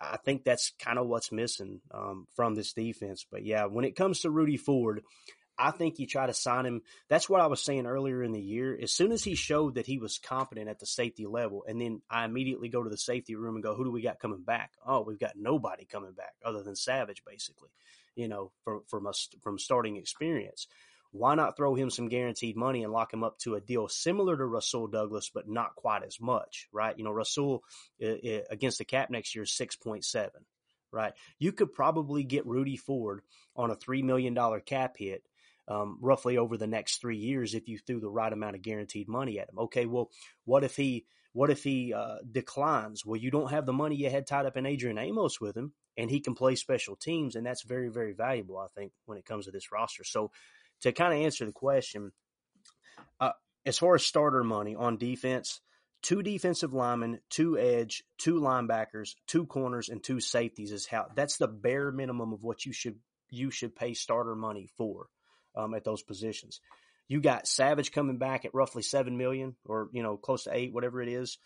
I 0.00 0.16
think 0.16 0.44
that's 0.44 0.72
kind 0.78 0.98
of 0.98 1.06
what's 1.06 1.32
missing 1.32 1.80
um, 1.92 2.26
from 2.34 2.54
this 2.54 2.72
defense. 2.72 3.26
But 3.30 3.44
yeah, 3.44 3.66
when 3.66 3.84
it 3.84 3.96
comes 3.96 4.20
to 4.20 4.30
Rudy 4.30 4.56
Ford, 4.56 5.02
I 5.58 5.72
think 5.72 5.98
you 5.98 6.06
try 6.06 6.26
to 6.26 6.34
sign 6.34 6.66
him. 6.66 6.82
That's 7.08 7.28
what 7.28 7.40
I 7.40 7.48
was 7.48 7.60
saying 7.60 7.86
earlier 7.86 8.22
in 8.22 8.32
the 8.32 8.40
year. 8.40 8.78
As 8.80 8.92
soon 8.92 9.10
as 9.10 9.24
he 9.24 9.34
showed 9.34 9.74
that 9.74 9.86
he 9.86 9.98
was 9.98 10.18
competent 10.18 10.68
at 10.68 10.78
the 10.78 10.86
safety 10.86 11.26
level, 11.26 11.64
and 11.66 11.80
then 11.80 12.00
I 12.08 12.24
immediately 12.24 12.68
go 12.68 12.82
to 12.82 12.90
the 12.90 12.96
safety 12.96 13.34
room 13.34 13.56
and 13.56 13.62
go, 13.62 13.74
"Who 13.74 13.84
do 13.84 13.90
we 13.90 14.02
got 14.02 14.20
coming 14.20 14.42
back?" 14.42 14.72
Oh, 14.86 15.02
we've 15.02 15.18
got 15.18 15.36
nobody 15.36 15.84
coming 15.84 16.12
back 16.12 16.34
other 16.44 16.62
than 16.62 16.76
Savage, 16.76 17.24
basically. 17.24 17.70
You 18.14 18.28
know, 18.28 18.52
from 18.62 18.82
from 18.86 19.06
us 19.06 19.28
from 19.42 19.58
starting 19.58 19.96
experience 19.96 20.68
why 21.10 21.34
not 21.34 21.56
throw 21.56 21.74
him 21.74 21.90
some 21.90 22.08
guaranteed 22.08 22.56
money 22.56 22.84
and 22.84 22.92
lock 22.92 23.12
him 23.12 23.24
up 23.24 23.38
to 23.38 23.54
a 23.54 23.60
deal 23.60 23.88
similar 23.88 24.36
to 24.36 24.44
Rasul 24.44 24.88
Douglas, 24.88 25.30
but 25.32 25.48
not 25.48 25.74
quite 25.74 26.02
as 26.02 26.20
much, 26.20 26.68
right? 26.72 26.96
You 26.98 27.04
know, 27.04 27.18
uh, 27.18 28.06
uh, 28.06 28.40
against 28.50 28.78
the 28.78 28.84
cap 28.84 29.10
next 29.10 29.34
year 29.34 29.44
is 29.44 29.50
6.7, 29.50 30.28
right? 30.92 31.12
You 31.38 31.52
could 31.52 31.72
probably 31.72 32.24
get 32.24 32.46
Rudy 32.46 32.76
Ford 32.76 33.22
on 33.56 33.70
a 33.70 33.76
$3 33.76 34.02
million 34.02 34.36
cap 34.66 34.96
hit. 34.98 35.22
Um, 35.66 35.98
roughly 36.00 36.38
over 36.38 36.56
the 36.56 36.66
next 36.66 36.98
three 36.98 37.18
years, 37.18 37.52
if 37.52 37.68
you 37.68 37.76
threw 37.76 38.00
the 38.00 38.08
right 38.08 38.32
amount 38.32 38.56
of 38.56 38.62
guaranteed 38.62 39.06
money 39.06 39.38
at 39.38 39.50
him, 39.50 39.58
okay. 39.58 39.84
Well, 39.84 40.10
what 40.46 40.64
if 40.64 40.74
he, 40.76 41.04
what 41.34 41.50
if 41.50 41.62
he 41.62 41.92
uh, 41.92 42.16
declines? 42.32 43.04
Well, 43.04 43.20
you 43.20 43.30
don't 43.30 43.50
have 43.50 43.66
the 43.66 43.74
money 43.74 43.94
you 43.94 44.08
had 44.08 44.26
tied 44.26 44.46
up 44.46 44.56
in 44.56 44.64
Adrian 44.64 44.96
Amos 44.96 45.42
with 45.42 45.54
him, 45.54 45.74
and 45.98 46.10
he 46.10 46.20
can 46.20 46.34
play 46.34 46.54
special 46.54 46.96
teams, 46.96 47.34
and 47.34 47.44
that's 47.44 47.64
very, 47.64 47.90
very 47.90 48.14
valuable, 48.14 48.56
I 48.56 48.68
think, 48.74 48.92
when 49.04 49.18
it 49.18 49.26
comes 49.26 49.44
to 49.44 49.50
this 49.50 49.70
roster. 49.70 50.04
So 50.04 50.30
to 50.82 50.92
kind 50.92 51.12
of 51.12 51.20
answer 51.20 51.44
the 51.44 51.52
question, 51.52 52.12
uh, 53.20 53.32
as 53.66 53.78
far 53.78 53.94
as 53.94 54.04
starter 54.04 54.44
money 54.44 54.74
on 54.74 54.96
defense, 54.96 55.60
two 56.02 56.22
defensive 56.22 56.72
linemen, 56.72 57.20
two 57.30 57.58
edge, 57.58 58.04
two 58.18 58.40
linebackers, 58.40 59.14
two 59.26 59.46
corners, 59.46 59.88
and 59.88 60.02
two 60.02 60.20
safeties 60.20 60.72
is 60.72 60.86
how 60.86 61.06
that's 61.14 61.36
the 61.38 61.48
bare 61.48 61.90
minimum 61.90 62.32
of 62.32 62.42
what 62.42 62.64
you 62.64 62.72
should 62.72 62.96
you 63.30 63.50
should 63.50 63.76
pay 63.76 63.94
starter 63.94 64.34
money 64.34 64.68
for 64.76 65.06
um, 65.54 65.74
at 65.74 65.84
those 65.84 66.02
positions. 66.02 66.60
You 67.08 67.20
got 67.20 67.48
Savage 67.48 67.92
coming 67.92 68.18
back 68.18 68.44
at 68.44 68.54
roughly 68.54 68.82
seven 68.82 69.16
million, 69.16 69.56
or 69.64 69.88
you 69.92 70.02
know, 70.02 70.16
close 70.16 70.44
to 70.44 70.54
eight, 70.54 70.72
whatever 70.72 71.02
it 71.02 71.08
is. 71.08 71.38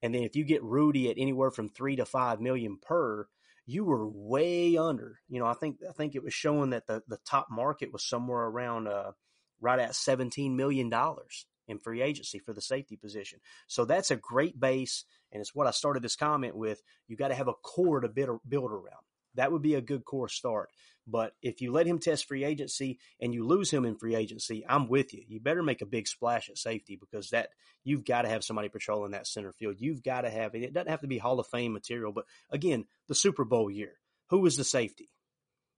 And 0.00 0.14
then 0.14 0.22
if 0.22 0.36
you 0.36 0.44
get 0.44 0.62
Rudy 0.62 1.10
at 1.10 1.18
anywhere 1.18 1.50
from 1.50 1.68
three 1.68 1.96
to 1.96 2.04
five 2.04 2.40
million 2.40 2.78
per, 2.80 3.26
you 3.68 3.84
were 3.84 4.08
way 4.08 4.78
under. 4.78 5.20
You 5.28 5.40
know, 5.40 5.46
I 5.46 5.52
think 5.52 5.76
I 5.86 5.92
think 5.92 6.14
it 6.14 6.24
was 6.24 6.32
showing 6.32 6.70
that 6.70 6.86
the 6.86 7.02
the 7.06 7.18
top 7.26 7.48
market 7.50 7.92
was 7.92 8.02
somewhere 8.02 8.44
around 8.44 8.88
uh, 8.88 9.12
right 9.60 9.78
at 9.78 9.94
seventeen 9.94 10.56
million 10.56 10.88
dollars 10.88 11.44
in 11.68 11.78
free 11.78 12.00
agency 12.00 12.38
for 12.38 12.54
the 12.54 12.62
safety 12.62 12.96
position. 12.96 13.40
So 13.66 13.84
that's 13.84 14.10
a 14.10 14.16
great 14.16 14.58
base, 14.58 15.04
and 15.30 15.42
it's 15.42 15.54
what 15.54 15.66
I 15.66 15.72
started 15.72 16.02
this 16.02 16.16
comment 16.16 16.56
with. 16.56 16.80
You 17.08 17.16
got 17.16 17.28
to 17.28 17.34
have 17.34 17.48
a 17.48 17.52
core 17.52 18.00
to 18.00 18.08
build 18.08 18.70
around. 18.72 19.04
That 19.34 19.52
would 19.52 19.62
be 19.62 19.74
a 19.74 19.82
good 19.82 20.06
core 20.06 20.30
start. 20.30 20.70
But 21.10 21.32
if 21.42 21.60
you 21.62 21.72
let 21.72 21.86
him 21.86 21.98
test 21.98 22.26
free 22.26 22.44
agency 22.44 22.98
and 23.20 23.32
you 23.32 23.46
lose 23.46 23.70
him 23.70 23.84
in 23.84 23.96
free 23.96 24.14
agency, 24.14 24.64
I'm 24.68 24.88
with 24.88 25.14
you. 25.14 25.22
You 25.26 25.40
better 25.40 25.62
make 25.62 25.80
a 25.80 25.86
big 25.86 26.06
splash 26.06 26.50
at 26.50 26.58
safety 26.58 26.96
because 26.96 27.30
that 27.30 27.50
you've 27.82 28.04
got 28.04 28.22
to 28.22 28.28
have 28.28 28.44
somebody 28.44 28.68
patrolling 28.68 29.12
that 29.12 29.26
center 29.26 29.52
field. 29.52 29.76
You've 29.78 30.02
got 30.02 30.22
to 30.22 30.30
have 30.30 30.54
it 30.54 30.72
doesn't 30.72 30.90
have 30.90 31.00
to 31.00 31.06
be 31.06 31.18
Hall 31.18 31.40
of 31.40 31.46
Fame 31.46 31.72
material, 31.72 32.12
but 32.12 32.26
again, 32.50 32.84
the 33.08 33.14
Super 33.14 33.44
Bowl 33.44 33.70
year. 33.70 33.92
Who 34.30 34.40
was 34.40 34.56
the 34.56 34.64
safety? 34.64 35.08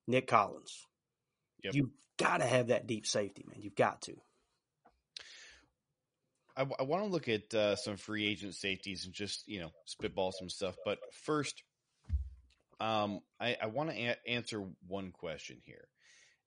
Nick 0.09 0.27
Collins. 0.27 0.87
Yep. 1.63 1.75
You've 1.75 1.91
got 2.19 2.39
to 2.39 2.47
have 2.47 2.69
that 2.69 2.87
deep 2.87 3.07
safety, 3.07 3.45
man. 3.49 3.63
You've 3.63 3.77
got 3.77 4.03
to. 4.03 4.17
I, 6.57 6.67
I 6.79 6.83
want 6.83 7.05
to 7.05 7.11
look 7.11 7.29
at 7.29 7.55
uh, 7.55 7.77
some 7.77 7.97
free 7.97 8.27
agent 8.27 8.55
safeties 8.55 9.05
and 9.05 9.15
just 9.15 9.47
you 9.47 9.61
know 9.61 9.71
spitball 9.85 10.33
some 10.33 10.49
stuff. 10.49 10.75
But 10.85 10.99
first, 11.13 11.63
um, 12.81 13.21
I, 13.39 13.57
I 13.63 13.67
want 13.67 13.91
to 13.91 13.97
a- 13.97 14.29
answer 14.29 14.65
one 14.87 15.13
question 15.13 15.59
here, 15.65 15.89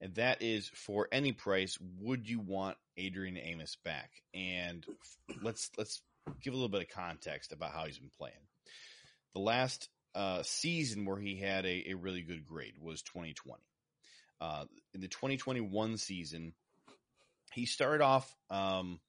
and 0.02 0.16
that 0.16 0.42
is 0.42 0.70
for 0.74 1.08
any 1.12 1.32
price, 1.32 1.78
would 2.00 2.28
you 2.28 2.40
want 2.40 2.78
Adrian 2.98 3.38
Amos 3.38 3.78
back? 3.84 4.10
And 4.34 4.86
let's 5.42 5.70
let's 5.78 6.02
give 6.42 6.54
a 6.54 6.56
little 6.56 6.70
bit 6.70 6.82
of 6.82 6.90
context 6.90 7.52
about 7.52 7.72
how 7.72 7.86
he's 7.86 8.00
been 8.00 8.10
playing. 8.18 8.36
The 9.34 9.42
last 9.42 9.90
uh, 10.16 10.44
season 10.44 11.06
where 11.06 11.20
he 11.20 11.38
had 11.40 11.66
a, 11.66 11.92
a, 11.92 11.94
really 11.96 12.22
good 12.22 12.46
grade 12.46 12.76
was 12.80 13.02
2020. 13.02 13.60
Uh, 14.40 14.66
in 14.94 15.02
the 15.02 15.08
2021 15.08 15.98
season, 15.98 16.54
he 17.54 17.66
started 17.66 18.04
off 18.04 18.32
um, 18.50 19.00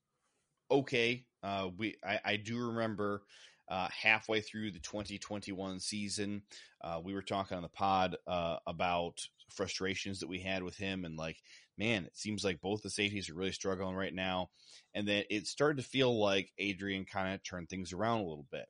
okay. 0.71 1.27
Uh, 1.43 1.69
we 1.77 1.97
I, 2.05 2.21
I, 2.25 2.37
do 2.37 2.69
remember 2.69 3.23
uh, 3.69 3.89
halfway 4.03 4.41
through 4.41 4.71
the 4.71 4.81
2021 4.81 5.81
season. 5.81 6.43
Uh, 6.83 7.01
we 7.03 7.15
were 7.15 7.23
talking 7.23 7.57
on 7.57 7.63
the 7.63 7.69
pod 7.69 8.17
uh, 8.27 8.57
about 8.67 9.27
frustrations 9.51 10.21
that 10.21 10.29
we 10.29 10.41
had 10.41 10.63
with 10.63 10.77
him, 10.77 11.05
and 11.05 11.17
like, 11.17 11.37
man, 11.79 12.05
it 12.05 12.17
seems 12.17 12.45
like 12.45 12.61
both 12.61 12.83
the 12.83 12.91
safeties 12.91 13.31
are 13.31 13.35
really 13.35 13.53
struggling 13.53 13.97
right 13.97 14.15
now. 14.15 14.51
And 14.95 15.09
then 15.09 15.25
it 15.31 15.47
started 15.47 15.83
to 15.83 15.89
feel 15.89 16.19
like 16.19 16.53
Adrian 16.59 17.05
kind 17.05 17.35
of 17.35 17.43
turned 17.43 17.69
things 17.69 17.93
around 17.93 18.21
a 18.21 18.25
little 18.25 18.47
bit. 18.51 18.67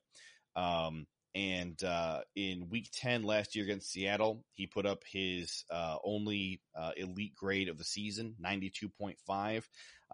Um, 0.55 1.05
and 1.35 1.83
uh, 1.83 2.21
in 2.37 2.69
week 2.69 2.89
10 2.93 3.23
last 3.23 3.55
year 3.55 3.65
against 3.65 3.91
Seattle, 3.91 4.45
he 4.53 4.67
put 4.67 4.85
up 4.85 5.03
his 5.05 5.65
uh, 5.69 5.97
only 6.03 6.61
uh, 6.73 6.91
elite 6.95 7.35
grade 7.35 7.67
of 7.67 7.77
the 7.77 7.83
season, 7.83 8.35
92.5. 8.41 9.63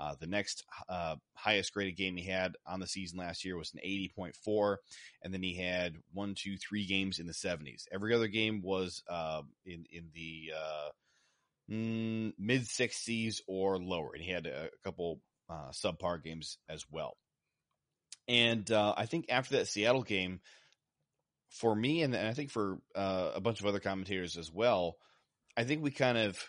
Uh, 0.02 0.16
the 0.20 0.26
next 0.26 0.66
uh, 0.90 1.16
highest 1.36 1.74
graded 1.74 1.96
game 1.96 2.18
he 2.18 2.28
had 2.28 2.56
on 2.66 2.80
the 2.80 2.88
season 2.88 3.20
last 3.20 3.46
year 3.46 3.56
was 3.56 3.72
an 3.74 3.80
80.4. 3.86 4.78
And 5.22 5.32
then 5.32 5.44
he 5.44 5.56
had 5.56 5.96
one, 6.12 6.34
two, 6.34 6.58
three 6.58 6.88
games 6.88 7.20
in 7.20 7.28
the 7.28 7.34
70s. 7.34 7.84
Every 7.92 8.16
other 8.16 8.28
game 8.28 8.64
was 8.64 9.04
uh, 9.08 9.44
in, 9.64 9.86
in 9.92 10.10
the 10.16 10.52
mm, 11.70 12.34
mid 12.40 12.64
60s 12.64 13.42
or 13.48 13.78
lower. 13.78 14.14
And 14.16 14.24
he 14.24 14.32
had 14.32 14.48
a, 14.48 14.70
couple 14.84 15.20
subpar 15.72 16.24
games 16.24 16.58
as 16.68 16.84
well. 16.90 17.16
And 18.28 18.72
I 18.72 19.06
think 19.06 19.26
after 19.30 19.58
that 19.58 19.68
Seattle 19.68 20.02
game, 20.02 20.40
for 21.52 21.76
me, 21.76 22.02
and, 22.02 22.16
I 22.16 22.34
think 22.34 22.50
for 22.50 22.80
uh, 22.96 23.32
a 23.36 23.42
bunch 23.42 23.60
of 23.60 23.68
other 23.68 23.80
commentators 23.80 24.38
as 24.38 24.52
well, 24.52 24.96
I 25.56 25.66
think 25.66 25.84
we 25.84 25.92
kind 25.92 26.18
of 26.18 26.44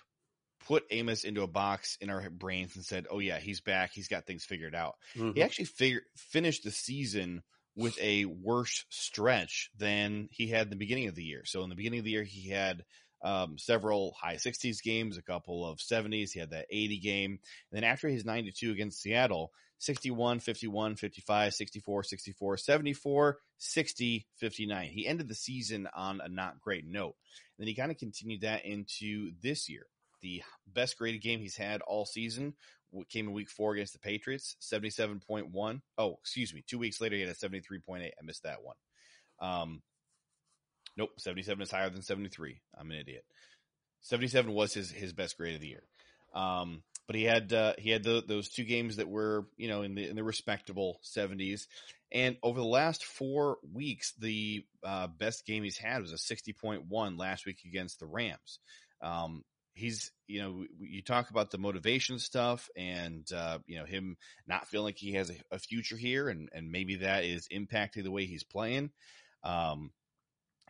put 0.66 0.84
Amos 0.90 1.24
into 1.24 1.42
a 1.42 1.46
box 1.46 1.96
in 2.00 2.10
our 2.10 2.28
brains 2.30 2.76
and 2.76 2.84
said, 2.84 3.06
"Oh 3.10 3.18
yeah, 3.18 3.38
he's 3.38 3.60
back. 3.60 3.92
He's 3.92 4.08
got 4.08 4.26
things 4.26 4.44
figured 4.44 4.74
out." 4.74 4.96
Mm-hmm. 5.16 5.32
He 5.34 5.42
actually 5.42 5.66
figured, 5.66 6.04
finished 6.16 6.64
the 6.64 6.70
season 6.70 7.42
with 7.74 7.98
a 8.00 8.26
worse 8.26 8.84
stretch 8.90 9.70
than 9.78 10.28
he 10.30 10.48
had 10.48 10.66
in 10.66 10.70
the 10.70 10.76
beginning 10.76 11.08
of 11.08 11.14
the 11.14 11.24
year. 11.24 11.44
So 11.44 11.62
in 11.62 11.70
the 11.70 11.74
beginning 11.74 12.00
of 12.00 12.04
the 12.04 12.10
year, 12.10 12.22
he 12.22 12.50
had 12.50 12.84
um, 13.22 13.56
several 13.56 14.14
high 14.20 14.34
60s 14.34 14.82
games, 14.82 15.16
a 15.16 15.22
couple 15.22 15.66
of 15.66 15.78
70s. 15.78 16.32
He 16.32 16.40
had 16.40 16.50
that 16.50 16.66
80 16.70 16.98
game. 16.98 17.30
And 17.70 17.82
then 17.82 17.84
after 17.84 18.08
his 18.08 18.24
92 18.24 18.72
against 18.72 19.00
Seattle, 19.00 19.52
61, 19.78 20.38
51, 20.40 20.94
55, 20.94 21.54
64, 21.54 22.02
64, 22.04 22.56
74, 22.56 23.38
60, 23.58 24.26
59. 24.36 24.88
He 24.88 25.06
ended 25.06 25.28
the 25.28 25.34
season 25.34 25.88
on 25.92 26.20
a 26.20 26.28
not 26.28 26.60
great 26.60 26.86
note. 26.86 27.16
And 27.58 27.64
then 27.64 27.66
he 27.66 27.74
kind 27.74 27.90
of 27.90 27.98
continued 27.98 28.42
that 28.42 28.64
into 28.64 29.32
this 29.42 29.68
year. 29.68 29.86
The 30.22 30.42
best 30.66 30.98
graded 30.98 31.22
game 31.22 31.40
he's 31.40 31.56
had 31.56 31.82
all 31.82 32.06
season 32.06 32.54
came 33.08 33.28
in 33.28 33.32
week 33.32 33.50
four 33.50 33.74
against 33.74 33.94
the 33.94 33.98
Patriots, 33.98 34.56
77.1. 34.60 35.80
Oh, 35.98 36.18
excuse 36.20 36.52
me. 36.52 36.62
Two 36.66 36.78
weeks 36.78 37.00
later, 37.00 37.16
he 37.16 37.22
had 37.22 37.30
a 37.30 37.34
73.8. 37.34 38.02
I 38.02 38.10
missed 38.22 38.42
that 38.42 38.62
one. 38.62 38.76
Um, 39.40 39.82
nope. 40.96 41.10
77 41.18 41.62
is 41.62 41.70
higher 41.70 41.90
than 41.90 42.02
73. 42.02 42.60
I'm 42.78 42.90
an 42.90 42.98
idiot. 42.98 43.24
77 44.02 44.52
was 44.52 44.74
his, 44.74 44.90
his 44.90 45.12
best 45.12 45.36
grade 45.36 45.54
of 45.54 45.60
the 45.60 45.68
year. 45.68 45.84
Um, 46.34 46.82
but 47.06 47.16
he 47.16 47.24
had 47.24 47.52
uh, 47.52 47.74
he 47.78 47.90
had 47.90 48.04
the, 48.04 48.22
those 48.26 48.48
two 48.48 48.64
games 48.64 48.96
that 48.96 49.08
were 49.08 49.46
you 49.56 49.68
know 49.68 49.82
in 49.82 49.94
the 49.94 50.08
in 50.08 50.16
the 50.16 50.24
respectable 50.24 50.98
70s 51.04 51.66
and 52.10 52.36
over 52.42 52.58
the 52.58 52.66
last 52.66 53.04
four 53.04 53.58
weeks 53.70 54.14
the 54.18 54.64
uh, 54.82 55.08
best 55.08 55.44
game 55.44 55.62
he's 55.62 55.76
had 55.76 56.00
was 56.00 56.12
a 56.12 56.34
60.1 56.34 57.18
last 57.18 57.44
week 57.44 57.58
against 57.66 58.00
the 58.00 58.06
rams 58.06 58.60
um, 59.02 59.42
he's 59.74 60.10
you 60.26 60.42
know 60.42 60.64
you 60.80 61.02
talk 61.02 61.30
about 61.30 61.50
the 61.50 61.58
motivation 61.58 62.18
stuff 62.18 62.68
and 62.76 63.26
uh, 63.32 63.58
you 63.66 63.78
know 63.78 63.84
him 63.84 64.16
not 64.46 64.68
feeling 64.68 64.86
like 64.86 64.98
he 64.98 65.12
has 65.12 65.30
a, 65.30 65.34
a, 65.50 65.58
future 65.58 65.96
here 65.96 66.28
and 66.28 66.48
and 66.52 66.70
maybe 66.70 66.96
that 66.96 67.24
is 67.24 67.48
impacting 67.52 68.04
the 68.04 68.10
way 68.10 68.26
he's 68.26 68.44
playing 68.44 68.90
um, 69.44 69.90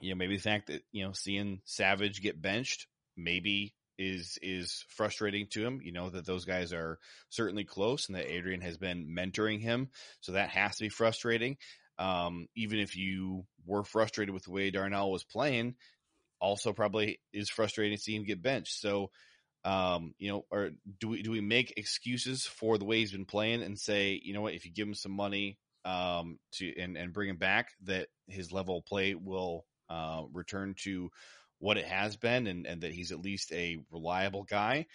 you 0.01 0.11
know 0.11 0.17
maybe 0.17 0.37
the 0.37 0.43
fact 0.43 0.69
that 0.69 0.83
you 0.93 1.05
know 1.05 1.13
seeing 1.13 1.61
savage 1.65 2.23
get 2.23 2.41
benched 2.41 2.87
maybe 3.17 3.75
is 3.99 4.39
is 4.43 4.85
frustrating 4.89 5.47
to 5.51 5.65
him. 5.65 5.81
You 5.83 5.93
know 5.93 6.11
that 6.11 6.27
those 6.27 6.45
guys 6.45 6.73
are 6.73 6.99
certainly 7.29 7.65
close, 7.65 8.09
and 8.09 8.17
that 8.17 8.31
Adrian 8.31 8.61
has 8.61 8.77
been 8.79 9.15
mentoring 9.17 9.61
him, 9.61 9.91
so 10.21 10.33
that 10.33 10.51
has 10.51 10.77
to 10.77 10.85
be 10.85 10.89
frustrating. 10.89 11.57
Um, 11.99 12.49
even 12.57 12.79
if 12.79 12.97
you 12.97 13.45
were 13.67 13.85
frustrated 13.85 14.35
with 14.35 14.45
the 14.45 14.51
way 14.51 14.71
Darnell 14.71 15.13
was 15.13 15.25
playing, 15.25 15.77
also 16.43 16.73
probably 16.73 17.21
is 17.33 17.49
frustrating 17.49 17.97
to 17.97 18.03
see 18.03 18.17
him 18.17 18.25
get 18.25 18.43
benched. 18.43 18.81
So, 18.81 19.11
um, 19.65 20.13
you 20.19 20.29
know, 20.29 20.45
or 20.51 20.71
do 20.99 21.09
we 21.09 21.23
do 21.23 21.31
we 21.31 21.41
make 21.41 21.75
excuses 21.77 22.45
for 22.45 22.77
the 22.77 22.85
way 22.85 22.99
he's 22.99 23.13
been 23.13 23.25
playing 23.25 23.63
and 23.63 23.79
say, 23.79 24.21
you 24.23 24.35
know 24.35 24.41
what, 24.41 24.55
if 24.55 24.67
you 24.67 24.73
give 24.73 24.89
him 24.89 24.95
some 24.95 25.13
money 25.13 25.57
um, 25.85 26.39
to 26.55 26.75
and 26.77 26.99
and 26.99 27.13
bring 27.13 27.31
him 27.31 27.37
back, 27.37 27.71
that 27.85 28.09
his 28.27 28.51
level 28.51 28.79
of 28.79 28.85
play 28.85 29.15
will 29.15 29.65
uh, 29.89 30.23
return 30.33 30.75
to 30.83 31.11
what 31.61 31.79
it 31.79 31.85
has 31.85 32.17
been 32.17 32.49
and, 32.49 32.67
and 32.67 32.83
that 32.83 32.93
he's 32.93 33.13
at 33.13 33.21
least 33.21 33.53
a 33.53 33.79
reliable 33.93 34.43
guy? 34.43 34.87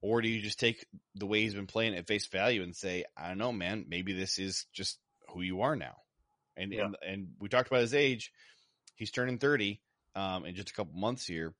Or 0.00 0.22
do 0.22 0.28
you 0.28 0.40
just 0.40 0.60
take 0.60 0.86
the 1.16 1.26
way 1.26 1.40
he's 1.40 1.54
been 1.54 1.66
playing 1.66 1.96
at 1.96 2.06
face 2.06 2.26
value 2.28 2.62
and 2.62 2.76
say, 2.76 3.06
I 3.16 3.28
don't 3.28 3.38
know, 3.38 3.52
man, 3.52 3.86
maybe 3.88 4.12
this 4.12 4.38
is 4.38 4.66
just 4.72 4.98
who 5.30 5.40
you 5.40 5.62
are 5.62 5.74
now? 5.74 5.96
And 6.56 6.72
yeah. 6.72 6.84
and, 6.84 6.96
and 7.04 7.28
we 7.40 7.48
talked 7.48 7.66
about 7.66 7.80
his 7.80 7.94
age. 7.94 8.30
He's 8.94 9.10
turning 9.10 9.38
30 9.38 9.80
um, 10.14 10.44
in 10.44 10.54
just 10.54 10.70
a 10.70 10.74
couple 10.74 10.98
months 10.98 11.26
here. 11.26 11.54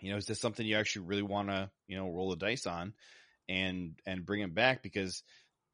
You 0.00 0.10
know, 0.10 0.16
is 0.16 0.26
this 0.26 0.40
something 0.40 0.66
you 0.66 0.76
actually 0.76 1.06
really 1.06 1.22
want 1.22 1.48
to, 1.48 1.70
you 1.86 1.96
know, 1.96 2.08
roll 2.10 2.30
the 2.30 2.36
dice 2.36 2.66
on 2.66 2.94
and 3.48 3.98
and 4.06 4.24
bring 4.24 4.40
him 4.40 4.52
back 4.52 4.82
because 4.82 5.22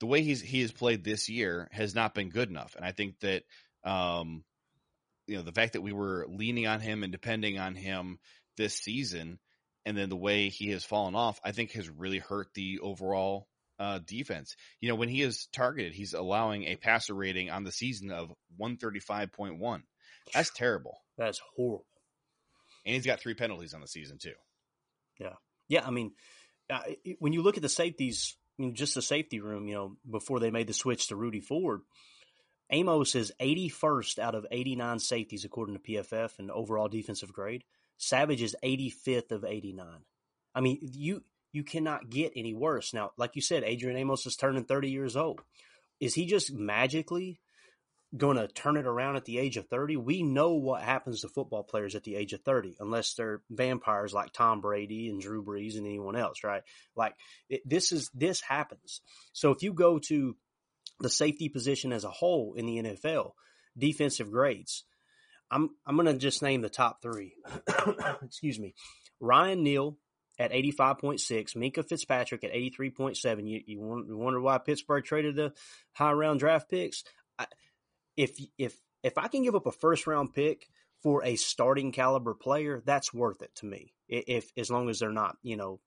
the 0.00 0.06
way 0.06 0.22
he's 0.22 0.40
he 0.40 0.62
has 0.62 0.72
played 0.72 1.04
this 1.04 1.28
year 1.28 1.68
has 1.72 1.94
not 1.94 2.14
been 2.14 2.30
good 2.30 2.50
enough. 2.50 2.74
And 2.74 2.84
I 2.84 2.92
think 2.92 3.20
that 3.20 3.44
um, 3.84 4.44
you 5.26 5.36
know 5.36 5.42
the 5.42 5.52
fact 5.52 5.74
that 5.74 5.82
we 5.82 5.92
were 5.92 6.26
leaning 6.28 6.66
on 6.66 6.80
him 6.80 7.02
and 7.02 7.12
depending 7.12 7.58
on 7.58 7.74
him 7.74 8.18
this 8.56 8.74
season, 8.74 9.38
and 9.84 9.96
then 9.96 10.08
the 10.08 10.16
way 10.16 10.48
he 10.48 10.70
has 10.70 10.84
fallen 10.84 11.14
off, 11.14 11.40
I 11.44 11.52
think 11.52 11.72
has 11.72 11.88
really 11.88 12.18
hurt 12.18 12.48
the 12.54 12.80
overall 12.80 13.46
uh, 13.78 14.00
defense. 14.04 14.56
You 14.80 14.88
know, 14.88 14.94
when 14.94 15.08
he 15.08 15.22
is 15.22 15.48
targeted, 15.52 15.92
he's 15.92 16.14
allowing 16.14 16.64
a 16.64 16.76
passer 16.76 17.14
rating 17.14 17.50
on 17.50 17.64
the 17.64 17.72
season 17.72 18.10
of 18.10 18.32
135.1. 18.60 19.82
That's 20.32 20.50
terrible. 20.50 20.98
That's 21.18 21.40
horrible. 21.56 21.86
And 22.84 22.94
he's 22.94 23.06
got 23.06 23.20
three 23.20 23.34
penalties 23.34 23.74
on 23.74 23.80
the 23.80 23.88
season 23.88 24.18
too. 24.18 24.34
Yeah, 25.18 25.34
yeah. 25.68 25.86
I 25.86 25.90
mean, 25.90 26.12
uh, 26.70 26.80
when 27.18 27.32
you 27.32 27.42
look 27.42 27.56
at 27.56 27.62
the 27.62 27.68
safeties, 27.68 28.36
I 28.58 28.62
mean, 28.62 28.74
just 28.74 28.94
the 28.94 29.02
safety 29.02 29.40
room, 29.40 29.66
you 29.66 29.74
know, 29.74 29.96
before 30.08 30.40
they 30.40 30.50
made 30.50 30.66
the 30.66 30.72
switch 30.72 31.08
to 31.08 31.16
Rudy 31.16 31.40
Ford, 31.40 31.80
Amos 32.70 33.14
is 33.14 33.32
81st 33.40 34.18
out 34.18 34.34
of 34.34 34.46
89 34.50 34.98
safeties 34.98 35.44
according 35.44 35.76
to 35.76 35.80
PFF 35.80 36.38
and 36.38 36.50
overall 36.50 36.88
defensive 36.88 37.32
grade. 37.32 37.64
Savage 37.98 38.42
is 38.42 38.56
85th 38.64 39.32
of 39.32 39.44
89. 39.44 39.86
I 40.54 40.60
mean, 40.60 40.78
you 40.80 41.22
you 41.52 41.64
cannot 41.64 42.10
get 42.10 42.32
any 42.36 42.52
worse. 42.52 42.92
Now, 42.92 43.12
like 43.16 43.34
you 43.34 43.42
said, 43.42 43.62
Adrian 43.64 43.96
Amos 43.96 44.26
is 44.26 44.36
turning 44.36 44.64
30 44.64 44.90
years 44.90 45.16
old. 45.16 45.40
Is 46.00 46.14
he 46.14 46.26
just 46.26 46.52
magically 46.52 47.40
going 48.16 48.36
to 48.36 48.48
turn 48.48 48.76
it 48.76 48.86
around 48.86 49.16
at 49.16 49.24
the 49.24 49.38
age 49.38 49.56
of 49.56 49.68
30? 49.68 49.96
We 49.96 50.22
know 50.22 50.54
what 50.54 50.82
happens 50.82 51.20
to 51.20 51.28
football 51.28 51.62
players 51.62 51.94
at 51.94 52.04
the 52.04 52.16
age 52.16 52.32
of 52.32 52.42
30, 52.42 52.76
unless 52.80 53.14
they're 53.14 53.42
vampires 53.50 54.12
like 54.12 54.32
Tom 54.32 54.60
Brady 54.60 55.08
and 55.08 55.20
Drew 55.20 55.44
Brees 55.44 55.76
and 55.76 55.86
anyone 55.86 56.16
else, 56.16 56.44
right? 56.44 56.62
Like 56.94 57.14
it, 57.48 57.62
this 57.64 57.92
is 57.92 58.10
this 58.14 58.40
happens. 58.40 59.00
So 59.32 59.50
if 59.50 59.62
you 59.62 59.72
go 59.72 59.98
to 60.08 60.36
the 61.00 61.10
safety 61.10 61.48
position 61.48 61.92
as 61.92 62.04
a 62.04 62.10
whole 62.10 62.54
in 62.54 62.66
the 62.66 62.82
NFL, 62.82 63.32
defensive 63.76 64.30
grades, 64.30 64.84
I'm 65.50 65.70
I'm 65.86 65.96
going 65.96 66.06
to 66.06 66.18
just 66.18 66.42
name 66.42 66.60
the 66.60 66.68
top 66.68 67.02
three. 67.02 67.34
Excuse 68.22 68.58
me, 68.58 68.74
Ryan 69.20 69.62
Neal 69.62 69.98
at 70.38 70.52
85.6, 70.52 71.56
Minkah 71.56 71.88
Fitzpatrick 71.88 72.44
at 72.44 72.52
83.7. 72.52 73.48
You, 73.48 73.60
you 73.66 73.80
wonder 73.80 74.40
why 74.40 74.58
Pittsburgh 74.58 75.04
traded 75.04 75.36
the 75.36 75.52
high 75.94 76.12
round 76.12 76.40
draft 76.40 76.70
picks? 76.70 77.04
If 78.16 78.38
if 78.58 78.76
if 79.02 79.18
I 79.18 79.28
can 79.28 79.42
give 79.42 79.54
up 79.54 79.66
a 79.66 79.72
first 79.72 80.06
round 80.06 80.34
pick 80.34 80.68
for 81.02 81.24
a 81.24 81.36
starting 81.36 81.92
caliber 81.92 82.34
player, 82.34 82.82
that's 82.84 83.12
worth 83.12 83.42
it 83.42 83.54
to 83.56 83.66
me. 83.66 83.94
If 84.08 84.50
as 84.56 84.70
long 84.70 84.88
as 84.88 84.98
they're 84.98 85.10
not, 85.10 85.36
you 85.42 85.56
know, 85.56 85.80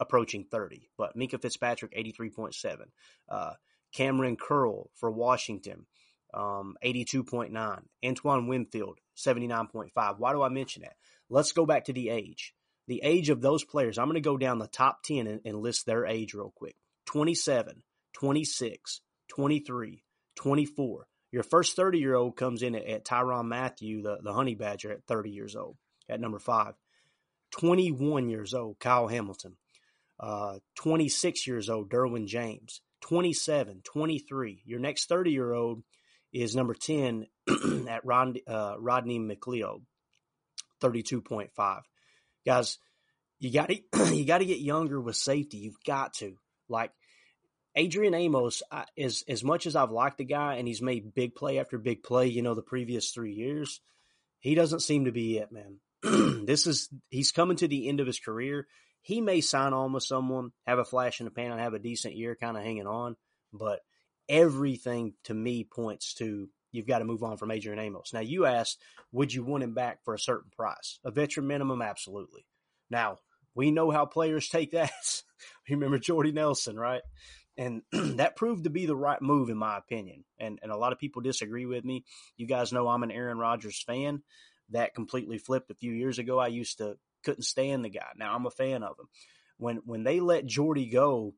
approaching 0.00 0.44
30. 0.44 0.88
But 0.96 1.16
Minkah 1.16 1.40
Fitzpatrick 1.40 1.94
83.7. 1.94 2.86
Uh, 3.28 3.52
Kamren 3.96 4.38
Curl 4.38 4.90
for 4.94 5.10
Washington 5.10 5.86
um, 6.34 6.76
82.9. 6.84 7.82
Antoine 8.04 8.46
Winfield 8.46 8.98
79.5. 9.16 10.18
Why 10.18 10.32
do 10.32 10.42
I 10.42 10.48
mention 10.48 10.82
that? 10.82 10.96
Let's 11.30 11.52
go 11.52 11.66
back 11.66 11.86
to 11.86 11.92
the 11.92 12.10
age. 12.10 12.54
The 12.88 13.00
age 13.02 13.30
of 13.30 13.40
those 13.40 13.64
players, 13.64 13.98
I'm 13.98 14.06
going 14.06 14.14
to 14.14 14.20
go 14.20 14.36
down 14.36 14.58
the 14.58 14.68
top 14.68 15.02
10 15.02 15.26
and, 15.26 15.40
and 15.44 15.56
list 15.56 15.86
their 15.86 16.06
age 16.06 16.34
real 16.34 16.52
quick 16.54 16.76
27, 17.06 17.82
26, 18.12 19.00
23, 19.28 20.04
24, 20.36 21.06
your 21.36 21.42
first 21.42 21.76
30 21.76 21.98
year 21.98 22.14
old 22.14 22.34
comes 22.34 22.62
in 22.62 22.74
at, 22.74 22.86
at 22.86 23.04
Tyrann 23.04 23.46
Mathieu, 23.46 24.00
the, 24.00 24.16
the 24.22 24.32
honey 24.32 24.54
badger, 24.54 24.90
at 24.90 25.04
30 25.04 25.28
years 25.28 25.54
old, 25.54 25.76
at 26.08 26.18
number 26.18 26.38
five. 26.38 26.72
21 27.58 28.30
years 28.30 28.54
old, 28.54 28.78
Kyle 28.78 29.06
Hamilton. 29.06 29.58
Uh, 30.18 30.60
26 30.76 31.46
years 31.46 31.68
old, 31.68 31.90
Derwin 31.90 32.26
James. 32.26 32.80
27, 33.02 33.82
23. 33.84 34.62
Your 34.64 34.80
next 34.80 35.10
30 35.10 35.30
year 35.30 35.52
old 35.52 35.82
is 36.32 36.56
number 36.56 36.72
10 36.72 37.26
at 37.90 38.06
Rod, 38.06 38.38
uh, 38.48 38.76
Rodney 38.78 39.18
McLeod, 39.20 39.82
32.5. 40.80 41.82
Guys, 42.46 42.78
you 43.40 43.52
got 43.52 43.68
to 43.68 43.78
you 44.14 44.24
got 44.24 44.38
to 44.38 44.46
get 44.46 44.60
younger 44.60 44.98
with 44.98 45.16
safety. 45.16 45.58
You've 45.58 45.84
got 45.86 46.14
to. 46.14 46.38
Like 46.70 46.92
Adrian 47.76 48.14
Amos, 48.14 48.62
I, 48.72 48.86
as 48.98 49.22
as 49.28 49.44
much 49.44 49.66
as 49.66 49.76
I've 49.76 49.90
liked 49.90 50.18
the 50.18 50.24
guy 50.24 50.54
and 50.54 50.66
he's 50.66 50.82
made 50.82 51.14
big 51.14 51.34
play 51.34 51.58
after 51.58 51.78
big 51.78 52.02
play, 52.02 52.26
you 52.28 52.42
know, 52.42 52.54
the 52.54 52.62
previous 52.62 53.10
three 53.10 53.34
years, 53.34 53.80
he 54.40 54.54
doesn't 54.54 54.80
seem 54.80 55.04
to 55.04 55.12
be 55.12 55.38
it, 55.38 55.52
man. 55.52 55.78
this 56.46 56.66
is 56.66 56.88
he's 57.10 57.32
coming 57.32 57.58
to 57.58 57.68
the 57.68 57.88
end 57.88 58.00
of 58.00 58.06
his 58.06 58.18
career. 58.18 58.66
He 59.02 59.20
may 59.20 59.40
sign 59.40 59.72
on 59.72 59.92
with 59.92 60.02
someone, 60.02 60.50
have 60.66 60.78
a 60.78 60.84
flash 60.84 61.20
in 61.20 61.26
the 61.26 61.30
pan, 61.30 61.52
and 61.52 61.60
have 61.60 61.74
a 61.74 61.78
decent 61.78 62.16
year, 62.16 62.34
kind 62.34 62.56
of 62.56 62.64
hanging 62.64 62.86
on. 62.86 63.14
But 63.52 63.80
everything 64.28 65.14
to 65.24 65.34
me 65.34 65.62
points 65.64 66.14
to 66.14 66.48
you've 66.72 66.86
got 66.86 66.98
to 66.98 67.04
move 67.04 67.22
on 67.22 67.36
from 67.36 67.50
Adrian 67.50 67.78
Amos. 67.78 68.12
Now, 68.12 68.20
you 68.20 68.46
asked, 68.46 68.80
would 69.12 69.32
you 69.32 69.44
want 69.44 69.62
him 69.62 69.74
back 69.74 70.04
for 70.04 70.14
a 70.14 70.18
certain 70.18 70.50
price? 70.56 70.98
A 71.04 71.10
veteran 71.10 71.46
minimum, 71.46 71.80
absolutely. 71.82 72.44
Now, 72.90 73.18
we 73.54 73.70
know 73.70 73.90
how 73.90 74.06
players 74.06 74.48
take 74.50 74.72
that. 74.72 74.90
Remember 75.68 75.98
Jordy 75.98 76.32
Nelson, 76.32 76.78
right? 76.78 77.02
And 77.58 77.82
that 77.92 78.36
proved 78.36 78.64
to 78.64 78.70
be 78.70 78.86
the 78.86 78.96
right 78.96 79.20
move, 79.20 79.48
in 79.48 79.56
my 79.56 79.76
opinion. 79.76 80.24
And 80.38 80.58
and 80.62 80.70
a 80.70 80.76
lot 80.76 80.92
of 80.92 80.98
people 80.98 81.22
disagree 81.22 81.66
with 81.66 81.84
me. 81.84 82.04
You 82.36 82.46
guys 82.46 82.72
know 82.72 82.88
I'm 82.88 83.02
an 83.02 83.10
Aaron 83.10 83.38
Rodgers 83.38 83.82
fan. 83.82 84.22
That 84.70 84.94
completely 84.94 85.38
flipped 85.38 85.70
a 85.70 85.76
few 85.76 85.92
years 85.92 86.18
ago. 86.18 86.38
I 86.38 86.48
used 86.48 86.78
to 86.78 86.96
couldn't 87.24 87.42
stand 87.42 87.84
the 87.84 87.90
guy. 87.90 88.08
Now 88.16 88.34
I'm 88.34 88.46
a 88.46 88.50
fan 88.50 88.82
of 88.82 88.98
him. 88.98 89.06
When 89.58 89.76
when 89.84 90.04
they 90.04 90.20
let 90.20 90.46
Jordy 90.46 90.86
go, 90.86 91.34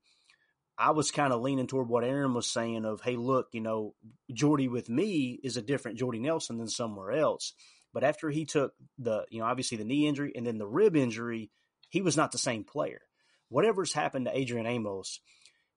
I 0.77 0.93
was 0.93 1.11
kind 1.11 1.33
of 1.33 1.41
leaning 1.41 1.67
toward 1.67 1.89
what 1.89 2.05
Aaron 2.05 2.35
was 2.35 2.49
saying 2.49 2.85
of, 2.85 3.01
hey, 3.01 3.17
look, 3.17 3.49
you 3.53 3.61
know, 3.61 3.95
Jordy 4.33 4.69
with 4.69 4.89
me 4.89 5.39
is 5.43 5.57
a 5.57 5.63
different 5.63 5.99
Jordy 5.99 6.21
Nelson 6.21 6.59
than 6.59 6.69
somewhere 6.69 7.11
else. 7.13 7.53
But 7.93 8.05
after 8.05 8.31
he 8.31 8.45
took 8.45 8.75
the, 8.99 9.25
you 9.29 9.41
know, 9.41 9.47
obviously 9.47 9.77
the 9.77 9.85
knee 9.85 10.07
injury 10.07 10.33
and 10.37 10.47
then 10.47 10.59
the 10.59 10.69
rib 10.69 10.95
injury, 10.95 11.51
he 11.89 12.01
was 12.01 12.17
not 12.17 12.31
the 12.31 12.39
same 12.39 12.63
player. 12.63 13.01
Whatever's 13.49 13.93
happened 13.93 14.27
to 14.27 14.37
Adrian 14.37 14.67
Amos, 14.67 15.21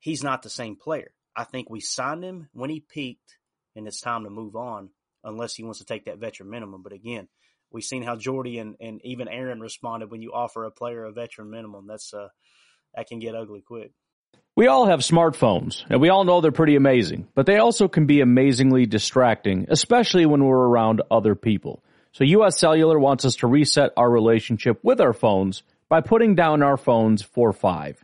he's 0.01 0.23
not 0.23 0.41
the 0.43 0.49
same 0.49 0.75
player. 0.75 1.13
I 1.35 1.45
think 1.45 1.69
we 1.69 1.79
signed 1.79 2.25
him 2.25 2.49
when 2.51 2.69
he 2.69 2.81
peaked, 2.81 3.37
and 3.75 3.87
it's 3.87 4.01
time 4.01 4.25
to 4.25 4.29
move 4.29 4.57
on 4.57 4.89
unless 5.23 5.55
he 5.55 5.63
wants 5.63 5.79
to 5.79 5.85
take 5.85 6.05
that 6.05 6.19
veteran 6.19 6.49
minimum. 6.49 6.83
But 6.83 6.91
again, 6.91 7.29
we've 7.71 7.85
seen 7.85 8.03
how 8.03 8.17
Jordy 8.17 8.59
and, 8.59 8.75
and 8.81 8.99
even 9.05 9.29
Aaron 9.29 9.61
responded 9.61 10.11
when 10.11 10.21
you 10.21 10.33
offer 10.33 10.65
a 10.65 10.71
player 10.71 11.05
a 11.05 11.13
veteran 11.13 11.49
minimum. 11.49 11.87
That's 11.87 12.13
uh, 12.13 12.27
that 12.93 13.07
can 13.07 13.19
get 13.19 13.35
ugly 13.35 13.61
quick. 13.61 13.93
We 14.53 14.67
all 14.67 14.87
have 14.87 14.99
smartphones, 14.99 15.85
and 15.89 16.01
we 16.01 16.09
all 16.09 16.25
know 16.25 16.41
they're 16.41 16.51
pretty 16.51 16.75
amazing, 16.75 17.29
but 17.35 17.45
they 17.45 17.57
also 17.57 17.87
can 17.87 18.05
be 18.05 18.19
amazingly 18.19 18.85
distracting, 18.85 19.67
especially 19.69 20.25
when 20.25 20.43
we're 20.43 20.67
around 20.67 21.01
other 21.09 21.35
people. 21.35 21.83
So 22.11 22.25
US 22.25 22.59
Cellular 22.59 22.99
wants 22.99 23.23
us 23.23 23.37
to 23.37 23.47
reset 23.47 23.91
our 23.95 24.09
relationship 24.09 24.79
with 24.83 24.99
our 24.99 25.13
phones 25.13 25.63
by 25.87 26.01
putting 26.01 26.35
down 26.35 26.63
our 26.63 26.75
phones 26.75 27.21
for 27.21 27.53
five. 27.53 28.03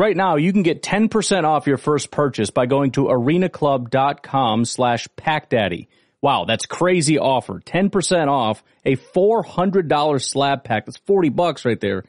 Right 0.00 0.16
now, 0.16 0.36
you 0.36 0.50
can 0.54 0.62
get 0.62 0.82
10% 0.82 1.44
off 1.44 1.66
your 1.66 1.76
first 1.76 2.10
purchase 2.10 2.48
by 2.48 2.64
going 2.64 2.92
to 2.92 3.08
arenaclub.com 3.08 4.64
slash 4.64 5.06
packdaddy. 5.08 5.88
Wow, 6.22 6.46
that's 6.46 6.64
crazy 6.64 7.18
offer. 7.18 7.60
10% 7.60 8.28
off 8.28 8.64
a 8.86 8.96
$400 8.96 10.22
slab 10.24 10.64
pack. 10.64 10.86
That's 10.86 10.96
40 10.96 11.28
bucks 11.28 11.66
right 11.66 11.78
there. 11.78 12.04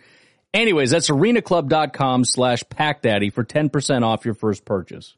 Anyways, 0.54 0.92
that's 0.92 1.10
arenaclub.com 1.10 2.24
slash 2.24 2.64
packdaddy 2.64 3.34
for 3.34 3.44
10% 3.44 4.04
off 4.04 4.24
your 4.24 4.36
first 4.36 4.64
purchase. 4.64 5.14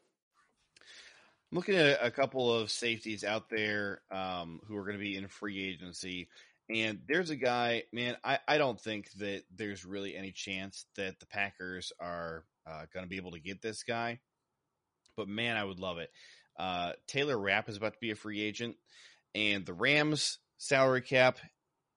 I'm 1.52 1.58
looking 1.58 1.76
at 1.76 2.04
a 2.04 2.10
couple 2.10 2.52
of 2.52 2.72
safeties 2.72 3.24
out 3.24 3.52
there 3.52 4.02
um, 4.10 4.62
who 4.68 4.76
are 4.78 4.84
going 4.84 4.98
to 4.98 5.04
be 5.04 5.16
in 5.16 5.28
free 5.28 5.64
agency. 5.64 6.28
And 6.74 7.02
there's 7.08 7.30
a 7.30 7.36
guy, 7.36 7.84
man, 7.92 8.18
I, 8.24 8.40
I 8.48 8.58
don't 8.58 8.82
think 8.82 9.12
that 9.20 9.44
there's 9.56 9.86
really 9.86 10.16
any 10.16 10.32
chance 10.32 10.88
that 10.96 11.20
the 11.20 11.28
Packers 11.28 11.92
are 12.00 12.46
uh, 12.68 12.86
going 12.93 13.05
to 13.05 13.09
be 13.09 13.18
able 13.18 13.32
to 13.32 13.39
get 13.39 13.61
this 13.61 13.84
guy. 13.84 14.20
But 15.16 15.28
man, 15.28 15.57
I 15.57 15.64
would 15.64 15.80
love 15.80 15.97
it. 15.97 16.09
Uh, 16.57 16.93
Taylor 17.07 17.38
Rapp 17.38 17.70
is 17.70 17.78
about 17.78 17.93
to 17.93 17.99
be 17.99 18.11
a 18.11 18.16
free 18.16 18.41
agent, 18.41 18.76
and 19.36 19.66
the 19.66 19.74
Rams' 19.74 20.39
salary 20.57 21.01
cap 21.01 21.39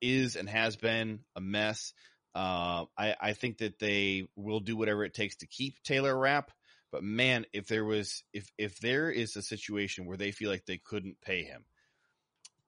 is 0.00 0.36
and 0.36 0.48
has 0.48 0.76
been 0.76 1.20
a 1.34 1.40
mess. 1.40 1.92
Uh, 2.34 2.84
I, 2.98 3.14
I 3.18 3.32
think 3.32 3.58
that 3.58 3.78
they 3.78 4.26
will 4.36 4.60
do 4.60 4.76
whatever 4.76 5.04
it 5.04 5.14
takes 5.14 5.36
to 5.36 5.46
keep 5.46 5.82
Taylor 5.82 6.16
Rapp. 6.16 6.50
But 6.92 7.02
man, 7.02 7.46
if 7.52 7.66
there 7.66 7.84
was 7.84 8.22
if 8.32 8.50
if 8.58 8.78
there 8.78 9.10
is 9.10 9.36
a 9.36 9.42
situation 9.42 10.06
where 10.06 10.16
they 10.16 10.30
feel 10.30 10.50
like 10.50 10.66
they 10.66 10.78
couldn't 10.78 11.20
pay 11.20 11.42
him, 11.42 11.64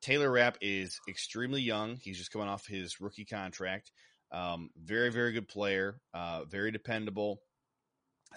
Taylor 0.01 0.31
Rapp 0.31 0.59
is 0.61 0.99
extremely 1.09 1.61
young. 1.61 1.97
He's 1.97 2.19
just 2.19 2.31
coming 2.31 2.49
off 2.49 2.67
his 2.67 3.01
rookie 3.01 3.25
contract. 3.25 3.91
Um, 4.31 4.71
very, 4.77 5.11
very 5.11 5.33
good 5.33 5.49
player. 5.49 6.01
Uh, 6.13 6.45
very 6.45 6.71
dependable. 6.71 7.41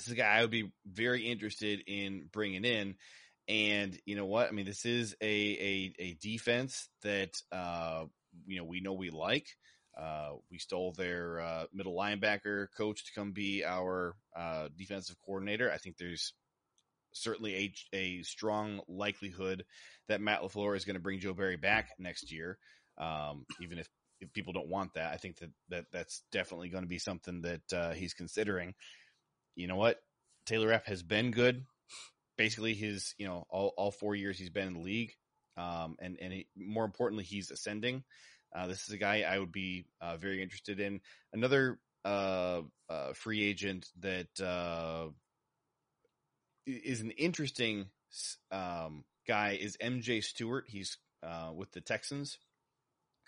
This 0.02 0.08
is 0.08 0.14
a 0.14 0.18
guy 0.18 0.38
I 0.38 0.41
would 0.41 0.49
be 0.49 0.72
very 0.84 1.28
interested 1.28 1.84
in 1.86 2.28
bringing 2.34 2.66
in. 2.66 2.95
And 3.47 3.95
you 4.04 4.16
know 4.16 4.26
what? 4.26 4.47
I 4.47 4.52
mean, 4.52 4.66
this 4.66 4.84
is 4.84 5.16
a 5.22 5.26
a, 5.28 5.93
a 5.99 6.14
defense 6.20 6.89
that 7.04 7.39
uh, 7.52 8.06
you 8.47 8.58
know 8.58 8.64
we 8.64 8.82
know 8.82 8.93
we 8.93 9.12
like. 9.12 9.45
Uh, 9.95 10.32
we 10.49 10.58
stole 10.58 10.93
their 10.93 11.39
uh, 11.39 11.66
middle 11.72 11.95
linebacker 11.95 12.66
coach 12.76 13.06
to 13.06 13.12
come 13.14 13.32
be 13.32 13.64
our 13.64 14.16
uh, 14.36 14.70
defensive 14.76 15.18
coordinator. 15.24 15.72
I 15.72 15.78
think 15.78 15.97
there's 15.97 16.34
certainly 17.12 17.56
a, 17.93 17.95
a 17.95 18.24
strong 18.24 18.82
likelihood 18.88 19.66
that 20.08 20.22
Matt 20.22 20.41
LaFleur 20.41 20.76
is 20.76 20.86
going 20.86 20.95
to 20.95 21.02
bring 21.02 21.20
Joe 21.20 21.34
Barry 21.34 21.58
back 21.58 21.89
next 21.99 22.32
year. 22.32 22.58
Um, 22.97 23.45
even 23.62 23.78
if, 23.78 23.88
if 24.20 24.34
people 24.34 24.54
don't 24.54 24.70
want 24.70 24.95
that, 24.95 25.14
I 25.14 25.18
think 25.18 25.38
that, 25.38 25.52
that 25.70 25.86
that's 25.91 26.24
definitely 26.32 26.70
going 26.70 26.86
to 26.86 26.89
be 26.89 26.99
something 26.99 27.41
that 27.41 27.74
uh, 27.74 27.91
he's 27.91 28.16
considering. 28.16 28.74
You 29.56 29.68
know 29.68 29.76
what? 29.76 30.02
Taylor 30.45 30.70
Rapp 30.70 30.88
has 30.88 31.04
been 31.04 31.32
good. 31.32 31.66
Basically, 32.38 32.74
his 32.74 33.14
you 33.18 33.28
know 33.28 33.45
all, 33.49 33.74
all 33.78 33.91
four 33.91 34.16
years 34.16 34.38
he's 34.38 34.49
been 34.49 34.68
in 34.68 34.74
the 34.74 34.80
league, 34.80 35.14
um, 35.58 35.95
and 35.99 36.18
and 36.20 36.34
he, 36.34 36.47
more 36.56 36.86
importantly, 36.86 37.24
he's 37.24 37.52
ascending. 37.52 38.04
Uh, 38.54 38.68
this 38.68 38.88
is 38.88 38.93
a 38.93 38.97
guy 38.97 39.22
I 39.22 39.39
would 39.39 39.52
be 39.52 39.86
uh, 40.02 40.18
very 40.18 40.41
interested 40.41 40.80
in. 40.80 41.02
Another 41.34 41.80
uh, 42.04 42.62
uh 42.89 43.14
free 43.14 43.43
agent 43.43 43.88
that 43.99 44.41
uh, 44.41 45.10
is 46.66 47.02
an 47.02 47.12
interesting 47.12 47.86
um, 48.52 49.04
guy 49.28 49.58
is 49.60 49.78
MJ 49.78 50.24
Stewart. 50.24 50.66
He's 50.68 50.97
uh, 51.24 51.52
with 51.56 51.72
the 51.72 51.82
Texans 51.82 52.38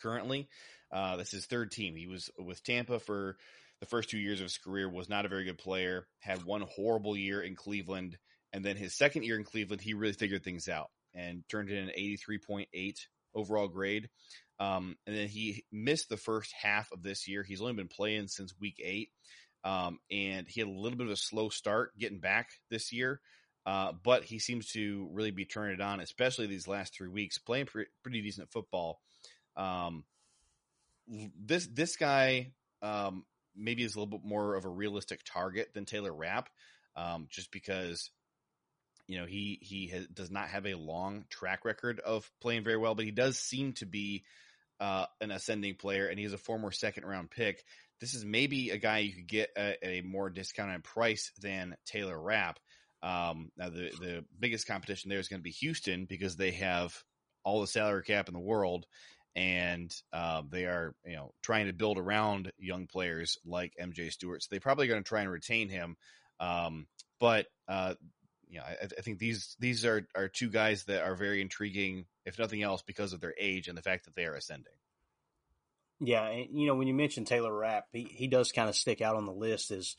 currently. 0.01 0.49
Uh, 0.91 1.17
that's 1.17 1.31
his 1.31 1.45
third 1.45 1.71
team. 1.71 1.95
He 1.95 2.07
was 2.07 2.29
with 2.37 2.63
Tampa 2.63 2.99
for 2.99 3.37
the 3.83 3.89
first 3.89 4.09
two 4.09 4.17
years 4.17 4.39
of 4.39 4.45
his 4.45 4.57
career. 4.57 4.89
Was 4.89 5.09
not 5.09 5.25
a 5.25 5.29
very 5.29 5.43
good 5.43 5.57
player. 5.57 6.07
Had 6.19 6.43
one 6.43 6.61
horrible 6.61 7.17
year 7.17 7.41
in 7.41 7.55
Cleveland, 7.55 8.17
and 8.51 8.63
then 8.63 8.77
his 8.77 8.97
second 8.97 9.23
year 9.23 9.37
in 9.37 9.43
Cleveland, 9.43 9.81
he 9.81 9.93
really 9.93 10.13
figured 10.13 10.43
things 10.43 10.69
out 10.69 10.89
and 11.13 11.43
turned 11.49 11.69
in 11.69 11.77
an 11.77 11.91
eighty 11.91 12.15
three 12.15 12.39
point 12.39 12.69
eight 12.73 13.07
overall 13.35 13.67
grade. 13.67 14.09
Um, 14.59 14.95
and 15.05 15.15
then 15.15 15.27
he 15.27 15.65
missed 15.71 16.07
the 16.09 16.17
first 16.17 16.53
half 16.59 16.91
of 16.91 17.03
this 17.03 17.27
year. 17.27 17.43
He's 17.43 17.61
only 17.61 17.73
been 17.73 17.87
playing 17.87 18.27
since 18.27 18.53
week 18.59 18.79
eight. 18.83 19.09
Um, 19.65 19.99
and 20.11 20.47
he 20.47 20.59
had 20.59 20.69
a 20.69 20.71
little 20.71 20.97
bit 20.97 21.07
of 21.07 21.13
a 21.13 21.17
slow 21.17 21.49
start 21.49 21.97
getting 21.97 22.19
back 22.19 22.49
this 22.69 22.93
year. 22.93 23.19
Uh, 23.65 23.93
but 24.03 24.23
he 24.23 24.39
seems 24.39 24.71
to 24.73 25.09
really 25.11 25.31
be 25.31 25.45
turning 25.45 25.75
it 25.75 25.81
on, 25.81 25.99
especially 25.99 26.47
these 26.47 26.67
last 26.67 26.93
three 26.93 27.07
weeks, 27.07 27.37
playing 27.37 27.65
pre- 27.65 27.87
pretty 28.03 28.21
decent 28.21 28.51
football. 28.51 28.99
Um, 29.55 30.03
this 31.07 31.67
this 31.67 31.95
guy 31.95 32.51
um, 32.81 33.25
maybe 33.55 33.83
is 33.83 33.95
a 33.95 33.99
little 33.99 34.19
bit 34.19 34.27
more 34.27 34.55
of 34.55 34.65
a 34.65 34.69
realistic 34.69 35.21
target 35.25 35.69
than 35.73 35.85
Taylor 35.85 36.13
Rapp, 36.13 36.49
um, 36.95 37.27
just 37.29 37.51
because 37.51 38.09
you 39.07 39.19
know 39.19 39.25
he 39.25 39.59
he 39.61 39.87
has, 39.87 40.07
does 40.07 40.31
not 40.31 40.49
have 40.49 40.65
a 40.65 40.75
long 40.75 41.25
track 41.29 41.65
record 41.65 41.99
of 41.99 42.29
playing 42.41 42.63
very 42.63 42.77
well, 42.77 42.95
but 42.95 43.05
he 43.05 43.11
does 43.11 43.37
seem 43.37 43.73
to 43.73 43.85
be 43.85 44.23
uh, 44.79 45.05
an 45.21 45.31
ascending 45.31 45.75
player, 45.75 46.07
and 46.07 46.19
he's 46.19 46.33
a 46.33 46.37
former 46.37 46.71
second 46.71 47.05
round 47.05 47.29
pick 47.29 47.63
this 48.03 48.15
is 48.15 48.25
maybe 48.25 48.69
a 48.71 48.77
guy 48.77 48.97
you 48.97 49.13
could 49.13 49.27
get 49.27 49.51
at 49.55 49.77
a 49.81 50.01
more 50.01 50.29
discounted 50.29 50.83
price 50.83 51.31
than 51.39 51.77
Taylor 51.85 52.19
Rapp. 52.19 52.59
Um, 53.01 53.49
now 53.57 53.69
the 53.69 53.91
the 53.97 54.25
biggest 54.37 54.67
competition 54.67 55.09
there 55.09 55.19
is 55.19 55.29
going 55.29 55.39
to 55.39 55.43
be 55.43 55.51
Houston 55.51 56.03
because 56.03 56.35
they 56.35 56.51
have 56.51 56.93
all 57.45 57.61
the 57.61 57.67
salary 57.67 58.03
cap 58.03 58.27
in 58.27 58.33
the 58.33 58.41
world, 58.41 58.85
and 59.35 59.93
uh, 60.11 60.43
they 60.49 60.65
are 60.65 60.93
you 61.05 61.15
know 61.15 61.33
trying 61.41 61.67
to 61.67 61.73
build 61.73 61.97
around 61.97 62.51
young 62.57 62.87
players 62.87 63.37
like 63.45 63.73
MJ 63.81 64.11
Stewart. 64.11 64.43
So 64.43 64.47
they're 64.51 64.59
probably 64.59 64.87
going 64.87 65.03
to 65.03 65.07
try 65.07 65.21
and 65.21 65.31
retain 65.31 65.69
him. 65.69 65.95
Um, 66.39 66.87
but 67.19 67.47
uh, 67.67 67.95
you 68.49 68.59
know, 68.59 68.65
I, 68.65 68.83
I, 68.83 69.01
think 69.01 69.17
these 69.17 69.55
these 69.59 69.85
are 69.85 70.07
are 70.15 70.27
two 70.27 70.49
guys 70.49 70.83
that 70.85 71.03
are 71.03 71.15
very 71.15 71.41
intriguing, 71.41 72.05
if 72.25 72.37
nothing 72.37 72.61
else, 72.61 72.83
because 72.83 73.13
of 73.13 73.21
their 73.21 73.33
age 73.39 73.67
and 73.67 73.77
the 73.77 73.81
fact 73.81 74.05
that 74.05 74.15
they 74.15 74.25
are 74.25 74.35
ascending. 74.35 74.73
Yeah, 75.99 76.27
and 76.27 76.59
you 76.59 76.67
know 76.67 76.75
when 76.75 76.87
you 76.87 76.93
mention 76.93 77.25
Taylor 77.25 77.55
Rapp, 77.55 77.85
he, 77.91 78.03
he 78.03 78.27
does 78.27 78.51
kind 78.51 78.69
of 78.69 78.75
stick 78.75 79.01
out 79.01 79.15
on 79.15 79.25
the 79.25 79.31
list 79.31 79.71
as 79.71 79.95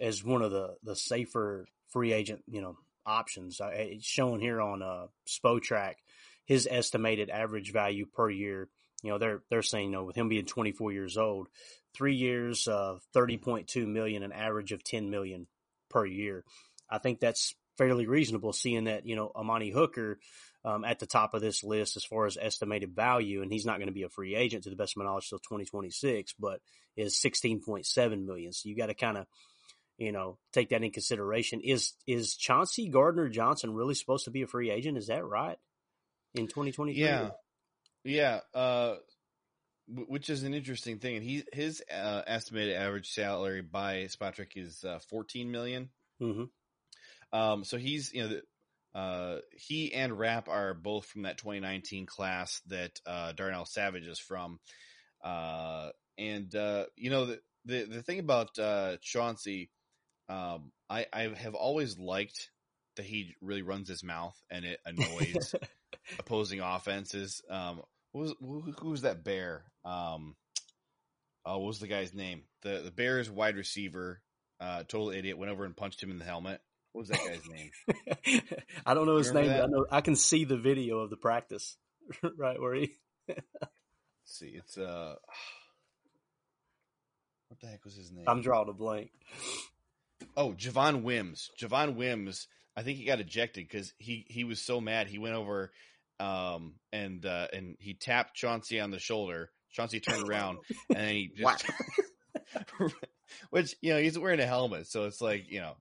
as 0.00 0.22
one 0.22 0.42
of 0.42 0.52
the 0.52 0.76
the 0.84 0.94
safer 0.94 1.66
free 1.88 2.12
agent 2.12 2.42
you 2.46 2.60
know 2.60 2.76
options. 3.04 3.60
It's 3.60 4.06
shown 4.06 4.40
here 4.40 4.60
on 4.60 4.82
uh, 4.82 5.06
Spotrac 5.26 5.94
his 6.48 6.66
estimated 6.68 7.28
average 7.30 7.72
value 7.72 8.06
per 8.06 8.28
year. 8.28 8.68
You 9.02 9.10
know 9.10 9.18
they're 9.18 9.42
they're 9.48 9.62
saying 9.62 9.86
you 9.86 9.92
know 9.92 10.04
with 10.04 10.16
him 10.16 10.28
being 10.28 10.46
24 10.46 10.92
years 10.92 11.16
old, 11.16 11.46
three 11.94 12.16
years, 12.16 12.66
uh, 12.66 12.96
30.2 13.14 13.86
million, 13.86 14.24
an 14.24 14.32
average 14.32 14.72
of 14.72 14.82
10 14.82 15.10
million 15.10 15.46
per 15.88 16.04
year. 16.04 16.42
I 16.90 16.98
think 16.98 17.20
that's 17.20 17.54
fairly 17.76 18.06
reasonable, 18.06 18.52
seeing 18.52 18.84
that 18.84 19.06
you 19.06 19.14
know 19.14 19.30
Amani 19.36 19.70
Hooker 19.70 20.18
um, 20.64 20.84
at 20.84 20.98
the 20.98 21.06
top 21.06 21.34
of 21.34 21.42
this 21.42 21.62
list 21.62 21.96
as 21.96 22.04
far 22.04 22.26
as 22.26 22.38
estimated 22.40 22.96
value, 22.96 23.42
and 23.42 23.52
he's 23.52 23.66
not 23.66 23.76
going 23.76 23.86
to 23.86 23.92
be 23.92 24.02
a 24.02 24.08
free 24.08 24.34
agent 24.34 24.64
to 24.64 24.70
the 24.70 24.76
best 24.76 24.94
of 24.94 24.96
my 24.96 25.04
knowledge 25.04 25.28
till 25.28 25.38
2026, 25.38 26.34
but 26.40 26.60
is 26.96 27.14
16.7 27.14 28.24
million. 28.24 28.52
So 28.52 28.68
you 28.68 28.76
got 28.76 28.86
to 28.86 28.94
kind 28.94 29.18
of, 29.18 29.26
you 29.96 30.10
know, 30.10 30.38
take 30.52 30.70
that 30.70 30.82
in 30.82 30.90
consideration. 30.90 31.60
Is 31.60 31.92
is 32.06 32.34
Chauncey 32.34 32.88
Gardner 32.88 33.28
Johnson 33.28 33.74
really 33.74 33.94
supposed 33.94 34.24
to 34.24 34.32
be 34.32 34.42
a 34.42 34.48
free 34.48 34.70
agent? 34.70 34.98
Is 34.98 35.06
that 35.06 35.24
right 35.24 35.58
in 36.38 36.46
2023? 36.46 37.02
Yeah, 37.02 37.30
yeah. 38.04 38.40
Uh, 38.54 38.96
which 39.88 40.28
is 40.28 40.42
an 40.42 40.54
interesting 40.54 40.98
thing, 40.98 41.16
and 41.16 41.24
he 41.24 41.44
his 41.52 41.82
uh, 41.90 42.22
estimated 42.26 42.76
average 42.76 43.10
salary 43.10 43.62
by 43.62 44.08
Spotrac 44.08 44.56
is 44.56 44.84
uh, 44.84 44.98
14 45.10 45.50
million. 45.50 45.88
Mm-hmm. 46.20 46.44
Um, 47.32 47.64
so 47.64 47.78
he's 47.78 48.12
you 48.12 48.28
know 48.28 48.40
uh, 48.94 49.38
he 49.52 49.92
and 49.94 50.18
Rapp 50.18 50.48
are 50.48 50.74
both 50.74 51.06
from 51.06 51.22
that 51.22 51.38
2019 51.38 52.06
class 52.06 52.60
that 52.66 53.00
uh, 53.06 53.32
Darnell 53.32 53.64
Savage 53.64 54.06
is 54.06 54.18
from. 54.18 54.58
Uh, 55.22 55.90
and 56.16 56.54
uh, 56.54 56.84
you 56.96 57.10
know 57.10 57.26
the, 57.26 57.40
the 57.64 57.84
the 57.84 58.02
thing 58.02 58.18
about 58.18 58.58
uh, 58.58 58.96
Chauncey, 59.00 59.70
um, 60.28 60.72
I 60.90 61.06
I 61.12 61.32
have 61.36 61.54
always 61.54 61.98
liked 61.98 62.50
that 62.96 63.06
he 63.06 63.34
really 63.40 63.62
runs 63.62 63.88
his 63.88 64.02
mouth 64.02 64.36
and 64.50 64.64
it 64.64 64.80
annoys 64.86 65.54
opposing 66.18 66.60
offenses. 66.60 67.42
Um, 67.50 67.82
who 68.12 68.20
was 68.20 68.34
who, 68.40 68.90
was 68.90 69.02
that 69.02 69.24
bear? 69.24 69.64
Um, 69.84 70.36
oh, 71.44 71.58
what 71.58 71.66
was 71.66 71.80
the 71.80 71.88
guy's 71.88 72.14
name? 72.14 72.42
The 72.62 72.82
the 72.84 72.90
Bears 72.90 73.30
wide 73.30 73.56
receiver, 73.56 74.20
uh, 74.60 74.84
total 74.84 75.10
idiot, 75.10 75.38
went 75.38 75.52
over 75.52 75.64
and 75.64 75.76
punched 75.76 76.02
him 76.02 76.10
in 76.10 76.18
the 76.18 76.24
helmet. 76.24 76.60
What 76.92 77.02
was 77.02 77.08
that 77.10 77.18
guy's 77.18 77.48
name? 77.48 78.42
I 78.86 78.94
don't 78.94 79.06
know 79.06 79.16
his 79.16 79.32
name. 79.32 79.50
I 79.50 79.66
know 79.66 79.86
I 79.90 80.00
can 80.00 80.16
see 80.16 80.44
the 80.44 80.56
video 80.56 81.00
of 81.00 81.10
the 81.10 81.16
practice, 81.16 81.76
right 82.38 82.60
where 82.60 82.74
he. 82.74 82.92
see, 84.24 84.54
it's 84.56 84.78
uh, 84.78 85.14
what 87.48 87.60
the 87.60 87.66
heck 87.66 87.84
was 87.84 87.96
his 87.96 88.10
name? 88.10 88.24
I'm 88.26 88.42
drawing 88.42 88.68
a 88.68 88.72
blank. 88.72 89.10
Oh, 90.36 90.52
Javon 90.52 91.02
Wims. 91.02 91.50
Javon 91.60 91.94
Wims. 91.94 92.48
I 92.78 92.82
think 92.82 92.98
he 92.98 93.04
got 93.04 93.18
ejected 93.18 93.66
because 93.68 93.92
he 93.98 94.24
he 94.28 94.44
was 94.44 94.60
so 94.60 94.80
mad. 94.80 95.08
He 95.08 95.18
went 95.18 95.34
over, 95.34 95.72
um, 96.20 96.74
and 96.92 97.26
uh, 97.26 97.48
and 97.52 97.74
he 97.80 97.94
tapped 97.94 98.36
Chauncey 98.36 98.78
on 98.78 98.92
the 98.92 99.00
shoulder. 99.00 99.50
Chauncey 99.72 99.98
turned 99.98 100.28
around 100.28 100.58
and 100.94 101.10
he 101.10 101.32
just. 101.36 101.66
which 103.50 103.74
you 103.82 103.92
know 103.92 104.00
he's 104.00 104.16
wearing 104.16 104.38
a 104.38 104.46
helmet, 104.46 104.86
so 104.86 105.06
it's 105.06 105.20
like 105.20 105.50
you 105.50 105.58
know 105.58 105.74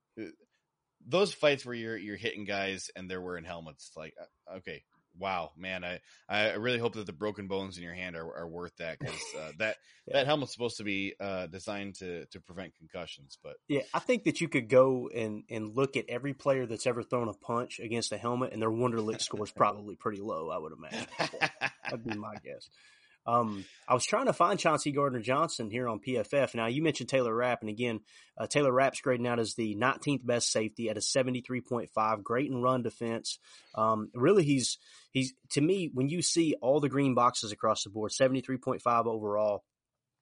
those 1.08 1.32
fights 1.36 1.64
where 1.68 1.76
you're 1.76 1.98
you're 1.98 2.16
hitting 2.16 2.46
guys 2.46 2.90
and 2.96 3.08
they're 3.08 3.22
wearing 3.22 3.46
helmets, 3.46 3.92
like 3.96 4.16
uh, 4.20 4.56
okay, 4.58 4.84
wow, 5.20 5.52
man, 5.58 5.84
I 5.84 6.00
I 6.30 6.54
really 6.54 6.80
hope 6.80 6.94
that 6.94 7.06
the 7.06 7.14
broken 7.14 7.48
bones 7.48 7.78
in 7.78 7.84
your 7.84 7.94
hand 7.94 8.16
are, 8.16 8.36
are 8.36 8.48
worth 8.48 8.76
that 8.78 9.00
because 9.00 9.16
uh, 9.38 9.52
that 9.60 9.78
yeah. 10.08 10.14
that 10.14 10.26
helmet's 10.26 10.54
supposed 10.54 10.78
to 10.78 10.84
be 10.84 11.14
uh, 11.20 11.48
designed 11.48 11.96
to 11.96 12.26
to 12.28 12.40
prevent 12.40 12.76
concussions. 12.76 13.38
But 13.44 13.58
yeah, 13.68 13.82
I 13.94 14.00
think 14.00 14.24
that 14.26 14.42
you 14.42 14.48
could 14.48 14.70
go 14.70 15.10
and 15.14 15.44
and 15.50 15.76
look 15.76 15.98
at 15.98 16.06
every 16.10 16.34
player 16.34 16.66
that's 16.66 16.88
ever 16.88 17.04
thrown 17.04 17.28
a 17.28 17.34
punch 17.34 17.80
against 17.80 18.12
a 18.12 18.18
helmet, 18.18 18.54
and 18.54 18.62
their 18.62 18.72
Wonderlic 18.72 19.22
score 19.22 19.44
is 19.44 19.52
probably 19.56 19.96
pretty 19.96 20.22
low. 20.22 20.50
I 20.50 20.58
would 20.58 20.74
imagine. 20.74 21.08
That'd 21.84 22.04
be 22.04 22.16
my 22.16 22.36
guess. 22.44 22.70
Um, 23.28 23.66
I 23.88 23.94
was 23.94 24.06
trying 24.06 24.28
to 24.28 24.34
find 24.34 24.58
Chauncey 24.58 24.92
Gardner 24.92 25.20
Johnson 25.20 25.70
here 25.70 25.88
on 25.90 26.00
PFF. 26.00 26.56
Now 26.56 26.68
you 26.68 26.82
mentioned 26.82 27.10
Taylor 27.10 27.36
Rapp, 27.36 27.62
and 27.62 27.70
again, 27.70 28.00
uh, 28.38 28.48
Taylor 28.48 28.72
Rapp's 28.72 29.02
grading 29.02 29.28
out 29.28 29.40
as 29.40 29.54
the 29.56 29.76
19th 29.76 30.26
best 30.26 30.52
safety 30.52 30.90
at 30.90 30.98
a 30.98 31.02
73.5, 31.02 32.24
great 32.24 32.50
in 32.50 32.62
run 32.62 32.84
defense. 32.84 33.38
Um, 33.76 34.10
really, 34.14 34.44
he's 34.44 34.78
he's 35.12 35.34
to 35.52 35.62
me 35.62 35.92
when 35.94 36.08
you 36.08 36.22
see 36.22 36.56
all 36.62 36.80
the 36.80 36.90
green 36.90 37.16
boxes 37.16 37.52
across 37.52 37.84
the 37.84 37.90
board, 37.90 38.12
73.5 38.12 39.06
overall. 39.06 39.64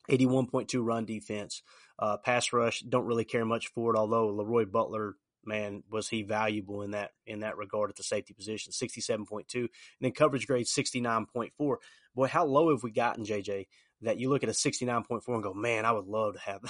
81.2 0.07 0.85
run 0.85 1.05
defense, 1.05 1.63
uh, 1.97 2.17
pass 2.17 2.53
rush. 2.53 2.81
Don't 2.81 3.07
really 3.07 3.23
care 3.25 3.43
much 3.43 3.69
for 3.69 3.95
it. 3.95 3.97
Although 3.97 4.29
Leroy 4.29 4.65
Butler 4.65 5.15
man, 5.45 5.83
was 5.89 6.09
he 6.09 6.23
valuable 6.23 6.81
in 6.81 6.91
that 6.91 7.11
in 7.25 7.41
that 7.41 7.57
regard 7.57 7.89
at 7.89 7.95
the 7.95 8.03
safety 8.03 8.33
position? 8.33 8.71
Sixty 8.71 9.01
seven 9.01 9.25
point 9.25 9.47
two, 9.47 9.61
and 9.61 9.69
then 10.01 10.11
coverage 10.11 10.47
grade 10.47 10.67
sixty 10.67 11.01
nine 11.01 11.25
point 11.25 11.53
four. 11.57 11.79
Boy, 12.15 12.27
how 12.27 12.45
low 12.45 12.71
have 12.71 12.83
we 12.83 12.91
gotten, 12.91 13.25
JJ? 13.25 13.67
That 14.01 14.19
you 14.19 14.29
look 14.29 14.43
at 14.43 14.49
a 14.49 14.53
sixty 14.53 14.85
nine 14.85 15.03
point 15.03 15.23
four 15.23 15.35
and 15.35 15.43
go, 15.43 15.53
man, 15.53 15.85
I 15.85 15.91
would 15.91 16.05
love 16.05 16.35
to 16.35 16.39
have 16.39 16.61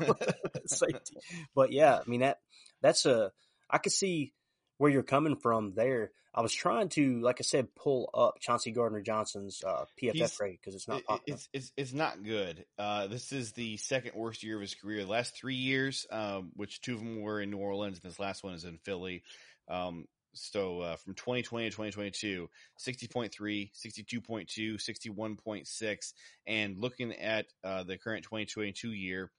safety. 0.66 1.16
But 1.54 1.72
yeah, 1.72 1.98
I 1.98 2.08
mean 2.08 2.20
that 2.20 2.38
that's 2.80 3.06
a 3.06 3.32
I 3.70 3.78
could 3.78 3.92
see 3.92 4.32
where 4.78 4.90
you're 4.90 5.02
coming 5.02 5.36
from 5.36 5.74
there. 5.74 6.10
I 6.36 6.40
was 6.40 6.52
trying 6.52 6.88
to, 6.90 7.20
like 7.20 7.36
I 7.40 7.42
said, 7.42 7.74
pull 7.76 8.10
up 8.12 8.40
Chauncey 8.40 8.72
Gardner 8.72 9.00
Johnson's 9.00 9.62
uh, 9.64 9.84
PFF 10.02 10.12
He's, 10.14 10.36
grade 10.36 10.58
because 10.60 10.74
it's 10.74 10.88
not 10.88 11.04
popular. 11.04 11.36
It's, 11.36 11.48
it's, 11.52 11.72
it's 11.76 11.92
not 11.92 12.24
good. 12.24 12.64
Uh, 12.76 13.06
this 13.06 13.30
is 13.30 13.52
the 13.52 13.76
second 13.76 14.16
worst 14.16 14.42
year 14.42 14.56
of 14.56 14.60
his 14.60 14.74
career. 14.74 15.04
The 15.04 15.10
last 15.10 15.36
three 15.36 15.54
years, 15.54 16.08
um, 16.10 16.50
which 16.54 16.80
two 16.80 16.94
of 16.94 16.98
them 16.98 17.20
were 17.20 17.40
in 17.40 17.50
New 17.50 17.58
Orleans, 17.58 18.00
and 18.02 18.10
this 18.10 18.18
last 18.18 18.42
one 18.42 18.54
is 18.54 18.64
in 18.64 18.78
Philly. 18.78 19.22
Um, 19.68 20.06
so 20.34 20.80
uh, 20.80 20.96
from 20.96 21.14
2020 21.14 21.70
to 21.70 21.70
2022, 21.70 22.50
60.3, 22.80 23.70
62.2, 23.72 24.74
61.6, 24.74 26.12
and 26.46 26.78
looking 26.78 27.12
at 27.12 27.46
uh, 27.62 27.84
the 27.84 27.96
current 27.96 28.24
2022 28.24 28.92
year, 28.92 29.30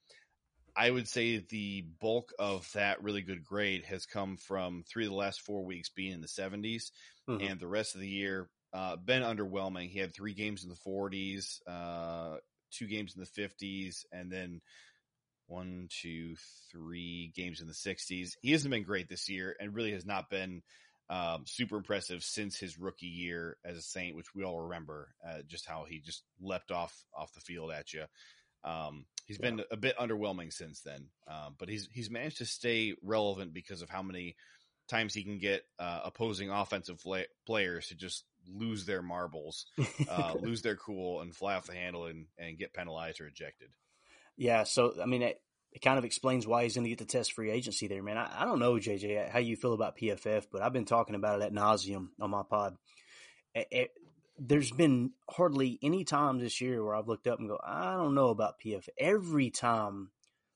I 0.76 0.90
would 0.90 1.08
say 1.08 1.38
the 1.38 1.86
bulk 2.00 2.32
of 2.38 2.70
that 2.74 3.02
really 3.02 3.22
good 3.22 3.42
grade 3.42 3.84
has 3.86 4.04
come 4.04 4.36
from 4.36 4.84
three 4.86 5.06
of 5.06 5.10
the 5.10 5.16
last 5.16 5.40
four 5.40 5.64
weeks 5.64 5.88
being 5.88 6.12
in 6.12 6.20
the 6.20 6.26
70s, 6.26 6.90
mm-hmm. 7.28 7.42
and 7.42 7.58
the 7.58 7.66
rest 7.66 7.94
of 7.94 8.02
the 8.02 8.08
year 8.08 8.50
uh, 8.74 8.96
been 8.96 9.22
underwhelming. 9.22 9.88
He 9.88 9.98
had 9.98 10.14
three 10.14 10.34
games 10.34 10.64
in 10.64 10.68
the 10.68 10.76
40s, 10.76 11.60
uh, 11.66 12.36
two 12.70 12.86
games 12.86 13.14
in 13.16 13.22
the 13.22 13.48
50s, 13.48 14.04
and 14.12 14.30
then 14.30 14.60
one, 15.46 15.88
two, 15.88 16.36
three 16.70 17.32
games 17.34 17.60
in 17.62 17.68
the 17.68 17.72
60s. 17.72 18.32
He 18.42 18.52
hasn't 18.52 18.70
been 18.70 18.82
great 18.82 19.08
this 19.08 19.30
year, 19.30 19.56
and 19.58 19.74
really 19.74 19.92
has 19.92 20.04
not 20.04 20.28
been 20.28 20.62
um, 21.08 21.44
super 21.46 21.76
impressive 21.76 22.22
since 22.22 22.58
his 22.58 22.78
rookie 22.78 23.06
year 23.06 23.56
as 23.64 23.78
a 23.78 23.82
Saint, 23.82 24.16
which 24.16 24.34
we 24.34 24.44
all 24.44 24.60
remember, 24.60 25.14
uh, 25.26 25.38
just 25.46 25.66
how 25.66 25.86
he 25.88 26.00
just 26.00 26.22
leapt 26.40 26.70
off 26.70 26.92
off 27.16 27.32
the 27.32 27.40
field 27.40 27.70
at 27.70 27.92
you. 27.92 28.04
Um, 28.64 29.06
he's 29.26 29.38
yeah. 29.40 29.50
been 29.50 29.62
a 29.70 29.76
bit 29.76 29.96
underwhelming 29.98 30.52
since 30.52 30.80
then, 30.80 31.08
uh, 31.28 31.50
but 31.58 31.68
he's 31.68 31.88
he's 31.92 32.10
managed 32.10 32.38
to 32.38 32.46
stay 32.46 32.94
relevant 33.02 33.54
because 33.54 33.82
of 33.82 33.90
how 33.90 34.02
many 34.02 34.36
times 34.88 35.14
he 35.14 35.24
can 35.24 35.38
get 35.38 35.62
uh, 35.78 36.00
opposing 36.04 36.50
offensive 36.50 37.02
players 37.46 37.88
to 37.88 37.94
just 37.94 38.24
lose 38.48 38.86
their 38.86 39.02
marbles, 39.02 39.66
uh, 40.10 40.34
lose 40.40 40.62
their 40.62 40.76
cool, 40.76 41.20
and 41.20 41.34
fly 41.34 41.54
off 41.54 41.66
the 41.66 41.74
handle 41.74 42.06
and, 42.06 42.26
and 42.38 42.58
get 42.58 42.72
penalized 42.72 43.20
or 43.20 43.26
ejected. 43.26 43.68
Yeah, 44.36 44.64
so 44.64 44.94
I 45.02 45.06
mean, 45.06 45.22
it, 45.22 45.40
it 45.72 45.80
kind 45.80 45.98
of 45.98 46.04
explains 46.04 46.46
why 46.46 46.62
he's 46.62 46.74
going 46.74 46.84
to 46.84 46.90
get 46.90 46.98
the 46.98 47.04
test 47.04 47.32
free 47.32 47.50
agency 47.50 47.88
there, 47.88 48.02
man. 48.02 48.18
I, 48.18 48.42
I, 48.42 48.44
don't 48.44 48.58
know, 48.58 48.74
JJ, 48.74 49.30
how 49.30 49.38
you 49.38 49.56
feel 49.56 49.72
about 49.72 49.96
PFF, 49.98 50.46
but 50.52 50.62
I've 50.62 50.72
been 50.72 50.84
talking 50.84 51.14
about 51.14 51.40
it 51.40 51.44
at 51.44 51.52
nauseum 51.52 52.08
on 52.20 52.30
my 52.30 52.42
pod. 52.48 52.76
It, 53.54 53.68
it, 53.70 53.90
there's 54.38 54.70
been 54.70 55.12
hardly 55.28 55.78
any 55.82 56.04
time 56.04 56.38
this 56.38 56.60
year 56.60 56.84
where 56.84 56.94
I've 56.94 57.08
looked 57.08 57.26
up 57.26 57.38
and 57.38 57.48
go, 57.48 57.58
I 57.64 57.94
don't 57.94 58.14
know 58.14 58.28
about 58.28 58.60
PF. 58.64 58.88
Every 58.98 59.50
time 59.50 60.10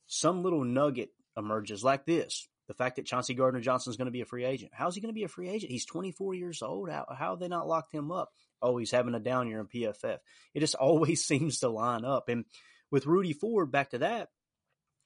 some 0.06 0.42
little 0.42 0.64
nugget 0.64 1.10
emerges 1.36 1.82
like 1.82 2.04
this, 2.04 2.46
the 2.68 2.74
fact 2.74 2.96
that 2.96 3.06
Chauncey 3.06 3.34
Gardner 3.34 3.60
Johnson 3.60 3.90
is 3.90 3.96
going 3.96 4.06
to 4.06 4.12
be 4.12 4.20
a 4.20 4.26
free 4.26 4.44
agent. 4.44 4.72
How's 4.74 4.94
he 4.94 5.00
going 5.00 5.12
to 5.12 5.18
be 5.18 5.24
a 5.24 5.28
free 5.28 5.48
agent? 5.48 5.72
He's 5.72 5.86
24 5.86 6.34
years 6.34 6.62
old. 6.62 6.90
How, 6.90 7.06
how 7.10 7.30
have 7.30 7.40
they 7.40 7.48
not 7.48 7.66
locked 7.66 7.92
him 7.92 8.12
up? 8.12 8.30
Oh, 8.62 8.76
he's 8.76 8.90
having 8.90 9.14
a 9.14 9.20
down 9.20 9.48
year 9.48 9.60
in 9.60 9.66
PFF. 9.66 10.18
It 10.54 10.60
just 10.60 10.74
always 10.76 11.24
seems 11.24 11.60
to 11.60 11.68
line 11.68 12.04
up. 12.04 12.28
And 12.28 12.44
with 12.90 13.06
Rudy 13.06 13.32
Ford, 13.32 13.72
back 13.72 13.90
to 13.90 13.98
that, 13.98 14.28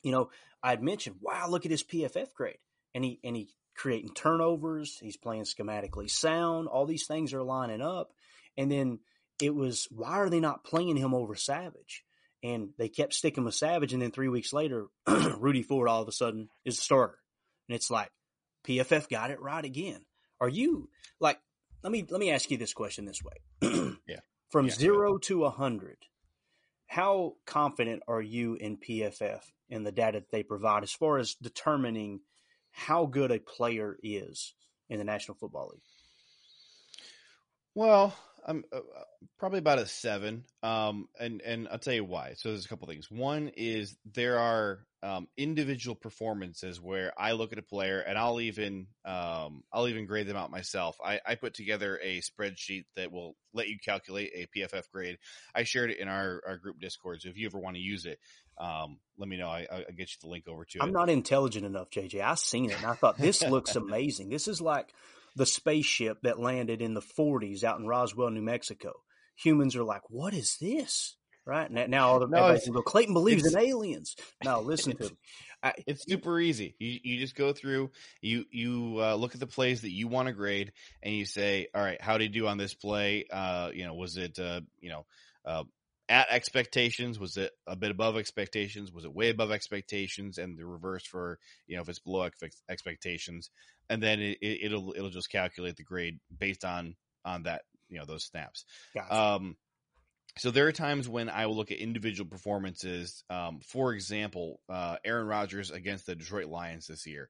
you 0.02 0.12
know, 0.12 0.30
I'd 0.62 0.82
mentioned, 0.82 1.16
wow, 1.20 1.48
look 1.48 1.64
at 1.64 1.70
his 1.70 1.84
PFF 1.84 2.34
grade. 2.34 2.58
And 2.94 3.04
he, 3.04 3.18
and 3.24 3.34
he 3.34 3.48
creating 3.74 4.14
turnovers. 4.14 4.98
He's 5.00 5.16
playing 5.16 5.44
schematically 5.44 6.10
sound. 6.10 6.68
All 6.68 6.86
these 6.86 7.06
things 7.06 7.32
are 7.32 7.42
lining 7.42 7.80
up. 7.80 8.12
And 8.56 8.70
then 8.70 9.00
it 9.40 9.54
was, 9.54 9.88
why 9.90 10.18
are 10.18 10.30
they 10.30 10.40
not 10.40 10.64
playing 10.64 10.96
him 10.96 11.14
over 11.14 11.34
Savage? 11.34 12.04
And 12.42 12.70
they 12.78 12.88
kept 12.88 13.14
sticking 13.14 13.44
with 13.44 13.54
Savage. 13.54 13.92
And 13.92 14.02
then 14.02 14.10
three 14.10 14.28
weeks 14.28 14.52
later, 14.52 14.86
Rudy 15.06 15.62
Ford 15.62 15.88
all 15.88 16.02
of 16.02 16.08
a 16.08 16.12
sudden 16.12 16.48
is 16.64 16.76
the 16.76 16.82
starter. 16.82 17.18
And 17.68 17.76
it's 17.76 17.90
like, 17.90 18.10
PFF 18.66 19.08
got 19.08 19.30
it 19.30 19.40
right 19.40 19.64
again. 19.64 20.04
Are 20.40 20.48
you 20.48 20.88
like, 21.20 21.38
let 21.82 21.92
me, 21.92 22.04
let 22.08 22.20
me 22.20 22.30
ask 22.30 22.50
you 22.50 22.56
this 22.56 22.72
question 22.72 23.04
this 23.04 23.22
way. 23.22 23.96
yeah. 24.06 24.20
From 24.50 24.66
yeah, 24.66 24.72
zero 24.72 25.18
to 25.18 25.44
a 25.44 25.50
hundred, 25.50 25.96
how 26.86 27.34
confident 27.46 28.02
are 28.06 28.22
you 28.22 28.54
in 28.54 28.76
PFF 28.76 29.40
and 29.70 29.86
the 29.86 29.92
data 29.92 30.20
that 30.20 30.30
they 30.30 30.42
provide 30.42 30.82
as 30.82 30.92
far 30.92 31.18
as 31.18 31.34
determining 31.34 32.20
how 32.70 33.06
good 33.06 33.30
a 33.30 33.38
player 33.38 33.96
is 34.02 34.54
in 34.88 34.98
the 34.98 35.04
National 35.04 35.36
Football 35.36 35.70
League? 35.72 35.82
Well, 37.74 38.14
I'm 38.44 38.64
uh, 38.72 38.76
uh, 38.76 38.80
probably 39.38 39.58
about 39.58 39.78
a 39.78 39.86
seven. 39.86 40.44
Um, 40.62 41.08
and 41.18 41.40
and 41.42 41.68
I'll 41.70 41.78
tell 41.78 41.94
you 41.94 42.04
why. 42.04 42.34
So 42.36 42.50
there's 42.50 42.64
a 42.64 42.68
couple 42.68 42.86
things. 42.88 43.10
One 43.10 43.50
is 43.56 43.96
there 44.12 44.38
are 44.38 44.80
um, 45.02 45.28
individual 45.36 45.94
performances 45.94 46.80
where 46.80 47.12
I 47.18 47.32
look 47.32 47.52
at 47.52 47.58
a 47.58 47.62
player 47.62 48.00
and 48.00 48.16
I'll 48.18 48.40
even 48.40 48.86
um, 49.04 49.62
I'll 49.72 49.88
even 49.88 50.06
grade 50.06 50.26
them 50.26 50.36
out 50.36 50.50
myself. 50.50 50.96
I, 51.04 51.20
I 51.26 51.34
put 51.34 51.54
together 51.54 51.98
a 52.02 52.20
spreadsheet 52.20 52.84
that 52.96 53.12
will 53.12 53.36
let 53.52 53.68
you 53.68 53.76
calculate 53.84 54.32
a 54.34 54.58
PFF 54.58 54.90
grade. 54.92 55.18
I 55.54 55.64
shared 55.64 55.90
it 55.90 55.98
in 55.98 56.08
our, 56.08 56.40
our 56.46 56.56
group 56.56 56.80
Discord. 56.80 57.20
So 57.20 57.28
if 57.28 57.36
you 57.36 57.46
ever 57.46 57.58
want 57.58 57.76
to 57.76 57.82
use 57.82 58.06
it, 58.06 58.18
um, 58.56 58.98
let 59.18 59.28
me 59.28 59.36
know. 59.36 59.48
I, 59.48 59.66
will 59.70 59.94
get 59.96 60.10
you 60.10 60.16
the 60.22 60.28
link 60.28 60.48
over 60.48 60.64
to 60.64 60.78
I'm 60.80 60.88
it. 60.88 60.88
I'm 60.88 60.94
not 60.94 61.10
intelligent 61.10 61.66
enough, 61.66 61.90
JJ. 61.90 62.22
I 62.22 62.34
seen 62.34 62.70
it 62.70 62.78
and 62.78 62.86
I 62.86 62.94
thought 62.94 63.18
this 63.18 63.42
looks 63.42 63.76
amazing. 63.76 64.30
This 64.30 64.48
is 64.48 64.60
like 64.60 64.92
the 65.36 65.46
spaceship 65.46 66.18
that 66.22 66.38
landed 66.38 66.80
in 66.80 66.94
the 66.94 67.02
40s 67.02 67.64
out 67.64 67.78
in 67.78 67.86
Roswell, 67.86 68.30
New 68.30 68.42
Mexico. 68.42 68.92
Humans 69.36 69.76
are 69.76 69.84
like, 69.84 70.02
what 70.08 70.32
is 70.34 70.56
this? 70.60 71.16
Right 71.46 71.70
now, 71.70 71.84
now 71.86 72.08
all 72.08 72.20
the 72.20 72.26
no, 72.26 72.56
go, 72.72 72.82
Clayton 72.82 73.12
believes 73.12 73.44
in 73.52 73.58
aliens. 73.58 74.16
No, 74.42 74.60
listen 74.64 74.96
to 74.96 75.04
me. 75.04 75.10
I, 75.62 75.74
it's 75.86 76.04
super 76.08 76.40
easy. 76.40 76.74
You 76.78 76.98
you 77.02 77.18
just 77.18 77.34
go 77.34 77.52
through. 77.52 77.90
You 78.22 78.46
you 78.50 78.96
uh, 78.98 79.14
look 79.14 79.34
at 79.34 79.40
the 79.40 79.46
plays 79.46 79.82
that 79.82 79.92
you 79.92 80.08
want 80.08 80.28
to 80.28 80.32
grade, 80.32 80.72
and 81.02 81.14
you 81.14 81.26
say, 81.26 81.68
all 81.74 81.82
right, 81.82 82.00
how 82.00 82.16
did 82.16 82.34
you 82.34 82.42
do 82.42 82.48
on 82.48 82.56
this 82.56 82.72
play? 82.72 83.26
Uh, 83.30 83.70
you 83.74 83.84
know, 83.84 83.92
was 83.92 84.16
it 84.16 84.38
uh, 84.38 84.62
you 84.80 84.88
know 84.88 85.04
uh, 85.44 85.64
at 86.08 86.26
expectations? 86.30 87.18
Was 87.18 87.36
it 87.36 87.52
a 87.66 87.76
bit 87.76 87.90
above 87.90 88.16
expectations? 88.16 88.92
Was 88.92 89.04
it 89.04 89.14
way 89.14 89.30
above 89.30 89.50
expectations? 89.50 90.38
And 90.38 90.58
the 90.58 90.66
reverse 90.66 91.06
for 91.06 91.38
you 91.66 91.76
know 91.76 91.82
if 91.82 91.88
it's 91.88 92.00
below 92.00 92.28
expectations, 92.68 93.50
and 93.88 94.02
then 94.02 94.36
it, 94.40 94.72
will 94.72 94.94
it'll 94.96 95.10
just 95.10 95.30
calculate 95.30 95.76
the 95.76 95.84
grade 95.84 96.18
based 96.36 96.64
on 96.64 96.96
on 97.24 97.44
that 97.44 97.62
you 97.88 97.98
know 97.98 98.04
those 98.04 98.24
snaps. 98.24 98.64
Gotcha. 98.94 99.14
Um, 99.14 99.56
so 100.36 100.50
there 100.50 100.66
are 100.66 100.72
times 100.72 101.08
when 101.08 101.28
I 101.28 101.46
will 101.46 101.56
look 101.56 101.70
at 101.70 101.78
individual 101.78 102.28
performances. 102.28 103.22
Um, 103.30 103.60
for 103.68 103.92
example, 103.92 104.60
uh, 104.68 104.96
Aaron 105.04 105.26
Rodgers 105.26 105.70
against 105.70 106.06
the 106.06 106.16
Detroit 106.16 106.46
Lions 106.46 106.86
this 106.86 107.06
year. 107.06 107.28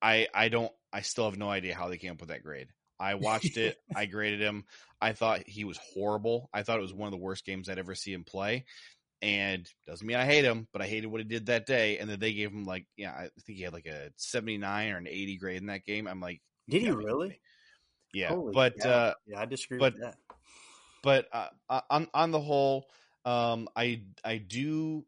I 0.00 0.28
I 0.34 0.48
don't 0.48 0.72
I 0.92 1.02
still 1.02 1.26
have 1.26 1.38
no 1.38 1.50
idea 1.50 1.74
how 1.74 1.88
they 1.88 1.98
came 1.98 2.12
up 2.12 2.20
with 2.20 2.30
that 2.30 2.42
grade. 2.42 2.68
I 3.02 3.14
watched 3.16 3.56
it. 3.56 3.78
I 3.94 4.06
graded 4.06 4.40
him. 4.40 4.64
I 5.00 5.12
thought 5.12 5.42
he 5.44 5.64
was 5.64 5.78
horrible. 5.92 6.48
I 6.54 6.62
thought 6.62 6.78
it 6.78 6.82
was 6.82 6.94
one 6.94 7.08
of 7.08 7.10
the 7.10 7.24
worst 7.24 7.44
games 7.44 7.68
I'd 7.68 7.78
ever 7.78 7.96
see 7.96 8.12
him 8.12 8.22
play. 8.22 8.64
And 9.20 9.68
doesn't 9.86 10.06
mean 10.06 10.16
I 10.16 10.24
hate 10.24 10.44
him, 10.44 10.68
but 10.72 10.82
I 10.82 10.86
hated 10.86 11.08
what 11.08 11.20
he 11.20 11.24
did 11.24 11.46
that 11.46 11.66
day. 11.66 11.98
And 11.98 12.08
then 12.08 12.20
they 12.20 12.32
gave 12.32 12.52
him 12.52 12.64
like, 12.64 12.86
yeah, 12.96 13.10
I 13.10 13.28
think 13.44 13.58
he 13.58 13.64
had 13.64 13.72
like 13.72 13.86
a 13.86 14.10
79 14.16 14.92
or 14.92 14.98
an 14.98 15.08
80 15.08 15.36
grade 15.38 15.60
in 15.60 15.66
that 15.66 15.84
game. 15.84 16.06
I'm 16.06 16.20
like, 16.20 16.40
did 16.68 16.82
he 16.82 16.90
really? 16.90 17.40
Yeah. 18.14 18.28
Holy 18.28 18.52
but, 18.52 18.84
uh, 18.86 19.14
yeah, 19.26 19.40
I 19.40 19.46
disagree 19.46 19.78
but, 19.78 19.94
with 19.94 20.02
that. 20.02 20.16
But, 21.02 21.28
uh, 21.32 21.48
uh, 21.68 21.80
on, 21.90 22.08
on 22.14 22.30
the 22.30 22.40
whole, 22.40 22.86
um, 23.24 23.68
I, 23.74 24.02
I 24.24 24.38
do 24.38 25.04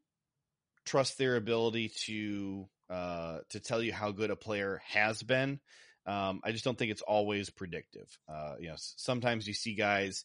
trust 0.84 1.16
their 1.16 1.36
ability 1.36 1.92
to, 2.06 2.68
uh, 2.90 3.38
to 3.50 3.60
tell 3.60 3.80
you 3.80 3.92
how 3.92 4.10
good 4.10 4.30
a 4.30 4.36
player 4.36 4.82
has 4.86 5.22
been. 5.22 5.60
Um, 6.06 6.40
I 6.44 6.52
just 6.52 6.64
don't 6.64 6.76
think 6.76 6.90
it's 6.90 7.02
always 7.02 7.50
predictive. 7.50 8.08
Uh, 8.28 8.54
you 8.60 8.68
know, 8.68 8.74
sometimes 8.76 9.46
you 9.46 9.54
see 9.54 9.74
guys, 9.74 10.24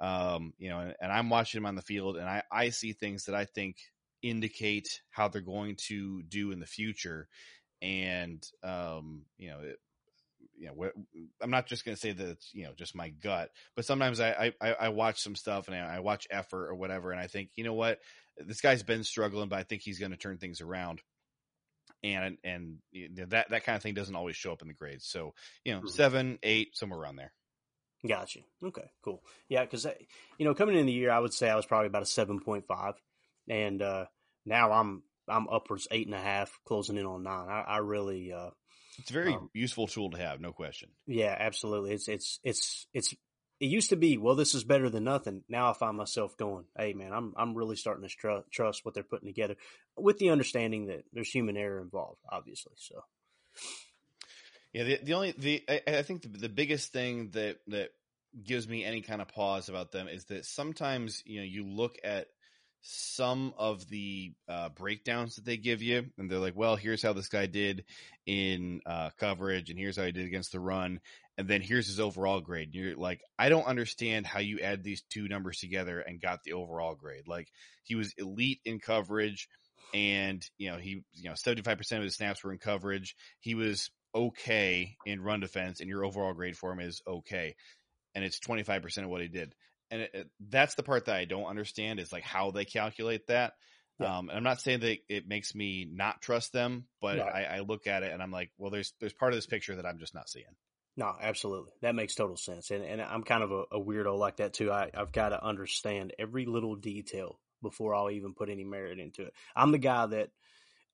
um, 0.00 0.54
you 0.58 0.70
know, 0.70 0.80
and, 0.80 0.94
and, 1.00 1.12
I'm 1.12 1.28
watching 1.28 1.60
them 1.60 1.66
on 1.66 1.74
the 1.74 1.82
field 1.82 2.16
and 2.16 2.28
I, 2.28 2.42
I 2.50 2.70
see 2.70 2.92
things 2.92 3.24
that 3.24 3.34
I 3.34 3.44
think 3.44 3.76
indicate 4.22 5.02
how 5.10 5.28
they're 5.28 5.40
going 5.40 5.76
to 5.88 6.22
do 6.22 6.50
in 6.50 6.60
the 6.60 6.66
future. 6.66 7.28
And, 7.82 8.42
um, 8.62 9.22
you 9.36 9.50
know, 9.50 9.60
it, 9.60 9.78
you 10.56 10.66
know, 10.66 10.90
I'm 11.40 11.50
not 11.50 11.66
just 11.66 11.84
going 11.84 11.94
to 11.94 12.00
say 12.00 12.12
that 12.12 12.28
it's, 12.28 12.50
you 12.52 12.64
know, 12.64 12.72
just 12.76 12.96
my 12.96 13.10
gut, 13.10 13.50
but 13.76 13.84
sometimes 13.84 14.20
I, 14.20 14.52
I, 14.60 14.72
I 14.72 14.88
watch 14.88 15.20
some 15.20 15.36
stuff 15.36 15.68
and 15.68 15.76
I 15.76 16.00
watch 16.00 16.26
effort 16.30 16.68
or 16.68 16.74
whatever. 16.74 17.12
And 17.12 17.20
I 17.20 17.26
think, 17.26 17.50
you 17.54 17.64
know 17.64 17.74
what, 17.74 18.00
this 18.36 18.60
guy's 18.60 18.82
been 18.82 19.04
struggling, 19.04 19.48
but 19.48 19.58
I 19.58 19.62
think 19.62 19.82
he's 19.82 19.98
going 19.98 20.10
to 20.10 20.16
turn 20.16 20.38
things 20.38 20.60
around 20.60 21.00
and 22.02 22.38
and 22.44 22.78
that 23.28 23.50
that 23.50 23.64
kind 23.64 23.76
of 23.76 23.82
thing 23.82 23.94
doesn't 23.94 24.16
always 24.16 24.36
show 24.36 24.52
up 24.52 24.62
in 24.62 24.68
the 24.68 24.74
grades. 24.74 25.06
So 25.06 25.34
you 25.64 25.72
know, 25.72 25.78
mm-hmm. 25.80 25.88
seven, 25.88 26.38
eight, 26.42 26.76
somewhere 26.76 27.00
around 27.00 27.16
there. 27.16 27.32
Gotcha. 28.06 28.40
Okay, 28.64 28.88
cool. 29.04 29.22
Yeah, 29.48 29.62
because 29.64 29.86
you 30.38 30.44
know, 30.44 30.54
coming 30.54 30.78
in 30.78 30.86
the 30.86 30.92
year, 30.92 31.10
I 31.10 31.18
would 31.18 31.34
say 31.34 31.50
I 31.50 31.56
was 31.56 31.66
probably 31.66 31.88
about 31.88 32.02
a 32.02 32.06
seven 32.06 32.38
point 32.40 32.66
five, 32.66 32.94
and 33.48 33.82
uh, 33.82 34.04
now 34.46 34.70
I'm 34.70 35.02
I'm 35.28 35.48
upwards 35.48 35.88
eight 35.90 36.06
and 36.06 36.14
a 36.14 36.20
half, 36.20 36.56
closing 36.64 36.96
in 36.96 37.06
on 37.06 37.24
nine. 37.24 37.48
I, 37.48 37.62
I 37.62 37.78
really, 37.78 38.32
uh, 38.32 38.50
It's 38.98 39.10
a 39.10 39.12
very 39.12 39.34
um, 39.34 39.50
useful 39.52 39.86
tool 39.86 40.10
to 40.10 40.18
have, 40.18 40.40
no 40.40 40.52
question. 40.52 40.90
Yeah, 41.06 41.36
absolutely. 41.38 41.92
It's 41.92 42.08
it's 42.08 42.40
it's 42.44 42.86
it's 42.94 43.14
it 43.60 43.66
used 43.66 43.90
to 43.90 43.96
be, 43.96 44.16
well, 44.16 44.36
this 44.36 44.54
is 44.54 44.64
better 44.64 44.88
than 44.88 45.04
nothing. 45.04 45.42
Now 45.48 45.70
I 45.70 45.72
find 45.72 45.96
myself 45.96 46.36
going, 46.36 46.64
hey 46.76 46.92
man, 46.92 47.12
I'm 47.12 47.34
I'm 47.36 47.54
really 47.54 47.76
starting 47.76 48.08
to 48.08 48.14
tr- 48.14 48.48
trust 48.50 48.84
what 48.84 48.94
they're 48.94 49.02
putting 49.02 49.28
together, 49.28 49.56
with 49.96 50.18
the 50.18 50.30
understanding 50.30 50.86
that 50.86 51.04
there's 51.12 51.30
human 51.30 51.56
error 51.56 51.80
involved, 51.80 52.20
obviously. 52.30 52.72
So, 52.76 53.02
yeah, 54.72 54.84
the 54.84 55.00
the 55.02 55.14
only 55.14 55.32
the 55.32 55.64
I, 55.68 55.82
I 55.86 56.02
think 56.02 56.22
the, 56.22 56.28
the 56.28 56.48
biggest 56.48 56.92
thing 56.92 57.30
that 57.30 57.58
that 57.68 57.90
gives 58.44 58.68
me 58.68 58.84
any 58.84 59.00
kind 59.00 59.20
of 59.20 59.28
pause 59.28 59.68
about 59.68 59.90
them 59.90 60.06
is 60.06 60.26
that 60.26 60.44
sometimes 60.44 61.22
you 61.26 61.40
know 61.40 61.46
you 61.46 61.66
look 61.66 61.96
at 62.04 62.28
some 62.80 63.52
of 63.58 63.88
the 63.88 64.32
uh, 64.48 64.68
breakdowns 64.68 65.34
that 65.34 65.44
they 65.44 65.56
give 65.56 65.82
you, 65.82 66.06
and 66.16 66.30
they're 66.30 66.38
like, 66.38 66.56
"Well, 66.56 66.76
here's 66.76 67.02
how 67.02 67.12
this 67.12 67.28
guy 67.28 67.46
did 67.46 67.84
in 68.24 68.80
uh, 68.86 69.10
coverage, 69.18 69.70
and 69.70 69.78
here's 69.78 69.96
how 69.96 70.04
he 70.04 70.12
did 70.12 70.26
against 70.26 70.52
the 70.52 70.60
run, 70.60 71.00
and 71.38 71.48
then 71.48 71.62
here's 71.62 71.86
his 71.86 72.00
overall 72.00 72.40
grade." 72.40 72.68
And 72.68 72.74
you're 72.74 72.96
like, 72.96 73.22
"I 73.38 73.48
don't 73.48 73.66
understand 73.66 74.26
how 74.26 74.40
you 74.40 74.60
add 74.60 74.82
these 74.82 75.02
two 75.10 75.28
numbers 75.28 75.58
together 75.58 76.00
and 76.00 76.20
got 76.20 76.42
the 76.44 76.52
overall 76.52 76.94
grade." 76.94 77.26
Like 77.26 77.48
he 77.84 77.94
was 77.94 78.12
elite 78.18 78.60
in 78.66 78.80
coverage, 78.80 79.48
and 79.94 80.44
you 80.58 80.70
know 80.70 80.76
he, 80.76 81.02
you 81.14 81.30
know, 81.30 81.34
seventy 81.34 81.62
five 81.62 81.78
percent 81.78 82.00
of 82.00 82.04
his 82.04 82.16
snaps 82.16 82.44
were 82.44 82.52
in 82.52 82.58
coverage. 82.58 83.14
He 83.40 83.54
was 83.54 83.90
okay 84.14 84.96
in 85.06 85.22
run 85.22 85.40
defense, 85.40 85.80
and 85.80 85.88
your 85.88 86.04
overall 86.04 86.34
grade 86.34 86.58
for 86.58 86.72
him 86.72 86.80
is 86.80 87.00
okay, 87.06 87.56
and 88.14 88.24
it's 88.24 88.40
twenty 88.40 88.64
five 88.64 88.82
percent 88.82 89.06
of 89.06 89.10
what 89.10 89.22
he 89.22 89.28
did 89.28 89.54
and 89.90 90.02
it, 90.02 90.10
it, 90.14 90.30
that's 90.48 90.74
the 90.74 90.82
part 90.82 91.06
that 91.06 91.16
I 91.16 91.24
don't 91.24 91.44
understand 91.44 92.00
is 92.00 92.12
like 92.12 92.24
how 92.24 92.50
they 92.50 92.64
calculate 92.64 93.26
that. 93.28 93.54
Yeah. 94.00 94.18
Um, 94.18 94.28
and 94.28 94.36
I'm 94.36 94.44
not 94.44 94.60
saying 94.60 94.80
that 94.80 94.98
it 95.08 95.26
makes 95.26 95.54
me 95.54 95.88
not 95.90 96.20
trust 96.20 96.52
them, 96.52 96.84
but 97.00 97.18
I, 97.18 97.44
I, 97.44 97.60
look 97.60 97.88
at 97.88 98.04
it 98.04 98.12
and 98.12 98.22
I'm 98.22 98.30
like, 98.30 98.50
well, 98.56 98.70
there's 98.70 98.92
there's 99.00 99.12
part 99.12 99.32
of 99.32 99.36
this 99.36 99.46
picture 99.46 99.74
that 99.74 99.86
I'm 99.86 99.98
just 99.98 100.14
not 100.14 100.28
seeing. 100.28 100.44
No, 100.98 101.14
absolutely, 101.22 101.70
that 101.80 101.94
makes 101.94 102.16
total 102.16 102.36
sense, 102.36 102.72
and 102.72 102.82
and 102.82 103.00
I'm 103.00 103.22
kind 103.22 103.44
of 103.44 103.52
a, 103.52 103.62
a 103.70 103.80
weirdo 103.80 104.18
like 104.18 104.38
that 104.38 104.52
too. 104.52 104.72
I 104.72 104.90
I've 104.92 105.12
got 105.12 105.28
to 105.28 105.40
understand 105.42 106.12
every 106.18 106.44
little 106.44 106.74
detail 106.74 107.38
before 107.62 107.94
I'll 107.94 108.10
even 108.10 108.34
put 108.34 108.50
any 108.50 108.64
merit 108.64 108.98
into 108.98 109.22
it. 109.22 109.32
I'm 109.54 109.70
the 109.70 109.78
guy 109.78 110.06
that 110.06 110.30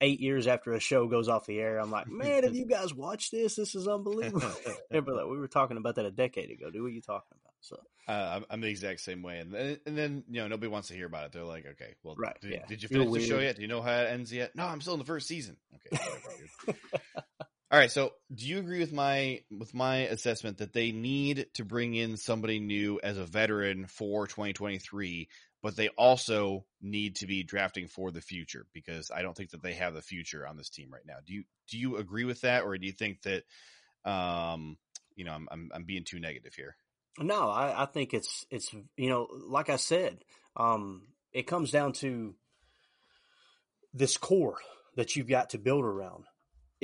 eight 0.02 0.20
years 0.20 0.46
after 0.46 0.74
a 0.74 0.80
show 0.80 1.07
goes 1.07 1.30
off 1.30 1.46
the 1.46 1.59
air, 1.59 1.78
I'm 1.78 1.90
like, 1.90 2.07
man, 2.07 2.44
have 2.44 2.55
you 2.55 2.66
guys 2.66 2.92
watched 2.92 3.32
this? 3.32 3.55
This 3.55 3.74
is 3.74 3.88
unbelievable. 3.88 4.46
like, 4.90 5.07
we 5.07 5.38
were 5.38 5.48
talking 5.48 5.78
about 5.78 5.94
that 5.94 6.05
a 6.05 6.11
decade 6.11 6.50
ago. 6.50 6.70
Dude, 6.70 6.82
what 6.82 6.92
you 6.92 7.00
talking 7.00 7.38
about? 7.42 7.55
So 7.62 7.80
uh, 8.07 8.40
I'm, 8.50 8.61
the 8.61 8.68
exact 8.68 9.00
same 9.00 9.22
way, 9.22 9.38
and 9.38 9.55
then, 9.55 9.78
and 9.86 9.96
then 9.96 10.24
you 10.28 10.42
know 10.42 10.48
nobody 10.48 10.68
wants 10.68 10.88
to 10.88 10.94
hear 10.94 11.07
about 11.07 11.24
it. 11.24 11.32
They're 11.32 11.44
like, 11.44 11.64
okay, 11.64 11.94
well, 12.02 12.14
right, 12.18 12.36
did, 12.42 12.50
yeah. 12.50 12.66
did 12.68 12.82
you 12.82 12.90
finish 12.90 13.11
the 13.11 13.26
show 13.26 13.38
yet? 13.38 13.57
Do 13.57 13.62
you 13.62 13.68
know 13.68 13.80
how 13.80 14.00
it 14.00 14.11
ends 14.11 14.30
yet? 14.30 14.55
No, 14.55 14.66
I'm 14.66 14.82
still 14.82 14.92
in 14.92 14.98
the 14.98 15.07
first 15.07 15.26
season. 15.26 15.57
Okay. 15.74 16.76
All 17.75 17.81
right. 17.81 17.91
So, 17.91 18.12
do 18.33 18.47
you 18.47 18.61
agree 18.61 18.79
with 18.79 18.93
my 18.93 19.41
with 19.51 19.75
my 19.75 20.03
assessment 20.03 20.59
that 20.59 20.72
they 20.72 20.93
need 20.93 21.47
to 21.55 21.64
bring 21.64 21.97
in 21.97 22.16
somebody 22.16 22.61
new 22.61 23.01
as 23.03 23.18
a 23.18 23.25
veteran 23.25 23.89
for 23.89 24.29
2023, 24.29 25.29
but 25.61 25.75
they 25.75 25.89
also 25.89 26.66
need 26.81 27.16
to 27.16 27.27
be 27.27 27.43
drafting 27.43 27.89
for 27.89 28.12
the 28.12 28.20
future 28.20 28.66
because 28.72 29.11
I 29.11 29.22
don't 29.22 29.37
think 29.37 29.51
that 29.51 29.62
they 29.64 29.72
have 29.72 29.93
the 29.93 30.03
future 30.03 30.47
on 30.47 30.57
this 30.57 30.70
team 30.70 30.89
right 30.93 31.03
now. 31.05 31.16
Do 31.27 31.35
you 31.35 31.43
do 31.66 31.77
you 31.77 31.97
agree 31.97 32.25
with 32.25 32.43
that, 32.43 32.62
or 32.62 32.79
do 32.79 32.87
you 32.87 32.93
think 32.93 33.22
that 33.22 33.43
um 34.09 34.77
you 35.16 35.25
know 35.25 35.33
I'm 35.33 35.49
I'm, 35.51 35.70
I'm 35.75 35.85
being 35.85 36.05
too 36.05 36.20
negative 36.20 36.55
here? 36.55 36.77
No, 37.18 37.51
I, 37.51 37.83
I 37.83 37.87
think 37.87 38.14
it's 38.14 38.47
it's 38.53 38.72
you 38.97 39.09
know, 39.09 39.27
like 39.49 39.68
I 39.68 39.77
said, 39.79 40.18
um, 40.57 41.09
it 41.33 41.49
comes 41.49 41.72
down 41.72 41.93
to 41.95 42.37
this 43.93 44.16
core 44.16 44.59
that 44.95 45.16
you've 45.16 45.27
got 45.27 45.51
to 45.51 45.59
build 45.59 45.83
around. 45.83 46.27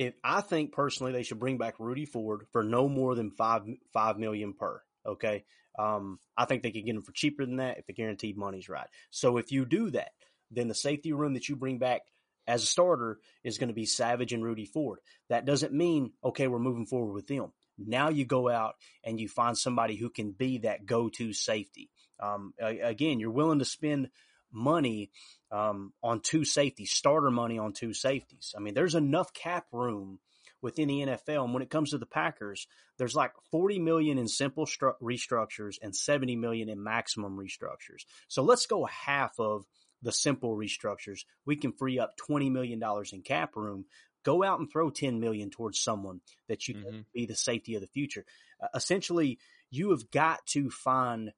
If 0.00 0.14
I 0.24 0.40
think 0.40 0.72
personally 0.72 1.12
they 1.12 1.22
should 1.22 1.38
bring 1.38 1.58
back 1.58 1.74
Rudy 1.78 2.06
Ford 2.06 2.46
for 2.52 2.64
no 2.64 2.88
more 2.88 3.14
than 3.14 3.32
five 3.32 3.64
five 3.92 4.16
million 4.16 4.54
per. 4.54 4.80
Okay. 5.04 5.44
Um, 5.78 6.18
I 6.38 6.46
think 6.46 6.62
they 6.62 6.70
could 6.70 6.86
get 6.86 6.94
him 6.94 7.02
for 7.02 7.12
cheaper 7.12 7.44
than 7.44 7.56
that 7.56 7.76
if 7.76 7.86
the 7.86 7.92
guaranteed 7.92 8.38
money's 8.38 8.70
right. 8.70 8.88
So 9.10 9.36
if 9.36 9.52
you 9.52 9.66
do 9.66 9.90
that, 9.90 10.12
then 10.50 10.68
the 10.68 10.74
safety 10.74 11.12
room 11.12 11.34
that 11.34 11.50
you 11.50 11.54
bring 11.54 11.78
back 11.78 12.00
as 12.46 12.62
a 12.62 12.66
starter 12.66 13.18
is 13.44 13.58
going 13.58 13.68
to 13.68 13.74
be 13.74 13.84
Savage 13.84 14.32
and 14.32 14.42
Rudy 14.42 14.64
Ford. 14.64 15.00
That 15.28 15.44
doesn't 15.44 15.74
mean, 15.74 16.12
okay, 16.24 16.48
we're 16.48 16.58
moving 16.58 16.86
forward 16.86 17.12
with 17.12 17.26
them. 17.26 17.52
Now 17.78 18.08
you 18.08 18.24
go 18.24 18.48
out 18.48 18.76
and 19.04 19.20
you 19.20 19.28
find 19.28 19.56
somebody 19.56 19.96
who 19.96 20.08
can 20.08 20.32
be 20.32 20.58
that 20.58 20.86
go-to 20.86 21.34
safety. 21.34 21.90
Um, 22.18 22.54
again, 22.58 23.20
you're 23.20 23.30
willing 23.30 23.58
to 23.58 23.66
spend 23.66 24.08
money 24.52 25.10
um, 25.50 25.92
on 26.02 26.20
two 26.20 26.44
safeties, 26.44 26.92
starter 26.92 27.30
money 27.30 27.58
on 27.58 27.72
two 27.72 27.94
safeties. 27.94 28.54
I 28.56 28.60
mean, 28.60 28.74
there's 28.74 28.94
enough 28.94 29.32
cap 29.32 29.66
room 29.72 30.18
within 30.62 30.88
the 30.88 31.00
NFL. 31.00 31.44
And 31.44 31.54
when 31.54 31.62
it 31.62 31.70
comes 31.70 31.90
to 31.90 31.98
the 31.98 32.06
Packers, 32.06 32.66
there's 32.98 33.14
like 33.14 33.32
40 33.50 33.78
million 33.78 34.18
in 34.18 34.28
simple 34.28 34.66
stru- 34.66 34.94
restructures 35.02 35.76
and 35.82 35.94
70 35.94 36.36
million 36.36 36.68
in 36.68 36.82
maximum 36.82 37.38
restructures. 37.38 38.04
So 38.28 38.42
let's 38.42 38.66
go 38.66 38.84
half 38.84 39.38
of 39.38 39.64
the 40.02 40.12
simple 40.12 40.56
restructures. 40.56 41.24
We 41.46 41.56
can 41.56 41.72
free 41.72 41.98
up 41.98 42.14
$20 42.28 42.50
million 42.50 42.82
in 43.12 43.22
cap 43.22 43.56
room 43.56 43.86
go 44.24 44.42
out 44.42 44.58
and 44.58 44.70
throw 44.70 44.90
10 44.90 45.20
million 45.20 45.50
towards 45.50 45.80
someone 45.80 46.20
that 46.48 46.68
you 46.68 46.74
mm-hmm. 46.74 46.84
can 46.84 47.06
be 47.12 47.26
the 47.26 47.34
safety 47.34 47.74
of 47.74 47.80
the 47.80 47.86
future. 47.86 48.24
Uh, 48.62 48.68
essentially, 48.74 49.38
you 49.70 49.90
have 49.90 50.10
got 50.10 50.44
to 50.46 50.70
find 50.70 51.32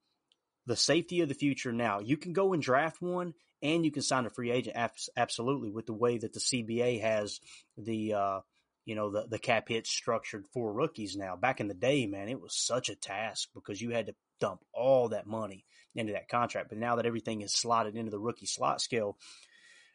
the 0.67 0.77
safety 0.77 1.21
of 1.21 1.29
the 1.29 1.35
future 1.35 1.73
now. 1.73 2.01
You 2.01 2.17
can 2.17 2.33
go 2.33 2.53
and 2.53 2.63
draft 2.63 3.01
one 3.01 3.35
and 3.63 3.85
you 3.85 3.91
can 3.91 4.03
sign 4.03 4.27
a 4.27 4.31
free 4.31 4.51
agent. 4.51 4.77
Absolutely. 5.17 5.71
With 5.71 5.87
the 5.87 5.95
way 5.95 6.19
that 6.19 6.33
the 6.33 6.41
CBA 6.41 7.01
has 7.01 7.41
the, 7.77 8.15
uh, 8.15 8.41
you 8.85 8.95
know, 8.95 9.11
the, 9.11 9.27
the 9.29 9.39
cap 9.39 9.69
hit 9.69 9.87
structured 9.87 10.47
for 10.53 10.73
rookies 10.73 11.17
now. 11.17 11.37
Back 11.37 11.61
in 11.61 11.69
the 11.69 11.75
day, 11.75 12.07
man, 12.07 12.29
it 12.29 12.41
was 12.41 12.57
such 12.57 12.89
a 12.89 12.97
task 12.97 13.49
because 13.55 13.81
you 13.81 13.91
had 13.91 14.07
to 14.07 14.15
dump 14.41 14.61
all 14.73 15.11
that 15.11 15.27
money 15.27 15.65
into 15.95 16.15
that 16.15 16.29
contract. 16.29 16.69
But 16.69 16.79
now 16.79 16.97
that 16.97 17.07
everything 17.07 17.43
is 17.43 17.55
slotted 17.55 17.97
into 17.97 18.11
the 18.11 18.19
rookie 18.19 18.47
slot 18.47 18.81
scale, 18.81 19.17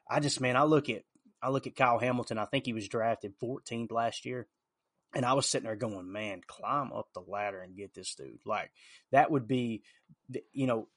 I 0.09 0.21
just, 0.21 0.39
man, 0.39 0.55
I 0.55 0.63
look 0.63 0.89
at 0.89 1.03
I 1.41 1.49
look 1.49 1.67
at 1.67 1.75
Kyle 1.75 1.99
Hamilton. 1.99 2.37
I 2.37 2.45
think 2.45 2.65
he 2.65 2.73
was 2.73 2.87
drafted 2.87 3.39
14th 3.39 3.91
last 3.91 4.25
year. 4.25 4.47
And 5.15 5.25
I 5.25 5.33
was 5.33 5.45
sitting 5.45 5.65
there 5.65 5.75
going, 5.75 6.11
man, 6.11 6.41
climb 6.45 6.91
up 6.91 7.07
the 7.13 7.21
ladder 7.21 7.61
and 7.61 7.75
get 7.75 7.93
this 7.93 8.13
dude. 8.15 8.39
Like 8.45 8.71
that 9.11 9.31
would 9.31 9.47
be, 9.47 9.83
the, 10.29 10.43
you 10.53 10.67
know, 10.67 10.87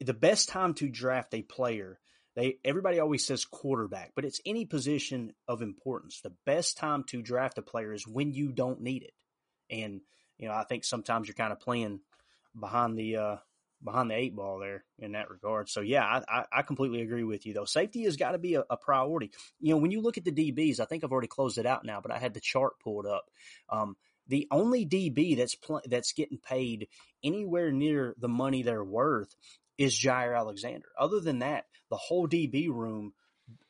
the 0.00 0.14
best 0.14 0.48
time 0.48 0.74
to 0.74 0.88
draft 0.88 1.34
a 1.34 1.42
player. 1.42 1.98
They 2.34 2.58
everybody 2.64 2.98
always 2.98 3.24
says 3.24 3.44
quarterback, 3.44 4.12
but 4.14 4.24
it's 4.24 4.40
any 4.44 4.66
position 4.66 5.32
of 5.48 5.62
importance. 5.62 6.20
The 6.20 6.34
best 6.44 6.76
time 6.76 7.04
to 7.04 7.22
draft 7.22 7.58
a 7.58 7.62
player 7.62 7.92
is 7.92 8.06
when 8.06 8.32
you 8.32 8.52
don't 8.52 8.82
need 8.82 9.04
it. 9.04 9.14
And 9.70 10.00
you 10.38 10.48
know, 10.48 10.54
I 10.54 10.64
think 10.64 10.84
sometimes 10.84 11.28
you're 11.28 11.34
kind 11.34 11.52
of 11.52 11.60
playing 11.60 12.00
behind 12.58 12.98
the 12.98 13.16
uh, 13.16 13.36
behind 13.86 14.10
the 14.10 14.14
eight 14.14 14.36
ball 14.36 14.58
there 14.58 14.84
in 14.98 15.12
that 15.12 15.30
regard. 15.30 15.70
So 15.70 15.80
yeah, 15.80 16.20
I, 16.28 16.44
I 16.52 16.62
completely 16.62 17.00
agree 17.00 17.24
with 17.24 17.46
you 17.46 17.54
though. 17.54 17.64
Safety 17.64 18.04
has 18.04 18.18
got 18.18 18.32
to 18.32 18.38
be 18.38 18.56
a, 18.56 18.64
a, 18.68 18.76
priority. 18.76 19.30
You 19.60 19.70
know, 19.70 19.78
when 19.78 19.92
you 19.92 20.02
look 20.02 20.18
at 20.18 20.24
the 20.24 20.32
DBs, 20.32 20.80
I 20.80 20.84
think 20.84 21.02
I've 21.02 21.12
already 21.12 21.28
closed 21.28 21.56
it 21.56 21.64
out 21.64 21.86
now, 21.86 22.02
but 22.02 22.10
I 22.10 22.18
had 22.18 22.34
the 22.34 22.40
chart 22.40 22.74
pulled 22.82 23.06
up. 23.06 23.30
Um, 23.70 23.96
the 24.28 24.48
only 24.50 24.84
DB 24.84 25.36
that's 25.36 25.54
pl- 25.54 25.82
that's 25.86 26.12
getting 26.12 26.38
paid 26.38 26.88
anywhere 27.24 27.72
near 27.72 28.14
the 28.18 28.28
money 28.28 28.62
they're 28.62 28.84
worth 28.84 29.34
is 29.78 29.98
Jaire 29.98 30.36
Alexander. 30.36 30.88
Other 30.98 31.20
than 31.20 31.38
that, 31.38 31.66
the 31.88 31.96
whole 31.96 32.28
DB 32.28 32.68
room, 32.68 33.14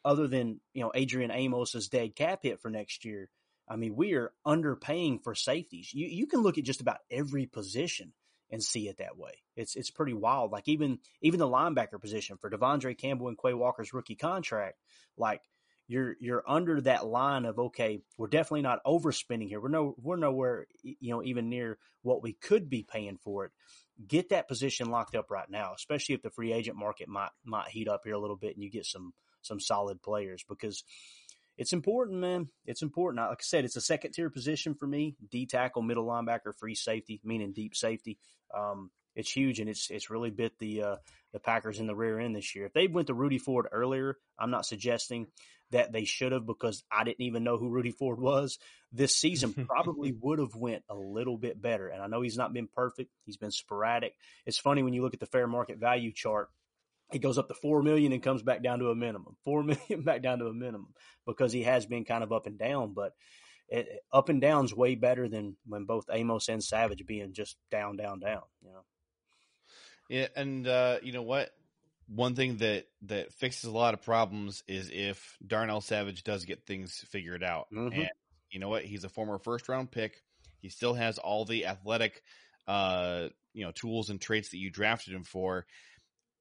other 0.05 0.27
than 0.27 0.61
you 0.73 0.83
know 0.83 0.93
Adrian 0.95 1.31
Amos's 1.31 1.89
dead 1.89 2.17
cap 2.17 2.41
hit 2.43 2.61
for 2.61 2.71
next 2.71 3.05
year, 3.05 3.29
I 3.69 3.77
mean 3.77 3.95
we 3.95 4.15
are 4.15 4.33
underpaying 4.47 5.23
for 5.23 5.35
safeties. 5.35 5.93
You 5.93 6.07
you 6.07 6.27
can 6.27 6.41
look 6.41 6.57
at 6.59 6.65
just 6.65 6.81
about 6.81 6.99
every 7.11 7.47
position 7.47 8.13
and 8.51 8.63
see 8.63 8.89
it 8.89 8.99
that 8.99 9.17
way. 9.17 9.33
It's 9.57 9.77
it's 9.77 9.91
pretty 9.91 10.15
wild. 10.15 10.53
Like 10.53 10.69
even 10.69 10.99
even 11.23 11.39
the 11.41 11.49
linebacker 11.49 12.01
position 12.01 12.37
for 12.37 12.51
De'Vondre 12.51 12.97
Campbell 12.97 13.29
and 13.29 13.39
Quay 13.39 13.55
Walker's 13.55 13.93
rookie 13.93 14.15
contract, 14.15 14.79
like 15.17 15.43
you're 15.89 16.17
you're 16.21 16.45
under 16.47 16.81
that 16.83 17.07
line 17.07 17.45
of 17.45 17.59
okay, 17.59 18.01
we're 18.17 18.29
definitely 18.29 18.63
not 18.63 18.85
overspending 18.85 19.49
here. 19.49 19.61
We're 19.61 19.69
no 19.69 19.95
we're 20.01 20.17
nowhere 20.17 20.67
you 20.83 21.11
know 21.11 21.23
even 21.23 21.49
near 21.49 21.79
what 22.03 22.23
we 22.23 22.33
could 22.33 22.69
be 22.69 22.83
paying 22.83 23.19
for 23.23 23.47
it. 23.47 23.53
Get 24.07 24.29
that 24.29 24.49
position 24.49 24.91
locked 24.91 25.15
up 25.15 25.31
right 25.31 25.49
now, 25.49 25.73
especially 25.75 26.15
if 26.15 26.23
the 26.23 26.31
free 26.31 26.53
agent 26.53 26.77
market 26.77 27.09
might 27.09 27.31
might 27.45 27.69
heat 27.69 27.89
up 27.89 28.03
here 28.05 28.15
a 28.15 28.19
little 28.19 28.37
bit 28.37 28.55
and 28.55 28.63
you 28.63 28.71
get 28.71 28.87
some 28.87 29.13
some 29.43 29.61
solid 29.61 30.03
players 30.03 30.45
because 30.49 30.83
it's 31.57 31.73
important, 31.73 32.19
man. 32.19 32.49
It's 32.67 32.83
important. 32.83 33.27
Like 33.27 33.39
I 33.41 33.43
said, 33.43 33.65
it's 33.65 33.77
a 33.77 33.81
second 33.81 34.13
tier 34.13 34.31
position 34.31 34.75
for 34.75 34.87
me. 34.87 35.17
D 35.31 35.47
tackle, 35.47 35.83
middle 35.83 36.07
linebacker, 36.07 36.55
free 36.57 36.75
safety, 36.75 37.21
meaning 37.25 37.53
deep 37.53 37.75
safety. 37.75 38.19
Um, 38.55 38.91
it's 39.15 39.33
huge, 39.33 39.61
and 39.61 39.71
it's 39.71 39.91
it's 39.91 40.11
really 40.11 40.31
bit 40.31 40.59
the 40.59 40.83
uh, 40.83 40.97
the 41.33 41.41
Packers 41.41 41.81
in 41.81 41.87
the 41.87 41.97
rear 41.97 42.21
end 42.21 42.37
this 42.37 42.55
year. 42.55 42.67
If 42.67 42.75
they 42.75 42.87
went 42.87 43.07
to 43.07 43.15
Rudy 43.15 43.39
Ford 43.39 43.67
earlier, 43.73 44.19
I'm 44.39 44.51
not 44.51 44.67
suggesting 44.67 45.29
that 45.71 45.91
they 45.91 46.05
should 46.05 46.33
have 46.33 46.47
because 46.47 46.85
I 46.93 47.05
didn't 47.05 47.23
even 47.23 47.43
know 47.43 47.57
who 47.57 47.71
Rudy 47.71 47.91
Ford 47.91 48.21
was. 48.21 48.59
This 48.93 49.17
season 49.17 49.53
probably 49.69 50.13
would 50.21 50.39
have 50.39 50.55
went 50.55 50.85
a 50.89 50.95
little 50.95 51.39
bit 51.39 51.61
better. 51.61 51.89
And 51.89 52.03
I 52.03 52.07
know 52.07 52.21
he's 52.21 52.37
not 52.37 52.53
been 52.53 52.69
perfect; 52.69 53.11
he's 53.25 53.39
been 53.39 53.51
sporadic. 53.51 54.13
It's 54.45 54.59
funny 54.59 54.83
when 54.83 54.93
you 54.93 55.03
look 55.03 55.15
at 55.15 55.21
the 55.21 55.27
fair 55.27 55.47
market 55.47 55.79
value 55.79 56.13
chart 56.13 56.51
he 57.13 57.19
goes 57.19 57.39
up 57.39 57.49
to 57.49 57.55
four 57.55 57.83
million 57.83 58.13
and 58.13 58.23
comes 58.23 58.43
back 58.43 58.63
down 58.63 58.81
to 58.81 58.91
a 58.91 58.95
minimum. 58.95 59.37
Four 59.45 59.63
million 59.63 60.03
back 60.03 60.23
down 60.23 60.39
to 60.41 60.47
a 60.47 60.53
minimum 60.53 60.89
because 61.27 61.53
he 61.53 61.63
has 61.63 61.87
been 61.87 62.05
kind 62.05 62.25
of 62.25 62.33
up 62.33 62.47
and 62.47 62.59
down. 62.59 62.95
But 62.95 63.13
it, 63.69 63.89
up 64.13 64.29
and 64.29 64.41
down's 64.41 64.75
way 64.75 64.95
better 64.95 65.29
than 65.29 65.57
when 65.67 65.85
both 65.85 66.07
Amos 66.11 66.49
and 66.49 66.63
Savage 66.63 67.05
being 67.07 67.33
just 67.33 67.57
down, 67.71 67.97
down, 67.97 68.21
down. 68.21 68.43
You 68.63 68.73
know. 68.73 68.85
Yeah, 70.09 70.29
and 70.37 70.67
uh, 70.67 70.99
you 71.03 71.13
know 71.13 71.23
what? 71.23 71.51
One 72.09 72.35
thing 72.35 72.59
that 72.59 72.87
that 73.03 73.33
fixes 73.33 73.65
a 73.65 73.77
lot 73.77 73.95
of 73.95 74.03
problems 74.03 74.63
is 74.69 74.91
if 74.93 75.37
Darnell 75.45 75.81
Savage 75.81 76.23
does 76.23 76.45
get 76.45 76.67
things 76.67 77.05
figured 77.11 77.43
out. 77.43 77.67
Mm-hmm. 77.73 78.01
And 78.01 78.11
you 78.51 78.61
know 78.61 78.69
what? 78.69 78.85
He's 78.85 79.05
a 79.05 79.09
former 79.09 79.39
first 79.39 79.69
round 79.69 79.91
pick. 79.91 80.23
He 80.61 80.69
still 80.69 80.95
has 80.95 81.19
all 81.19 81.45
the 81.45 81.67
athletic, 81.67 82.23
uh, 82.67 83.29
you 83.53 83.65
know, 83.65 83.73
tools 83.73 84.11
and 84.11 84.21
traits 84.21 84.51
that 84.51 84.59
you 84.59 84.71
drafted 84.71 85.15
him 85.15 85.25
for. 85.25 85.67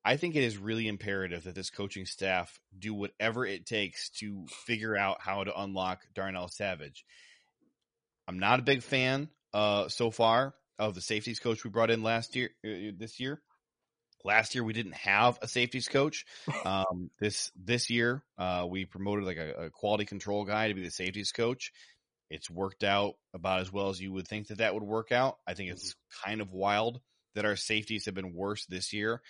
I 0.07 0.17
think 0.17 0.35
it 0.35 0.43
is 0.43 0.59
really 0.59 0.87
imperative 0.87 1.45
that 1.45 1.55
this 1.55 1.71
coaching 1.71 2.05
staff 2.05 2.59
do 2.77 2.93
whatever 2.93 3.43
it 3.43 3.65
takes 3.65 4.11
to 4.19 4.45
figure 4.67 4.95
out 4.95 5.17
how 5.19 5.43
to 5.43 5.59
unlock 5.59 6.01
Darnell 6.13 6.47
Savage. 6.47 7.03
I'm 8.27 8.37
not 8.37 8.59
a 8.59 8.63
big 8.63 8.83
fan 8.83 9.29
uh, 9.51 9.89
so 9.89 10.11
far 10.11 10.53
of 10.77 10.93
the 10.93 11.01
safeties 11.01 11.39
coach 11.39 11.63
we 11.63 11.71
brought 11.71 11.89
in 11.89 12.03
last 12.03 12.35
year, 12.35 12.51
uh, 12.63 12.93
this 12.95 13.19
year. 13.19 13.41
Last 14.23 14.53
year 14.53 14.63
we 14.63 14.73
didn't 14.73 14.95
have 14.95 15.39
a 15.41 15.47
safeties 15.47 15.87
coach. 15.87 16.25
Um, 16.65 17.11
this 17.19 17.51
this 17.55 17.91
year 17.91 18.23
uh, 18.39 18.65
we 18.67 18.85
promoted 18.85 19.23
like 19.25 19.37
a, 19.37 19.65
a 19.65 19.69
quality 19.69 20.05
control 20.05 20.45
guy 20.45 20.67
to 20.67 20.73
be 20.73 20.83
the 20.83 20.89
safeties 20.89 21.31
coach. 21.31 21.71
It's 22.29 22.49
worked 22.49 22.83
out 22.83 23.15
about 23.35 23.61
as 23.61 23.71
well 23.71 23.89
as 23.89 24.01
you 24.01 24.11
would 24.13 24.27
think 24.27 24.47
that 24.47 24.57
that 24.59 24.73
would 24.73 24.83
work 24.83 25.11
out. 25.11 25.37
I 25.45 25.53
think 25.53 25.71
it's 25.71 25.95
kind 26.25 26.41
of 26.41 26.51
wild 26.51 27.01
that 27.35 27.45
our 27.45 27.55
safeties 27.55 28.05
have 28.05 28.15
been 28.15 28.33
worse 28.33 28.65
this 28.65 28.93
year 28.93 29.21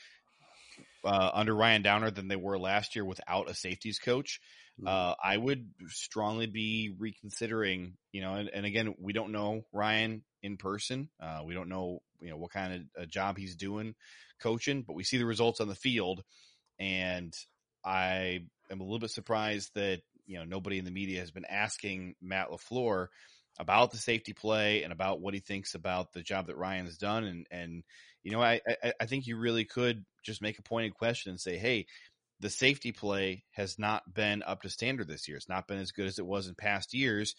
uh, 1.04 1.32
under 1.34 1.56
Ryan 1.56 1.82
Downard 1.82 2.16
than 2.16 2.28
they 2.28 2.36
were 2.36 2.58
last 2.58 2.96
year 2.96 3.06
without 3.06 3.50
a 3.50 3.54
safeties 3.54 4.00
coach. 4.00 4.40
Uh, 4.86 5.14
I 5.24 5.38
would 5.38 5.70
strongly 5.88 6.48
be 6.48 6.94
reconsidering, 6.98 7.94
you 8.12 8.22
know, 8.22 8.34
and, 8.34 8.50
and 8.50 8.66
again, 8.66 8.94
we 9.00 9.14
don't 9.14 9.32
know 9.32 9.66
Ryan 9.72 10.24
in 10.44 10.58
person. 10.58 11.10
Uh, 11.18 11.42
we 11.46 11.54
don't 11.54 11.70
know, 11.70 12.02
you 12.20 12.30
know, 12.30 12.38
what 12.38 12.52
kind 12.52 12.74
of 12.74 13.04
uh, 13.04 13.06
job 13.06 13.38
he's 13.38 13.56
doing 13.56 13.96
coaching, 14.42 14.84
but 14.86 14.94
we 14.94 15.06
see 15.06 15.18
the 15.18 15.26
results 15.26 15.62
on 15.62 15.70
the 15.70 15.76
field. 15.76 16.24
And 16.78 17.34
I 17.86 18.42
am 18.70 18.82
a 18.82 18.84
little 18.84 19.00
bit 19.00 19.12
surprised 19.12 19.72
that, 19.76 20.02
you 20.26 20.40
know, 20.40 20.44
nobody 20.44 20.78
in 20.78 20.86
the 20.86 20.92
media 20.92 21.22
has 21.22 21.32
been 21.32 21.46
asking 21.46 22.16
Matt 22.22 22.50
LaFleur 22.50 23.08
about 23.58 23.92
the 23.92 23.98
safety 23.98 24.34
play 24.34 24.84
and 24.84 24.92
about 24.92 25.22
what 25.22 25.34
he 25.34 25.40
thinks 25.40 25.76
about 25.76 26.14
the 26.14 26.22
job 26.22 26.48
that 26.48 26.58
Ryan's 26.58 26.98
done. 26.98 27.24
And, 27.24 27.48
and, 27.52 27.84
you 28.24 28.32
know, 28.32 28.42
I, 28.42 28.62
I, 28.84 28.94
I 29.00 29.06
think 29.06 29.28
you 29.28 29.38
really 29.38 29.66
could 29.66 30.06
just 30.24 30.42
make 30.42 30.60
a 30.60 30.64
pointed 30.64 30.94
question 30.94 31.30
and 31.30 31.40
say, 31.40 31.58
Hey, 31.58 31.86
the 32.40 32.50
safety 32.50 32.92
play 32.92 33.44
has 33.52 33.80
not 33.80 34.14
been 34.14 34.44
up 34.44 34.62
to 34.64 34.70
standard 34.70 35.08
this 35.08 35.28
year. 35.28 35.38
It's 35.38 35.50
not 35.50 35.68
been 35.68 35.80
as 35.80 35.92
good 35.92 36.08
as 36.08 36.20
it 36.20 36.26
was 36.26 36.48
in 36.48 36.56
past 36.56 36.94
years. 36.94 37.36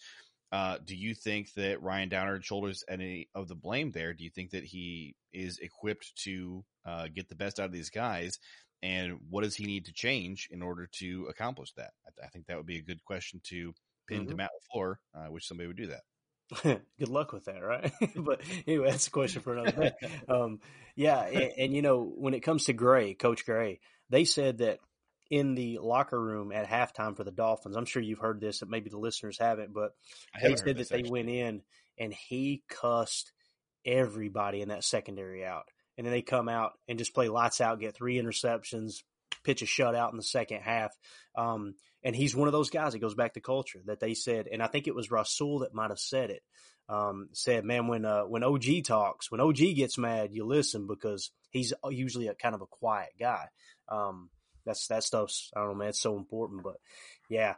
Uh, 0.51 0.77
do 0.83 0.95
you 0.95 1.13
think 1.13 1.53
that 1.53 1.81
Ryan 1.81 2.09
Downard 2.09 2.43
shoulders 2.43 2.83
any 2.87 3.27
of 3.35 3.47
the 3.47 3.55
blame 3.55 3.91
there? 3.91 4.13
Do 4.13 4.23
you 4.23 4.29
think 4.29 4.51
that 4.51 4.63
he 4.63 5.15
is 5.33 5.59
equipped 5.59 6.15
to 6.23 6.63
uh, 6.85 7.07
get 7.13 7.27
the 7.27 7.35
best 7.35 7.59
out 7.59 7.65
of 7.65 7.71
these 7.73 7.89
guys? 7.89 8.39
And 8.81 9.17
what 9.29 9.43
does 9.43 9.55
he 9.55 9.65
need 9.65 9.85
to 9.85 9.93
change 9.93 10.47
in 10.51 10.61
order 10.61 10.87
to 10.99 11.27
accomplish 11.29 11.73
that? 11.73 11.91
I, 12.05 12.11
th- 12.15 12.25
I 12.25 12.29
think 12.29 12.47
that 12.47 12.57
would 12.57 12.65
be 12.65 12.77
a 12.77 12.83
good 12.83 13.03
question 13.03 13.41
to 13.45 13.73
pin 14.07 14.21
Mm-hmm. 14.21 14.29
to 14.29 14.35
Matt 14.35 14.51
LaFleur. 14.75 14.95
I 15.15 15.29
wish 15.29 15.47
somebody 15.47 15.67
would 15.67 15.77
do 15.77 15.87
that. 15.87 16.01
Good 16.99 17.09
luck 17.09 17.33
with 17.33 17.45
that, 17.45 17.59
right? 17.59 17.91
but 18.15 18.41
anyway, 18.65 18.89
that's 18.89 19.07
a 19.07 19.11
question 19.11 19.41
for 19.41 19.57
another 19.57 19.71
day. 19.71 19.91
Um, 20.29 20.59
yeah, 20.95 21.21
and, 21.21 21.51
and, 21.57 21.75
you 21.75 21.81
know, 21.81 22.03
when 22.03 22.33
it 22.33 22.39
comes 22.39 22.65
to 22.65 22.73
Gray, 22.73 23.13
Coach 23.13 23.45
Gray, 23.45 23.79
they 24.09 24.23
said 24.25 24.59
that 24.59 24.79
in 25.29 25.55
the 25.55 25.77
locker 25.81 26.19
room 26.19 26.51
at 26.51 26.67
halftime 26.67 27.15
for 27.15 27.23
the 27.23 27.31
Dolphins, 27.31 27.75
I'm 27.75 27.85
sure 27.85 28.01
you've 28.01 28.19
heard 28.19 28.39
this, 28.39 28.59
that 28.59 28.69
maybe 28.69 28.89
the 28.89 28.97
listeners 28.97 29.37
haven't, 29.37 29.73
but 29.73 29.91
they 30.41 30.55
said 30.55 30.77
that 30.77 30.89
they 30.89 30.99
actually. 30.99 31.11
went 31.11 31.29
in 31.29 31.61
and 31.99 32.13
he 32.13 32.63
cussed 32.69 33.31
everybody 33.85 34.61
in 34.61 34.69
that 34.69 34.83
secondary 34.83 35.45
out. 35.45 35.65
And 35.97 36.05
then 36.05 36.11
they 36.13 36.21
come 36.21 36.47
out 36.47 36.73
and 36.87 36.97
just 36.97 37.13
play 37.13 37.27
lights 37.27 37.59
out, 37.59 37.79
get 37.79 37.95
three 37.95 38.21
interceptions, 38.21 39.03
pitch 39.47 39.61
a 39.61 39.65
shutout 39.65 40.11
in 40.11 40.17
the 40.17 40.23
second 40.23 40.59
half. 40.61 40.91
Um, 41.35 41.75
and 42.03 42.13
he's 42.13 42.35
one 42.35 42.49
of 42.49 42.51
those 42.51 42.69
guys 42.69 42.91
that 42.91 42.99
goes 42.99 43.15
back 43.15 43.33
to 43.33 43.39
culture 43.39 43.79
that 43.85 44.01
they 44.01 44.13
said, 44.13 44.47
and 44.51 44.61
I 44.61 44.67
think 44.67 44.87
it 44.87 44.95
was 44.95 45.09
Rasul 45.09 45.59
that 45.59 45.73
might 45.73 45.89
have 45.89 45.99
said 45.99 46.29
it. 46.29 46.43
Um, 46.89 47.29
said, 47.33 47.65
man, 47.65 47.87
when, 47.87 48.05
uh, 48.05 48.23
when 48.23 48.43
OG 48.43 48.83
talks, 48.85 49.31
when 49.31 49.41
OG 49.41 49.57
gets 49.75 49.97
mad, 49.97 50.29
you 50.31 50.45
listen 50.45 50.85
because 50.87 51.31
he's 51.49 51.73
usually 51.89 52.27
a 52.27 52.35
kind 52.35 52.55
of 52.55 52.61
a 52.61 52.65
quiet 52.65 53.09
guy. 53.19 53.45
Um, 53.89 54.29
that's, 54.65 54.87
that 54.87 55.03
stuff's, 55.03 55.49
I 55.55 55.61
don't 55.61 55.69
know, 55.69 55.75
man, 55.75 55.89
it's 55.89 56.01
so 56.01 56.17
important, 56.17 56.63
but 56.63 56.75
yeah, 57.29 57.55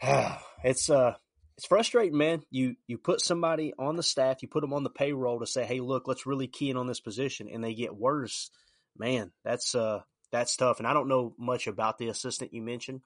it's, 0.64 0.88
uh, 0.88 1.14
it's 1.56 1.66
frustrating, 1.66 2.16
man. 2.16 2.42
You, 2.50 2.76
you 2.86 2.96
put 2.96 3.20
somebody 3.20 3.74
on 3.78 3.96
the 3.96 4.02
staff, 4.02 4.42
you 4.42 4.48
put 4.48 4.62
them 4.62 4.72
on 4.72 4.82
the 4.82 4.90
payroll 4.90 5.40
to 5.40 5.46
say, 5.46 5.64
Hey, 5.64 5.80
look, 5.80 6.08
let's 6.08 6.26
really 6.26 6.48
key 6.48 6.70
in 6.70 6.76
on 6.76 6.86
this 6.86 7.00
position 7.00 7.48
and 7.52 7.62
they 7.62 7.74
get 7.74 7.94
worse. 7.94 8.50
Man, 8.96 9.30
that's, 9.44 9.74
uh, 9.74 10.00
that's 10.34 10.56
tough. 10.56 10.78
And 10.78 10.86
I 10.88 10.92
don't 10.92 11.08
know 11.08 11.32
much 11.38 11.68
about 11.68 11.96
the 11.96 12.08
assistant 12.08 12.52
you 12.52 12.60
mentioned, 12.60 13.02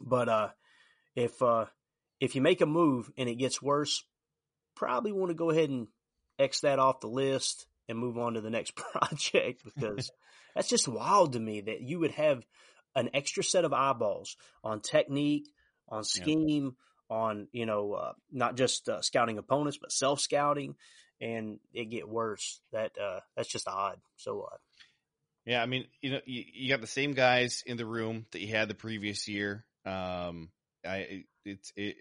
but, 0.00 0.28
uh, 0.28 0.48
if, 1.14 1.42
uh, 1.42 1.66
if 2.18 2.34
you 2.34 2.40
make 2.40 2.62
a 2.62 2.66
move 2.66 3.10
and 3.18 3.28
it 3.28 3.34
gets 3.34 3.60
worse, 3.60 4.04
probably 4.74 5.12
want 5.12 5.28
to 5.28 5.34
go 5.34 5.50
ahead 5.50 5.68
and 5.68 5.88
X 6.38 6.60
that 6.60 6.78
off 6.78 7.00
the 7.00 7.08
list 7.08 7.66
and 7.90 7.98
move 7.98 8.16
on 8.16 8.34
to 8.34 8.40
the 8.40 8.48
next 8.48 8.74
project 8.76 9.64
because 9.64 10.10
that's 10.54 10.68
just 10.68 10.88
wild 10.88 11.34
to 11.34 11.40
me 11.40 11.60
that 11.60 11.82
you 11.82 11.98
would 11.98 12.12
have 12.12 12.42
an 12.94 13.10
extra 13.12 13.44
set 13.44 13.66
of 13.66 13.74
eyeballs 13.74 14.38
on 14.64 14.80
technique, 14.80 15.48
on 15.90 16.04
scheme, 16.04 16.74
yeah. 17.10 17.16
on, 17.16 17.48
you 17.52 17.66
know, 17.66 17.92
uh, 17.92 18.12
not 18.32 18.56
just 18.56 18.88
uh, 18.88 19.02
scouting 19.02 19.36
opponents, 19.36 19.78
but 19.78 19.92
self 19.92 20.20
scouting 20.20 20.74
and 21.20 21.58
it 21.74 21.90
get 21.90 22.08
worse. 22.08 22.62
That, 22.72 22.92
uh, 22.98 23.20
that's 23.36 23.50
just 23.50 23.68
odd. 23.68 23.98
So 24.16 24.48
odd. 24.50 24.58
Yeah. 25.46 25.62
I 25.62 25.66
mean, 25.66 25.86
you 26.02 26.10
know, 26.10 26.20
you, 26.26 26.44
you 26.52 26.68
got 26.68 26.82
the 26.82 26.86
same 26.86 27.14
guys 27.14 27.62
in 27.64 27.76
the 27.76 27.86
room 27.86 28.26
that 28.32 28.40
you 28.40 28.48
had 28.48 28.68
the 28.68 28.74
previous 28.74 29.26
year. 29.28 29.64
Um, 29.86 30.50
I, 30.84 31.24
it's, 31.44 31.72
it, 31.76 31.96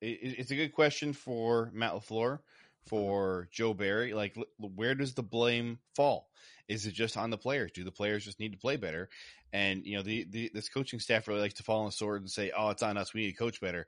it's 0.00 0.50
a 0.50 0.56
good 0.56 0.74
question 0.74 1.14
for 1.14 1.70
Matt 1.72 1.94
LaFleur, 1.94 2.40
for 2.88 3.48
Joe 3.50 3.72
Barry. 3.72 4.12
Like, 4.12 4.36
where 4.58 4.94
does 4.94 5.14
the 5.14 5.22
blame 5.22 5.78
fall? 5.96 6.28
Is 6.68 6.86
it 6.86 6.92
just 6.92 7.16
on 7.16 7.30
the 7.30 7.38
players? 7.38 7.72
Do 7.72 7.84
the 7.84 7.90
players 7.90 8.24
just 8.24 8.40
need 8.40 8.52
to 8.52 8.58
play 8.58 8.76
better? 8.76 9.08
And, 9.52 9.86
you 9.86 9.96
know, 9.96 10.02
the, 10.02 10.26
the 10.28 10.50
this 10.52 10.68
coaching 10.68 10.98
staff 10.98 11.28
really 11.28 11.40
likes 11.40 11.54
to 11.54 11.62
fall 11.62 11.80
on 11.80 11.86
the 11.86 11.92
sword 11.92 12.22
and 12.22 12.30
say, 12.30 12.50
oh, 12.56 12.70
it's 12.70 12.82
on 12.82 12.96
us. 12.96 13.14
We 13.14 13.22
need 13.22 13.32
to 13.32 13.38
coach 13.38 13.60
better. 13.60 13.86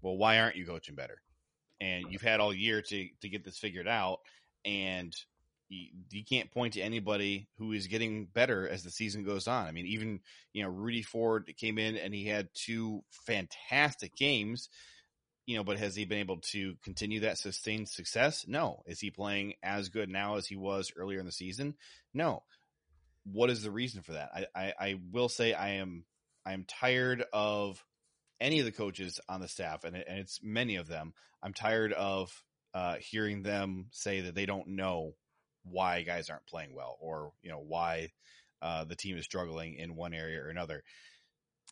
Well, 0.00 0.16
why 0.16 0.38
aren't 0.38 0.56
you 0.56 0.64
coaching 0.64 0.94
better? 0.94 1.20
And 1.80 2.06
you've 2.10 2.22
had 2.22 2.40
all 2.40 2.54
year 2.54 2.80
to, 2.80 3.08
to 3.22 3.28
get 3.28 3.44
this 3.44 3.58
figured 3.58 3.88
out. 3.88 4.20
And 4.64 5.12
you, 5.72 5.88
you 6.10 6.24
can't 6.24 6.50
point 6.50 6.74
to 6.74 6.80
anybody 6.80 7.48
who 7.58 7.72
is 7.72 7.86
getting 7.86 8.26
better 8.26 8.68
as 8.68 8.84
the 8.84 8.90
season 8.90 9.24
goes 9.24 9.48
on. 9.48 9.66
I 9.66 9.72
mean, 9.72 9.86
even, 9.86 10.20
you 10.52 10.62
know, 10.62 10.68
Rudy 10.68 11.02
Ford 11.02 11.52
came 11.56 11.78
in 11.78 11.96
and 11.96 12.14
he 12.14 12.26
had 12.26 12.48
two 12.54 13.02
fantastic 13.26 14.14
games 14.14 14.68
you 15.46 15.56
know, 15.56 15.64
but 15.64 15.78
has 15.78 15.94
he 15.94 16.04
been 16.04 16.18
able 16.18 16.38
to 16.38 16.76
continue 16.84 17.20
that 17.20 17.38
sustained 17.38 17.88
success? 17.88 18.46
No. 18.46 18.82
Is 18.86 19.00
he 19.00 19.10
playing 19.10 19.54
as 19.62 19.88
good 19.88 20.08
now 20.08 20.36
as 20.36 20.46
he 20.46 20.56
was 20.56 20.92
earlier 20.96 21.18
in 21.18 21.26
the 21.26 21.32
season? 21.32 21.74
No. 22.14 22.44
What 23.24 23.50
is 23.50 23.62
the 23.62 23.70
reason 23.70 24.02
for 24.02 24.12
that? 24.12 24.30
I, 24.34 24.46
I, 24.54 24.72
I 24.78 25.00
will 25.10 25.28
say 25.28 25.52
I 25.52 25.70
am 25.74 26.04
I 26.44 26.52
am 26.52 26.64
tired 26.64 27.24
of 27.32 27.84
any 28.40 28.58
of 28.58 28.64
the 28.64 28.72
coaches 28.72 29.20
on 29.28 29.40
the 29.40 29.48
staff, 29.48 29.84
and, 29.84 29.96
and 29.96 30.18
it's 30.18 30.40
many 30.42 30.76
of 30.76 30.88
them. 30.88 31.12
I'm 31.42 31.52
tired 31.52 31.92
of 31.92 32.32
uh, 32.74 32.96
hearing 32.98 33.42
them 33.42 33.86
say 33.90 34.22
that 34.22 34.34
they 34.34 34.46
don't 34.46 34.68
know 34.68 35.14
why 35.64 36.02
guys 36.02 36.30
aren't 36.30 36.46
playing 36.46 36.74
well, 36.74 36.96
or 37.00 37.32
you 37.42 37.50
know 37.50 37.62
why 37.66 38.10
uh, 38.60 38.84
the 38.84 38.96
team 38.96 39.16
is 39.16 39.24
struggling 39.24 39.74
in 39.74 39.96
one 39.96 40.14
area 40.14 40.40
or 40.40 40.48
another. 40.48 40.82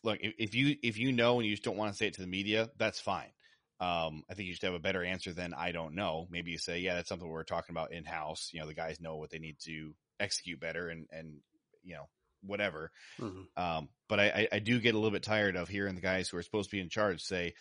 Look, 0.03 0.19
if, 0.21 0.33
if 0.37 0.55
you 0.55 0.75
if 0.81 0.97
you 0.97 1.11
know 1.11 1.39
and 1.39 1.45
you 1.45 1.53
just 1.53 1.63
don't 1.63 1.77
want 1.77 1.91
to 1.91 1.97
say 1.97 2.07
it 2.07 2.15
to 2.15 2.21
the 2.21 2.27
media, 2.27 2.69
that's 2.77 2.99
fine. 2.99 3.31
Um, 3.79 4.23
I 4.29 4.35
think 4.35 4.47
you 4.47 4.53
should 4.53 4.65
have 4.65 4.75
a 4.75 4.79
better 4.79 5.03
answer 5.03 5.33
than 5.33 5.55
I 5.55 5.71
don't 5.71 5.95
know. 5.95 6.27
Maybe 6.29 6.51
you 6.51 6.59
say, 6.59 6.81
yeah, 6.81 6.93
that's 6.93 7.09
something 7.09 7.27
we're 7.27 7.43
talking 7.43 7.73
about 7.73 7.91
in 7.91 8.05
house. 8.05 8.51
You 8.53 8.59
know, 8.59 8.67
the 8.67 8.75
guys 8.75 9.01
know 9.01 9.15
what 9.15 9.31
they 9.31 9.39
need 9.39 9.57
to 9.65 9.95
execute 10.19 10.59
better 10.59 10.89
and, 10.89 11.07
and, 11.11 11.37
you 11.83 11.95
know, 11.95 12.07
whatever. 12.43 12.91
Mm-hmm. 13.19 13.59
Um, 13.59 13.89
but 14.07 14.19
I, 14.19 14.47
I 14.51 14.59
do 14.59 14.79
get 14.79 14.93
a 14.93 14.99
little 14.99 15.09
bit 15.09 15.23
tired 15.23 15.55
of 15.55 15.67
hearing 15.67 15.95
the 15.95 16.01
guys 16.01 16.29
who 16.29 16.37
are 16.37 16.43
supposed 16.43 16.69
to 16.69 16.75
be 16.75 16.79
in 16.79 16.89
charge 16.89 17.23
say, 17.23 17.55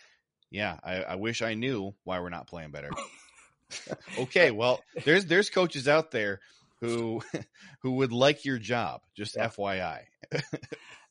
yeah, 0.51 0.78
I, 0.85 1.03
I 1.03 1.14
wish 1.14 1.41
I 1.41 1.55
knew 1.55 1.95
why 2.05 2.20
we're 2.20 2.28
not 2.28 2.49
playing 2.49 2.70
better. 2.70 2.91
Okay. 4.18 4.51
Well, 4.51 4.83
there's, 5.05 5.27
there's 5.27 5.51
coaches 5.51 5.89
out 5.89 6.11
there 6.11 6.41
who, 6.81 7.23
who 7.83 7.93
would 7.93 8.12
like 8.12 8.45
your 8.45 8.59
job. 8.59 9.03
Just 9.14 9.37
yeah. 9.37 9.49
FYI. 9.49 10.01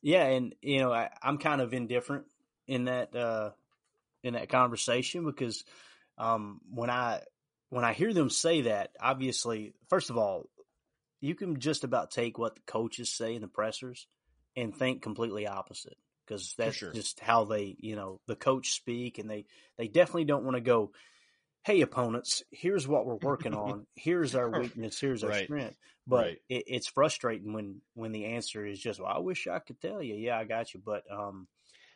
yeah. 0.01 0.25
And, 0.25 0.55
you 0.61 0.79
know, 0.79 0.91
I, 0.91 1.09
I'm 1.21 1.37
kind 1.37 1.61
of 1.61 1.73
indifferent 1.73 2.25
in 2.67 2.85
that, 2.85 3.15
uh, 3.15 3.51
in 4.23 4.33
that 4.33 4.49
conversation 4.49 5.25
because 5.25 5.63
um, 6.17 6.59
when 6.69 6.89
I 6.89 7.21
when 7.69 7.85
I 7.85 7.93
hear 7.93 8.13
them 8.13 8.29
say 8.29 8.61
that, 8.61 8.91
obviously, 8.99 9.73
first 9.89 10.09
of 10.09 10.17
all, 10.17 10.49
you 11.21 11.35
can 11.35 11.59
just 11.59 11.83
about 11.83 12.11
take 12.11 12.37
what 12.37 12.55
the 12.55 12.61
coaches 12.65 13.09
say 13.09 13.35
in 13.35 13.41
the 13.41 13.47
pressers 13.47 14.07
and 14.55 14.75
think 14.75 15.01
completely 15.01 15.47
opposite 15.47 15.97
because 16.25 16.55
that's 16.57 16.75
sure. 16.75 16.91
just 16.91 17.19
how 17.19 17.45
they, 17.45 17.75
you 17.79 17.95
know, 17.95 18.19
the 18.27 18.35
coach 18.35 18.71
speak, 18.71 19.17
and 19.17 19.29
they 19.29 19.45
they 19.77 19.87
definitely 19.87 20.25
don't 20.25 20.43
want 20.43 20.55
to 20.55 20.61
go, 20.61 20.91
"Hey, 21.63 21.81
opponents, 21.81 22.43
here's 22.51 22.87
what 22.87 23.05
we're 23.05 23.15
working 23.15 23.53
on. 23.53 23.85
Here's 23.95 24.35
our 24.35 24.49
weakness. 24.49 24.99
Here's 24.99 25.23
our 25.23 25.29
Right. 25.31 25.43
strength." 25.45 25.77
But 26.07 26.15
Right. 26.25 26.37
it, 26.49 26.63
it's 26.67 26.87
frustrating 26.87 27.53
when 27.53 27.81
when 27.93 28.11
the 28.11 28.25
answer 28.25 28.65
is 28.65 28.79
just, 28.79 28.99
"Well, 28.99 29.11
I 29.13 29.19
wish 29.19 29.47
I 29.47 29.59
could 29.59 29.79
tell 29.81 30.01
you. 30.01 30.15
Yeah, 30.15 30.37
I 30.37 30.45
got 30.45 30.73
you, 30.73 30.81
but 30.83 31.03
um, 31.11 31.47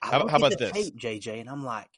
I 0.01 0.11
How- 0.11 0.27
how 0.27 0.37
about 0.37 0.51
the 0.51 0.57
this? 0.57 0.71
tape, 0.73 0.95
JJ, 0.97 1.39
and 1.41 1.49
I'm 1.49 1.63
like." 1.63 1.89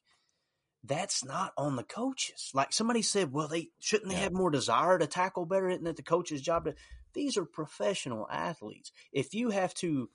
That's 0.88 1.26
not 1.26 1.51
on 1.57 1.78
the 1.78 1.84
coaches. 1.84 2.51
Like 2.53 2.72
somebody 2.72 3.01
said, 3.01 3.32
well, 3.32 3.47
they 3.47 3.70
shouldn't 3.80 4.09
they 4.09 4.18
Yeah. 4.18 4.22
have 4.26 4.34
more 4.34 4.51
desire 4.51 4.99
to 4.99 5.07
tackle 5.07 5.47
better? 5.47 5.68
Isn't 5.68 5.88
it 5.88 5.95
the 5.95 6.03
coach's 6.03 6.43
job 6.43 6.66
to? 6.66 6.76
These 7.13 7.38
are 7.38 7.45
professional 7.45 8.28
athletes. 8.30 8.91
If 9.11 9.34
you 9.34 9.49
have 9.49 9.74
to 9.76 10.11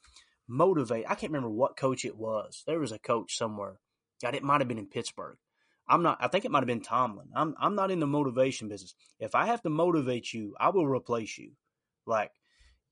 motivate, 0.47 1.07
I 1.11 1.17
can't 1.17 1.33
remember 1.33 1.51
what 1.51 1.77
coach 1.77 2.05
it 2.05 2.17
was. 2.17 2.63
There 2.69 2.79
was 2.79 2.93
a 2.93 3.01
coach 3.01 3.37
somewhere. 3.37 3.81
God, 4.23 4.37
it 4.37 4.45
might 4.45 4.61
have 4.61 4.69
been 4.69 4.79
in 4.79 4.87
Pittsburgh. 4.87 5.39
I'm 5.91 6.05
not. 6.05 6.19
I 6.21 6.29
think 6.29 6.45
it 6.45 6.53
might 6.53 6.61
have 6.61 6.69
been 6.69 6.83
Tomlin. 6.83 7.31
I'm. 7.35 7.55
I'm 7.61 7.75
not 7.75 7.91
in 7.91 7.99
the 7.99 8.07
motivation 8.07 8.69
business. 8.69 8.95
If 9.19 9.35
I 9.35 9.47
have 9.47 9.61
to 9.63 9.71
motivate 9.71 10.33
you, 10.33 10.55
I 10.59 10.71
will 10.71 10.87
replace 10.87 11.37
you. 11.37 11.53
Like, 12.07 12.31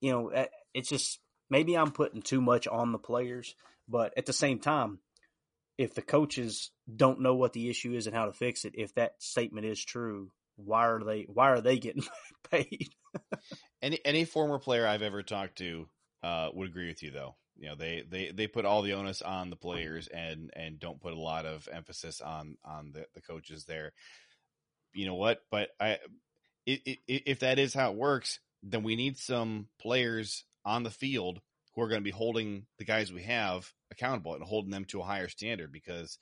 you 0.01 0.11
know, 0.11 0.29
eh, 0.29 0.47
it's 0.75 0.89
just 0.89 1.21
maybe 1.49 1.77
I'm 1.77 1.93
putting 1.93 2.23
too 2.23 2.41
much 2.41 2.67
on 2.67 2.91
the 2.91 2.99
players, 2.99 3.55
but 3.89 4.13
at 4.17 4.27
the 4.27 4.33
same 4.33 4.59
time, 4.59 4.99
if 5.79 5.95
the 5.95 6.03
coaches 6.03 6.73
don't 6.95 7.21
know 7.21 7.37
what 7.37 7.53
the 7.53 7.71
issue 7.71 7.95
is 7.95 8.09
and 8.09 8.17
how 8.17 8.27
to 8.27 8.33
fix 8.33 8.65
it, 8.65 8.75
if 8.77 8.93
that 8.95 9.13
statement 9.21 9.65
is 9.65 9.83
true, 9.83 10.33
why 10.57 10.89
are 10.89 11.03
they? 11.05 11.27
Why 11.29 11.51
are 11.51 11.61
they 11.61 11.79
getting 11.79 12.03
paid? 12.51 12.89
Any 13.81 14.01
any 14.05 14.25
former 14.25 14.59
player 14.59 14.87
I've 14.87 15.03
ever 15.03 15.23
talked 15.23 15.59
to 15.59 15.89
uh, 16.25 16.49
would 16.53 16.69
agree 16.69 16.89
with 16.89 17.03
you, 17.05 17.13
though. 17.13 17.37
You 17.59 17.69
know, 17.69 17.75
they, 17.75 18.05
they, 18.09 18.31
they 18.31 18.47
put 18.47 18.65
all 18.65 18.83
the 18.83 18.93
onus 18.93 19.21
on 19.21 19.51
the 19.51 19.57
players 19.57 20.07
and, 20.07 20.51
and 20.55 20.79
don't 20.79 21.01
put 21.01 21.13
a 21.13 21.21
lot 21.21 21.45
of 21.45 21.69
emphasis 21.73 22.21
on 22.21 22.57
on 22.65 22.93
the, 22.93 23.07
the 23.15 23.21
coaches 23.21 23.65
there. 23.65 23.93
You 24.93 25.07
know 25.07 25.17
what? 25.17 25.43
But 25.51 25.71
I, 25.81 25.99
i 26.69 26.81
i 26.87 26.99
if 27.09 27.41
that 27.41 27.59
is 27.59 27.75
how 27.75 27.91
it 27.91 27.97
works, 27.97 28.39
then 28.63 28.83
we 28.85 28.95
need 28.97 29.19
some 29.19 29.69
players 29.81 30.45
on 30.65 30.83
the 30.85 30.91
field 30.91 31.41
who 31.75 31.83
are 31.83 31.89
going 31.89 32.01
to 32.01 32.05
be 32.05 32.11
holding 32.11 32.67
the 32.79 32.85
guys 32.85 33.13
we 33.13 33.23
have 33.23 33.73
accountable 33.91 34.35
and 34.35 34.43
holding 34.45 34.71
them 34.71 34.85
to 34.87 35.01
a 35.01 35.05
higher 35.05 35.29
standard. 35.29 35.73
Because, 35.73 36.19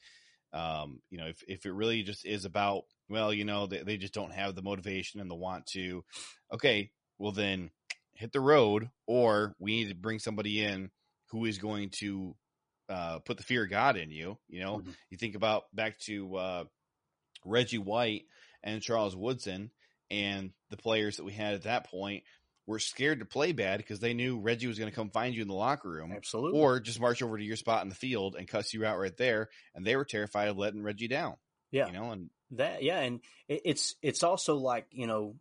um, 0.52 1.00
you 1.10 1.18
know, 1.18 1.26
if 1.26 1.42
if 1.46 1.66
it 1.66 1.72
really 1.72 2.02
just 2.02 2.24
is 2.24 2.46
about 2.46 2.84
well, 3.08 3.32
you 3.32 3.44
know, 3.44 3.66
they, 3.66 3.82
they 3.82 3.96
just 3.98 4.14
don't 4.14 4.32
have 4.32 4.54
the 4.54 4.62
motivation 4.62 5.20
and 5.20 5.30
the 5.30 5.34
want 5.34 5.66
to, 5.66 6.02
okay, 6.52 6.90
well 7.18 7.32
then 7.32 7.70
hit 8.14 8.32
the 8.32 8.40
road, 8.40 8.88
or 9.06 9.54
we 9.58 9.76
need 9.76 9.88
to 9.90 9.94
bring 9.94 10.18
somebody 10.18 10.64
in 10.64 10.90
who 11.30 11.44
is 11.44 11.58
going 11.58 11.90
to 12.00 12.34
uh, 12.88 13.18
put 13.20 13.36
the 13.36 13.42
fear 13.42 13.64
of 13.64 13.70
God 13.70 13.96
in 13.96 14.10
you. 14.10 14.38
You 14.48 14.60
know, 14.60 14.78
Mhm. 14.78 14.94
you 15.10 15.18
think 15.18 15.34
about 15.34 15.64
back 15.74 15.98
to 16.06 16.36
uh, 16.36 16.64
Reggie 17.44 17.78
White 17.78 18.22
and 18.62 18.82
Charles 18.82 19.14
Woodson 19.16 19.70
and 20.10 20.52
the 20.70 20.76
players 20.76 21.16
that 21.16 21.24
we 21.24 21.32
had 21.32 21.54
at 21.54 21.62
that 21.64 21.86
point 21.90 22.24
were 22.66 22.78
scared 22.78 23.20
to 23.20 23.24
play 23.24 23.52
bad 23.52 23.78
because 23.78 24.00
they 24.00 24.14
knew 24.14 24.40
Reggie 24.40 24.66
was 24.66 24.78
going 24.78 24.90
to 24.90 24.94
come 24.94 25.10
find 25.10 25.34
you 25.34 25.42
in 25.42 25.48
the 25.48 25.54
locker 25.54 25.88
room 25.88 26.12
Absolutely. 26.12 26.60
or 26.60 26.80
just 26.80 27.00
march 27.00 27.22
over 27.22 27.38
to 27.38 27.44
your 27.44 27.56
spot 27.56 27.82
in 27.82 27.88
the 27.88 27.94
field 27.94 28.34
and 28.36 28.48
cuss 28.48 28.74
you 28.74 28.84
out 28.84 28.98
right 28.98 29.16
there. 29.16 29.48
And 29.74 29.84
they 29.86 29.94
were 29.96 30.04
terrified 30.04 30.48
of 30.48 30.56
letting 30.58 30.82
Reggie 30.82 31.06
down. 31.08 31.36
yeah. 31.70 31.86
You 31.86 31.92
know, 31.92 32.10
and 32.10 32.30
That 32.52 32.82
yeah, 32.82 33.00
and 33.00 33.20
it, 33.48 33.62
it's 33.64 33.94
it's 34.02 34.22
also 34.24 34.56
like 34.56 34.86
you 34.90 35.06
know, 35.06 35.36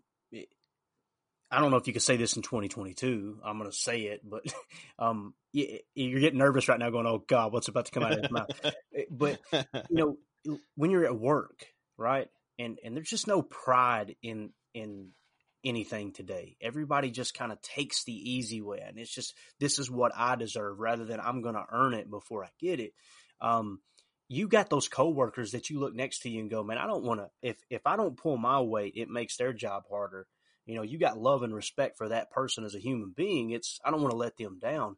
I 1.55 1.61
don't 1.61 1.71
know 1.71 1.77
if 1.77 1.87
you 1.87 1.93
could 1.93 2.01
say 2.01 2.17
this 2.17 2.35
in 2.35 2.41
2022. 2.41 3.39
I'm 3.43 3.57
going 3.57 3.71
to 3.71 3.75
say 3.75 4.01
it, 4.01 4.21
but 4.29 4.43
um, 4.99 5.33
you, 5.53 5.79
you're 5.93 6.19
getting 6.19 6.39
nervous 6.39 6.67
right 6.67 6.77
now, 6.77 6.89
going, 6.89 7.07
"Oh 7.07 7.23
God, 7.25 7.53
what's 7.53 7.69
about 7.69 7.85
to 7.85 7.91
come 7.91 8.03
out 8.03 8.11
of 8.11 8.21
his 8.21 8.31
mouth?" 8.31 8.49
Eh, 8.95 9.03
But 9.09 9.39
you 9.53 10.17
know, 10.43 10.57
when 10.75 10.91
you're 10.91 11.05
at 11.05 11.17
work, 11.17 11.65
right, 11.97 12.27
and 12.59 12.77
and 12.83 12.95
there's 12.95 13.09
just 13.09 13.27
no 13.27 13.41
pride 13.41 14.15
in 14.21 14.51
in 14.73 15.11
anything 15.63 16.11
today. 16.11 16.57
Everybody 16.61 17.09
just 17.09 17.33
kind 17.33 17.51
of 17.51 17.61
takes 17.61 18.03
the 18.03 18.13
easy 18.13 18.61
way, 18.61 18.83
and 18.85 18.99
it's 18.99 19.13
just 19.13 19.33
this 19.59 19.79
is 19.79 19.89
what 19.89 20.11
I 20.15 20.35
deserve, 20.35 20.79
rather 20.79 21.05
than 21.05 21.19
I'm 21.21 21.41
going 21.41 21.55
to 21.55 21.65
earn 21.71 21.93
it 21.93 22.09
before 22.09 22.43
I 22.43 22.49
get 22.59 22.79
it. 22.79 22.91
Um, 23.41 23.79
you 24.27 24.47
got 24.47 24.69
those 24.69 24.87
coworkers 24.87 25.51
that 25.51 25.69
you 25.69 25.79
look 25.79 25.93
next 25.95 26.23
to 26.23 26.29
you 26.29 26.41
and 26.41 26.49
go, 26.49 26.63
man, 26.63 26.77
I 26.77 26.87
don't 26.87 27.03
want 27.03 27.21
to. 27.21 27.29
If 27.41 27.57
if 27.69 27.81
I 27.85 27.95
don't 27.95 28.17
pull 28.17 28.37
my 28.37 28.59
weight, 28.59 28.93
it 28.95 29.09
makes 29.09 29.37
their 29.37 29.53
job 29.53 29.83
harder. 29.89 30.27
You 30.65 30.75
know, 30.75 30.81
you 30.81 30.97
got 30.97 31.17
love 31.17 31.43
and 31.43 31.53
respect 31.53 31.97
for 31.97 32.09
that 32.09 32.31
person 32.31 32.63
as 32.65 32.75
a 32.75 32.79
human 32.79 33.13
being. 33.15 33.51
It's 33.51 33.79
I 33.85 33.91
don't 33.91 34.01
want 34.01 34.11
to 34.11 34.17
let 34.17 34.37
them 34.37 34.59
down. 34.59 34.97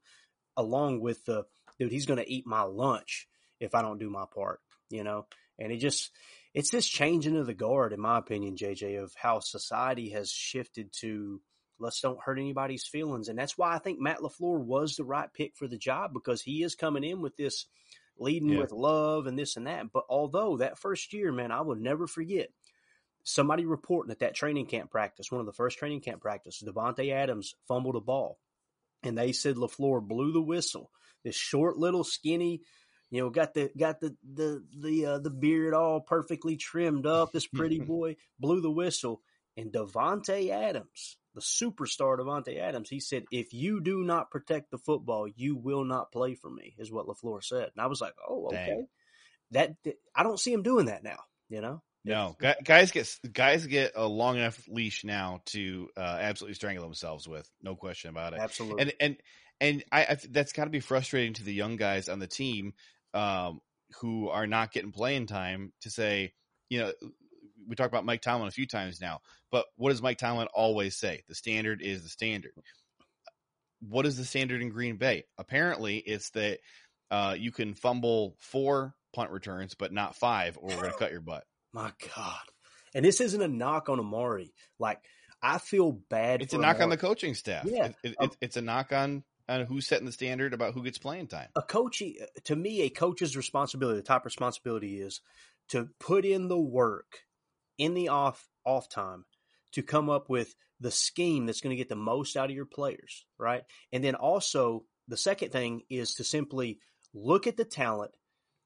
Along 0.56 1.02
with 1.02 1.24
the 1.26 1.46
dude, 1.80 1.92
he's 1.92 2.06
going 2.06 2.20
to 2.24 2.32
eat 2.32 2.48
my 2.48 2.62
lunch 2.64 3.28
if 3.60 3.76
I 3.76 3.82
don't 3.82 4.00
do 4.00 4.10
my 4.10 4.26
part. 4.34 4.60
You 4.90 5.04
know, 5.04 5.28
and 5.60 5.72
it 5.72 5.78
just 5.78 6.12
it's 6.54 6.72
this 6.72 6.88
changing 6.88 7.38
of 7.38 7.46
the 7.46 7.54
guard, 7.54 7.94
in 7.94 8.00
my 8.00 8.18
opinion, 8.18 8.56
JJ, 8.56 9.04
of 9.04 9.14
how 9.16 9.40
society 9.40 10.10
has 10.12 10.32
shifted 10.32 10.94
to 11.02 11.42
let's 11.80 12.02
don't 12.02 12.20
hurt 12.20 12.40
anybody's 12.40 12.88
feelings, 12.88 13.28
and 13.28 13.38
that's 13.38 13.58
why 13.58 13.76
I 13.76 13.80
think 13.80 14.00
Matt 14.00 14.20
LaFleur 14.20 14.60
was 14.60 14.96
the 14.96 15.04
right 15.04 15.32
pick 15.32 15.56
for 15.56 15.68
the 15.68 15.78
job 15.78 16.12
because 16.14 16.42
he 16.42 16.64
is 16.64 16.74
coming 16.74 17.04
in 17.04 17.22
with 17.22 17.36
this 17.38 17.66
leading 18.18 18.50
Yeah. 18.50 18.60
with 18.62 18.72
love 18.72 19.28
and 19.28 19.38
this 19.38 19.58
and 19.58 19.68
that. 19.68 19.92
But 19.92 20.06
although 20.10 20.58
that 20.58 20.80
first 20.80 21.14
year, 21.14 21.32
man, 21.32 21.52
I 21.52 21.62
will 21.62 21.76
never 21.76 22.08
forget 22.08 22.50
somebody 23.28 23.66
reporting 23.66 24.12
at 24.12 24.20
that 24.20 24.36
training 24.36 24.66
camp 24.66 24.90
practice, 24.90 25.32
one 25.32 25.42
of 25.42 25.46
the 25.46 25.54
first 25.54 25.78
training 25.78 26.00
camp 26.00 26.22
practice, 26.22 26.64
Davante 26.66 27.12
Adams 27.12 27.56
fumbled 27.68 27.98
a 27.98 28.02
ball. 28.02 28.40
And 29.04 29.18
they 29.18 29.34
said 29.34 29.58
LaFleur 29.58 30.02
blew 30.02 30.32
the 30.32 30.42
whistle. 30.42 30.90
This 31.24 31.36
short 31.36 31.78
little 31.78 32.04
skinny, 32.04 32.62
you 33.12 33.22
know, 33.22 33.30
got 33.30 33.54
the 33.54 33.70
got 33.78 34.00
the 34.00 34.16
the 34.24 34.64
the 34.76 35.06
uh, 35.06 35.20
the 35.20 35.30
beard 35.30 35.74
all 35.74 36.00
perfectly 36.00 36.56
trimmed 36.56 37.06
up. 37.06 37.32
This 37.32 37.46
pretty 37.46 37.80
boy 37.88 38.16
blew 38.40 38.62
the 38.62 38.72
whistle. 38.72 39.22
And 39.56 39.72
Davante 39.72 40.50
Adams, 40.50 41.18
the 41.36 41.42
superstar 41.42 42.18
Davante 42.18 42.60
Adams, 42.60 42.90
he 42.90 43.00
said, 43.00 43.26
"If 43.32 43.54
you 43.54 43.82
do 43.82 44.04
not 44.04 44.32
protect 44.32 44.72
the 44.72 44.78
football, 44.78 45.28
you 45.28 45.56
will 45.56 45.84
not 45.84 46.12
play 46.12 46.34
for 46.34 46.50
me." 46.50 46.76
Is 46.80 46.92
what 46.92 47.08
LaFleur 47.08 47.44
said. 47.44 47.70
And 47.76 47.82
I 47.84 47.88
was 47.88 48.02
like, 48.02 48.14
"Oh, 48.28 48.48
okay." 48.48 48.68
Dang. 48.68 48.88
That 49.52 49.76
I 50.16 50.24
don't 50.24 50.40
see 50.40 50.52
him 50.52 50.64
doing 50.64 50.88
that 50.88 51.04
now. 51.04 51.20
You 51.50 51.62
know, 51.62 51.84
No, 52.08 52.36
gu- 52.40 52.54
guys 52.64 52.92
get 52.92 53.14
guys 53.32 53.66
get 53.68 53.94
a 53.96 54.08
long 54.08 54.38
enough 54.38 54.60
leash 54.68 55.04
now 55.04 55.42
to 55.48 55.90
uh, 55.98 56.18
absolutely 56.22 56.56
strangle 56.56 56.84
themselves 56.84 57.28
with, 57.28 57.50
no 57.62 57.76
question 57.76 58.10
about 58.10 58.34
it. 58.34 58.40
absolutely. 58.40 58.82
And 58.82 58.94
and 59.00 59.18
and 59.60 59.84
I, 59.92 60.02
I 60.04 60.18
that's 60.30 60.54
got 60.54 60.66
to 60.66 60.70
be 60.70 60.80
frustrating 60.80 61.34
to 61.34 61.44
the 61.44 61.54
young 61.54 61.76
guys 61.76 62.10
on 62.10 62.20
the 62.20 62.28
team 62.28 62.74
um, 63.14 63.60
who 64.00 64.30
are 64.30 64.48
not 64.48 64.72
getting 64.72 64.92
playing 64.92 65.28
time 65.28 65.74
to 65.82 65.90
say, 65.90 66.34
you 66.70 66.80
know, 66.80 66.94
we 67.68 67.76
talked 67.76 67.92
about 67.92 68.06
Mike 68.06 68.22
Tomlin 68.22 68.48
a 68.48 68.52
few 68.52 68.68
times 68.68 69.02
now, 69.02 69.20
but 69.52 69.66
what 69.76 69.90
does 69.90 70.02
Mike 70.02 70.18
Tomlin 70.18 70.48
always 70.54 70.96
say? 70.96 71.24
The 71.28 71.36
standard 71.36 71.82
is 71.82 72.04
the 72.04 72.10
standard. 72.10 72.52
What 73.82 74.06
is 74.06 74.18
the 74.18 74.26
standard 74.26 74.62
in 74.62 74.70
Green 74.70 74.98
Bay? 74.98 75.26
Apparently, 75.38 75.98
it's 75.98 76.30
that 76.32 76.60
uh, 77.12 77.36
you 77.38 77.52
can 77.52 77.74
fumble 77.76 78.36
four 78.40 78.96
punt 79.14 79.32
returns, 79.32 79.76
but 79.76 79.94
not 79.94 80.16
five, 80.16 80.58
or 80.60 80.70
we're 80.70 80.82
going 80.82 80.92
to 80.92 80.98
cut 80.98 81.12
your 81.12 81.22
butt. 81.22 81.44
My 81.78 81.92
God. 82.16 82.40
And 82.96 83.06
this 83.06 83.22
isn't 83.22 83.42
a 83.42 83.48
knock 83.48 83.88
on 83.90 84.00
Amari. 84.00 84.54
Like, 84.80 85.00
I 85.44 85.60
feel 85.60 85.92
bad. 85.92 86.42
It's 86.42 86.54
a 86.54 86.58
knock 86.58 86.80
on 86.82 86.90
the 86.90 86.98
coaching 86.98 87.36
staff. 87.36 87.66
Yeah. 87.66 87.88
It- 87.88 87.96
it- 88.04 88.16
Um, 88.20 88.30
it- 88.32 88.38
it's 88.42 88.58
a 88.58 88.62
knock 88.62 88.92
on, 88.92 89.24
on 89.48 89.66
who's 89.68 89.86
setting 89.86 90.08
the 90.08 90.12
standard 90.12 90.54
about 90.56 90.74
who 90.74 90.84
gets 90.84 90.98
playing 90.98 91.28
time. 91.28 91.50
A 91.56 91.62
coach, 91.62 92.02
to 92.46 92.56
me, 92.56 92.82
a 92.82 92.90
coach's 92.90 93.38
responsibility, 93.38 93.98
the 94.00 94.04
top 94.06 94.26
responsibility 94.26 95.00
is 95.00 95.22
to 95.70 95.90
put 96.00 96.26
in 96.26 96.48
the 96.48 96.58
work 96.60 97.26
in 97.78 97.94
the 97.94 98.08
off 98.10 98.48
off 98.66 98.90
time 98.90 99.26
to 99.74 99.84
come 99.84 100.10
up 100.10 100.30
with 100.30 100.56
the 100.80 100.90
scheme 100.92 101.46
that's 101.46 101.62
going 101.62 101.70
to 101.72 101.78
get 101.78 101.90
the 101.90 101.96
most 101.96 102.36
out 102.36 102.50
of 102.50 102.56
your 102.56 102.66
players, 102.66 103.26
right? 103.38 103.64
And 103.92 104.04
then 104.04 104.16
also 104.16 104.86
the 105.08 105.18
second 105.18 105.52
thing 105.52 105.84
is 105.90 106.16
to 106.16 106.24
simply 106.24 106.80
look 107.14 107.46
at 107.48 107.56
the 107.58 107.66
talent, 107.66 108.12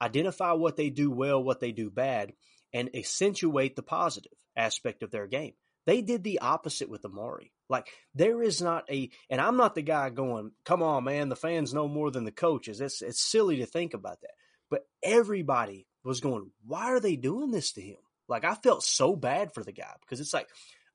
identify 0.02 0.54
what 0.54 0.78
they 0.78 0.90
do 0.90 1.12
well, 1.12 1.44
what 1.44 1.60
they 1.60 1.72
do 1.72 1.90
bad, 1.92 2.34
and 2.74 2.96
accentuate 2.96 3.76
the 3.76 3.84
positive 3.84 4.32
aspect 4.56 5.04
of 5.04 5.12
their 5.12 5.28
game. 5.28 5.54
They 5.86 6.02
did 6.02 6.24
the 6.24 6.40
opposite 6.40 6.90
with 6.90 7.06
Amari. 7.06 7.52
Like 7.70 7.88
there 8.14 8.44
is 8.44 8.62
not 8.62 8.90
a, 8.92 9.10
and 9.30 9.42
I'm 9.42 9.58
not 9.58 9.76
the 9.76 9.82
guy 9.82 10.10
going, 10.10 10.52
"Come 10.66 10.84
on, 10.84 11.04
man, 11.06 11.30
the 11.30 11.36
fans 11.36 11.74
know 11.74 11.88
more 11.88 12.12
than 12.12 12.24
the 12.24 12.32
coaches." 12.32 12.82
It's 12.82 13.02
it's 13.02 13.24
silly 13.24 13.58
to 13.58 13.66
think 13.66 13.94
about 13.94 14.22
that, 14.22 14.32
but 14.70 14.86
everybody 15.02 15.88
was 16.04 16.20
going, 16.20 16.52
"Why 16.66 16.92
are 16.92 17.00
they 17.00 17.16
doing 17.16 17.52
this 17.52 17.72
to 17.74 17.82
him?" 17.82 17.98
Like 18.28 18.46
I 18.46 18.56
felt 18.56 18.84
so 18.84 19.16
bad 19.16 19.54
for 19.54 19.64
the 19.64 19.72
guy 19.72 19.94
because 20.02 20.20
it's 20.20 20.34
like 20.34 20.50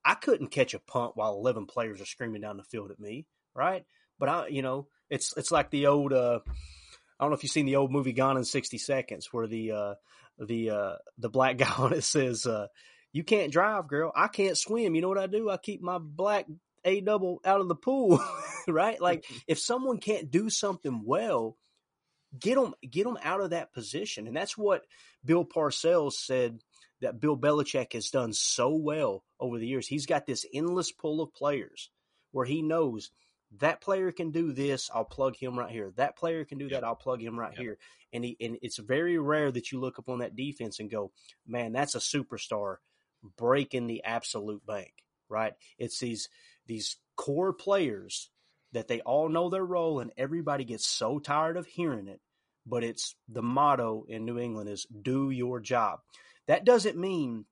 I 0.05 0.15
couldn't 0.15 0.49
catch 0.49 0.75
a 0.75 0.79
punt 0.79 1.13
while 1.17 1.35
11 1.35 1.67
players 1.67 2.01
are 2.01 2.07
screaming 2.07 2.43
down 2.43 2.57
the 2.57 2.63
field 2.63 2.91
at 2.93 3.01
me, 3.01 3.27
right? 3.55 3.85
But 4.19 4.29
I, 4.29 4.47
you 4.49 4.63
know, 4.63 4.87
it's 5.11 5.37
it's 5.37 5.51
like 5.51 5.71
the 5.71 5.89
old. 5.89 6.13
uh 6.13 6.41
I 7.19 7.25
don't 7.25 7.31
know 7.31 7.37
if 7.37 7.43
you've 7.43 7.53
seen 7.53 7.67
the 7.67 7.77
old 7.77 7.91
movie 7.91 8.13
Gone 8.13 8.37
in 8.37 8.45
60 8.45 8.77
Seconds, 8.77 9.29
where 9.33 9.47
the 9.47 9.73
uh, 9.73 9.95
the 10.39 10.71
uh, 10.71 10.93
the 11.19 11.29
black 11.29 11.59
guy 11.59 11.73
on 11.79 11.93
it 11.93 12.05
says, 12.05 12.47
uh, 12.47 12.67
"You 13.13 13.25
can't 13.25 13.53
drive, 13.53 13.89
girl. 13.89 14.13
I 14.15 14.29
can't 14.29 14.57
swim. 14.57 14.95
You 14.95 15.03
know 15.03 15.09
what 15.09 15.19
I 15.19 15.27
do? 15.27 15.51
I 15.51 15.57
keep 15.57 15.83
my 15.83 15.99
black 15.99 16.47
a 16.85 17.01
double 17.01 17.41
out 17.45 17.61
of 17.61 17.69
the 17.69 17.75
pool, 17.75 18.21
right? 18.69 19.01
Like 19.01 19.25
if 19.47 19.59
someone 19.59 19.99
can't 19.99 20.31
do 20.31 20.51
something 20.51 21.03
well, 21.05 21.57
Get 22.39 22.57
them, 22.57 22.75
get 22.89 23.05
them 23.05 23.19
out 23.23 23.41
of 23.41 23.51
that 23.51 23.73
position, 23.73 24.27
and 24.27 24.37
that's 24.37 24.59
what 24.59 24.83
Bill 25.25 25.45
Parcells 25.45 26.15
said 26.15 26.61
that 27.01 27.21
Bill 27.21 27.37
Belichick 27.37 27.93
has 27.93 28.11
done 28.11 28.33
so 28.33 28.75
well 28.75 29.23
over 29.39 29.59
the 29.59 29.67
years. 29.67 29.87
He's 29.87 30.07
got 30.07 30.27
this 30.27 30.45
endless 30.53 30.93
pool 30.93 31.23
of 31.23 31.33
players 31.35 31.91
where 32.33 32.45
he 32.45 32.63
knows 32.63 33.11
that 33.61 33.81
player 33.81 34.13
can 34.13 34.31
do 34.31 34.53
this, 34.53 34.91
I'll 34.95 35.05
plug 35.05 35.37
him 35.37 35.59
right 35.59 35.71
here. 35.71 35.93
That 35.97 36.17
player 36.17 36.45
can 36.45 36.59
do 36.59 36.67
yep. 36.67 36.81
that, 36.81 36.85
I'll 36.85 36.97
plug 36.97 37.23
him 37.23 37.39
right 37.39 37.53
yep. 37.53 37.61
here. 37.61 37.79
And 38.13 38.25
he 38.25 38.37
and 38.41 38.59
it's 38.63 38.79
very 38.79 39.19
rare 39.19 39.51
that 39.51 39.73
you 39.73 39.81
look 39.81 39.99
up 39.99 40.09
on 40.09 40.21
that 40.21 40.37
defense 40.37 40.79
and 40.81 40.91
go, 40.91 41.13
man, 41.47 41.73
that's 41.73 41.95
a 41.95 41.99
superstar 41.99 42.77
breaking 43.37 43.87
the 43.87 44.05
absolute 44.05 44.65
bank, 44.67 44.93
right? 45.29 45.55
It's 45.79 45.99
these 45.99 46.29
these 46.67 46.97
core 47.17 47.53
players 47.53 48.31
that 48.73 48.89
they 48.89 49.01
all 49.01 49.29
know 49.29 49.49
their 49.49 49.65
role 49.65 50.01
and 50.01 50.13
everybody 50.17 50.65
gets 50.65 50.87
so 50.87 51.19
tired 51.19 51.57
of 51.57 51.67
hearing 51.67 52.09
it. 52.09 52.21
But 52.67 52.83
it's 52.85 53.15
the 53.29 53.43
motto 53.43 54.07
in 54.09 54.25
New 54.25 54.39
England 54.39 54.69
is 54.69 54.87
do 54.87 55.31
your 55.31 55.61
job. 55.61 56.01
That 56.49 56.65
doesn't 56.65 56.97
mean 56.97 57.45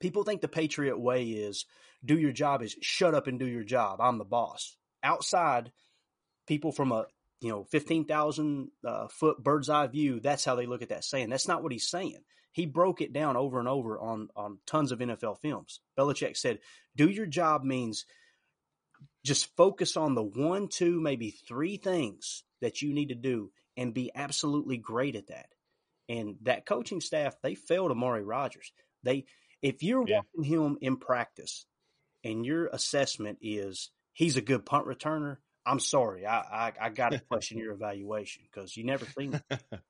people 0.00 0.24
think 0.24 0.40
the 0.40 0.48
Patriot 0.48 0.98
way 0.98 1.24
is 1.24 1.64
do 2.04 2.18
your 2.18 2.32
job 2.32 2.62
is 2.62 2.76
shut 2.80 3.14
up 3.14 3.26
and 3.26 3.38
do 3.38 3.46
your 3.46 3.64
job. 3.64 4.00
I'm 4.00 4.18
the 4.18 4.24
boss. 4.24 4.76
Outside, 5.02 5.72
people 6.46 6.72
from 6.72 6.92
a 6.92 7.06
you 7.40 7.50
know 7.50 7.64
15,000 7.64 8.70
uh, 8.84 9.08
foot 9.08 9.42
bird's 9.42 9.68
eye 9.68 9.86
view, 9.86 10.20
that's 10.20 10.44
how 10.44 10.54
they 10.54 10.66
look 10.66 10.82
at 10.82 10.88
that 10.90 11.04
saying. 11.04 11.30
That's 11.30 11.48
not 11.48 11.62
what 11.62 11.72
he's 11.72 11.88
saying. 11.88 12.24
He 12.52 12.66
broke 12.66 13.00
it 13.00 13.12
down 13.12 13.36
over 13.36 13.58
and 13.58 13.68
over 13.68 13.98
on 13.98 14.28
on 14.34 14.58
tons 14.66 14.92
of 14.92 14.98
NFL 14.98 15.40
films. 15.40 15.80
Belichick 15.98 16.36
said, 16.36 16.58
"Do 16.96 17.08
your 17.08 17.26
job 17.26 17.62
means 17.64 18.04
just 19.24 19.54
focus 19.56 19.96
on 19.96 20.14
the 20.14 20.22
one, 20.22 20.68
two, 20.68 21.00
maybe 21.00 21.30
three 21.30 21.76
things 21.76 22.44
that 22.60 22.82
you 22.82 22.92
need 22.92 23.08
to 23.08 23.14
do 23.14 23.50
and 23.76 23.94
be 23.94 24.10
absolutely 24.14 24.76
great 24.76 25.16
at 25.16 25.28
that. 25.28 25.48
And 26.08 26.36
that 26.42 26.66
coaching 26.66 27.00
staff, 27.00 27.36
they 27.42 27.54
failed 27.54 27.90
Amari 27.90 28.22
Rodgers 28.22 28.72
They, 29.02 29.26
if 29.62 29.82
you're 29.82 30.06
yeah. 30.06 30.20
watching 30.34 30.50
him 30.50 30.78
in 30.80 30.96
practice 30.96 31.66
and 32.24 32.44
your 32.44 32.66
assessment 32.68 33.38
is 33.42 33.90
he's 34.18 34.36
a 34.36 34.42
good 34.42 34.66
punt 34.66 34.86
returner, 34.86 35.36
I'm 35.64 35.78
sorry, 35.78 36.26
I 36.26 36.40
I, 36.40 36.72
I 36.80 36.88
got 36.90 37.12
to 37.12 37.20
question 37.30 37.58
your 37.58 37.72
evaluation 37.72 38.42
because 38.50 38.76
you 38.76 38.84
never 38.84 39.06
seen 39.06 39.40
it. 39.50 39.62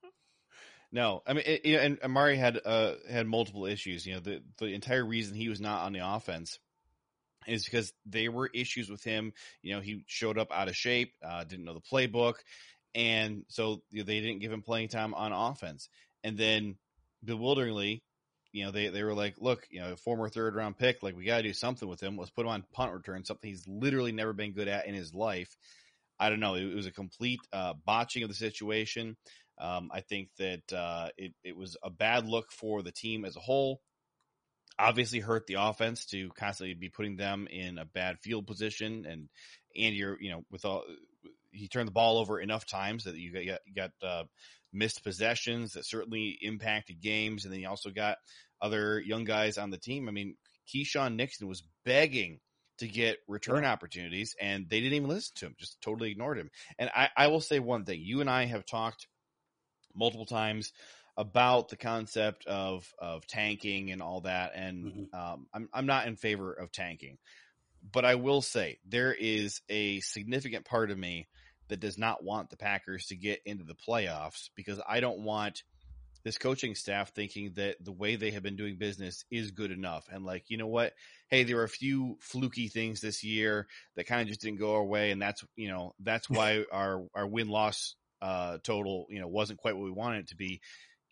No, 0.90 1.22
I 1.26 1.34
mean, 1.34 1.44
it, 1.46 1.66
and 1.66 1.98
Amari 2.02 2.38
had 2.38 2.58
uh, 2.64 2.94
had 3.10 3.26
multiple 3.26 3.66
issues. 3.66 4.06
You 4.06 4.14
know, 4.14 4.20
the 4.20 4.42
the 4.56 4.68
entire 4.68 5.04
reason 5.04 5.34
he 5.34 5.50
was 5.50 5.60
not 5.60 5.84
on 5.84 5.92
the 5.92 6.00
offense 6.02 6.58
is 7.46 7.62
because 7.66 7.92
there 8.06 8.32
were 8.32 8.48
issues 8.54 8.88
with 8.88 9.04
him. 9.04 9.34
You 9.60 9.74
know, 9.74 9.82
he 9.82 10.04
showed 10.06 10.38
up 10.38 10.50
out 10.50 10.68
of 10.68 10.74
shape, 10.74 11.12
uh, 11.22 11.44
didn't 11.44 11.66
know 11.66 11.74
the 11.74 11.82
playbook, 11.82 12.36
and 12.94 13.44
so 13.48 13.82
you 13.90 13.98
know, 13.98 14.04
they 14.04 14.20
didn't 14.20 14.38
give 14.38 14.50
him 14.50 14.62
playing 14.62 14.88
time 14.88 15.12
on 15.12 15.32
offense. 15.32 15.90
And 16.24 16.38
then, 16.38 16.76
bewilderingly, 17.22 18.02
you 18.52 18.64
know, 18.64 18.70
they 18.70 18.88
they 18.88 19.02
were 19.02 19.14
like, 19.14 19.36
"Look, 19.38 19.66
you 19.70 19.80
know, 19.80 19.96
former 19.96 20.28
third 20.28 20.54
round 20.54 20.78
pick, 20.78 21.02
like 21.02 21.16
we 21.16 21.24
got 21.24 21.38
to 21.38 21.42
do 21.42 21.52
something 21.52 21.88
with 21.88 22.02
him. 22.02 22.16
Let's 22.16 22.30
put 22.30 22.46
him 22.46 22.52
on 22.52 22.64
punt 22.72 22.92
return, 22.92 23.24
something 23.24 23.48
he's 23.48 23.66
literally 23.66 24.12
never 24.12 24.32
been 24.32 24.52
good 24.52 24.68
at 24.68 24.86
in 24.86 24.94
his 24.94 25.14
life." 25.14 25.56
I 26.20 26.30
don't 26.30 26.40
know. 26.40 26.54
It, 26.54 26.64
it 26.64 26.74
was 26.74 26.86
a 26.86 26.92
complete 26.92 27.40
uh, 27.52 27.74
botching 27.84 28.24
of 28.24 28.28
the 28.28 28.34
situation. 28.34 29.16
Um, 29.56 29.90
I 29.92 30.00
think 30.00 30.30
that 30.38 30.72
uh, 30.72 31.08
it 31.16 31.32
it 31.44 31.56
was 31.56 31.76
a 31.82 31.90
bad 31.90 32.26
look 32.26 32.50
for 32.52 32.82
the 32.82 32.92
team 32.92 33.24
as 33.24 33.36
a 33.36 33.40
whole 33.40 33.80
obviously 34.78 35.18
hurt 35.18 35.46
the 35.46 35.54
offense 35.54 36.06
to 36.06 36.30
constantly 36.30 36.74
be 36.74 36.88
putting 36.88 37.16
them 37.16 37.48
in 37.50 37.78
a 37.78 37.84
bad 37.84 38.18
field 38.20 38.46
position 38.46 39.04
and 39.06 39.28
and 39.76 39.96
you're 39.96 40.20
you 40.20 40.30
know 40.30 40.44
with 40.50 40.64
all 40.64 40.84
he 41.50 41.68
turned 41.68 41.88
the 41.88 41.92
ball 41.92 42.18
over 42.18 42.40
enough 42.40 42.66
times 42.66 43.04
that 43.04 43.16
you 43.16 43.32
got 43.32 43.42
you 43.66 43.74
got 43.74 43.90
uh, 44.02 44.24
missed 44.72 45.02
possessions 45.02 45.72
that 45.72 45.86
certainly 45.86 46.38
impacted 46.42 47.00
games 47.00 47.44
and 47.44 47.52
then 47.52 47.60
you 47.60 47.68
also 47.68 47.90
got 47.90 48.18
other 48.60 49.00
young 49.00 49.24
guys 49.24 49.56
on 49.58 49.70
the 49.70 49.78
team. 49.78 50.08
I 50.08 50.12
mean, 50.12 50.36
Keisean 50.72 51.16
Nixon 51.16 51.48
was 51.48 51.62
begging 51.84 52.40
to 52.78 52.86
get 52.86 53.18
return 53.26 53.64
opportunities 53.64 54.34
and 54.40 54.68
they 54.68 54.80
didn't 54.80 54.94
even 54.94 55.08
listen 55.08 55.32
to 55.36 55.46
him, 55.46 55.54
just 55.58 55.80
totally 55.80 56.10
ignored 56.10 56.38
him. 56.38 56.50
And 56.78 56.90
I, 56.94 57.08
I 57.16 57.26
will 57.28 57.40
say 57.40 57.58
one 57.58 57.84
thing. 57.84 58.00
You 58.02 58.20
and 58.20 58.30
I 58.30 58.46
have 58.46 58.66
talked 58.66 59.06
multiple 59.94 60.26
times 60.26 60.72
about 61.16 61.68
the 61.68 61.76
concept 61.76 62.46
of 62.46 62.88
of 62.98 63.26
tanking 63.26 63.90
and 63.90 64.00
all 64.00 64.20
that, 64.20 64.52
and 64.54 64.84
mm-hmm. 64.84 65.20
um, 65.20 65.46
I'm 65.52 65.68
I'm 65.74 65.86
not 65.86 66.06
in 66.06 66.14
favor 66.14 66.52
of 66.52 66.70
tanking, 66.70 67.18
but 67.92 68.04
I 68.04 68.14
will 68.14 68.40
say 68.40 68.78
there 68.86 69.12
is 69.12 69.60
a 69.68 69.98
significant 69.98 70.64
part 70.64 70.92
of 70.92 70.98
me 70.98 71.26
that 71.68 71.80
does 71.80 71.98
not 71.98 72.24
want 72.24 72.50
the 72.50 72.56
Packers 72.56 73.06
to 73.06 73.16
get 73.16 73.40
into 73.44 73.64
the 73.64 73.74
playoffs 73.74 74.50
because 74.54 74.80
I 74.88 75.00
don't 75.00 75.20
want 75.20 75.62
this 76.24 76.38
coaching 76.38 76.74
staff 76.74 77.12
thinking 77.14 77.52
that 77.54 77.76
the 77.84 77.92
way 77.92 78.16
they 78.16 78.32
have 78.32 78.42
been 78.42 78.56
doing 78.56 78.76
business 78.76 79.24
is 79.30 79.50
good 79.50 79.70
enough. 79.70 80.08
And 80.10 80.24
like, 80.24 80.44
you 80.48 80.56
know 80.56 80.66
what? 80.66 80.94
Hey, 81.28 81.44
there 81.44 81.58
are 81.58 81.64
a 81.64 81.68
few 81.68 82.16
fluky 82.20 82.68
things 82.68 83.00
this 83.00 83.22
year 83.22 83.66
that 83.96 84.06
kind 84.06 84.22
of 84.22 84.28
just 84.28 84.40
didn't 84.40 84.58
go 84.58 84.74
our 84.74 84.84
way. 84.84 85.10
And 85.10 85.22
that's, 85.22 85.44
you 85.56 85.68
know, 85.68 85.94
that's 86.00 86.28
why 86.28 86.64
our, 86.72 87.04
our 87.14 87.26
win 87.26 87.48
loss, 87.48 87.94
uh, 88.20 88.58
total, 88.64 89.06
you 89.10 89.20
know, 89.20 89.28
wasn't 89.28 89.60
quite 89.60 89.76
what 89.76 89.84
we 89.84 89.90
wanted 89.90 90.20
it 90.20 90.28
to 90.28 90.36
be 90.36 90.60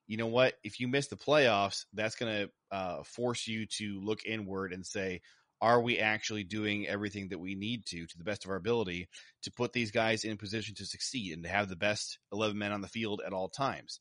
you 0.06 0.16
know 0.16 0.26
what? 0.26 0.54
If 0.62 0.80
you 0.80 0.88
miss 0.88 1.08
the 1.08 1.16
playoffs, 1.16 1.84
that's 1.92 2.14
going 2.14 2.32
to 2.32 2.76
uh, 2.76 3.02
force 3.02 3.46
you 3.46 3.66
to 3.66 4.00
look 4.00 4.24
inward 4.24 4.72
and 4.72 4.86
say, 4.86 5.20
are 5.60 5.80
we 5.80 5.98
actually 5.98 6.44
doing 6.44 6.86
everything 6.86 7.28
that 7.28 7.38
we 7.38 7.54
need 7.54 7.86
to, 7.86 8.06
to 8.06 8.18
the 8.18 8.24
best 8.24 8.44
of 8.44 8.50
our 8.50 8.56
ability, 8.56 9.08
to 9.42 9.50
put 9.50 9.72
these 9.72 9.90
guys 9.90 10.24
in 10.24 10.36
position 10.36 10.74
to 10.76 10.86
succeed 10.86 11.32
and 11.32 11.44
to 11.44 11.48
have 11.48 11.68
the 11.68 11.76
best 11.76 12.18
11 12.32 12.58
men 12.58 12.72
on 12.72 12.80
the 12.80 12.88
field 12.88 13.22
at 13.24 13.32
all 13.32 13.48
times? 13.48 14.00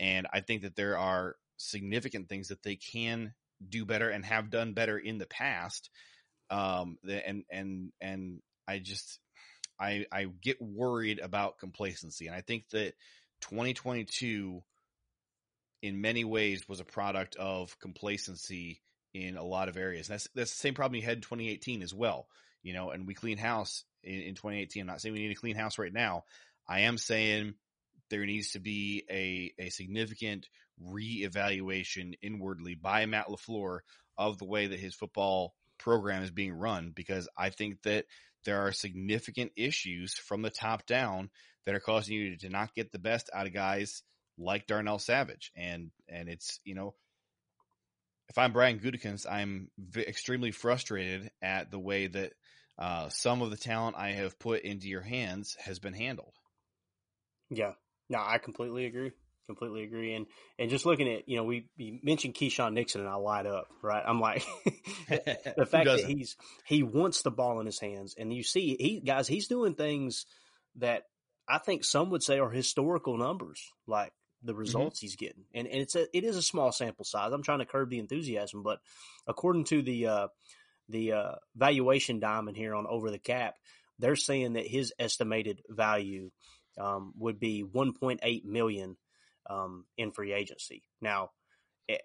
And 0.00 0.26
I 0.32 0.40
think 0.40 0.62
that 0.62 0.76
there 0.76 0.98
are 0.98 1.36
significant 1.56 2.28
things 2.28 2.48
that 2.48 2.62
they 2.62 2.76
can 2.76 3.34
do 3.66 3.84
better 3.84 4.10
and 4.10 4.24
have 4.24 4.50
done 4.50 4.74
better 4.74 4.98
in 4.98 5.18
the 5.18 5.26
past. 5.26 5.90
Um, 6.50 6.98
and, 7.08 7.44
and, 7.50 7.92
and 8.00 8.40
I 8.68 8.78
just, 8.78 9.18
I, 9.80 10.06
I 10.12 10.26
get 10.42 10.60
worried 10.60 11.20
about 11.20 11.58
complacency. 11.58 12.26
And 12.26 12.34
I 12.34 12.40
think 12.40 12.68
that 12.70 12.94
2022 13.42 14.62
in 15.82 16.00
many 16.00 16.24
ways 16.24 16.68
was 16.68 16.80
a 16.80 16.84
product 16.84 17.36
of 17.36 17.78
complacency 17.78 18.80
in 19.24 19.36
a 19.36 19.44
lot 19.44 19.68
of 19.68 19.76
areas. 19.76 20.08
That's 20.08 20.28
that's 20.34 20.50
the 20.50 20.58
same 20.58 20.74
problem 20.74 21.00
you 21.00 21.06
had 21.06 21.18
in 21.18 21.22
2018 21.22 21.82
as 21.82 21.94
well. 21.94 22.26
You 22.62 22.74
know, 22.74 22.90
and 22.90 23.06
we 23.06 23.14
clean 23.14 23.38
house 23.38 23.84
in, 24.02 24.20
in 24.20 24.34
2018. 24.34 24.82
I'm 24.82 24.86
not 24.86 25.00
saying 25.00 25.12
we 25.12 25.20
need 25.20 25.34
to 25.34 25.40
clean 25.40 25.56
house 25.56 25.78
right 25.78 25.92
now. 25.92 26.24
I 26.68 26.80
am 26.80 26.98
saying 26.98 27.54
there 28.10 28.26
needs 28.26 28.52
to 28.52 28.60
be 28.60 29.04
a 29.10 29.52
a 29.58 29.70
significant 29.70 30.48
reevaluation 30.82 32.14
inwardly 32.22 32.74
by 32.74 33.06
Matt 33.06 33.28
LaFleur 33.28 33.80
of 34.18 34.38
the 34.38 34.44
way 34.44 34.66
that 34.66 34.78
his 34.78 34.94
football 34.94 35.54
program 35.78 36.22
is 36.22 36.30
being 36.30 36.52
run 36.52 36.92
because 36.94 37.28
I 37.36 37.50
think 37.50 37.82
that 37.82 38.06
there 38.44 38.66
are 38.66 38.72
significant 38.72 39.52
issues 39.56 40.14
from 40.14 40.42
the 40.42 40.50
top 40.50 40.86
down 40.86 41.30
that 41.64 41.74
are 41.74 41.80
causing 41.80 42.16
you 42.16 42.36
to 42.38 42.48
not 42.48 42.74
get 42.74 42.92
the 42.92 42.98
best 42.98 43.30
out 43.34 43.46
of 43.46 43.52
guys 43.52 44.02
like 44.38 44.66
Darnell 44.66 44.98
Savage. 44.98 45.50
And, 45.56 45.90
and 46.08 46.28
it's, 46.28 46.60
you 46.64 46.74
know, 46.74 46.94
if 48.36 48.40
I'm 48.40 48.52
Brian 48.52 48.78
Gutekunst, 48.78 49.24
I'm 49.30 49.70
v- 49.78 50.02
extremely 50.02 50.50
frustrated 50.50 51.30
at 51.40 51.70
the 51.70 51.78
way 51.78 52.06
that 52.06 52.34
uh, 52.78 53.08
some 53.08 53.40
of 53.40 53.48
the 53.50 53.56
talent 53.56 53.96
I 53.98 54.10
have 54.10 54.38
put 54.38 54.60
into 54.60 54.88
your 54.88 55.00
hands 55.00 55.56
has 55.58 55.78
been 55.78 55.94
handled. 55.94 56.34
Yeah, 57.48 57.72
no, 58.10 58.18
I 58.18 58.36
completely 58.36 58.84
agree. 58.84 59.12
Completely 59.46 59.84
agree. 59.84 60.12
And 60.12 60.26
and 60.58 60.68
just 60.68 60.84
looking 60.84 61.10
at 61.10 61.26
you 61.26 61.38
know 61.38 61.44
we, 61.44 61.70
we 61.78 61.98
mentioned 62.02 62.34
Keisean 62.34 62.74
Nixon 62.74 63.00
and 63.00 63.08
I 63.08 63.14
light 63.14 63.46
up 63.46 63.68
right. 63.80 64.02
I'm 64.06 64.20
like 64.20 64.44
the 65.08 65.66
fact 65.70 65.86
that 65.86 66.04
he's 66.06 66.36
he 66.66 66.82
wants 66.82 67.22
the 67.22 67.30
ball 67.30 67.60
in 67.60 67.66
his 67.66 67.80
hands 67.80 68.16
and 68.18 68.34
you 68.34 68.42
see 68.42 68.76
he 68.78 69.00
guys 69.00 69.28
he's 69.28 69.46
doing 69.46 69.76
things 69.76 70.26
that 70.74 71.04
I 71.48 71.58
think 71.58 71.84
some 71.84 72.10
would 72.10 72.24
say 72.24 72.40
are 72.40 72.50
historical 72.50 73.16
numbers 73.16 73.70
like 73.86 74.12
the 74.42 74.52
mm-hmm. 74.52 74.60
results 74.60 74.98
mm-hmm. 74.98 75.06
he's 75.06 75.16
getting. 75.16 75.44
And, 75.54 75.66
and 75.66 75.80
it's 75.80 75.94
a, 75.94 76.06
it 76.16 76.24
is 76.24 76.36
a 76.36 76.42
small 76.42 76.72
sample 76.72 77.04
size. 77.04 77.32
I'm 77.32 77.42
trying 77.42 77.60
to 77.60 77.66
curb 77.66 77.90
the 77.90 77.98
enthusiasm, 77.98 78.62
but 78.62 78.80
according 79.26 79.64
to 79.64 79.82
the, 79.82 80.06
uh, 80.06 80.28
the, 80.88 81.12
uh, 81.12 81.32
valuation 81.56 82.20
diamond 82.20 82.56
here 82.56 82.74
on 82.74 82.86
over 82.86 83.10
the 83.10 83.18
cap, 83.18 83.56
they're 83.98 84.16
saying 84.16 84.54
that 84.54 84.66
his 84.66 84.92
estimated 84.98 85.62
value, 85.68 86.30
um, 86.78 87.14
would 87.16 87.40
be 87.40 87.64
1.8 87.64 88.44
million, 88.44 88.96
um, 89.48 89.86
in 89.96 90.12
free 90.12 90.32
agency. 90.32 90.82
Now, 91.00 91.30
eh, 91.88 91.96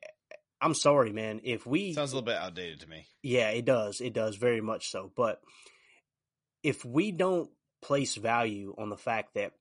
I'm 0.62 0.76
sorry, 0.76 1.12
man. 1.12 1.42
If 1.44 1.66
we 1.66 1.94
sounds 1.94 2.12
a 2.12 2.16
little 2.16 2.26
bit 2.26 2.38
outdated 2.38 2.82
to 2.82 2.90
me. 2.90 3.08
Yeah, 3.24 3.50
it 3.50 3.66
does. 3.66 4.00
It 4.00 4.14
does 4.14 4.36
very 4.36 4.62
much 4.62 4.92
so. 4.92 5.12
But 5.16 5.42
if 6.62 6.86
we 6.86 7.12
don't 7.12 7.50
place 7.82 8.16
value 8.16 8.76
on 8.78 8.90
the 8.90 8.98
fact 8.98 9.34
that 9.34 9.54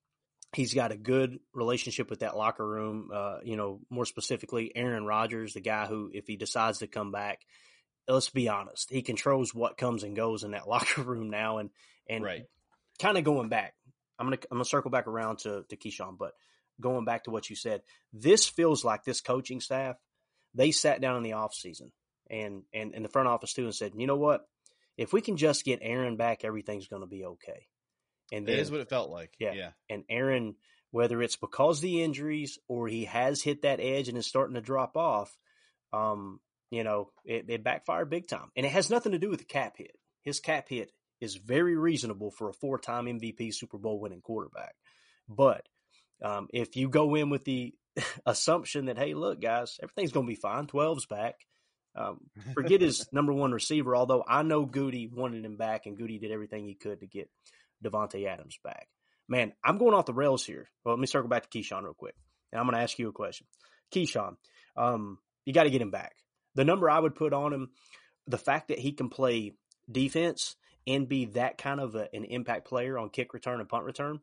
He's 0.53 0.75
got 0.75 0.91
a 0.91 0.97
good 0.97 1.39
relationship 1.55 2.11
with 2.11 2.21
that 2.21 2.37
locker 2.37 2.67
room. 2.67 3.11
Uh, 3.15 3.39
you 3.45 3.57
know, 3.57 3.81
more 3.89 4.05
specifically, 4.05 4.73
Aaron 4.75 5.05
Rodgers, 5.05 5.55
the 5.55 5.61
guy 5.61 5.87
who, 5.87 6.11
if 6.13 6.27
he 6.27 6.37
decides 6.37 6.79
to 6.79 6.89
come 6.89 7.13
back, 7.13 7.41
let's 8.09 8.31
be 8.31 8.49
honest, 8.49 8.91
he 8.91 9.03
controls 9.03 9.55
what 9.55 9.77
comes 9.77 10.03
and 10.03 10.17
goes 10.17 10.43
in 10.43 10.53
that 10.53 10.69
locker 10.69 11.03
room 11.03 11.31
now. 11.31 11.59
And, 11.59 11.71
and 12.09 12.25
right. 12.25 12.43
kind 12.99 13.17
of 13.17 13.25
going 13.25 13.49
back, 13.49 13.75
I'm 14.19 14.27
going 14.27 14.39
to, 14.39 14.49
I'm 14.51 14.59
to 14.59 14.65
circle 14.65 14.91
back 14.91 15.07
around 15.07 15.39
to, 15.41 15.65
to 15.69 15.77
Keisean, 15.77 16.19
but 16.19 16.33
going 16.81 17.05
back 17.05 17.25
to 17.25 17.31
what 17.31 17.49
you 17.49 17.57
said, 17.57 17.83
this 18.13 18.49
feels 18.49 18.85
like 18.85 19.05
this 19.05 19.21
coaching 19.21 19.61
staff, 19.61 19.97
they 20.55 20.73
sat 20.73 21.01
down 21.01 21.17
in 21.17 21.23
the 21.23 21.35
off 21.35 21.55
season 21.55 21.93
and, 22.29 22.63
and 22.75 22.95
in 22.95 23.03
the 23.03 23.09
front 23.09 23.29
office 23.29 23.53
too 23.53 23.65
and 23.65 23.75
said, 23.75 23.93
you 23.97 24.07
know 24.07 24.17
what? 24.17 24.47
If 24.97 25.13
we 25.13 25.21
can 25.21 25.37
just 25.37 25.65
get 25.65 25.79
Aaron 25.81 26.17
back, 26.17 26.45
everything's 26.45 26.89
going 26.89 27.03
to 27.03 27.09
be 27.09 27.25
okay. 27.25 27.67
And 28.33 28.47
then, 28.47 28.57
it 28.57 28.61
is 28.61 28.71
what 28.71 28.81
it 28.81 28.89
felt 28.89 29.11
like. 29.11 29.35
Yeah. 29.39 29.53
yeah. 29.53 29.71
And 29.89 30.05
Aaron, 30.09 30.55
whether 30.91 31.21
it's 31.23 31.37
because 31.37 31.81
the 31.81 32.03
injuries 32.03 32.59
or 32.69 32.89
he 32.89 33.05
has 33.07 33.43
hit 33.43 33.63
that 33.63 33.81
edge 33.81 34.09
and 34.09 34.19
is 34.19 34.27
starting 34.27 34.55
to 34.55 34.61
drop 34.61 34.97
off, 34.97 35.37
um, 35.93 36.41
you 36.71 36.85
know, 36.85 37.11
it, 37.25 37.47
it 37.49 37.65
backfired 37.65 38.11
big 38.11 38.29
time. 38.29 38.51
And 38.57 38.65
it 38.65 38.73
has 38.73 38.91
nothing 38.91 39.13
to 39.13 39.19
do 39.19 39.31
with 39.31 39.41
the 39.41 39.45
cap 39.45 39.77
hit. 39.77 39.97
His 40.23 40.41
cap 40.41 40.69
hit 40.69 40.93
is 41.21 41.37
very 41.37 41.77
reasonable 41.77 42.31
for 42.31 42.49
a 42.49 42.55
four 42.55 42.79
time 42.79 43.07
MVP 43.07 43.55
Super 43.55 43.79
Bowl 43.79 44.01
winning 44.01 44.21
quarterback. 44.21 44.75
But 45.29 45.67
um, 46.23 46.49
if 46.53 46.77
you 46.77 46.89
go 46.89 47.15
in 47.15 47.31
with 47.31 47.45
the 47.45 47.75
assumption 48.27 48.87
that, 48.87 48.99
hey, 48.99 49.15
look, 49.15 49.41
guys, 49.41 49.79
everything's 49.83 50.13
going 50.13 50.27
to 50.27 50.31
be 50.31 50.37
fine, 50.37 50.67
12's 50.67 51.07
back. 51.07 51.35
Um, 51.97 52.21
forget 52.55 52.81
his 52.81 53.09
number 53.13 53.33
one 53.33 53.53
receiver, 53.53 53.97
although 53.97 54.25
I 54.27 54.43
know 54.43 54.67
Gutey 54.67 55.13
wanted 55.13 55.45
him 55.45 55.57
back 55.57 55.87
and 55.87 55.99
Gutey 55.99 56.21
did 56.21 56.31
everything 56.31 56.67
he 56.67 56.75
could 56.75 57.01
to 57.01 57.07
get 57.07 57.29
Davante 57.85 58.27
Adams 58.27 58.59
back. 58.63 58.89
Man, 59.29 59.53
I'm 59.65 59.79
going 59.79 59.95
off 59.95 60.07
the 60.07 60.13
rails 60.13 60.45
here. 60.45 60.69
Well, 60.85 60.95
let 60.95 61.01
me 61.01 61.07
circle 61.07 61.29
back 61.29 61.49
to 61.49 61.59
Keisean 61.59 61.85
real 61.85 61.95
quick. 61.95 62.15
And 62.53 62.59
I'm 62.59 62.67
going 62.67 62.77
to 62.77 62.83
ask 62.83 62.99
you 62.99 63.09
a 63.09 63.13
question. 63.13 63.47
Keisean, 63.95 64.37
um, 64.77 65.19
you 65.45 65.53
got 65.53 65.65
to 65.65 65.71
get 65.71 65.83
him 65.83 65.91
back. 65.91 66.17
The 66.57 66.65
number 66.65 66.91
I 66.91 66.99
would 66.99 67.15
put 67.15 67.33
on 67.33 67.53
him, 67.53 67.71
the 68.27 68.39
fact 68.39 68.69
that 68.69 68.79
he 68.79 68.93
can 68.93 69.09
play 69.09 69.55
defense 69.91 70.57
and 70.87 71.09
be 71.09 71.27
that 71.27 71.59
kind 71.59 71.81
of 71.81 71.95
a, 71.95 72.09
an 72.13 72.25
impact 72.25 72.67
player 72.67 72.99
on 72.99 73.11
kick 73.11 73.35
return 73.35 73.61
and 73.61 73.69
punt 73.69 73.85
return, 73.85 74.21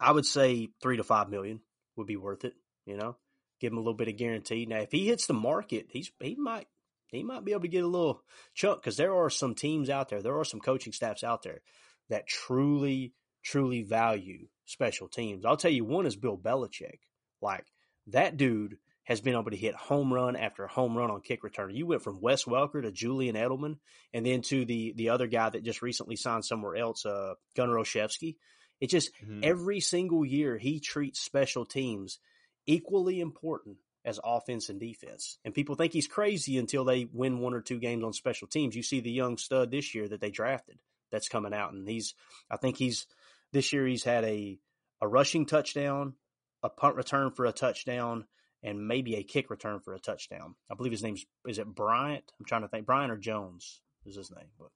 I 0.00 0.12
would 0.12 0.26
say 0.26 0.68
three 0.82 0.96
to 0.96 1.04
five 1.04 1.28
million 1.28 1.60
would 1.96 2.06
be 2.06 2.16
worth 2.16 2.44
it. 2.44 2.54
You 2.86 2.96
know, 2.96 3.16
give 3.60 3.72
him 3.72 3.78
a 3.78 3.80
little 3.80 3.94
bit 3.94 4.08
of 4.08 4.16
guarantee. 4.16 4.66
Now, 4.66 4.78
if 4.78 4.92
he 4.92 5.06
hits 5.06 5.26
the 5.26 5.34
market, 5.34 5.86
he's 5.90 6.10
he 6.20 6.36
might 6.36 6.68
he 7.08 7.22
might 7.22 7.44
be 7.44 7.52
able 7.52 7.62
to 7.62 7.68
get 7.68 7.84
a 7.84 7.88
little 7.88 8.22
chunk 8.54 8.80
because 8.80 8.96
there 8.96 9.14
are 9.14 9.30
some 9.30 9.54
teams 9.54 9.90
out 9.90 10.08
there, 10.08 10.22
there 10.22 10.38
are 10.38 10.44
some 10.44 10.60
coaching 10.60 10.92
staffs 10.92 11.24
out 11.24 11.42
there 11.42 11.60
that 12.08 12.26
truly 12.26 13.12
truly 13.42 13.82
value 13.82 14.48
special 14.64 15.08
teams. 15.08 15.44
I'll 15.44 15.56
tell 15.56 15.70
you, 15.70 15.84
one 15.84 16.06
is 16.06 16.16
Bill 16.16 16.36
Belichick. 16.36 16.98
Like 17.40 17.64
that 18.08 18.36
dude 18.36 18.78
has 19.04 19.20
been 19.20 19.34
able 19.34 19.50
to 19.50 19.56
hit 19.56 19.74
home 19.74 20.12
run 20.12 20.34
after 20.34 20.66
home 20.66 20.96
run 20.96 21.10
on 21.10 21.20
kick 21.20 21.44
return. 21.44 21.74
You 21.74 21.86
went 21.86 22.02
from 22.02 22.20
Wes 22.20 22.44
Welker 22.44 22.82
to 22.82 22.90
Julian 22.90 23.36
Edelman, 23.36 23.78
and 24.12 24.26
then 24.26 24.42
to 24.42 24.64
the 24.64 24.92
the 24.96 25.10
other 25.10 25.26
guy 25.28 25.48
that 25.48 25.64
just 25.64 25.82
recently 25.82 26.16
signed 26.16 26.44
somewhere 26.44 26.76
else, 26.76 27.06
uh, 27.06 27.34
Gunnar 27.54 27.76
Olszewski. 27.76 28.36
It 28.80 28.90
just 28.90 29.10
mm-hmm. 29.14 29.40
every 29.42 29.80
single 29.80 30.24
year 30.24 30.58
he 30.58 30.80
treats 30.80 31.20
special 31.20 31.64
teams 31.64 32.18
equally 32.66 33.20
important 33.20 33.78
as 34.04 34.20
offense 34.22 34.68
and 34.68 34.78
defense. 34.78 35.38
And 35.44 35.54
people 35.54 35.76
think 35.76 35.92
he's 35.92 36.06
crazy 36.06 36.58
until 36.58 36.84
they 36.84 37.08
win 37.12 37.38
one 37.38 37.54
or 37.54 37.60
two 37.60 37.78
games 37.78 38.04
on 38.04 38.12
special 38.12 38.48
teams. 38.48 38.76
You 38.76 38.82
see 38.82 39.00
the 39.00 39.10
young 39.10 39.38
stud 39.38 39.70
this 39.70 39.94
year 39.94 40.08
that 40.08 40.20
they 40.20 40.30
drafted 40.30 40.78
that's 41.10 41.28
coming 41.28 41.54
out, 41.54 41.72
and 41.72 41.88
he's 41.88 42.14
I 42.50 42.56
think 42.56 42.76
he's 42.76 43.06
this 43.52 43.72
year 43.72 43.86
he's 43.86 44.04
had 44.04 44.24
a 44.24 44.58
a 45.00 45.08
rushing 45.08 45.46
touchdown, 45.46 46.14
a 46.62 46.68
punt 46.68 46.96
return 46.96 47.30
for 47.30 47.46
a 47.46 47.52
touchdown, 47.52 48.26
and 48.62 48.88
maybe 48.88 49.16
a 49.16 49.22
kick 49.22 49.50
return 49.50 49.80
for 49.80 49.94
a 49.94 50.00
touchdown. 50.00 50.54
I 50.70 50.74
believe 50.74 50.92
his 50.92 51.02
name's 51.02 51.24
is 51.46 51.58
it 51.58 51.66
Bryant? 51.66 52.24
I'm 52.38 52.46
trying 52.46 52.62
to 52.62 52.68
think. 52.68 52.86
Bryant 52.86 53.12
or 53.12 53.16
Jones 53.16 53.80
is 54.04 54.16
his 54.16 54.30
name, 54.30 54.48
but. 54.58 54.68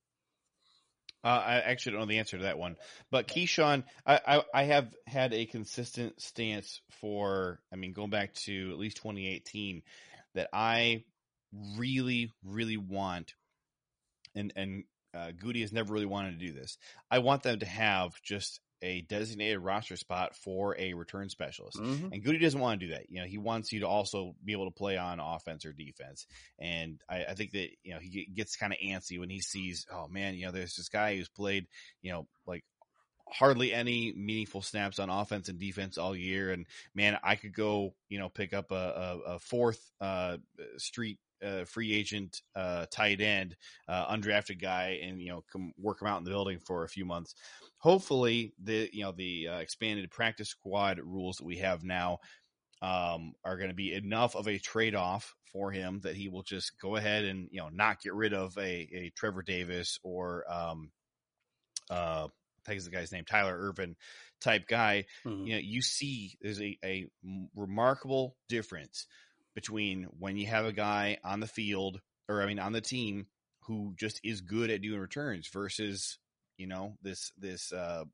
Uh, 1.22 1.28
I 1.28 1.54
actually 1.56 1.92
don't 1.92 2.00
know 2.00 2.06
the 2.06 2.18
answer 2.18 2.38
to 2.38 2.44
that 2.44 2.58
one, 2.58 2.76
but 3.10 3.28
Keisean, 3.28 3.84
I, 4.06 4.20
I, 4.26 4.42
I 4.54 4.62
have 4.62 4.94
had 5.06 5.34
a 5.34 5.44
consistent 5.44 6.18
stance 6.18 6.80
for, 7.02 7.60
I 7.70 7.76
mean, 7.76 7.92
going 7.92 8.08
back 8.08 8.32
to 8.46 8.70
at 8.70 8.78
least 8.78 8.96
2018, 8.96 9.82
that 10.34 10.48
I 10.50 11.04
really, 11.76 12.32
really 12.44 12.76
want, 12.76 13.34
and 14.34 14.52
and 14.56 14.84
uh, 15.14 15.32
Gutey 15.32 15.62
has 15.62 15.72
never 15.72 15.92
really 15.92 16.06
wanted 16.06 16.38
to 16.38 16.46
do 16.46 16.52
this. 16.52 16.78
I 17.10 17.18
want 17.18 17.42
them 17.42 17.58
to 17.58 17.66
have 17.66 18.12
just 18.22 18.60
a 18.82 19.02
designated 19.02 19.58
roster 19.58 19.96
spot 19.96 20.34
for 20.34 20.74
a 20.78 20.94
return 20.94 21.28
specialist. 21.28 21.78
Mm-hmm. 21.78 22.12
And 22.12 22.24
Gutey 22.24 22.40
doesn't 22.40 22.60
want 22.60 22.80
to 22.80 22.86
do 22.86 22.92
that. 22.94 23.10
You 23.10 23.20
know, 23.20 23.26
he 23.26 23.38
wants 23.38 23.72
you 23.72 23.80
to 23.80 23.88
also 23.88 24.34
be 24.42 24.52
able 24.52 24.66
to 24.66 24.70
play 24.70 24.96
on 24.96 25.20
offense 25.20 25.66
or 25.66 25.72
defense. 25.72 26.26
And 26.58 26.98
I, 27.08 27.24
I 27.26 27.34
think 27.34 27.52
that, 27.52 27.68
you 27.82 27.92
know, 27.92 28.00
he 28.00 28.26
gets 28.34 28.56
kind 28.56 28.72
of 28.72 28.78
antsy 28.78 29.18
when 29.18 29.28
he 29.28 29.40
sees, 29.40 29.86
oh 29.92 30.08
man, 30.08 30.34
you 30.34 30.46
know, 30.46 30.52
there's 30.52 30.76
this 30.76 30.88
guy 30.88 31.16
who's 31.16 31.28
played, 31.28 31.66
you 32.00 32.12
know, 32.12 32.26
like 32.46 32.64
hardly 33.28 33.72
any 33.72 34.12
meaningful 34.16 34.62
snaps 34.62 34.98
on 34.98 35.10
offense 35.10 35.48
and 35.48 35.58
defense 35.58 35.98
all 35.98 36.16
year. 36.16 36.50
And 36.50 36.66
man, 36.94 37.18
I 37.22 37.36
could 37.36 37.54
go, 37.54 37.94
you 38.08 38.18
know, 38.18 38.28
pick 38.30 38.54
up 38.54 38.72
a, 38.72 38.74
a, 38.74 39.18
a 39.34 39.38
fourth, 39.38 39.80
uh, 40.00 40.38
street 40.78 41.18
uh, 41.44 41.64
free 41.64 41.92
agent 41.92 42.42
uh, 42.54 42.86
tight 42.90 43.20
end, 43.20 43.56
uh, 43.88 44.14
undrafted 44.14 44.60
guy, 44.60 45.00
and 45.02 45.20
you 45.20 45.28
know, 45.28 45.44
come 45.52 45.72
work 45.78 46.00
him 46.00 46.08
out 46.08 46.18
in 46.18 46.24
the 46.24 46.30
building 46.30 46.58
for 46.58 46.84
a 46.84 46.88
few 46.88 47.04
months. 47.04 47.34
Hopefully, 47.78 48.52
the 48.62 48.88
you 48.92 49.02
know 49.02 49.12
the 49.12 49.48
uh, 49.48 49.58
expanded 49.58 50.10
practice 50.10 50.48
squad 50.48 51.00
rules 51.02 51.36
that 51.36 51.46
we 51.46 51.58
have 51.58 51.82
now 51.82 52.18
um, 52.82 53.32
are 53.44 53.56
going 53.56 53.70
to 53.70 53.74
be 53.74 53.92
enough 53.92 54.34
of 54.34 54.48
a 54.48 54.58
trade 54.58 54.94
off 54.94 55.34
for 55.52 55.70
him 55.70 56.00
that 56.02 56.16
he 56.16 56.28
will 56.28 56.42
just 56.42 56.72
go 56.80 56.96
ahead 56.96 57.24
and 57.24 57.48
you 57.50 57.60
know 57.60 57.68
not 57.68 58.00
get 58.00 58.14
rid 58.14 58.32
of 58.32 58.56
a, 58.58 58.88
a 58.92 59.12
Trevor 59.16 59.42
Davis 59.42 59.98
or 60.02 60.44
um, 60.50 60.90
uh, 61.90 62.28
I 62.66 62.70
think 62.70 62.82
the 62.82 62.90
guy's 62.90 63.12
name 63.12 63.24
Tyler 63.24 63.56
Ervin 63.58 63.96
type 64.40 64.66
guy. 64.68 65.06
Mm-hmm. 65.24 65.46
You 65.46 65.52
know, 65.54 65.60
you 65.62 65.82
see 65.82 66.36
there's 66.40 66.60
a, 66.60 66.78
a 66.84 67.06
remarkable 67.54 68.36
difference 68.48 69.06
between 69.54 70.04
when 70.18 70.36
you 70.36 70.46
have 70.46 70.64
a 70.64 70.72
guy 70.72 71.18
on 71.24 71.40
the 71.40 71.46
field 71.46 72.00
or 72.28 72.42
I 72.42 72.46
mean 72.46 72.58
on 72.58 72.72
the 72.72 72.80
team 72.80 73.26
who 73.64 73.94
just 73.96 74.20
is 74.24 74.40
good 74.40 74.70
at 74.70 74.82
doing 74.82 75.00
returns 75.00 75.48
versus 75.48 76.18
you 76.56 76.66
know 76.66 76.94
this 77.02 77.32
this 77.38 77.72
uh, 77.72 78.04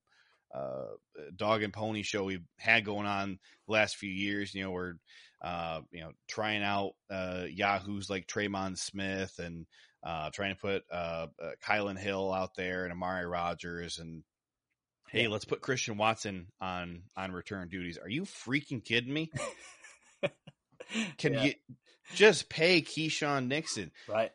uh, 0.55 0.87
dog 1.35 1.63
and 1.63 1.73
pony 1.73 2.03
show 2.03 2.25
we've 2.25 2.47
had 2.59 2.85
going 2.85 3.07
on 3.07 3.39
the 3.67 3.73
last 3.73 3.97
few 3.97 4.11
years. 4.11 4.55
You 4.55 4.65
know, 4.65 4.71
we're 4.71 4.95
uh, 5.43 5.81
you 5.91 6.01
know 6.01 6.13
trying 6.29 6.63
out 6.63 6.93
uh, 7.11 7.45
Yahoos 7.51 8.09
like 8.09 8.27
Tremon 8.27 8.79
Smith 8.79 9.39
and 9.39 9.67
uh, 10.05 10.31
trying 10.31 10.55
to 10.55 10.61
put 10.61 10.85
uh, 10.91 11.27
uh, 11.43 11.51
Kylin 11.65 11.99
Hill 11.99 12.33
out 12.33 12.55
there 12.55 12.85
and 12.85 12.93
Amari 12.93 13.27
Rodgers 13.27 13.99
and 13.99 14.23
hey, 15.09 15.29
let's 15.29 15.45
put 15.45 15.61
Christian 15.61 15.97
Watson 15.97 16.47
on 16.61 17.03
on 17.17 17.33
return 17.33 17.69
duties. 17.69 17.99
Are 17.99 18.09
you 18.09 18.23
freaking 18.23 18.85
kidding 18.85 19.13
me? 19.13 19.31
Can 21.19 21.35
yeah. 21.35 21.45
you 21.45 21.53
just 22.15 22.49
pay 22.49 22.83
Keisean 22.83 23.49
Nixon? 23.49 23.91
Right. 24.09 24.33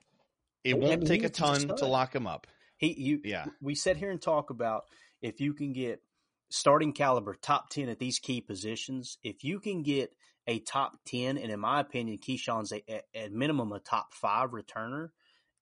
It 0.64 0.78
won't 0.78 1.08
take 1.08 1.24
a 1.24 1.30
ton 1.30 1.68
to 1.78 1.86
lock 1.86 2.14
him 2.14 2.28
up. 2.28 2.48
He, 2.78 2.94
you, 2.94 3.22
yeah. 3.24 3.46
We 3.62 3.76
sit 3.76 3.98
here 3.98 4.12
and 4.12 4.22
talk 4.22 4.50
about 4.50 4.86
if 5.22 5.40
you 5.40 5.54
can 5.54 5.74
get 5.74 6.02
starting 6.50 6.94
caliber 6.94 7.36
top 7.36 7.70
10 7.70 7.90
at 7.90 8.00
these 8.00 8.20
key 8.20 8.42
positions, 8.42 9.18
if 9.24 9.44
you 9.44 9.60
can 9.60 9.84
get 9.84 10.12
a 10.48 10.60
top 10.60 10.94
10, 11.06 11.38
and 11.38 11.52
in 11.52 11.60
my 11.60 11.80
opinion, 11.80 12.18
Keisean's 12.18 12.72
a, 12.72 12.84
a, 12.90 13.02
at 13.18 13.32
minimum 13.32 13.72
a 13.72 13.80
top 13.80 14.14
five 14.14 14.50
returner 14.50 15.10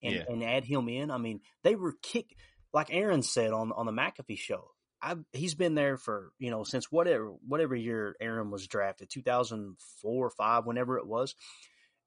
and, 0.02 0.16
yeah. 0.16 0.24
and 0.28 0.44
add 0.44 0.64
him 0.64 0.88
in. 0.90 1.12
I 1.12 1.18
mean, 1.18 1.42
they 1.64 1.76
were 1.76 1.94
kick, 2.02 2.36
like 2.74 2.88
Aaron 2.92 3.22
said 3.22 3.52
on, 3.52 3.72
on 3.72 3.86
the 3.86 3.92
McAfee 3.92 4.38
show, 4.38 4.72
I 5.02 5.16
he's 5.32 5.56
been 5.56 5.76
there 5.76 5.98
for 5.98 6.32
you 6.40 6.52
know 6.52 6.64
since 6.64 6.92
whatever 6.92 7.34
whatever 7.48 7.76
year 7.76 8.16
Aaron 8.20 8.52
was 8.52 8.68
drafted, 8.68 9.10
two 9.10 9.22
thousand 9.22 9.78
four 10.02 10.28
or 10.28 10.32
five, 10.32 10.66
whenever 10.66 10.98
it 10.98 11.08
was, 11.08 11.36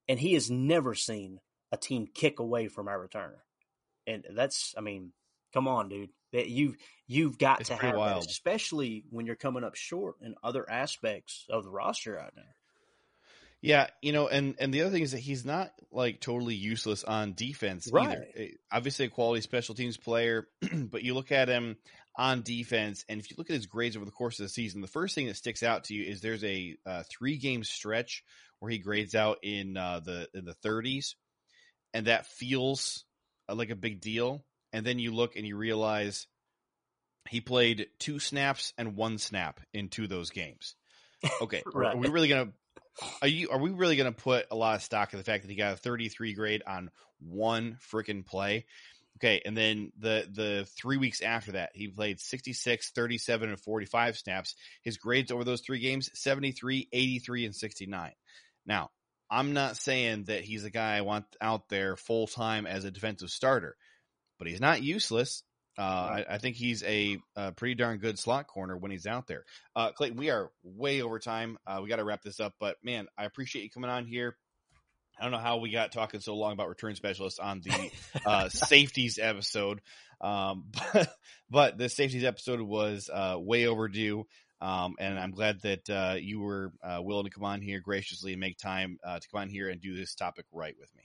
and 0.07 0.19
he 0.19 0.33
has 0.33 0.51
never 0.51 0.93
seen 0.93 1.39
a 1.71 1.77
team 1.77 2.07
kick 2.13 2.39
away 2.39 2.67
from 2.67 2.87
our 2.87 3.07
returner, 3.07 3.41
and 4.05 4.25
that's 4.35 4.75
I 4.77 4.81
mean, 4.81 5.11
come 5.53 5.67
on, 5.67 5.89
dude, 5.89 6.09
that 6.33 6.47
you 6.47 6.75
you've 7.07 7.37
got 7.37 7.61
it's 7.61 7.69
to 7.69 7.75
have 7.75 7.95
wild. 7.95 8.23
that, 8.23 8.29
especially 8.29 9.05
when 9.09 9.25
you're 9.25 9.35
coming 9.35 9.63
up 9.63 9.75
short 9.75 10.15
in 10.21 10.35
other 10.43 10.69
aspects 10.69 11.45
of 11.49 11.63
the 11.63 11.71
roster 11.71 12.13
right 12.13 12.31
now. 12.35 12.43
Yeah, 13.63 13.87
you 14.01 14.11
know, 14.11 14.27
and 14.27 14.55
and 14.59 14.73
the 14.73 14.81
other 14.81 14.91
thing 14.91 15.03
is 15.03 15.13
that 15.13 15.19
he's 15.19 15.45
not 15.45 15.71
like 15.89 16.19
totally 16.19 16.53
useless 16.53 17.05
on 17.05 17.31
defense 17.33 17.89
right. 17.93 18.09
either. 18.35 18.49
Obviously, 18.69 19.05
a 19.05 19.09
quality 19.09 19.39
special 19.39 19.73
teams 19.73 19.95
player, 19.95 20.49
but 20.73 21.03
you 21.03 21.13
look 21.13 21.31
at 21.31 21.47
him 21.47 21.77
on 22.17 22.41
defense, 22.41 23.05
and 23.07 23.21
if 23.21 23.31
you 23.31 23.35
look 23.37 23.49
at 23.49 23.55
his 23.55 23.65
grades 23.65 23.95
over 23.95 24.03
the 24.03 24.11
course 24.11 24.37
of 24.37 24.43
the 24.43 24.49
season, 24.49 24.81
the 24.81 24.87
first 24.87 25.15
thing 25.15 25.27
that 25.27 25.37
sticks 25.37 25.63
out 25.63 25.85
to 25.85 25.93
you 25.93 26.03
is 26.03 26.19
there's 26.19 26.43
a 26.43 26.75
uh, 26.85 27.03
three 27.09 27.37
game 27.37 27.63
stretch 27.63 28.25
where 28.59 28.69
he 28.69 28.79
grades 28.79 29.15
out 29.15 29.37
in 29.43 29.77
uh, 29.77 30.01
the 30.03 30.27
in 30.33 30.43
the 30.43 30.55
30s, 30.55 31.15
and 31.93 32.07
that 32.07 32.25
feels 32.25 33.05
uh, 33.47 33.55
like 33.55 33.69
a 33.69 33.77
big 33.77 34.01
deal. 34.01 34.43
And 34.73 34.85
then 34.85 34.99
you 34.99 35.13
look 35.13 35.37
and 35.37 35.47
you 35.47 35.55
realize 35.55 36.27
he 37.29 37.39
played 37.39 37.87
two 37.97 38.19
snaps 38.19 38.73
and 38.77 38.97
one 38.97 39.19
snap 39.19 39.61
in 39.73 39.87
two 39.87 40.03
of 40.03 40.09
those 40.09 40.31
games. 40.31 40.75
Okay, 41.41 41.63
right. 41.73 41.95
are 41.95 41.97
we 41.97 42.09
really 42.09 42.27
gonna 42.27 42.51
are 43.21 43.27
you 43.27 43.49
are 43.49 43.59
we 43.59 43.71
really 43.71 43.95
going 43.95 44.13
to 44.13 44.21
put 44.21 44.45
a 44.51 44.55
lot 44.55 44.75
of 44.75 44.83
stock 44.83 45.13
in 45.13 45.17
the 45.17 45.23
fact 45.23 45.43
that 45.43 45.49
he 45.49 45.57
got 45.57 45.73
a 45.73 45.77
33 45.77 46.33
grade 46.33 46.63
on 46.65 46.91
one 47.19 47.77
freaking 47.91 48.25
play? 48.25 48.65
Okay, 49.17 49.41
and 49.45 49.55
then 49.55 49.91
the 49.99 50.27
the 50.31 50.67
three 50.75 50.97
weeks 50.97 51.21
after 51.21 51.53
that, 51.53 51.71
he 51.73 51.87
played 51.87 52.19
66, 52.19 52.91
37, 52.91 53.49
and 53.49 53.59
45 53.59 54.17
snaps. 54.17 54.55
His 54.81 54.97
grades 54.97 55.31
over 55.31 55.43
those 55.43 55.61
three 55.61 55.79
games 55.79 56.09
73, 56.13 56.89
83, 56.91 57.45
and 57.45 57.55
69. 57.55 58.11
Now, 58.65 58.89
I'm 59.29 59.53
not 59.53 59.77
saying 59.77 60.25
that 60.25 60.43
he's 60.43 60.63
a 60.63 60.69
guy 60.69 60.97
I 60.97 61.01
want 61.01 61.25
out 61.41 61.69
there 61.69 61.95
full 61.95 62.27
time 62.27 62.65
as 62.65 62.85
a 62.85 62.91
defensive 62.91 63.29
starter, 63.29 63.75
but 64.39 64.47
he's 64.47 64.61
not 64.61 64.83
useless. 64.83 65.43
Uh, 65.77 65.81
I, 65.81 66.25
I, 66.31 66.37
think 66.37 66.55
he's 66.55 66.83
a, 66.83 67.17
a, 67.35 67.51
pretty 67.51 67.73
darn 67.73 67.97
good 67.97 68.19
slot 68.19 68.47
corner 68.47 68.77
when 68.77 68.91
he's 68.91 69.07
out 69.07 69.25
there. 69.27 69.43
Uh, 69.75 69.91
Clayton, 69.91 70.17
we 70.17 70.29
are 70.29 70.51
way 70.63 71.01
over 71.01 71.17
time. 71.17 71.57
Uh, 71.65 71.79
we 71.81 71.89
got 71.89 71.95
to 71.95 72.03
wrap 72.03 72.21
this 72.21 72.39
up, 72.39 72.53
but 72.59 72.77
man, 72.83 73.07
I 73.17 73.25
appreciate 73.25 73.63
you 73.63 73.71
coming 73.71 73.89
on 73.89 74.05
here. 74.05 74.35
I 75.19 75.23
don't 75.23 75.31
know 75.31 75.39
how 75.39 75.57
we 75.57 75.71
got 75.71 75.91
talking 75.91 76.19
so 76.19 76.35
long 76.35 76.53
about 76.53 76.69
return 76.69 76.95
specialists 76.95 77.39
on 77.39 77.61
the 77.61 77.91
uh, 78.25 78.49
safeties 78.49 79.19
episode, 79.19 79.81
um, 80.21 80.65
but, 80.93 81.13
but 81.49 81.77
the 81.77 81.89
safeties 81.89 82.23
episode 82.23 82.61
was 82.61 83.09
uh, 83.11 83.37
way 83.39 83.67
overdue. 83.67 84.25
Um, 84.61 84.95
and 84.97 85.19
I'm 85.19 85.31
glad 85.31 85.61
that 85.63 85.89
uh, 85.89 86.15
you 86.17 86.39
were 86.39 86.71
uh, 86.81 86.99
willing 87.01 87.25
to 87.25 87.31
come 87.31 87.43
on 87.43 87.61
here 87.61 87.81
graciously 87.81 88.31
and 88.31 88.39
make 88.39 88.57
time 88.57 88.97
uh, 89.03 89.19
to 89.19 89.27
come 89.29 89.41
on 89.41 89.49
here 89.49 89.67
and 89.69 89.81
do 89.81 89.93
this 89.93 90.15
topic 90.15 90.45
right 90.53 90.75
with 90.79 90.89
me. 90.95 91.03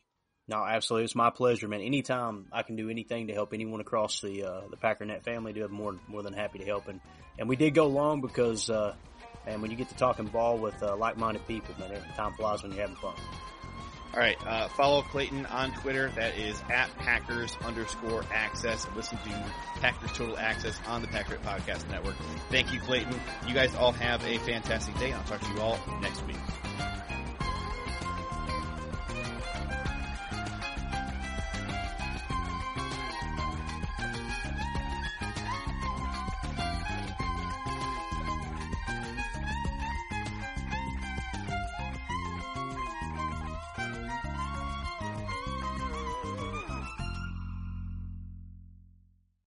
No, 0.48 0.64
absolutely, 0.64 1.04
it's 1.04 1.14
my 1.14 1.28
pleasure, 1.28 1.68
man. 1.68 1.82
Anytime 1.82 2.46
I 2.50 2.62
can 2.62 2.76
do 2.76 2.88
anything 2.88 3.26
to 3.26 3.34
help 3.34 3.52
anyone 3.52 3.80
across 3.80 4.22
the 4.22 4.44
uh, 4.44 4.60
the 4.70 4.76
Packernet 4.76 5.22
family, 5.22 5.52
do 5.52 5.64
it 5.64 5.70
more 5.70 5.94
more 6.08 6.22
than 6.22 6.32
happy 6.32 6.58
to 6.58 6.64
help. 6.64 6.88
And 6.88 7.00
and 7.38 7.48
we 7.48 7.56
did 7.56 7.74
go 7.74 7.86
long 7.86 8.22
because, 8.22 8.70
uh, 8.70 8.94
and 9.46 9.60
when 9.60 9.70
you 9.70 9.76
get 9.76 9.90
to 9.90 9.94
talking 9.96 10.26
ball 10.26 10.58
with 10.58 10.82
uh, 10.82 10.96
like 10.96 11.18
minded 11.18 11.46
people, 11.46 11.74
man, 11.78 12.02
time 12.16 12.32
flies 12.32 12.62
when 12.62 12.72
you're 12.72 12.80
having 12.80 12.96
fun. 12.96 13.14
All 14.14 14.20
right. 14.20 14.38
Uh, 14.46 14.68
follow 14.68 15.02
Clayton 15.02 15.44
on 15.46 15.72
Twitter. 15.74 16.10
That 16.16 16.38
is 16.38 16.60
at 16.70 16.88
Packers 16.96 17.56
underscore 17.64 18.24
access. 18.32 18.86
Listen 18.96 19.18
to 19.18 19.44
Packers 19.80 20.12
Total 20.12 20.38
Access 20.38 20.80
on 20.86 21.02
the 21.02 21.08
Packer 21.08 21.36
Podcast 21.36 21.88
Network. 21.90 22.16
Thank 22.50 22.72
you, 22.72 22.80
Clayton. 22.80 23.14
You 23.46 23.52
guys 23.52 23.74
all 23.74 23.92
have 23.92 24.24
a 24.24 24.38
fantastic 24.38 24.98
day. 24.98 25.12
I'll 25.12 25.24
talk 25.24 25.40
to 25.42 25.52
you 25.52 25.60
all 25.60 25.78
next 26.00 26.26
week. 26.26 26.36